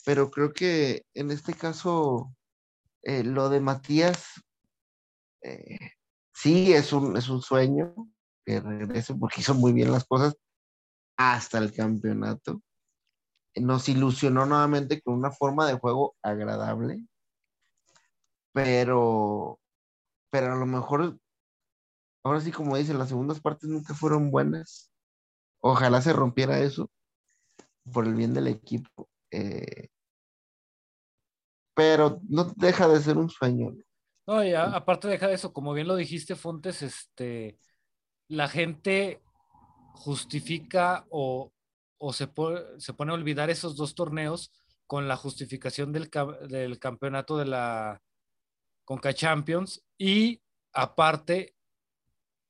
pero 0.05 0.31
creo 0.31 0.53
que 0.53 1.05
en 1.13 1.30
este 1.30 1.53
caso, 1.53 2.34
eh, 3.03 3.23
lo 3.23 3.49
de 3.49 3.59
Matías, 3.59 4.41
eh, 5.41 5.77
sí 6.45 6.73
es 6.73 6.93
un, 6.93 7.17
es 7.17 7.27
un 7.27 7.41
sueño 7.41 7.95
que 8.45 8.59
regrese 8.59 9.15
porque 9.15 9.41
hizo 9.41 9.55
muy 9.55 9.73
bien 9.73 9.91
las 9.91 10.05
cosas 10.05 10.38
hasta 11.17 11.57
el 11.57 11.73
campeonato. 11.73 12.61
Nos 13.55 13.89
ilusionó 13.89 14.45
nuevamente 14.45 15.01
con 15.01 15.15
una 15.15 15.31
forma 15.31 15.65
de 15.65 15.80
juego 15.80 16.15
agradable, 16.22 17.03
pero, 18.53 19.59
pero 20.30 20.53
a 20.53 20.55
lo 20.55 20.67
mejor, 20.67 21.17
ahora 22.23 22.41
sí 22.41 22.51
como 22.51 22.77
dicen, 22.77 22.99
las 22.99 23.09
segundas 23.09 23.41
partes 23.41 23.67
nunca 23.67 23.95
fueron 23.95 24.30
buenas. 24.30 24.91
Ojalá 25.61 25.99
se 25.99 26.13
rompiera 26.13 26.59
eso 26.59 26.91
por 27.91 28.05
el 28.05 28.13
bien 28.13 28.35
del 28.35 28.45
equipo. 28.49 29.09
eh, 29.31 29.89
pero 31.73 32.22
no 32.30 32.43
deja 32.55 32.88
de 32.88 33.01
ser 33.01 33.17
un 33.17 33.31
sueño. 33.31 33.73
No, 34.27 34.43
y 34.43 34.53
aparte 34.53 35.07
deja 35.07 35.27
de 35.27 35.35
eso, 35.35 35.53
como 35.53 35.73
bien 35.73 35.88
lo 35.88 35.95
dijiste, 35.95 36.35
Fontes, 36.35 36.81
este, 36.81 37.60
la 38.27 38.47
gente 38.47 39.22
justifica 39.93 41.06
o, 41.10 41.53
o 41.97 42.14
se, 42.14 42.30
se 42.77 42.93
pone 42.93 43.11
a 43.11 43.15
olvidar 43.15 43.49
esos 43.49 43.76
dos 43.76 43.93
torneos 43.93 44.52
con 44.88 45.07
la 45.07 45.15
justificación 45.15 45.91
del, 45.91 46.10
del 46.49 46.80
campeonato 46.80 47.38
de 47.38 47.45
la 47.45 48.02
Conca 48.84 49.14
Champions 49.14 49.84
y 49.97 50.41
aparte 50.73 51.56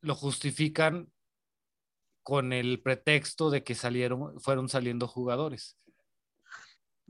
lo 0.02 0.16
justifican 0.16 1.12
con 2.24 2.54
el 2.54 2.82
pretexto 2.82 3.50
de 3.50 3.64
que 3.64 3.76
salieron, 3.76 4.40
fueron 4.40 4.68
saliendo 4.70 5.08
jugadores. 5.08 5.78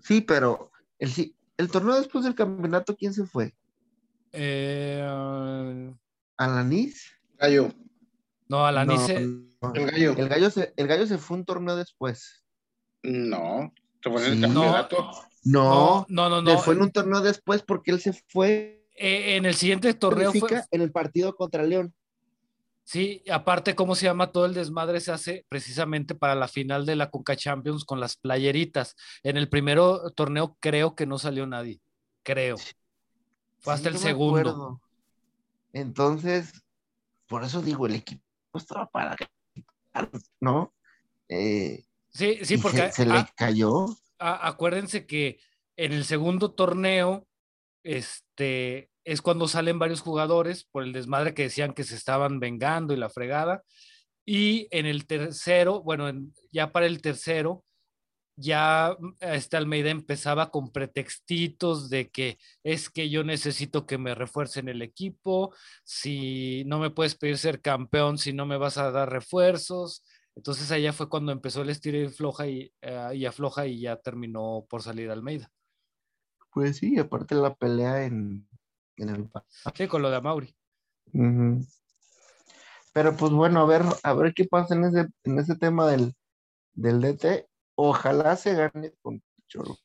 Sí, 0.04 0.22
pero 0.22 0.72
el, 1.00 1.36
el 1.58 1.72
torneo 1.72 1.96
después 1.96 2.24
del 2.26 2.36
campeonato, 2.36 2.96
¿quién 2.96 3.14
se 3.14 3.26
fue? 3.26 3.56
Eh, 4.38 5.94
¿Alanis? 6.38 7.12
Gallo, 7.38 7.70
no, 8.48 8.66
Alanice, 8.66 9.20
No, 9.62 9.74
el 9.74 9.86
gallo. 9.92 10.14
el 10.18 10.30
gallo 10.30 10.50
se, 10.50 10.74
el 10.78 10.88
gallo 10.88 11.08
se 11.08 11.18
fue 11.18 11.38
un 11.38 11.46
torneo 11.46 11.76
después. 11.76 12.44
No, 13.04 13.74
se 14.04 14.10
fue 14.10 14.26
en 14.26 14.32
el 14.32 14.36
Sí. 14.38 14.42
campeonato. 14.42 15.12
No, 15.44 16.06
no, 16.10 16.30
no, 16.30 16.42
no, 16.42 16.50
se 16.52 16.56
no. 16.58 16.62
fue 16.62 16.74
en 16.76 16.82
un 16.84 16.92
torneo 16.92 17.22
después 17.22 17.62
porque 17.64 17.92
él 17.92 18.00
se 18.02 18.14
fue 18.30 18.86
Eh, 18.98 19.36
en 19.36 19.46
el 19.46 19.56
siguiente 19.56 19.94
torneo 19.94 20.32
fue, 20.34 20.50
en 20.72 20.82
el 20.82 20.92
partido 20.92 21.36
contra 21.36 21.64
León. 21.64 21.94
Sí, 22.84 23.24
aparte, 23.32 23.74
¿cómo 23.76 23.96
se 23.96 24.06
llama? 24.06 24.32
Todo 24.32 24.46
el 24.46 24.54
desmadre 24.54 25.02
se 25.02 25.12
hace 25.12 25.44
precisamente 25.50 26.14
para 26.14 26.36
la 26.36 26.48
final 26.48 26.86
de 26.86 26.96
la 26.96 27.10
Conca 27.10 27.36
Champions 27.36 27.84
con 27.84 28.00
las 28.00 28.16
playeritas. 28.16 28.96
En 29.24 29.38
el 29.38 29.50
primero 29.50 30.12
torneo 30.12 30.56
creo 30.60 30.96
que 30.96 31.08
no 31.08 31.18
salió 31.18 31.48
nadie. 31.48 31.82
Creo. 32.24 32.58
Fue 33.66 33.74
hasta 33.74 33.90
Sí, 33.90 33.96
el 33.96 34.02
segundo. 34.02 34.38
acuerdo. 34.50 34.82
Entonces, 35.74 36.54
por 37.28 37.44
eso 37.44 37.62
digo, 37.64 37.88
el 37.88 37.96
equipo 37.96 38.24
estaba 38.54 38.88
para 38.88 39.16
¿no? 40.40 40.72
Eh, 41.28 41.84
Sí, 42.10 42.38
sí, 42.44 42.58
porque 42.58 42.78
se, 42.78 42.92
se 42.92 43.06
le 43.08 43.26
cayó. 43.36 43.88
a- 44.20 44.48
acuérdense 44.48 45.06
que 45.08 45.40
en 45.76 45.92
el 45.94 46.06
segundo 46.06 46.54
torneo, 46.54 47.28
este, 47.84 48.92
es 49.04 49.22
cuando 49.22 49.48
salen 49.48 49.80
varios 49.80 50.02
jugadores 50.02 50.64
por 50.64 50.84
el 50.84 50.94
desmadre 50.94 51.34
que 51.34 51.44
decían 51.44 51.74
que 51.74 51.84
se 51.84 51.96
estaban 51.96 52.40
vengando 52.40 52.94
y 52.94 52.98
la 52.98 53.10
fregada. 53.10 53.64
Y 54.26 54.68
en 54.72 54.86
el 54.86 55.08
tercero, 55.08 55.82
bueno, 55.82 56.08
en- 56.08 56.34
ya 56.52 56.72
para 56.72 56.86
el 56.86 57.02
tercero, 57.02 57.66
ya 58.36 58.96
mm, 59.00 59.16
este 59.22 59.58
Almeida 59.58 59.90
empezaba 59.90 60.52
con 60.52 60.72
pretextitos 60.72 61.90
de 61.90 62.10
que 62.10 62.38
es 62.64 62.90
que 62.90 63.10
yo 63.10 63.24
necesito 63.24 63.86
que 63.86 63.98
me 63.98 64.16
refuercen 64.16 64.70
el 64.70 64.82
equipo, 64.82 65.54
si 65.84 66.64
no 66.66 66.80
me 66.80 66.90
puedes 66.90 67.16
pedir 67.16 67.38
ser 67.38 67.62
campeón, 67.62 68.18
si 68.18 68.34
no 68.34 68.46
me 68.46 68.58
vas 68.58 68.78
a 68.78 68.92
dar 68.92 69.12
refuerzos. 69.12 70.04
Entonces 70.36 70.72
allá 70.72 70.92
fue 70.92 71.10
cuando 71.10 71.32
empezó 71.32 71.62
el 71.62 71.70
estilo 71.70 71.98
y 72.00 72.10
floja 72.10 72.48
y, 72.48 72.72
eh, 72.82 73.12
y 73.16 73.26
afloja 73.26 73.68
y 73.68 73.82
ya 73.82 73.96
terminó 73.98 74.66
por 74.70 74.82
salir 74.82 75.10
Almeida. 75.10 75.50
Pues 76.52 76.78
sí, 76.78 76.98
aparte 77.00 77.36
la 77.36 77.54
pelea 77.54 78.06
en, 78.06 78.48
en 78.98 79.10
el 79.10 79.30
Sí, 79.76 79.88
con 79.88 80.02
lo 80.02 80.10
de 80.10 80.18
Amauri. 80.18 80.56
Ujú. 81.14 81.66
Pero 82.94 83.16
pues 83.18 83.32
bueno, 83.34 83.60
a 83.60 83.66
ver, 83.66 83.82
a 84.04 84.14
ver 84.14 84.34
qué 84.34 84.46
pasa 84.46 84.74
en 84.74 84.86
ese, 84.86 85.08
en 85.24 85.40
ese 85.40 85.56
tema 85.58 85.86
del, 85.88 86.16
del 86.74 87.02
DT. 87.02 87.46
Ojalá 87.78 88.36
se 88.36 88.54
gane 88.54 88.94
con 89.02 89.22
Cholo. 89.48 89.78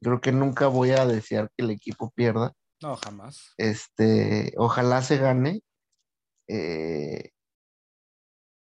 Creo 0.00 0.20
que 0.20 0.32
nunca 0.32 0.66
voy 0.68 0.90
a 0.90 1.06
desear 1.06 1.50
que 1.56 1.64
el 1.64 1.70
equipo 1.70 2.10
pierda. 2.10 2.52
No, 2.82 2.96
jamás. 2.96 3.54
Este, 3.56 4.52
ojalá 4.56 5.02
se 5.02 5.16
gane. 5.18 5.62
eh, 6.48 7.30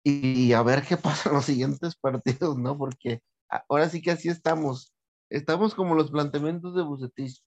y 0.04 0.54
a 0.54 0.64
ver 0.64 0.84
qué 0.84 0.96
pasa 0.98 1.30
en 1.30 1.36
los 1.36 1.46
siguientes 1.46 1.96
partidos, 1.98 2.58
¿no? 2.58 2.78
Porque 2.78 3.22
ahora 3.68 3.90
sí 3.90 4.02
que 4.02 4.12
así 4.12 4.30
estamos. 4.30 4.94
Estamos 5.30 5.76
como 5.76 5.96
los 5.96 6.10
planteamientos 6.12 6.76
de 6.76 6.84
Bucetich. 6.84 7.42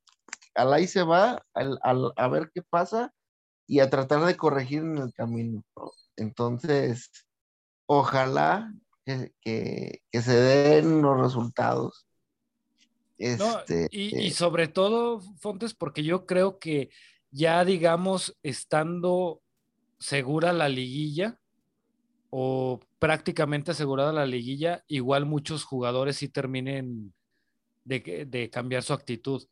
Al 0.54 0.72
ahí 0.74 0.86
se 0.86 1.02
va, 1.02 1.42
al- 1.54 1.78
al- 1.82 2.12
a 2.16 2.28
ver 2.28 2.50
qué 2.52 2.60
pasa 2.62 3.14
y 3.66 3.80
a 3.80 3.88
tratar 3.88 4.24
de 4.26 4.36
corregir 4.36 4.80
en 4.80 4.98
el 4.98 5.12
camino. 5.14 5.62
¿no? 5.76 5.90
Entonces, 6.16 7.10
ojalá 7.88 8.70
que, 9.04 9.32
que- 9.40 10.02
que 10.10 10.22
se 10.22 10.34
den 10.34 11.02
los 11.02 11.20
resultados. 11.20 12.06
Este, 13.18 13.88
y, 13.90 14.18
y 14.18 14.26
eh, 14.28 14.30
sobre 14.30 14.68
todo, 14.68 15.20
Fontes, 15.40 15.74
porque 15.74 16.02
yo 16.02 16.24
creo 16.26 16.58
que 16.58 16.90
ya, 17.30 17.64
digamos, 17.64 18.36
estando 18.42 19.42
segura 19.98 20.52
la 20.52 20.68
liguilla 20.68 21.38
o 22.30 22.80
prácticamente 22.98 23.72
asegurada 23.72 24.12
la 24.12 24.24
liguilla, 24.26 24.84
igual 24.88 25.26
muchos 25.26 25.64
jugadores 25.64 26.16
sí 26.16 26.28
terminen 26.28 27.12
de, 27.84 28.24
de 28.26 28.50
cambiar 28.50 28.82
su 28.82 28.92
actitud. 28.94 29.46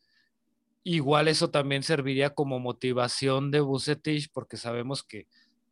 Igual 0.85 1.29
eso 1.29 1.51
también 1.51 1.83
serviría 1.83 2.31
como 2.35 2.59
motivación 2.61 3.51
de 3.51 3.61
Bucetich, 3.61 4.31
porque 4.33 4.57
sabemos 4.57 5.03
que, 5.03 5.27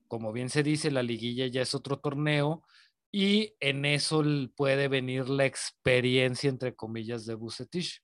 como 0.08 0.32
bien 0.32 0.50
se 0.50 0.62
dice, 0.62 0.90
la 0.90 1.02
liguilla 1.02 1.46
ya 1.46 1.62
es 1.62 1.74
otro 1.74 1.98
torneo 1.98 2.62
y 3.18 3.56
en 3.60 3.86
eso 3.86 4.22
puede 4.56 4.88
venir 4.88 5.30
la 5.30 5.46
experiencia, 5.46 6.50
entre 6.50 6.76
comillas, 6.76 7.24
de 7.24 7.34
Bucetich, 7.34 8.02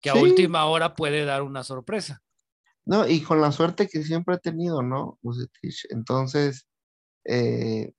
que 0.00 0.10
a 0.10 0.14
Sí. 0.14 0.20
última 0.20 0.64
hora 0.64 0.96
puede 0.96 1.24
dar 1.24 1.42
una 1.42 1.62
sorpresa. 1.62 2.24
No, 2.84 3.06
y 3.06 3.22
con 3.22 3.40
la 3.40 3.52
suerte 3.52 3.86
que 3.86 4.02
siempre 4.02 4.34
ha 4.34 4.38
tenido, 4.38 4.82
¿no? 4.82 5.16
Vucetich. 5.22 5.86
Entonces, 5.90 6.66
eh, 7.24 7.92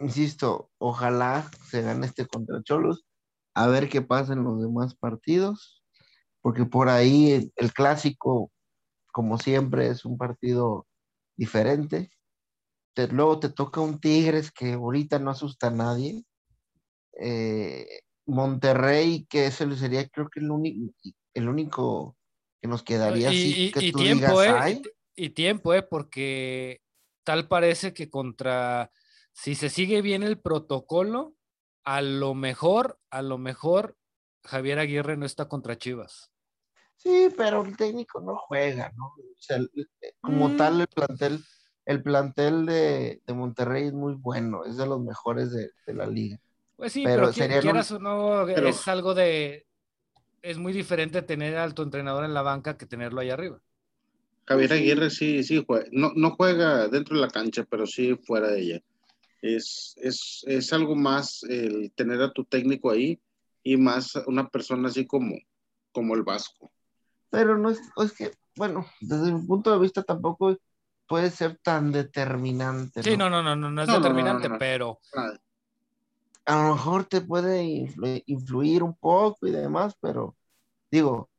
insisto, 0.00 0.70
ojalá 0.78 1.50
se 1.68 1.82
gane 1.82 2.06
este 2.06 2.26
contra 2.26 2.62
Cholos, 2.62 3.04
a 3.52 3.66
ver 3.66 3.90
qué 3.90 4.00
pasa 4.00 4.32
en 4.32 4.44
los 4.44 4.62
demás 4.62 4.94
partidos, 4.94 5.84
porque 6.40 6.64
por 6.64 6.88
ahí 6.88 7.32
el, 7.32 7.52
el 7.56 7.74
clásico, 7.74 8.50
como 9.12 9.36
siempre, 9.36 9.88
es 9.88 10.06
un 10.06 10.16
partido 10.16 10.86
diferente. 11.36 12.10
Te- 12.98 13.06
luego 13.06 13.38
te 13.38 13.48
toca 13.50 13.80
un 13.80 14.00
Tigres 14.00 14.50
que 14.50 14.72
ahorita 14.72 15.20
no 15.20 15.30
asusta 15.30 15.68
a 15.68 15.70
nadie. 15.70 16.24
Eh, 17.12 17.86
Monterrey, 18.26 19.24
que 19.30 19.46
ese 19.46 19.72
sería 19.76 20.08
creo 20.08 20.28
que 20.28 20.40
el 20.40 20.50
único, 20.50 20.92
el 21.32 21.48
único 21.48 22.16
que 22.60 22.66
nos 22.66 22.82
quedaría 22.82 23.30
y, 23.30 23.38
así 23.38 23.54
y- 23.68 23.70
que 23.72 23.86
y 23.86 23.92
tú 23.92 23.98
tiempo, 23.98 24.42
digas, 24.42 24.66
¿eh? 24.72 24.82
Y, 25.14 25.30
tiempo, 25.30 25.74
¿eh? 25.74 25.84
Porque 25.84 26.82
tal 27.22 27.46
parece 27.46 27.94
que 27.94 28.10
contra, 28.10 28.90
si 29.32 29.54
se 29.54 29.70
sigue 29.70 30.02
bien 30.02 30.24
el 30.24 30.40
protocolo, 30.40 31.36
a 31.84 32.02
lo 32.02 32.34
mejor, 32.34 32.98
a 33.10 33.22
lo 33.22 33.38
mejor 33.38 33.96
Javier 34.42 34.80
Aguirre 34.80 35.16
no 35.16 35.24
está 35.24 35.46
contra 35.48 35.78
Chivas. 35.78 36.32
Sí, 36.96 37.28
pero 37.36 37.64
el 37.64 37.76
técnico 37.76 38.20
no 38.20 38.36
juega, 38.38 38.92
¿no? 38.96 39.06
O 39.06 39.36
sea, 39.38 39.60
como 40.20 40.48
Mm. 40.48 40.56
tal, 40.56 40.80
el 40.80 40.88
plantel, 40.88 41.44
el 41.88 42.02
plantel 42.02 42.66
de, 42.66 43.22
de 43.26 43.32
Monterrey 43.34 43.86
es 43.86 43.94
muy 43.94 44.12
bueno, 44.14 44.64
es 44.66 44.76
de 44.76 44.86
los 44.86 45.00
mejores 45.00 45.50
de, 45.50 45.70
de 45.86 45.94
la 45.94 46.06
liga. 46.06 46.38
Pues 46.76 46.92
sí, 46.92 47.02
Pero 47.02 47.30
pero, 47.34 47.54
un- 47.56 47.60
quieras 47.62 47.90
o 47.92 47.98
no, 47.98 48.44
Pero- 48.46 48.68
es 48.68 48.86
algo 48.88 49.14
de, 49.14 49.64
es 50.42 50.58
muy 50.58 50.74
diferente 50.74 51.22
tener 51.22 51.56
al 51.56 51.72
tu 51.72 51.80
entrenador 51.82 52.24
en 52.26 52.34
la 52.34 52.42
banca 52.42 52.76
que 52.76 52.84
tenerlo 52.84 53.20
ahí 53.22 53.30
arriba. 53.30 53.58
Javier 54.44 54.72
Aguirre 54.74 55.08
sí, 55.10 55.42
sí 55.42 55.64
juega. 55.66 55.86
No, 55.90 56.12
no 56.14 56.32
juega 56.36 56.88
dentro 56.88 57.16
de 57.16 57.22
la 57.22 57.28
cancha, 57.30 57.64
pero 57.68 57.86
sí 57.86 58.14
fuera 58.16 58.48
de 58.48 58.60
ella. 58.60 58.80
Es, 59.40 59.94
es, 60.02 60.44
es 60.46 60.72
algo 60.74 60.94
más 60.94 61.42
el 61.44 61.90
tener 61.94 62.20
a 62.22 62.32
tu 62.32 62.44
técnico 62.44 62.90
ahí 62.90 63.18
y 63.62 63.76
más 63.78 64.14
una 64.26 64.46
persona 64.48 64.88
así 64.88 65.06
como, 65.06 65.36
como 65.92 66.14
el 66.14 66.22
Vasco. 66.22 66.70
Pero 67.30 67.56
no 67.56 67.70
es, 67.70 67.80
es 68.04 68.12
que, 68.12 68.30
bueno, 68.56 68.84
desde 69.00 69.32
mi 69.32 69.46
punto 69.46 69.72
de 69.72 69.78
vista 69.78 70.02
tampoco 70.02 70.56
puede 71.08 71.30
ser 71.30 71.58
tan 71.62 71.90
determinante, 71.90 73.02
Sí, 73.02 73.16
¿no? 73.16 73.30
no, 73.30 73.42
no, 73.42 73.56
no, 73.56 73.70
no, 73.70 73.82
es 73.82 73.88
No, 73.88 73.94
no, 73.94 74.00
no, 74.00 74.02
determinante, 74.02 74.48
no, 74.48 74.54
no. 74.54 74.58
pero. 74.58 75.00
A 76.46 76.62
lo 76.62 76.74
mejor 76.74 77.04
te 77.04 77.20
puede 77.20 77.62
influ- 77.62 78.22
influir 78.26 78.82
un 78.82 78.94
poco 78.94 79.46
y 79.46 79.50
demás, 79.50 79.94
pero 80.00 80.36
digo, 80.90 81.30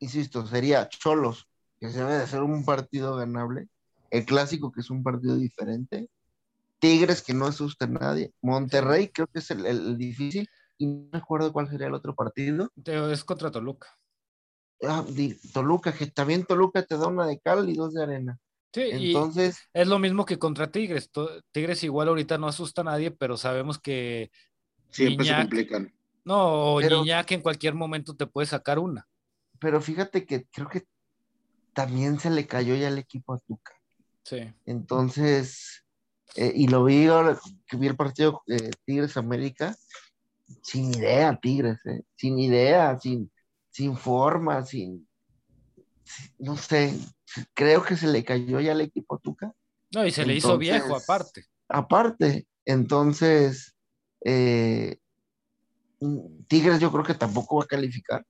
insisto, 0.00 0.46
sería 0.46 0.88
Cholos, 0.88 1.48
que 1.78 1.90
se 1.90 1.98
debe 2.00 2.18
de 2.18 2.26
ser 2.26 2.42
un 2.42 2.64
partido 2.64 3.16
ganable, 3.16 3.68
el 4.10 4.24
clásico 4.26 4.72
que 4.72 4.80
es 4.80 4.90
un 4.90 5.02
partido 5.02 5.36
diferente, 5.36 6.08
Tigres 6.80 7.22
que 7.22 7.34
no 7.34 7.46
asusta 7.46 7.84
a 7.84 7.88
nadie, 7.88 8.32
Monterrey 8.42 9.08
creo 9.08 9.28
que 9.28 9.38
es 9.38 9.50
el, 9.52 9.96
difícil, 9.96 10.48
y 10.78 10.86
no 10.86 11.08
recuerdo 11.12 11.52
cuál 11.52 11.68
sería 11.68 11.86
el 11.86 11.94
otro 11.94 12.14
partido, 12.14 12.70
es 12.84 13.24
contra 13.24 13.52
Toluca. 13.52 13.88
Ah, 14.82 15.04
Toluca, 15.52 15.92
que 15.92 16.06
también 16.08 16.44
Toluca 16.44 16.82
te 16.84 16.96
da 16.98 17.06
una 17.06 17.26
de 17.26 17.38
cal 17.38 17.68
y 17.68 17.74
dos 17.74 17.94
de 17.94 18.02
arena, 18.02 18.38
Sí, 18.72 18.80
y 18.80 19.06
entonces, 19.08 19.58
es 19.74 19.86
lo 19.86 19.98
mismo 19.98 20.24
que 20.24 20.38
contra 20.38 20.70
Tigres. 20.70 21.10
Tigres 21.52 21.84
igual 21.84 22.08
ahorita 22.08 22.38
no 22.38 22.48
asusta 22.48 22.80
a 22.80 22.84
nadie, 22.84 23.10
pero 23.10 23.36
sabemos 23.36 23.78
que 23.78 24.30
Siempre 24.90 25.26
se 25.26 25.34
complican. 25.36 25.94
no, 26.24 26.76
Pero- 26.80 27.02
Gignac 27.02 27.30
en 27.32 27.42
cualquier 27.42 27.74
momento 27.74 28.14
te 28.16 28.26
puede 28.26 28.46
sacar 28.46 28.78
una. 28.78 29.06
pero 29.58 29.80
fíjate 29.80 30.26
que 30.26 30.46
creo 30.46 30.68
que 30.68 30.84
también 31.72 32.18
se 32.18 32.30
le 32.30 32.46
cayó 32.46 32.74
ya 32.74 32.88
el 32.88 32.98
equipo 32.98 33.34
a 33.34 33.38
Tuca. 33.38 33.72
Sí. 34.24 34.52
Entonces, 34.66 35.84
eh, 36.36 36.52
y 36.54 36.66
lo 36.68 36.84
vi 36.84 37.06
ahora 37.06 37.38
que 37.66 37.76
vi 37.76 37.86
el 37.86 37.96
partido 37.96 38.42
de 38.46 38.70
Tigres 38.84 39.16
América, 39.16 39.76
sin 40.62 40.94
idea, 40.94 41.38
Tigres, 41.40 41.78
eh, 41.86 42.02
sin 42.16 42.38
idea, 42.38 42.98
sin, 42.98 43.30
sin 43.70 43.96
forma, 43.96 44.64
sin- 44.64 45.06
no 46.38 46.56
sé, 46.56 46.98
creo 47.54 47.82
que 47.82 47.96
se 47.96 48.06
le 48.06 48.24
cayó 48.24 48.60
ya 48.60 48.72
el 48.72 48.80
equipo 48.80 49.18
Tuca. 49.18 49.52
No, 49.94 50.06
y 50.06 50.10
se 50.10 50.24
le 50.24 50.34
hizo 50.34 50.56
viejo 50.58 50.96
aparte. 50.96 51.44
Aparte, 51.68 52.46
entonces, 52.64 53.74
eh, 54.24 54.98
Tigres 56.48 56.80
yo 56.80 56.90
creo 56.90 57.04
que 57.04 57.14
tampoco 57.14 57.56
va 57.56 57.64
a 57.64 57.68
calificar, 57.68 58.26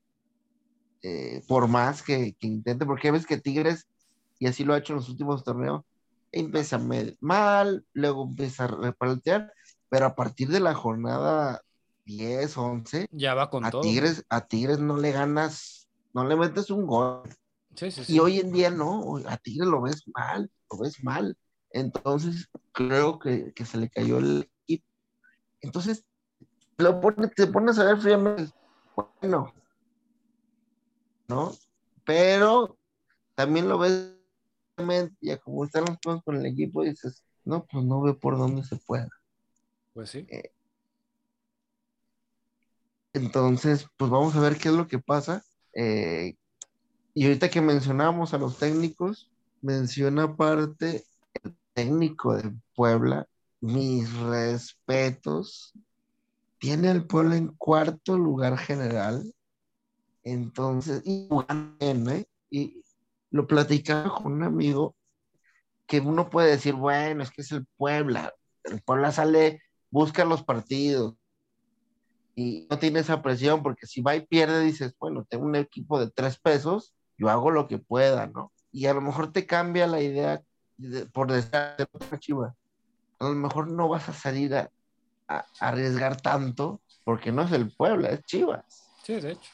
eh, 1.03 1.43
por 1.49 1.69
más 1.69 2.03
que, 2.03 2.35
que 2.39 2.47
intente, 2.47 2.86
porque 2.86 3.11
ves 3.11 3.27
que 3.27 3.39
Tigres, 3.39 3.89
y 4.39 4.47
así 4.47 4.65
lo 4.65 4.74
ha 4.74 4.78
hecho 4.78 4.93
en 4.93 4.99
los 4.99 5.09
últimos 5.09 5.44
torneos, 5.44 5.82
empieza 6.32 6.78
mal, 7.20 7.85
luego 7.93 8.24
empieza 8.24 8.65
a 8.65 8.69
replantear, 8.69 9.53
pero 9.89 10.07
a 10.07 10.15
partir 10.15 10.49
de 10.49 10.61
la 10.61 10.74
jornada 10.74 11.62
10, 12.07 12.57
11, 12.57 13.07
Ya 13.12 13.35
va 13.35 13.51
con 13.51 13.65
a 13.65 13.70
todo. 13.70 13.82
Tigres, 13.82 14.24
a 14.28 14.47
Tigres 14.47 14.81
no 14.81 14.97
le 14.97 15.12
ganas, 15.12 15.89
no 16.12 16.27
le 16.27 16.36
metes 16.36 16.70
un 16.70 16.86
gol. 16.86 17.23
Sí, 17.74 17.90
sí, 17.90 18.05
sí. 18.05 18.15
Y 18.15 18.19
hoy 18.19 18.40
en 18.40 18.53
día 18.53 18.70
no, 18.70 19.16
a 19.27 19.36
Tigres 19.39 19.69
lo 19.69 19.82
ves 19.82 20.03
mal, 20.15 20.51
lo 20.70 20.78
ves 20.78 21.03
mal. 21.03 21.36
Entonces, 21.70 22.49
creo 22.73 23.19
que, 23.19 23.53
que 23.55 23.65
se 23.65 23.78
le 23.78 23.89
cayó 23.89 24.19
el 24.19 24.51
equipo. 24.65 24.86
Entonces, 25.61 26.05
lo 26.78 27.01
pone, 27.01 27.28
te 27.28 27.47
pones 27.47 27.78
a 27.78 27.85
ver 27.85 27.99
fríamente, 27.99 28.53
bueno, 29.20 29.55
¿no? 31.28 31.53
Pero 32.05 32.77
también 33.35 33.69
lo 33.69 33.78
ves 33.78 34.15
ya 35.20 35.39
como 35.39 35.65
están 35.65 35.85
las 35.85 35.99
cosas 36.01 36.23
con 36.24 36.36
el 36.36 36.47
equipo, 36.47 36.82
dices, 36.82 37.23
no, 37.44 37.65
pues 37.66 37.85
no 37.85 38.03
veo 38.03 38.19
por 38.19 38.36
dónde 38.36 38.65
se 38.65 38.77
pueda. 38.77 39.09
Pues 39.93 40.11
sí. 40.11 40.27
Entonces, 43.12 43.86
pues 43.97 44.11
vamos 44.11 44.35
a 44.35 44.40
ver 44.40 44.57
qué 44.59 44.69
es 44.69 44.74
lo 44.74 44.89
que 44.89 44.99
pasa. 44.99 45.44
Eh, 45.74 46.36
y 47.14 47.24
ahorita 47.26 47.51
que 47.51 47.60
mencionamos 47.60 48.32
a 48.34 48.39
los 48.39 48.59
técnicos, 48.59 49.30
menciona 49.60 50.24
aparte 50.24 51.05
el 51.43 51.56
técnico 51.74 52.34
de 52.36 52.55
Puebla, 52.74 53.26
mis 53.60 54.12
respetos, 54.14 55.72
tiene 56.59 56.89
al 56.89 57.06
Puebla 57.06 57.36
en 57.36 57.48
cuarto 57.48 58.16
lugar 58.16 58.56
general. 58.56 59.32
Entonces, 60.22 61.02
y 61.05 61.28
bien, 61.80 62.09
¿eh? 62.09 62.26
Y 62.51 62.82
lo 63.30 63.47
platicaba 63.47 64.14
con 64.14 64.32
un 64.32 64.43
amigo 64.44 64.94
que 65.86 66.01
uno 66.01 66.30
puede 66.30 66.52
decir, 66.52 66.74
bueno, 66.74 67.22
es 67.22 67.30
que 67.30 67.43
es 67.43 67.52
el 67.52 67.66
Puebla. 67.76 68.32
El 68.64 68.80
Puebla 68.82 69.12
sale, 69.12 69.60
busca 69.90 70.24
los 70.24 70.44
partidos 70.44 71.16
y 72.34 72.66
no 72.70 72.78
tiene 72.78 73.01
esa 73.01 73.22
presión 73.22 73.62
porque 73.62 73.86
si 73.86 74.01
va 74.01 74.16
y 74.16 74.26
pierde 74.26 74.64
dices, 74.64 74.94
bueno, 74.98 75.26
tengo 75.28 75.44
un 75.44 75.56
equipo 75.56 76.01
de 76.01 76.10
tres 76.10 76.39
pesos, 76.39 76.94
yo 77.18 77.28
hago 77.30 77.51
lo 77.51 77.68
que 77.68 77.78
pueda, 77.78 78.26
¿no? 78.26 78.52
Y 78.72 78.86
a 78.86 78.94
lo 78.94 79.01
mejor 79.01 79.32
te 79.32 79.47
cambia 79.47 79.86
la 79.86 80.01
idea 80.01 80.43
de- 80.76 81.06
por 81.06 81.30
decir 81.30 81.51
otra 81.93 82.18
chiva. 82.18 82.55
A 83.20 83.28
lo 83.28 83.34
mejor 83.34 83.68
no 83.70 83.89
vas 83.89 84.09
a 84.09 84.12
salir 84.12 84.55
a, 84.55 84.70
a- 85.28 85.44
a 85.60 85.68
arriesgar 85.68 86.20
tanto 86.20 86.80
porque 87.05 87.32
no 87.32 87.43
es 87.43 87.52
el 87.52 87.70
Puebla, 87.76 88.09
es 88.10 88.22
Chivas. 88.24 88.64
Sí, 89.05 89.20
de 89.20 89.32
hecho. 89.32 89.51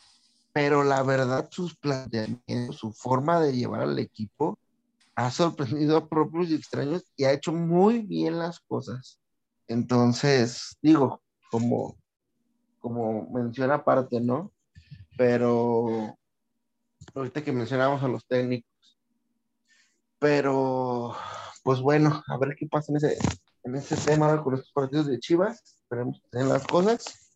Pero 0.53 0.83
la 0.85 1.03
verdad, 1.03 1.49
sus 1.51 1.77
planteamientos, 1.77 2.77
su 2.77 2.93
forma 2.93 3.41
de 3.41 3.53
llevar 3.53 3.83
al 3.83 3.99
equipo 3.99 4.59
ha 5.15 5.31
sorprendido 5.31 5.97
a 5.97 6.09
propios 6.09 6.49
y 6.51 6.55
extraños 6.55 7.05
y 7.17 7.25
ha 7.25 7.33
hecho 7.33 7.53
muy 7.53 8.01
bien 8.01 8.39
las 8.39 8.61
cosas. 8.61 9.21
Entonces, 9.67 10.77
digo, 10.81 11.21
como, 11.51 11.97
como 12.81 13.29
menciona 13.31 13.75
aparte, 13.77 14.21
¿no? 14.21 14.53
Pero 15.17 16.18
ahorita 17.15 17.43
que 17.43 17.53
mencionamos 17.53 18.03
a 18.03 18.09
los 18.09 18.27
técnicos. 18.27 18.99
Pero, 20.19 21.17
pues 21.63 21.81
bueno, 21.81 22.23
a 22.27 22.37
ver 22.39 22.57
qué 22.57 22.67
pasa 22.67 22.93
en 22.93 22.97
ese, 22.97 23.19
en 23.65 23.77
ese 23.77 23.97
tema 23.97 24.27
ahora 24.27 24.43
con 24.43 24.55
estos 24.55 24.73
partidos 24.73 25.07
de 25.07 25.21
Chivas. 25.21 25.63
Esperemos 25.83 26.21
que 26.31 26.39
las 26.39 26.67
cosas. 26.67 27.35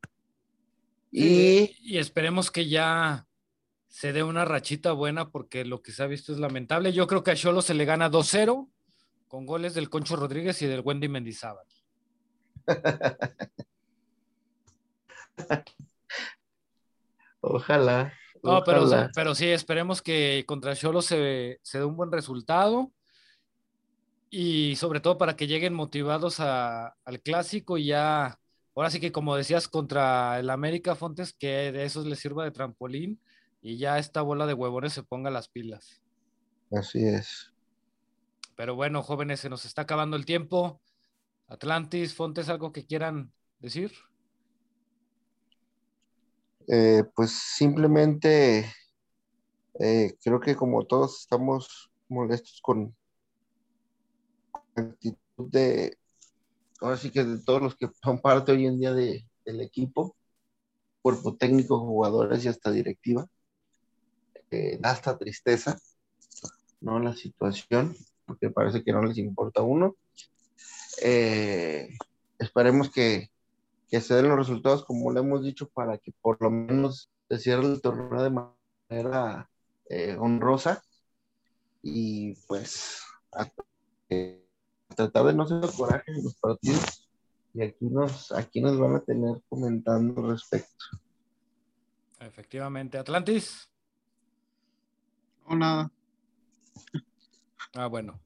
Y 1.11 1.77
Y 1.81 1.99
esperemos 1.99 2.51
que 2.51 2.69
ya 2.69 3.27
se 3.89 4.13
dé 4.13 4.23
una 4.23 4.45
rachita 4.47 4.93
buena 4.93 5.31
porque 5.31 5.67
lo 5.67 5.83
que 5.83 5.93
se 5.93 6.03
ha 6.03 6.07
visto 6.07 6.33
es 6.33 6.39
lamentable. 6.39 6.93
Yo 6.93 7.07
creo 7.07 7.23
que 7.23 7.33
a 7.33 7.37
Cholo 7.37 7.61
se 7.61 7.75
le 7.75 7.85
gana 7.85 8.11
2-0 8.11 8.71
con 9.29 9.45
goles 9.47 9.75
del 9.75 9.91
Concho 9.91 10.17
Rodríguez 10.17 10.63
y 10.63 10.67
del 10.67 10.81
Wendy 10.81 11.09
Mendizábal. 11.09 11.67
ojalá. 17.41 18.13
No, 18.43 18.65
pero, 18.65 18.81
pero 19.15 19.35
sí, 19.35 19.47
esperemos 19.49 20.03
que 20.03 20.45
contra 20.47 20.75
Cholo 20.75 21.01
se, 21.03 21.61
se 21.63 21.79
dé 21.79 21.85
un 21.85 21.97
buen 21.97 22.11
resultado 22.11 22.93
y 24.31 24.77
sobre 24.77 25.01
todo 25.01 25.19
para 25.19 25.37
que 25.37 25.47
lleguen 25.47 25.75
motivados 25.75 26.41
a- 26.41 26.97
al 27.05 27.21
clásico 27.21 27.79
y 27.79 27.87
ya, 27.87 28.39
ahora 28.75 28.91
sí 28.91 28.99
que 28.99 29.13
como 29.13 29.37
decías, 29.37 29.69
contra 29.69 30.39
el 30.41 30.51
América 30.51 30.95
Fontes, 30.95 31.35
que 31.35 31.71
de 31.73 31.85
esos 31.85 32.07
les 32.07 32.19
sirva 32.19 32.45
de 32.45 32.51
trampolín 32.51 33.21
y 33.61 33.77
ya 33.77 33.99
esta 33.99 34.23
bola 34.23 34.47
de 34.47 34.55
huevones 34.55 34.93
se 34.93 35.03
ponga 35.03 35.31
las 35.31 35.49
pilas. 35.49 36.03
Así 36.73 37.05
es. 37.05 37.53
Pero 38.57 38.75
bueno, 38.75 39.03
jóvenes, 39.03 39.41
se 39.41 39.51
nos 39.51 39.65
está 39.65 39.83
acabando 39.83 40.17
el 40.17 40.27
tiempo. 40.27 40.81
Atlantis, 41.49 42.15
Fontes, 42.15 42.49
¿algo 42.49 42.73
que 42.73 42.87
quieran 42.87 43.33
decir? 43.61 43.93
Eh, 46.69 47.05
pues 47.15 47.33
simplemente 47.33 48.73
eh, 49.81 50.15
creo 50.23 50.41
que 50.41 50.55
como 50.55 50.85
todos 50.87 51.21
estamos 51.21 51.91
molestos 52.09 52.61
con 52.63 52.95
la 54.77 54.83
actitud 54.85 55.51
de, 55.51 55.99
ahora 56.81 56.97
sí 56.97 57.11
que 57.11 57.25
de 57.25 57.43
todos 57.43 57.63
los 57.63 57.77
que 57.77 57.89
son 58.03 58.21
parte 58.21 58.53
hoy 58.53 58.67
en 58.67 58.79
día 58.79 58.93
de- 58.93 59.27
del 59.45 59.61
equipo, 59.61 60.17
cuerpo 61.03 61.37
técnico, 61.37 61.81
jugadores 61.81 62.45
y 62.45 62.49
hasta 62.49 62.71
directiva, 62.71 63.27
eh, 64.51 64.79
da 64.81 64.91
hasta 64.91 65.19
tristeza, 65.19 65.79
¿no? 66.81 67.01
La 67.01 67.15
situación, 67.17 67.97
porque 68.27 68.51
parece 68.51 68.85
que 68.85 68.93
no 68.93 69.03
les 69.03 69.19
importa 69.19 69.63
a 69.63 69.65
uno. 69.65 69.97
Esperemos 72.39 72.91
que, 72.91 73.32
que 73.93 74.01
se 74.01 74.15
den 74.15 74.27
los 74.31 74.39
resultados 74.39 74.87
como 74.87 75.13
lo 75.13 75.21
hemos 75.21 75.45
dicho 75.45 75.69
para 75.69 75.99
que 75.99 76.13
por 76.23 76.41
lo 76.41 76.51
menos 76.51 77.11
se 77.29 77.39
cierre 77.39 77.67
el 77.67 77.83
torneo 77.83 78.23
de 78.23 78.31
manera 78.31 79.51
eh, 79.91 80.17
honrosa 80.19 80.83
y 81.83 82.33
pues 82.47 83.03
a, 83.33 83.47
eh, 84.09 84.43
tratar 84.97 85.27
de 85.27 85.35
no 85.35 85.43
hacer 85.43 85.61
coraje 85.77 86.11
en 86.11 86.25
los 86.25 86.35
partidos 86.37 87.07
y 87.53 87.61
aquí 87.61 87.85
nos, 87.85 88.33
aquí 88.33 88.63
nos 88.63 88.79
van 88.79 88.95
a 88.95 89.01
tener 89.01 89.43
comentando 89.51 90.23
al 90.23 90.31
respecto. 90.31 90.87
Efectivamente, 92.19 92.97
Atlantis. 92.97 93.69
No, 95.47 95.57
nada. 95.57 95.93
Ah, 97.75 97.89
bueno. 97.89 98.19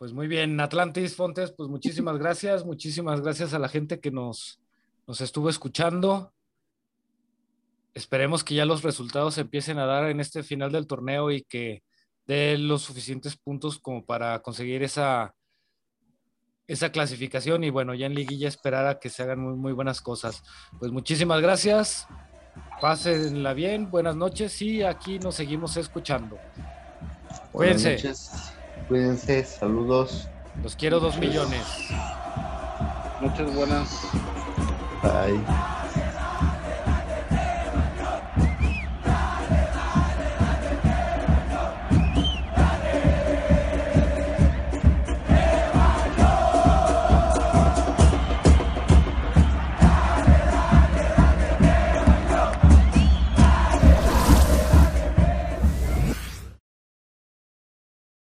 Pues 0.00 0.14
muy 0.14 0.28
bien, 0.28 0.58
Atlantis 0.58 1.14
Fontes, 1.14 1.52
pues 1.52 1.68
muchísimas 1.68 2.16
gracias, 2.16 2.64
muchísimas 2.64 3.20
gracias 3.20 3.52
a 3.52 3.58
la 3.58 3.68
gente 3.68 4.00
que 4.00 4.10
nos, 4.10 4.58
nos 5.06 5.20
estuvo 5.20 5.50
escuchando. 5.50 6.32
Esperemos 7.92 8.42
que 8.42 8.54
ya 8.54 8.64
los 8.64 8.82
resultados 8.82 9.34
se 9.34 9.42
empiecen 9.42 9.78
a 9.78 9.84
dar 9.84 10.08
en 10.08 10.18
este 10.20 10.42
final 10.42 10.72
del 10.72 10.86
torneo 10.86 11.30
y 11.30 11.42
que 11.42 11.82
dé 12.26 12.56
los 12.56 12.80
suficientes 12.80 13.36
puntos 13.36 13.78
como 13.78 14.02
para 14.06 14.40
conseguir 14.40 14.82
esa, 14.82 15.34
esa 16.66 16.90
clasificación 16.90 17.62
y 17.62 17.68
bueno, 17.68 17.92
ya 17.92 18.06
en 18.06 18.14
liguilla 18.14 18.48
esperar 18.48 18.86
a 18.86 18.98
que 18.98 19.10
se 19.10 19.22
hagan 19.22 19.40
muy, 19.40 19.54
muy 19.54 19.74
buenas 19.74 20.00
cosas. 20.00 20.42
Pues 20.78 20.90
muchísimas 20.90 21.42
gracias, 21.42 22.08
pásenla 22.80 23.52
bien, 23.52 23.90
buenas 23.90 24.16
noches 24.16 24.62
y 24.62 24.82
aquí 24.82 25.18
nos 25.18 25.34
seguimos 25.34 25.76
escuchando. 25.76 26.38
Buenas 27.52 27.82
Cuídense. 27.82 28.59
Cuídense, 28.90 29.44
saludos, 29.44 30.28
Los 30.64 30.74
quiero 30.74 30.98
dos 30.98 31.16
millones. 31.16 31.62
Noches 33.22 33.54
buenas. 33.54 33.88
bye. 35.00 35.79